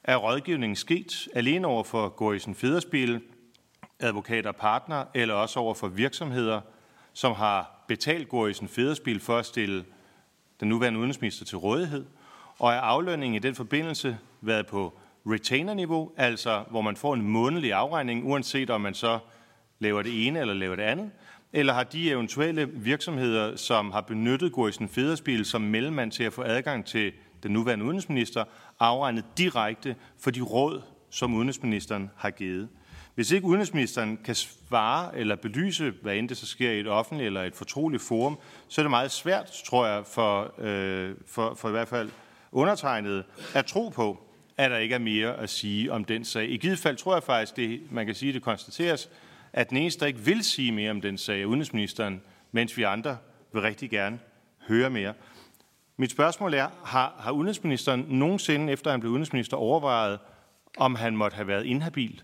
Er 0.03 0.15
rådgivningen 0.15 0.75
sket 0.75 1.27
alene 1.33 1.67
over 1.67 1.83
for 1.83 2.09
Gorisen 2.09 2.55
Federspil, 2.55 3.21
advokater 3.99 4.49
og 4.49 4.55
partner, 4.55 5.05
eller 5.13 5.33
også 5.33 5.59
over 5.59 5.73
for 5.73 5.87
virksomheder, 5.87 6.61
som 7.13 7.33
har 7.33 7.85
betalt 7.87 8.29
Gorisen 8.29 8.67
Federspil 8.67 9.19
for 9.19 9.37
at 9.37 9.45
stille 9.45 9.85
den 10.59 10.69
nuværende 10.69 10.99
udenrigsminister 10.99 11.45
til 11.45 11.57
rådighed, 11.57 12.05
og 12.59 12.71
er 12.71 12.79
aflønningen 12.79 13.35
i 13.35 13.39
den 13.39 13.55
forbindelse 13.55 14.17
været 14.41 14.67
på 14.67 14.99
retainer-niveau, 15.25 16.11
altså 16.17 16.63
hvor 16.69 16.81
man 16.81 16.95
får 16.95 17.13
en 17.13 17.21
månedlig 17.21 17.73
afregning, 17.73 18.25
uanset 18.25 18.69
om 18.69 18.81
man 18.81 18.93
så 18.93 19.19
laver 19.79 20.01
det 20.01 20.27
ene 20.27 20.39
eller 20.39 20.53
laver 20.53 20.75
det 20.75 20.83
andet, 20.83 21.11
eller 21.53 21.73
har 21.73 21.83
de 21.83 22.11
eventuelle 22.11 22.69
virksomheder, 22.69 23.55
som 23.55 23.91
har 23.91 24.01
benyttet 24.01 24.51
Gorisen 24.51 24.89
Federspil 24.89 25.45
som 25.45 25.61
mellemmand 25.61 26.11
til 26.11 26.23
at 26.23 26.33
få 26.33 26.41
adgang 26.41 26.85
til 26.85 27.11
den 27.43 27.51
nuværende 27.51 27.85
udenrigsminister, 27.85 28.43
afregnet 28.79 29.25
direkte 29.37 29.95
for 30.19 30.31
de 30.31 30.41
råd, 30.41 30.81
som 31.09 31.33
udenrigsministeren 31.33 32.11
har 32.17 32.29
givet. 32.29 32.69
Hvis 33.15 33.31
ikke 33.31 33.47
udenrigsministeren 33.47 34.17
kan 34.25 34.35
svare 34.35 35.17
eller 35.17 35.35
belyse, 35.35 35.93
hvad 36.01 36.15
end 36.15 36.29
det 36.29 36.37
så 36.37 36.45
sker 36.45 36.71
i 36.71 36.79
et 36.79 36.87
offentligt 36.87 37.25
eller 37.25 37.43
et 37.43 37.55
fortroligt 37.55 38.03
forum, 38.03 38.37
så 38.67 38.81
er 38.81 38.83
det 38.83 38.89
meget 38.89 39.11
svært, 39.11 39.51
tror 39.65 39.87
jeg, 39.87 40.05
for, 40.05 40.53
øh, 40.57 41.15
for, 41.27 41.53
for 41.53 41.67
i 41.67 41.71
hvert 41.71 41.87
fald 41.87 42.09
undertegnet 42.51 43.23
at 43.55 43.65
tro 43.65 43.89
på, 43.89 44.23
at 44.57 44.71
der 44.71 44.77
ikke 44.77 44.95
er 44.95 44.99
mere 44.99 45.39
at 45.39 45.49
sige 45.49 45.91
om 45.91 46.05
den 46.05 46.25
sag. 46.25 46.49
I 46.49 46.57
givet 46.57 46.79
fald 46.79 46.97
tror 46.97 47.13
jeg 47.13 47.23
faktisk, 47.23 47.55
det, 47.55 47.81
man 47.91 48.05
kan 48.05 48.15
sige, 48.15 48.33
det 48.33 48.41
konstateres, 48.41 49.09
at 49.53 49.69
den 49.69 49.77
eneste, 49.77 49.99
der 49.99 50.05
ikke 50.05 50.19
vil 50.19 50.43
sige 50.43 50.71
mere 50.71 50.91
om 50.91 51.01
den 51.01 51.17
sag, 51.17 51.41
er 51.41 51.45
udenrigsministeren, 51.45 52.21
mens 52.51 52.77
vi 52.77 52.83
andre 52.83 53.17
vil 53.53 53.61
rigtig 53.61 53.89
gerne 53.89 54.19
høre 54.67 54.89
mere. 54.89 55.13
Mit 55.97 56.11
spørgsmål 56.11 56.53
er, 56.53 56.67
har, 56.85 57.15
har 57.19 57.31
udenrigsministeren 57.31 58.05
nogensinde, 58.09 58.73
efter 58.73 58.91
han 58.91 58.99
blev 58.99 59.11
udenrigsminister, 59.11 59.57
overvejet, 59.57 60.19
om 60.77 60.95
han 60.95 61.17
måtte 61.17 61.35
have 61.35 61.47
været 61.47 61.65
inhabil 61.65 62.21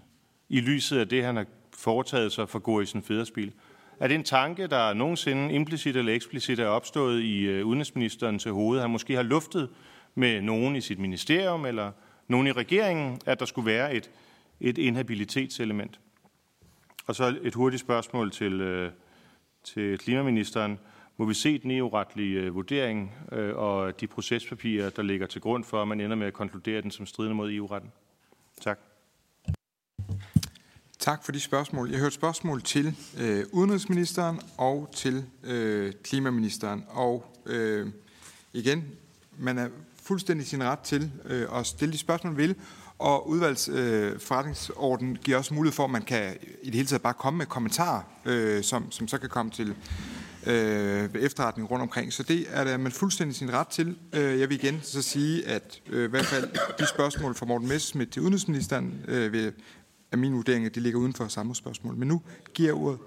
i 0.50 0.60
lyset 0.62 1.00
af 1.00 1.08
det, 1.08 1.24
han 1.24 1.36
har 1.36 1.46
foretaget 1.74 2.32
sig 2.32 2.50
for 2.50 2.60
Gorisen 2.60 3.04
Federspil? 3.04 3.54
Er 4.00 4.08
det 4.08 4.16
en 4.16 4.24
tanke, 4.24 4.68
der 4.68 4.94
nogensinde 4.94 5.54
implicit 5.54 5.96
eller 5.96 6.14
eksplicit 6.14 6.60
er 6.60 6.68
opstået 6.68 7.22
i 7.22 7.42
øh, 7.42 7.66
udenrigsministeren 7.66 8.40
til 8.40 8.52
hovedet? 8.52 8.82
Han 8.82 8.92
måske 8.92 9.16
har 9.16 9.24
luftet 9.24 9.70
med 10.16 10.42
nogen 10.42 10.76
i 10.76 10.82
sit 10.82 11.00
ministerium 11.00 11.66
eller 11.66 11.92
nogen 12.28 12.48
i 12.48 12.52
regeringen, 12.52 13.22
at 13.26 13.40
der 13.40 13.46
skulle 13.46 13.66
være 13.66 13.94
et, 13.94 14.12
et 14.60 14.78
inhabilitetselement. 14.78 16.00
Og 17.08 17.16
så 17.16 17.40
et 17.42 17.54
hurtigt 17.54 17.82
spørgsmål 17.82 18.32
til, 18.32 18.62
øh, 18.62 18.92
til 19.64 19.98
klimaministeren. 19.98 20.80
Må 21.18 21.26
vi 21.26 21.34
se 21.34 21.58
den 21.58 21.72
EU-retlige 21.72 22.40
øh, 22.40 22.56
vurdering 22.56 23.14
øh, 23.32 23.56
og 23.56 24.02
de 24.02 24.08
procespapirer, 24.08 24.90
der 24.90 25.02
ligger 25.02 25.28
til 25.28 25.42
grund 25.42 25.64
for, 25.64 25.82
at 25.82 25.88
man 25.88 26.02
ender 26.02 26.16
med 26.16 26.28
at 26.28 26.34
konkludere 26.34 26.82
den 26.82 26.92
som 26.92 27.06
stridende 27.06 27.36
mod 27.36 27.52
EU-retten? 27.52 27.92
Tak. 28.62 28.80
Tak 31.00 31.26
for 31.26 31.32
de 31.32 31.40
spørgsmål. 31.40 31.90
Jeg 31.90 32.00
hørte 32.00 32.16
spørgsmål 32.16 32.62
til 32.62 32.96
øh, 33.20 33.46
udenrigsministeren 33.52 34.40
og 34.58 34.90
til 34.94 35.26
øh, 35.44 35.94
klimaministeren. 36.04 36.86
Og 36.88 37.36
øh, 37.46 37.88
igen, 38.54 38.86
man 39.38 39.58
er 39.58 39.70
fuldstændig 40.08 40.48
sin 40.48 40.64
ret 40.64 40.80
til 40.80 41.12
øh, 41.26 41.60
at 41.60 41.66
stille 41.66 41.94
de 41.94 41.98
spørgsmål, 41.98 42.34
man 42.34 42.38
vil. 42.38 42.56
Og 43.00 43.30
udvalgsforretningsorden 43.30 45.12
øh, 45.12 45.18
giver 45.24 45.38
også 45.38 45.54
mulighed 45.54 45.76
for, 45.76 45.84
at 45.84 45.90
man 45.90 46.02
kan 46.02 46.38
i 46.64 46.66
det 46.66 46.76
hele 46.76 46.88
taget 46.88 47.02
bare 47.02 47.14
komme 47.14 47.38
med 47.38 47.46
kommentarer, 47.46 48.02
øh, 48.26 48.64
som, 48.64 48.92
som 48.92 49.08
så 49.08 49.18
kan 49.18 49.30
komme 49.30 49.52
til 49.52 49.76
øh, 50.46 51.10
efterretning 51.16 51.72
rundt 51.72 51.82
omkring. 51.82 52.14
Så 52.14 52.24
det 52.24 52.46
er 52.50 52.64
der 52.64 52.78
man 52.78 52.92
fuldstændig 52.92 53.36
sin 53.36 53.54
ret 53.54 53.68
til. 53.68 53.98
Øh, 54.14 54.40
jeg 54.40 54.50
vil 54.50 54.64
igen 54.64 54.80
så 54.84 55.02
sige, 55.02 55.48
at 55.48 55.82
øh, 55.90 56.06
i 56.06 56.10
hvert 56.10 56.26
fald 56.26 56.50
de 56.80 56.88
spørgsmål 56.88 57.36
fra 57.36 57.46
Morten 57.46 57.68
Messerschmidt 57.68 58.12
til 58.12 58.22
udenrigsministeren, 58.22 59.06
øh, 59.08 59.34
vil, 59.34 59.54
er 60.12 60.18
min 60.18 60.34
vurdering, 60.34 60.66
at 60.66 60.76
de 60.76 60.80
ligger 60.80 61.00
uden 61.00 61.14
for 61.14 61.28
samme 61.28 61.56
spørgsmål. 61.56 61.96
Men 61.96 62.08
nu 62.08 62.22
giver 62.54 62.70
jeg 62.70 62.76
ordet, 62.76 63.00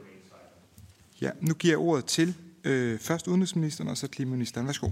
ja, 1.20 1.30
nu 1.40 1.54
giver 1.54 1.72
jeg 1.72 1.78
ordet 1.78 2.04
til 2.04 2.34
øh, 2.64 2.98
først 2.98 3.28
udenrigsministeren 3.28 3.90
og 3.90 3.96
så 3.96 4.08
klimaministeren. 4.08 4.66
Værsgo. 4.66 4.88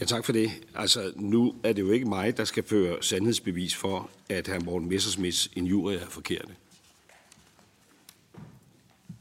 Ja, 0.00 0.04
tak 0.04 0.24
for 0.24 0.32
det. 0.32 0.50
Altså, 0.74 1.12
nu 1.16 1.54
er 1.62 1.72
det 1.72 1.82
jo 1.82 1.90
ikke 1.90 2.06
mig, 2.06 2.36
der 2.36 2.44
skal 2.44 2.64
føre 2.64 3.02
sandhedsbevis 3.02 3.74
for, 3.74 4.10
at 4.28 4.48
hr. 4.48 4.64
Morten 4.64 4.88
Messersmiths 4.88 5.50
injurier 5.52 6.00
er 6.00 6.08
forkerte. 6.08 6.54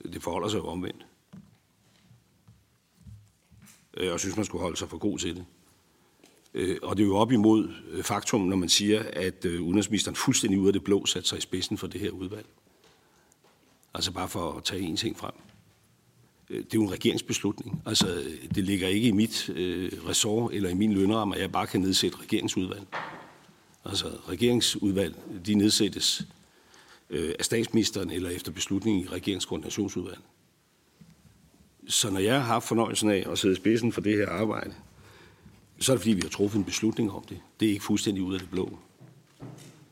Det 0.04 0.24
forholder 0.24 0.48
sig 0.48 0.58
jo 0.58 0.68
omvendt. 0.68 1.06
Øh, 3.98 4.06
jeg 4.06 4.20
synes, 4.20 4.36
man 4.36 4.46
skulle 4.46 4.62
holde 4.62 4.78
sig 4.78 4.90
for 4.90 4.98
god 4.98 5.20
til 5.20 5.36
det. 5.36 5.46
Øh, 6.54 6.78
og 6.84 6.98
det 6.98 7.04
er 7.04 7.08
jo 7.08 7.18
op 7.18 7.32
imod 7.32 7.74
øh, 7.90 8.04
faktum, 8.04 8.42
når 8.42 8.56
man 8.56 8.70
siger, 8.70 9.04
at 9.14 9.46
udenrigsministeren 9.46 10.16
fuldstændig 10.16 10.60
ud 10.60 10.68
af 10.68 10.74
det 10.74 10.84
blå 10.84 11.06
satte 11.06 11.30
sig 11.30 11.38
i 11.38 11.42
spidsen 11.42 11.78
for 11.78 11.88
det 11.88 12.02
her 12.02 12.12
udvalg. 12.12 12.46
Altså 13.94 14.12
bare 14.12 14.30
for 14.30 14.52
at 14.52 14.64
tage 14.64 14.82
en 14.82 14.98
ting 14.98 15.18
frem. 15.18 15.34
Øh, 16.50 16.58
det 16.58 16.66
er 16.66 16.76
jo 16.76 16.84
en 16.84 16.92
regeringsbeslutning. 16.92 17.82
Altså, 17.86 18.24
det 18.56 18.64
ligger 18.64 18.88
ikke 18.88 19.08
i 19.08 19.12
mit 19.12 19.50
øh, 19.50 19.92
ressort 20.08 20.54
eller 20.54 20.70
i 20.70 20.74
min 20.74 20.94
lønramme, 20.94 21.36
at 21.36 21.42
jeg 21.42 21.52
bare 21.52 21.68
kan 21.68 21.82
nedsætte 21.82 22.18
regeringsudvalg. 22.18 22.88
Altså, 23.86 24.08
regeringsudvalg, 24.30 25.16
de 25.46 25.56
nedsættes 25.56 26.28
øh, 27.10 27.34
af 27.40 27.46
statsministeren 27.46 28.10
eller 28.10 28.30
efter 28.30 28.52
beslutning 28.52 29.02
i 29.02 29.08
regeringskoordinationsudvalget. 29.08 30.24
Så 31.88 32.10
når 32.10 32.20
jeg 32.20 32.34
har 32.36 32.48
haft 32.48 32.68
fornøjelsen 32.68 33.10
af 33.10 33.26
at 33.32 33.40
sidde 33.40 33.54
i 33.54 33.56
spidsen 33.56 33.92
for 33.92 34.02
det 34.02 34.18
her 34.18 34.30
arbejde, 34.30 34.74
så 35.80 35.92
er 35.92 35.96
det 35.96 36.02
fordi, 36.02 36.14
vi 36.14 36.22
har 36.22 36.30
truffet 36.30 36.58
en 36.58 36.66
beslutning 36.66 37.12
om 37.12 37.24
det. 37.30 37.40
Det 37.60 37.68
er 37.68 37.72
ikke 37.72 37.84
fuldstændig 37.84 38.24
ud 38.24 38.34
af 38.34 38.40
det 38.40 38.50
blå. 38.50 38.80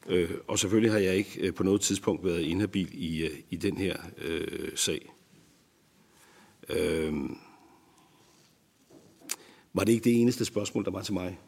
Øh, 0.07 0.31
og 0.47 0.59
selvfølgelig 0.59 0.91
har 0.91 0.99
jeg 0.99 1.15
ikke 1.15 1.39
øh, 1.39 1.53
på 1.53 1.63
noget 1.63 1.81
tidspunkt 1.81 2.25
været 2.25 2.41
inhabil 2.41 2.89
i, 2.93 3.25
øh, 3.25 3.39
i 3.49 3.55
den 3.55 3.77
her 3.77 3.97
øh, 4.17 4.69
sag. 4.75 5.13
Øh, 6.69 7.13
var 9.73 9.83
det 9.83 9.91
ikke 9.91 10.03
det 10.03 10.21
eneste 10.21 10.45
spørgsmål, 10.45 10.85
der 10.85 10.91
var 10.91 11.01
til 11.01 11.13
mig? 11.13 11.39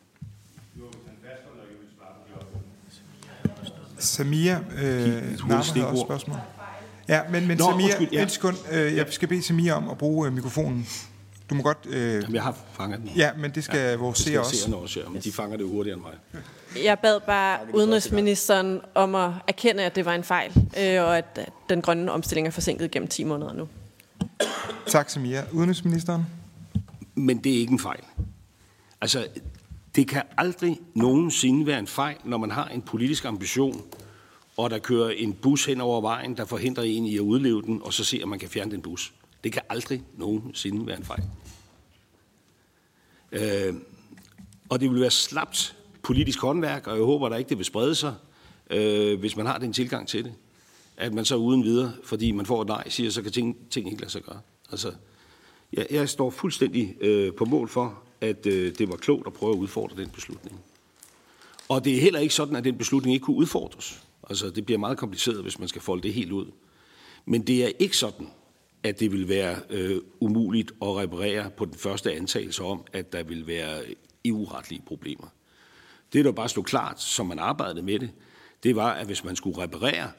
Samia 3.98 4.60
øh, 4.82 5.40
Nammer 5.40 5.56
har 5.56 5.86
også 5.86 6.04
spørgsmål. 6.06 6.38
Ja, 7.08 7.22
men, 7.30 7.48
men 7.48 7.58
Nå, 7.58 7.64
Samia, 7.64 7.86
undskyld, 7.86 8.08
ja. 8.12 8.24
et 8.24 8.32
sekund. 8.32 8.58
Øh, 8.72 8.96
jeg 8.96 9.06
skal 9.10 9.28
bede 9.28 9.44
Samia 9.44 9.74
om 9.74 9.90
at 9.90 9.98
bruge 9.98 10.28
øh, 10.28 10.34
mikrofonen. 10.34 10.88
Du 11.50 11.56
må 11.56 11.64
godt... 11.64 11.78
Øh... 11.90 12.14
Jamen, 12.14 12.36
jeg 12.36 12.44
har 12.44 12.56
fanget 12.74 13.00
den. 13.00 13.12
Ja, 13.16 13.30
men 13.38 13.52
det 13.52 13.64
skal 13.64 13.80
ja, 13.80 13.96
vores 13.96 14.18
seere 14.18 14.40
også. 14.40 14.66
Det 14.68 14.76
også, 14.76 15.00
ja, 15.00 15.10
men 15.10 15.22
de 15.22 15.32
fanger 15.32 15.58
det 15.58 15.68
hurtigere 15.68 15.98
end 15.98 16.06
mig. 16.06 16.14
Jeg 16.84 17.00
bad 17.00 17.20
bare 17.20 17.60
udenrigsministeren 17.74 18.82
om 18.96 19.16
at 19.16 19.32
erkende, 19.48 19.84
at 19.84 19.96
det 19.96 20.06
var 20.06 20.16
en 20.16 20.24
fejl, 20.24 20.52
øh, 20.80 21.04
og 21.04 21.18
at 21.18 21.50
den 21.70 21.82
grønne 21.82 22.12
omstilling 22.12 22.48
er 22.48 22.52
forsinket 22.52 22.92
gennem 22.92 23.08
10 23.08 23.24
måneder 23.24 23.54
nu. 23.54 23.68
Tak, 24.90 25.10
Samia. 25.10 25.44
Udenrigsministeren? 25.54 26.26
Men 27.16 27.38
det 27.38 27.56
er 27.56 27.58
ikke 27.58 27.72
en 27.74 27.80
fejl. 27.80 28.04
Altså, 29.02 29.28
det 29.96 30.08
kan 30.08 30.24
aldrig 30.38 30.80
nogensinde 30.94 31.66
være 31.66 31.80
en 31.80 31.88
fejl, 31.88 32.18
når 32.24 32.38
man 32.38 32.52
har 32.52 32.68
en 32.68 32.82
politisk 32.82 33.26
ambition, 33.26 33.82
og 34.58 34.70
der 34.70 34.80
kører 34.80 35.10
en 35.10 35.34
bus 35.34 35.66
hen 35.66 35.82
over 35.82 36.02
vejen, 36.02 36.38
der 36.38 36.46
forhindrer 36.46 36.84
en 36.84 37.06
i 37.06 37.16
at 37.16 37.20
udleve 37.20 37.62
den, 37.62 37.82
og 37.84 37.94
så 37.94 38.04
ser, 38.04 38.22
at 38.22 38.28
man 38.28 38.40
kan 38.40 38.50
fjerne 38.50 38.72
den 38.72 38.82
bus. 38.82 39.14
Det 39.44 39.52
kan 39.52 39.62
aldrig 39.70 40.04
nogensinde 40.18 40.88
være 40.88 40.98
en 40.98 41.06
fejl. 41.06 41.24
Øh, 43.32 43.74
og 44.70 44.80
det 44.80 44.92
vil 44.92 45.02
være 45.02 45.12
slapt 45.12 45.76
politisk 46.04 46.42
håndværk, 46.42 46.88
og 46.88 46.98
jeg 46.98 47.06
håber 47.06 47.30
da 47.30 47.36
ikke, 47.36 47.50
det 47.50 47.58
vil 47.58 47.66
sprede 47.66 47.96
sig, 47.96 48.16
øh, 48.70 49.20
hvis 49.20 49.36
man 49.36 49.46
har 49.46 49.58
den 49.58 49.74
tilgang 49.74 50.08
til 50.08 50.24
det. 50.24 50.34
At 50.98 51.14
man 51.14 51.26
så 51.26 51.36
uden 51.36 51.64
videre, 51.64 51.94
fordi 52.04 52.32
man 52.32 52.46
får 52.46 52.62
et 52.62 52.68
nej, 52.68 52.90
siger, 52.90 53.12
så 53.12 53.22
kan 53.22 53.32
ting, 53.32 53.58
ting 53.70 53.92
ikke 53.92 54.02
lade 54.02 54.12
sig 54.12 54.22
gøre. 54.22 54.40
Altså, 54.72 54.94
jeg, 55.74 55.88
jeg 55.92 56.10
står 56.10 56.30
fuldstændig 56.30 56.96
øh, 57.02 57.34
på 57.34 57.46
mål 57.46 57.70
for, 57.70 58.04
at 58.22 58.46
øh, 58.46 58.78
det 58.78 58.90
var 58.90 58.96
klogt 58.96 59.28
at 59.28 59.34
prøve 59.34 59.54
at 59.54 59.58
udfordre 59.58 60.02
den 60.02 60.10
beslutning. 60.10 60.60
Og 61.70 61.86
det 61.86 61.98
er 61.98 62.02
heller 62.02 62.20
ikke 62.20 62.34
sådan, 62.34 62.56
at 62.56 62.64
den 62.64 62.78
beslutning 62.78 63.14
ikke 63.14 63.24
kunne 63.24 63.38
udfordres. 63.38 64.04
Altså, 64.30 64.50
det 64.50 64.66
bliver 64.66 64.80
meget 64.80 64.98
kompliceret, 64.98 65.42
hvis 65.42 65.60
man 65.60 65.68
skal 65.68 65.82
folde 65.82 66.04
det 66.04 66.14
helt 66.14 66.32
ud. 66.32 66.46
Men 67.26 67.48
det 67.48 67.66
er 67.66 67.72
ikke 67.80 67.98
sådan, 67.98 68.28
at 68.84 69.00
det 69.00 69.12
vil 69.12 69.30
være 69.30 69.60
øh, 69.70 70.02
umuligt 70.20 70.72
at 70.82 70.88
reparere 70.88 71.50
på 71.50 71.66
den 71.66 71.74
første 71.74 72.14
antagelse 72.14 72.64
om, 72.64 72.84
at 72.94 73.14
der 73.14 73.24
vil 73.24 73.48
være 73.48 73.82
EU-retlige 74.26 74.82
problemer. 74.86 75.28
Det, 76.14 76.26
der 76.26 76.32
bare 76.32 76.50
stod 76.50 76.64
klart, 76.64 77.02
som 77.02 77.26
man 77.26 77.40
arbejdede 77.40 77.82
med 77.82 78.00
det, 78.00 78.12
det 78.64 78.76
var, 78.76 78.92
at 78.92 79.06
hvis 79.06 79.24
man 79.24 79.36
skulle 79.36 79.58
reparere 79.58 80.12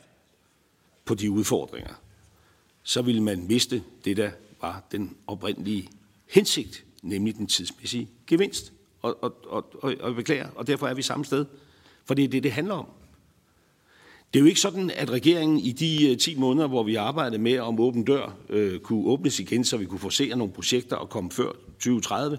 på 1.05 1.14
de 1.14 1.31
udfordringer, 1.31 1.94
så 2.82 3.02
ville 3.02 3.23
man 3.23 3.47
miste 3.47 3.82
det, 4.05 4.16
der 4.16 4.31
var 4.61 4.82
den 4.93 5.16
oprindelige 5.27 5.89
hensigt, 6.31 6.85
nemlig 7.02 7.36
den 7.36 7.47
tidsmæssige 7.47 8.09
gevinst. 8.27 8.73
Og, 9.02 9.23
og, 9.23 9.36
og, 9.47 9.74
og, 9.82 9.94
og 10.01 10.15
beklager, 10.15 10.48
og 10.55 10.66
derfor 10.66 10.89
er 10.89 10.94
vi 10.94 11.02
samme 11.02 11.24
sted. 11.24 11.47
For 12.05 12.15
det 12.15 12.24
er 12.24 12.28
det, 12.28 12.43
det 12.43 12.52
handler 12.52 12.74
om. 12.74 12.86
Det 14.35 14.40
er 14.40 14.40
jo 14.40 14.47
ikke 14.47 14.61
sådan, 14.61 14.90
at 14.90 15.11
regeringen 15.11 15.59
i 15.59 15.73
de 15.73 16.11
øh, 16.11 16.19
10 16.19 16.35
måneder, 16.35 16.66
hvor 16.66 16.82
vi 16.82 16.94
arbejdede 16.94 17.43
med, 17.43 17.59
om 17.59 17.81
åben 17.81 18.05
dør 18.05 18.36
øh, 18.48 18.81
kunne 18.81 19.07
åbnes 19.07 19.40
igen, 19.40 19.65
så 19.65 19.77
vi 19.77 19.85
kunne 19.85 19.98
forsere 19.98 20.36
nogle 20.36 20.52
projekter 20.52 20.97
og 20.97 21.09
komme 21.09 21.31
før 21.31 21.52
2030, 21.73 22.39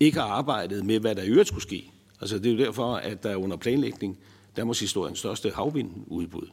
ikke 0.00 0.18
har 0.18 0.26
arbejdet 0.26 0.84
med, 0.84 1.00
hvad 1.00 1.14
der 1.14 1.22
i 1.22 1.28
øvrigt 1.28 1.48
skulle 1.48 1.62
ske. 1.62 1.90
Altså, 2.20 2.38
det 2.38 2.46
er 2.46 2.52
jo 2.52 2.58
derfor, 2.58 2.94
at 2.94 3.22
der 3.22 3.36
under 3.36 3.56
planlægning 3.56 4.18
Danmarks 4.56 4.94
største 5.14 5.50
havvindudbud. 5.50 6.48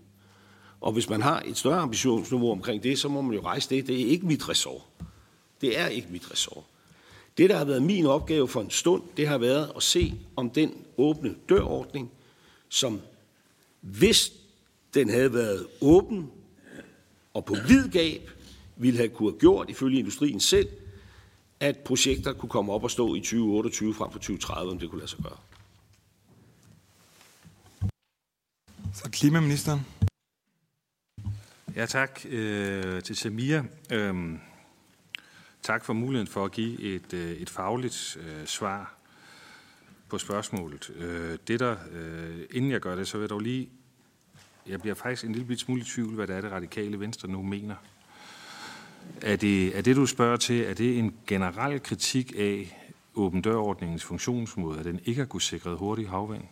Og 0.82 0.92
hvis 0.92 1.10
man 1.10 1.22
har 1.22 1.44
et 1.46 1.58
større 1.58 1.80
ambitionsniveau 1.80 2.52
omkring 2.52 2.84
det, 2.84 3.00
så 3.00 3.10
må 3.10 3.22
man 3.22 3.36
jo 3.36 3.42
rejse 3.42 3.70
det. 3.70 3.88
Det 3.88 4.02
er 4.02 4.06
ikke 4.06 4.26
mit 4.26 4.50
ressort. 4.50 4.82
Det 5.62 5.80
er 5.80 5.88
ikke 5.88 6.08
mit 6.12 6.32
ressort. 6.32 6.64
Det, 7.38 7.50
der 7.50 7.58
har 7.58 7.66
været 7.66 7.84
min 7.84 8.06
opgave 8.06 8.48
for 8.48 8.62
en 8.62 8.70
stund, 8.70 9.04
det 9.18 9.28
har 9.28 9.38
været 9.38 9.72
at 9.76 9.84
se, 9.84 10.14
om 10.36 10.50
den 10.50 10.74
åbne 10.98 11.36
dørordning, 11.50 12.12
som 12.70 13.02
hvis 13.82 14.32
den 14.94 15.10
havde 15.10 15.34
været 15.34 15.68
åben 15.82 16.32
og 17.34 17.46
på 17.46 17.56
vid 17.68 17.90
gab, 17.90 18.30
ville 18.76 18.98
have 18.98 19.10
kunne 19.10 19.32
have 19.32 19.40
gjort, 19.40 19.70
ifølge 19.70 20.00
industrien 20.00 20.40
selv, 20.40 20.70
at 21.60 21.78
projekter 21.78 22.34
kunne 22.34 22.50
komme 22.50 22.74
op 22.74 22.84
og 22.84 22.92
stå 22.92 23.16
i 23.16 23.20
2028 23.20 23.94
frem 23.94 24.12
for 24.12 24.20
2030, 24.20 24.72
om 24.72 24.80
det 24.80 24.90
kunne 24.90 25.00
lade 25.00 25.12
sig 25.12 25.20
gøre. 25.24 25.38
Så 28.94 29.10
klimaministeren. 29.12 29.86
Ja, 31.76 31.86
tak 31.86 32.20
øh, 32.30 33.02
til 33.04 33.16
Samia. 33.16 33.64
Øhm, 33.92 34.40
tak 35.64 35.86
for 35.86 35.94
muligheden 35.94 36.28
for 36.28 36.46
at 36.46 36.52
give 36.52 36.82
et, 36.82 37.14
øh, 37.14 37.32
et 37.32 37.50
fagligt 37.50 38.18
øh, 38.22 38.46
svar 38.46 38.94
på 40.10 40.18
spørgsmålet. 40.18 40.92
Øh, 40.96 41.38
det 41.48 41.60
der, 41.60 41.76
øh, 41.92 42.40
inden 42.52 42.72
jeg 42.72 42.82
gør 42.82 42.96
det, 42.96 43.08
så 43.08 43.18
vil 43.18 43.24
jeg 43.24 43.30
dog 43.30 43.40
lige 43.40 43.70
jeg 44.68 44.82
bliver 44.82 44.96
faktisk 44.96 45.26
en 45.26 45.36
lille 45.36 45.58
smule 45.58 45.82
i 45.82 45.84
tvivl, 45.84 46.16
hvad 46.16 46.28
det 46.28 46.36
er, 46.36 46.42
det 46.42 46.52
radikale 46.52 47.00
venstre 47.00 47.30
nu 47.30 47.42
mener. 47.42 47.76
Er 49.22 49.36
det, 49.36 49.78
er 49.78 49.82
det, 49.82 49.96
du 49.96 50.06
spørger 50.06 50.38
til, 50.38 50.64
er 50.64 50.74
det 50.74 51.00
en 51.00 51.16
generel 51.28 51.84
kritik 51.84 52.34
af 52.38 52.78
åben 53.16 53.42
dørordningens 53.42 54.04
funktionsmåde, 54.04 54.80
at 54.80 54.86
den 54.86 55.00
ikke 55.06 55.20
har 55.20 55.26
kunne 55.26 55.42
sikre 55.42 55.76
hurtig 55.76 56.10
havvand? 56.10 56.44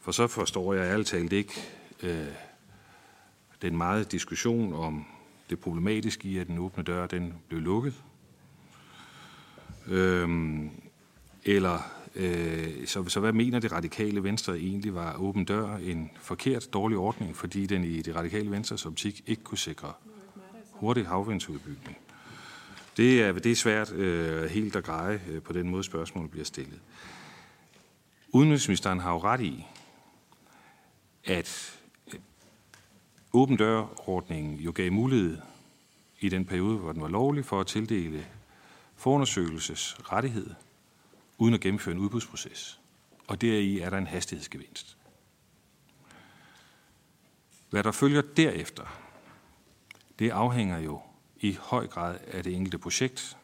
For 0.00 0.12
så 0.12 0.26
forstår 0.26 0.74
jeg 0.74 0.92
ærligt 0.92 1.08
talt 1.08 1.32
ikke 1.32 1.54
øh, 2.02 2.26
den 3.64 3.76
meget 3.76 4.12
diskussion 4.12 4.72
om 4.72 5.06
det 5.50 5.60
problematiske 5.60 6.28
i, 6.28 6.38
at 6.38 6.46
den 6.46 6.58
åbne 6.58 6.82
dør, 6.82 7.06
den 7.06 7.34
blev 7.48 7.60
lukket. 7.60 7.94
Øhm, 9.86 10.70
eller 11.44 11.78
Øh, 12.16 12.86
så, 12.86 13.08
så 13.08 13.20
hvad 13.20 13.32
mener 13.32 13.58
det 13.58 13.72
radikale 13.72 14.22
venstre 14.22 14.58
egentlig 14.58 14.94
var 14.94 15.16
åben 15.16 15.44
dør 15.44 15.76
en 15.76 16.10
forkert, 16.20 16.72
dårlig 16.72 16.98
ordning, 16.98 17.36
fordi 17.36 17.66
den 17.66 17.84
i 17.84 18.02
det 18.02 18.16
radikale 18.16 18.50
venstres 18.50 18.86
optik 18.86 19.22
ikke 19.26 19.42
kunne 19.42 19.58
sikre 19.58 19.92
hurtig 20.70 21.06
havvindsudbygning? 21.06 21.96
Det 22.96 23.22
er, 23.22 23.32
det 23.32 23.52
er 23.52 23.56
svært 23.56 23.92
øh, 23.92 24.50
helt 24.50 24.76
at 24.76 24.84
greje 24.84 25.20
øh, 25.28 25.42
på 25.42 25.52
den 25.52 25.70
måde, 25.70 25.84
spørgsmålet 25.84 26.30
bliver 26.30 26.44
stillet. 26.44 26.80
Udenrigsministeren 28.28 29.00
har 29.00 29.12
jo 29.12 29.18
ret 29.18 29.40
i, 29.40 29.66
at 31.24 31.80
åben 33.34 33.56
dørordningen 33.56 34.56
jo 34.56 34.72
gav 34.74 34.92
mulighed 34.92 35.38
i 36.20 36.28
den 36.28 36.44
periode, 36.44 36.78
hvor 36.78 36.92
den 36.92 37.02
var 37.02 37.08
lovlig, 37.08 37.44
for 37.44 37.60
at 37.60 37.66
tildele 37.66 38.26
forundersøgelsesrettighed 38.96 40.54
uden 41.38 41.54
at 41.54 41.60
gennemføre 41.60 41.94
en 41.94 42.00
udbudsproces. 42.00 42.80
Og 43.26 43.40
deri 43.40 43.78
er 43.80 43.90
der 43.90 43.98
en 43.98 44.06
hastighedsgevinst. 44.06 44.96
Hvad 47.70 47.82
der 47.82 47.92
følger 47.92 48.22
derefter, 48.36 49.00
det 50.18 50.30
afhænger 50.30 50.78
jo 50.78 51.00
i 51.40 51.58
høj 51.60 51.86
grad 51.86 52.18
af 52.26 52.42
det 52.42 52.54
enkelte 52.54 52.78
projekt. 52.78 53.36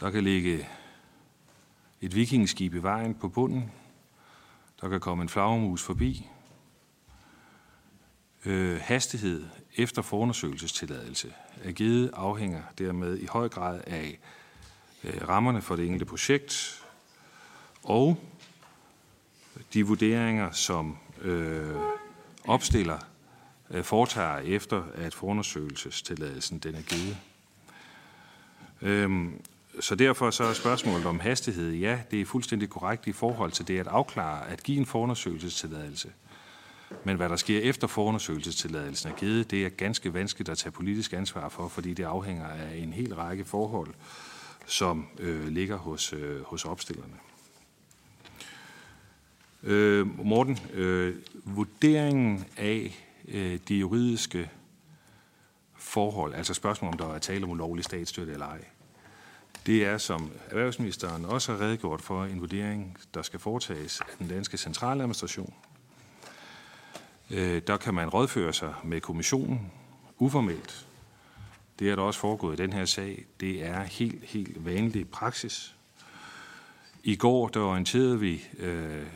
Der 0.00 0.10
kan 0.10 0.24
ligge 0.24 0.68
et 2.00 2.14
vikingeskib 2.14 2.74
i 2.74 2.82
vejen 2.82 3.14
på 3.14 3.28
bunden. 3.28 3.72
Der 4.80 4.88
kan 4.88 5.00
komme 5.00 5.22
en 5.22 5.28
flagermus 5.28 5.82
forbi. 5.82 6.26
Øh, 8.46 8.80
hastighed 8.80 9.44
efter 9.76 10.02
forundersøgelsestilladelse 10.02 11.32
er 11.64 11.72
givet 11.72 12.10
afhænger 12.14 12.62
dermed 12.78 13.18
i 13.18 13.26
høj 13.26 13.48
grad 13.48 13.80
af 13.86 14.18
Øh, 15.06 15.28
rammerne 15.28 15.62
for 15.62 15.76
det 15.76 15.84
enkelte 15.84 16.04
projekt, 16.04 16.82
og 17.82 18.18
de 19.74 19.86
vurderinger, 19.86 20.50
som 20.50 20.98
øh, 21.22 21.76
opstiller 22.44 22.98
øh, 23.70 23.84
foretager 23.84 24.38
efter, 24.38 24.82
at 24.94 25.14
forundersøgelsestilladelsen 25.14 26.58
den 26.58 26.74
er 26.74 26.82
givet. 26.82 27.16
Øhm, 28.82 29.42
så 29.80 29.94
derfor 29.94 30.30
så 30.30 30.44
er 30.44 30.52
spørgsmålet 30.52 31.06
om 31.06 31.20
hastighed, 31.20 31.72
ja, 31.72 32.00
det 32.10 32.20
er 32.20 32.24
fuldstændig 32.24 32.70
korrekt 32.70 33.06
i 33.06 33.12
forhold 33.12 33.52
til 33.52 33.68
det 33.68 33.78
at 33.78 33.86
afklare, 33.86 34.48
at 34.48 34.62
give 34.62 34.78
en 34.78 34.86
forundersøgelsestilladelse. 34.86 36.12
Men 37.04 37.16
hvad 37.16 37.28
der 37.28 37.36
sker 37.36 37.60
efter 37.60 37.86
forundersøgelsestilladelsen 37.86 39.10
er 39.10 39.14
givet, 39.14 39.50
det 39.50 39.66
er 39.66 39.68
ganske 39.68 40.14
vanskeligt 40.14 40.48
at 40.48 40.58
tage 40.58 40.72
politisk 40.72 41.12
ansvar 41.12 41.48
for, 41.48 41.68
fordi 41.68 41.94
det 41.94 42.04
afhænger 42.04 42.46
af 42.46 42.76
en 42.76 42.92
hel 42.92 43.14
række 43.14 43.44
forhold, 43.44 43.94
som 44.66 45.06
øh, 45.18 45.48
ligger 45.48 45.76
hos, 45.76 46.12
øh, 46.12 46.42
hos 46.42 46.64
opstillerne. 46.64 47.14
Øh, 49.62 50.24
Morten, 50.24 50.58
øh, 50.72 51.14
vurderingen 51.44 52.44
af 52.56 53.04
øh, 53.28 53.58
de 53.68 53.74
juridiske 53.74 54.50
forhold, 55.74 56.34
altså 56.34 56.54
spørgsmålet 56.54 57.00
om 57.00 57.08
der 57.08 57.14
er 57.14 57.18
tale 57.18 57.44
om 57.44 57.50
ulovlig 57.50 57.84
statsstøtte 57.84 58.32
eller 58.32 58.46
ej, 58.46 58.64
Det 59.66 59.84
er, 59.84 59.98
som 59.98 60.30
erhvervsministeren 60.50 61.24
også 61.24 61.52
har 61.52 61.60
redegjort 61.60 62.00
for, 62.00 62.24
en 62.24 62.40
vurdering, 62.40 62.98
der 63.14 63.22
skal 63.22 63.40
foretages 63.40 64.00
af 64.00 64.16
den 64.18 64.28
danske 64.28 64.58
centraladministration. 64.58 65.54
Øh, 67.30 67.62
der 67.66 67.76
kan 67.76 67.94
man 67.94 68.08
rådføre 68.08 68.52
sig 68.52 68.74
med 68.84 69.00
kommissionen 69.00 69.72
uformelt. 70.18 70.86
Det 71.78 71.90
er 71.90 71.96
der 71.96 72.02
også 72.02 72.20
foregået 72.20 72.60
i 72.60 72.62
den 72.62 72.72
her 72.72 72.84
sag. 72.84 73.24
Det 73.40 73.66
er 73.66 73.82
helt, 73.82 74.24
helt 74.24 74.64
vanlig 74.64 75.08
praksis. 75.08 75.74
I 77.02 77.16
går 77.16 77.48
der 77.48 77.60
orienterede 77.60 78.20
vi 78.20 78.44
øh, 78.58 79.06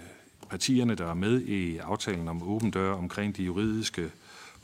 partierne, 0.50 0.94
der 0.94 1.10
er 1.10 1.14
med 1.14 1.40
i 1.40 1.78
aftalen 1.78 2.28
om 2.28 2.42
åben 2.42 2.70
dør 2.70 2.92
omkring 2.92 3.36
de 3.36 3.42
juridiske 3.42 4.10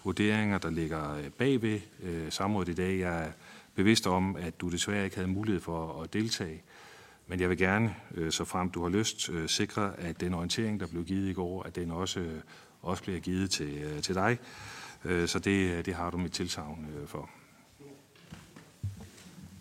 vurderinger, 0.05 0.59
der 0.59 0.71
ligger 0.71 1.17
øh, 1.17 1.31
bagved 1.31 1.81
øh, 2.03 2.33
samrådet 2.33 2.69
i 2.69 2.75
dag. 2.75 2.99
Jeg 2.99 3.25
er 3.25 3.31
bevidst 3.75 4.07
om, 4.07 4.37
at 4.37 4.61
du 4.61 4.69
desværre 4.69 5.05
ikke 5.05 5.17
havde 5.17 5.29
mulighed 5.29 5.61
for 5.61 6.03
at 6.03 6.13
deltage. 6.13 6.63
Men 7.27 7.41
jeg 7.41 7.49
vil 7.49 7.59
gerne, 7.59 7.95
øh, 8.15 8.33
så 8.33 8.45
frem 8.45 8.71
du 8.71 8.83
har 8.83 8.89
lyst, 8.89 9.31
øh, 9.31 9.49
sikre, 9.49 10.01
at 10.01 10.21
den 10.21 10.35
orientering, 10.35 10.81
der 10.81 10.87
blev 10.87 11.05
givet 11.05 11.31
i 11.31 11.33
går, 11.33 11.63
at 11.63 11.77
den 11.77 11.91
også, 11.91 12.27
også 12.83 13.03
bliver 13.03 13.21
givet 13.21 13.51
til, 13.51 13.79
øh, 13.79 14.03
til 14.03 14.15
dig. 14.15 14.39
Øh, 15.05 15.29
så 15.29 15.39
det, 15.39 15.71
øh, 15.71 15.85
det 15.85 15.95
har 15.95 16.11
du 16.11 16.17
mit 16.19 16.33
tilsavn 16.33 16.87
for. 17.07 17.31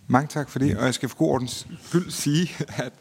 Mange 0.08 0.28
tak 0.28 0.50
for 0.50 0.60
det, 0.60 0.78
og 0.78 0.86
jeg 0.86 0.94
skal 0.94 1.10
for 1.10 1.18
god 1.18 1.30
ordens 1.30 1.68
skyld 1.84 2.12
sige, 2.12 2.50
at 2.84 2.94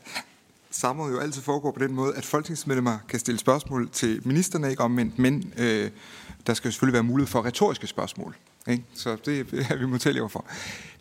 samrådet 0.71 1.15
jo 1.15 1.19
altid 1.21 1.43
foregår 1.43 1.73
på 1.73 1.79
den 1.79 1.95
måde, 1.95 2.15
at 2.17 2.25
folketingsmedlemmer 2.25 2.99
kan 3.09 3.19
stille 3.19 3.39
spørgsmål 3.39 3.91
til 3.91 4.23
ministerne, 4.25 4.71
ikke 4.71 4.83
omvendt, 4.83 5.19
men 5.19 5.53
øh, 5.57 5.91
der 6.47 6.55
skal 6.55 6.73
selvfølgelig 6.73 6.95
være 6.95 7.03
mulighed 7.03 7.29
for 7.29 7.45
retoriske 7.45 7.87
spørgsmål. 7.87 8.37
Ikke? 8.69 8.85
Så 8.95 9.17
det 9.25 9.41
er 9.71 9.77
vi 9.77 9.87
modtagelige 9.87 10.29
for. 10.29 10.47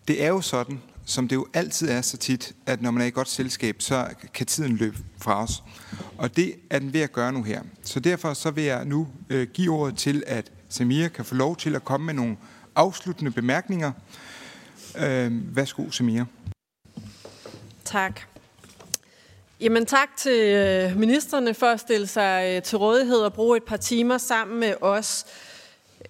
Det 0.07 0.23
er 0.23 0.27
jo 0.27 0.41
sådan, 0.41 0.81
som 1.05 1.27
det 1.27 1.35
jo 1.35 1.47
altid 1.53 1.89
er 1.89 2.01
så 2.01 2.17
tit, 2.17 2.53
at 2.65 2.81
når 2.81 2.91
man 2.91 3.01
er 3.01 3.05
i 3.05 3.09
godt 3.09 3.29
selskab, 3.29 3.81
så 3.81 4.07
kan 4.33 4.45
tiden 4.45 4.75
løbe 4.75 4.97
fra 5.21 5.43
os. 5.43 5.63
Og 6.17 6.35
det 6.35 6.55
er 6.69 6.79
den 6.79 6.93
ved 6.93 7.01
at 7.01 7.11
gøre 7.11 7.31
nu 7.31 7.43
her. 7.43 7.61
Så 7.83 7.99
derfor 7.99 8.33
så 8.33 8.51
vil 8.51 8.63
jeg 8.63 8.85
nu 8.85 9.07
øh, 9.29 9.47
give 9.47 9.73
ordet 9.73 9.97
til, 9.97 10.23
at 10.27 10.51
Samir 10.69 11.07
kan 11.07 11.25
få 11.25 11.35
lov 11.35 11.55
til 11.55 11.75
at 11.75 11.85
komme 11.85 12.05
med 12.05 12.13
nogle 12.13 12.37
afsluttende 12.75 13.31
bemærkninger. 13.31 13.91
Øh, 14.97 15.55
værsgo, 15.55 15.91
Samir. 15.91 16.23
Tak. 17.85 18.21
Jamen 19.59 19.85
tak 19.85 20.09
til 20.17 20.39
øh, 20.39 20.97
ministerne 20.97 21.53
for 21.53 21.65
at 21.65 21.79
stille 21.79 22.07
sig 22.07 22.55
øh, 22.55 22.61
til 22.61 22.77
rådighed 22.77 23.17
og 23.17 23.33
bruge 23.33 23.57
et 23.57 23.63
par 23.63 23.77
timer 23.77 24.17
sammen 24.17 24.59
med 24.59 24.73
os. 24.81 25.25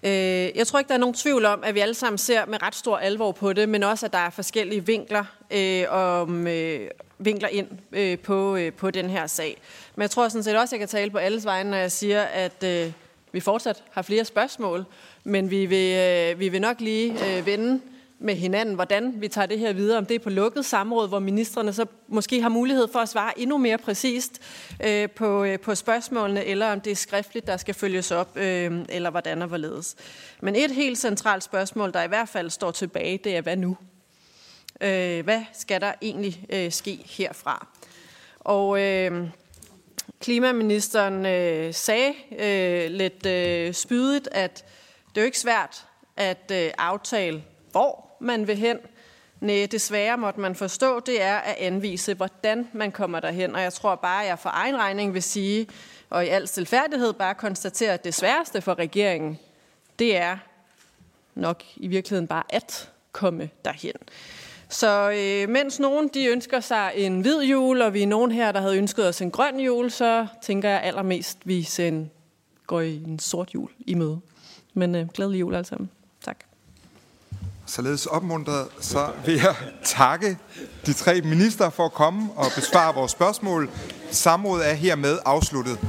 Øh, 0.05 0.57
jeg 0.57 0.67
tror 0.67 0.79
ikke, 0.79 0.89
der 0.89 0.93
er 0.93 0.99
nogen 0.99 1.13
tvivl 1.13 1.45
om, 1.45 1.63
at 1.63 1.75
vi 1.75 1.79
alle 1.79 1.93
sammen 1.93 2.17
ser 2.17 2.45
med 2.45 2.61
ret 2.61 2.75
stor 2.75 2.97
alvor 2.97 3.31
på 3.31 3.53
det, 3.53 3.69
men 3.69 3.83
også, 3.83 4.05
at 4.05 4.13
der 4.13 4.19
er 4.19 4.29
forskellige 4.29 4.85
vinkler, 4.85 5.23
øh, 5.51 5.83
om, 5.89 6.47
øh, 6.47 6.89
vinkler 7.17 7.49
ind 7.49 7.67
øh, 7.91 8.19
på, 8.19 8.57
på 8.77 8.91
den 8.91 9.09
her 9.09 9.27
sag. 9.27 9.57
Men 9.95 10.01
jeg 10.01 10.11
tror 10.11 10.27
sådan 10.27 10.43
set 10.43 10.57
også, 10.57 10.75
at 10.75 10.79
jeg 10.79 10.87
kan 10.87 10.97
tale 10.97 11.11
på 11.11 11.17
alles 11.17 11.45
vegne, 11.45 11.69
når 11.69 11.77
jeg 11.77 11.91
siger, 11.91 12.21
at 12.21 12.65
vi 13.31 13.39
fortsat 13.39 13.83
har 13.91 14.01
flere 14.01 14.25
spørgsmål, 14.25 14.85
men 15.23 15.51
vi 15.51 15.65
vil, 15.65 16.39
vi 16.39 16.49
vil 16.49 16.61
nok 16.61 16.79
lige 16.79 17.15
vende 17.45 17.81
med 18.23 18.35
hinanden, 18.35 18.75
hvordan 18.75 19.21
vi 19.21 19.27
tager 19.27 19.45
det 19.45 19.59
her 19.59 19.73
videre, 19.73 19.97
om 19.97 20.05
det 20.05 20.15
er 20.15 20.19
på 20.19 20.29
lukket 20.29 20.65
samråd, 20.65 21.07
hvor 21.07 21.19
ministerne 21.19 21.73
så 21.73 21.85
måske 22.07 22.41
har 22.41 22.49
mulighed 22.49 22.87
for 22.91 22.99
at 22.99 23.09
svare 23.09 23.39
endnu 23.39 23.57
mere 23.57 23.77
præcist 23.77 24.41
øh, 24.83 25.09
på, 25.09 25.43
øh, 25.43 25.59
på 25.59 25.75
spørgsmålene, 25.75 26.45
eller 26.45 26.71
om 26.71 26.81
det 26.81 26.91
er 26.91 26.95
skriftligt, 26.95 27.47
der 27.47 27.57
skal 27.57 27.73
følges 27.73 28.11
op, 28.11 28.37
øh, 28.37 28.85
eller 28.89 29.09
hvordan 29.09 29.41
og 29.41 29.47
hvorledes. 29.47 29.95
Men 30.41 30.55
et 30.55 30.71
helt 30.71 30.97
centralt 30.97 31.43
spørgsmål, 31.43 31.93
der 31.93 32.03
i 32.03 32.07
hvert 32.07 32.29
fald 32.29 32.49
står 32.49 32.71
tilbage, 32.71 33.17
det 33.17 33.37
er, 33.37 33.41
hvad 33.41 33.57
nu? 33.57 33.77
Øh, 34.81 35.23
hvad 35.23 35.41
skal 35.53 35.81
der 35.81 35.93
egentlig 36.01 36.45
øh, 36.49 36.71
ske 36.71 36.99
herfra? 37.05 37.67
Og 38.39 38.81
øh, 38.81 39.27
klimaministeren 40.21 41.25
øh, 41.25 41.73
sagde 41.73 42.13
øh, 42.39 42.91
lidt 42.91 43.25
øh, 43.25 43.73
spydigt, 43.73 44.29
at 44.31 44.65
det 45.09 45.17
er 45.17 45.21
jo 45.21 45.25
ikke 45.25 45.39
svært 45.39 45.85
at 46.17 46.51
øh, 46.51 46.71
aftale, 46.77 47.43
hvor 47.71 48.02
man 48.19 48.47
vil 48.47 48.57
hen. 48.57 48.77
Nej, 49.41 49.67
desværre 49.71 50.17
måtte 50.17 50.39
man 50.39 50.55
forstå, 50.55 50.99
det 50.99 51.21
er 51.21 51.35
at 51.37 51.55
anvise, 51.55 52.13
hvordan 52.13 52.67
man 52.73 52.91
kommer 52.91 53.19
derhen. 53.19 53.55
Og 53.55 53.61
jeg 53.61 53.73
tror 53.73 53.95
bare, 53.95 54.23
at 54.23 54.29
jeg 54.29 54.39
for 54.39 54.49
egen 54.53 54.77
regning 54.77 55.13
vil 55.13 55.23
sige, 55.23 55.67
og 56.09 56.25
i 56.25 56.27
al 56.27 56.47
stilfærdighed 56.47 57.13
bare 57.13 57.35
konstatere, 57.35 57.93
at 57.93 58.03
det 58.03 58.13
sværeste 58.13 58.61
for 58.61 58.79
regeringen, 58.79 59.39
det 59.99 60.17
er 60.17 60.37
nok 61.35 61.63
i 61.75 61.87
virkeligheden 61.87 62.27
bare 62.27 62.43
at 62.49 62.91
komme 63.11 63.49
derhen. 63.65 63.95
Så 64.69 65.11
øh, 65.11 65.49
mens 65.49 65.79
nogen 65.79 66.07
de 66.07 66.25
ønsker 66.25 66.59
sig 66.59 66.91
en 66.95 67.21
hvid 67.21 67.41
jul, 67.41 67.81
og 67.81 67.93
vi 67.93 68.03
er 68.03 68.07
nogen 68.07 68.31
her, 68.31 68.51
der 68.51 68.61
havde 68.61 68.77
ønsket 68.77 69.07
os 69.07 69.21
en 69.21 69.31
grøn 69.31 69.59
jul, 69.59 69.91
så 69.91 70.27
tænker 70.41 70.69
jeg 70.69 70.81
allermest, 70.81 71.37
at 71.41 71.47
vi 71.47 71.63
send, 71.63 72.09
går 72.67 72.81
i 72.81 72.95
en 72.95 73.19
sort 73.19 73.53
jul 73.53 73.69
i 73.79 73.93
møde. 73.93 74.19
Men 74.73 74.95
øh, 74.95 75.07
glædelig 75.07 75.39
jul 75.39 75.55
alle 75.55 75.65
sammen. 75.65 75.89
Således 77.75 78.05
opmuntret, 78.05 78.67
så 78.79 79.07
vil 79.25 79.35
jeg 79.35 79.55
takke 79.83 80.37
de 80.85 80.93
tre 80.93 81.21
minister 81.21 81.69
for 81.69 81.85
at 81.85 81.93
komme 81.93 82.29
og 82.35 82.45
besvare 82.55 82.95
vores 82.95 83.11
spørgsmål. 83.11 83.69
Samrådet 84.11 84.69
er 84.69 84.73
hermed 84.73 85.19
afsluttet. 85.25 85.79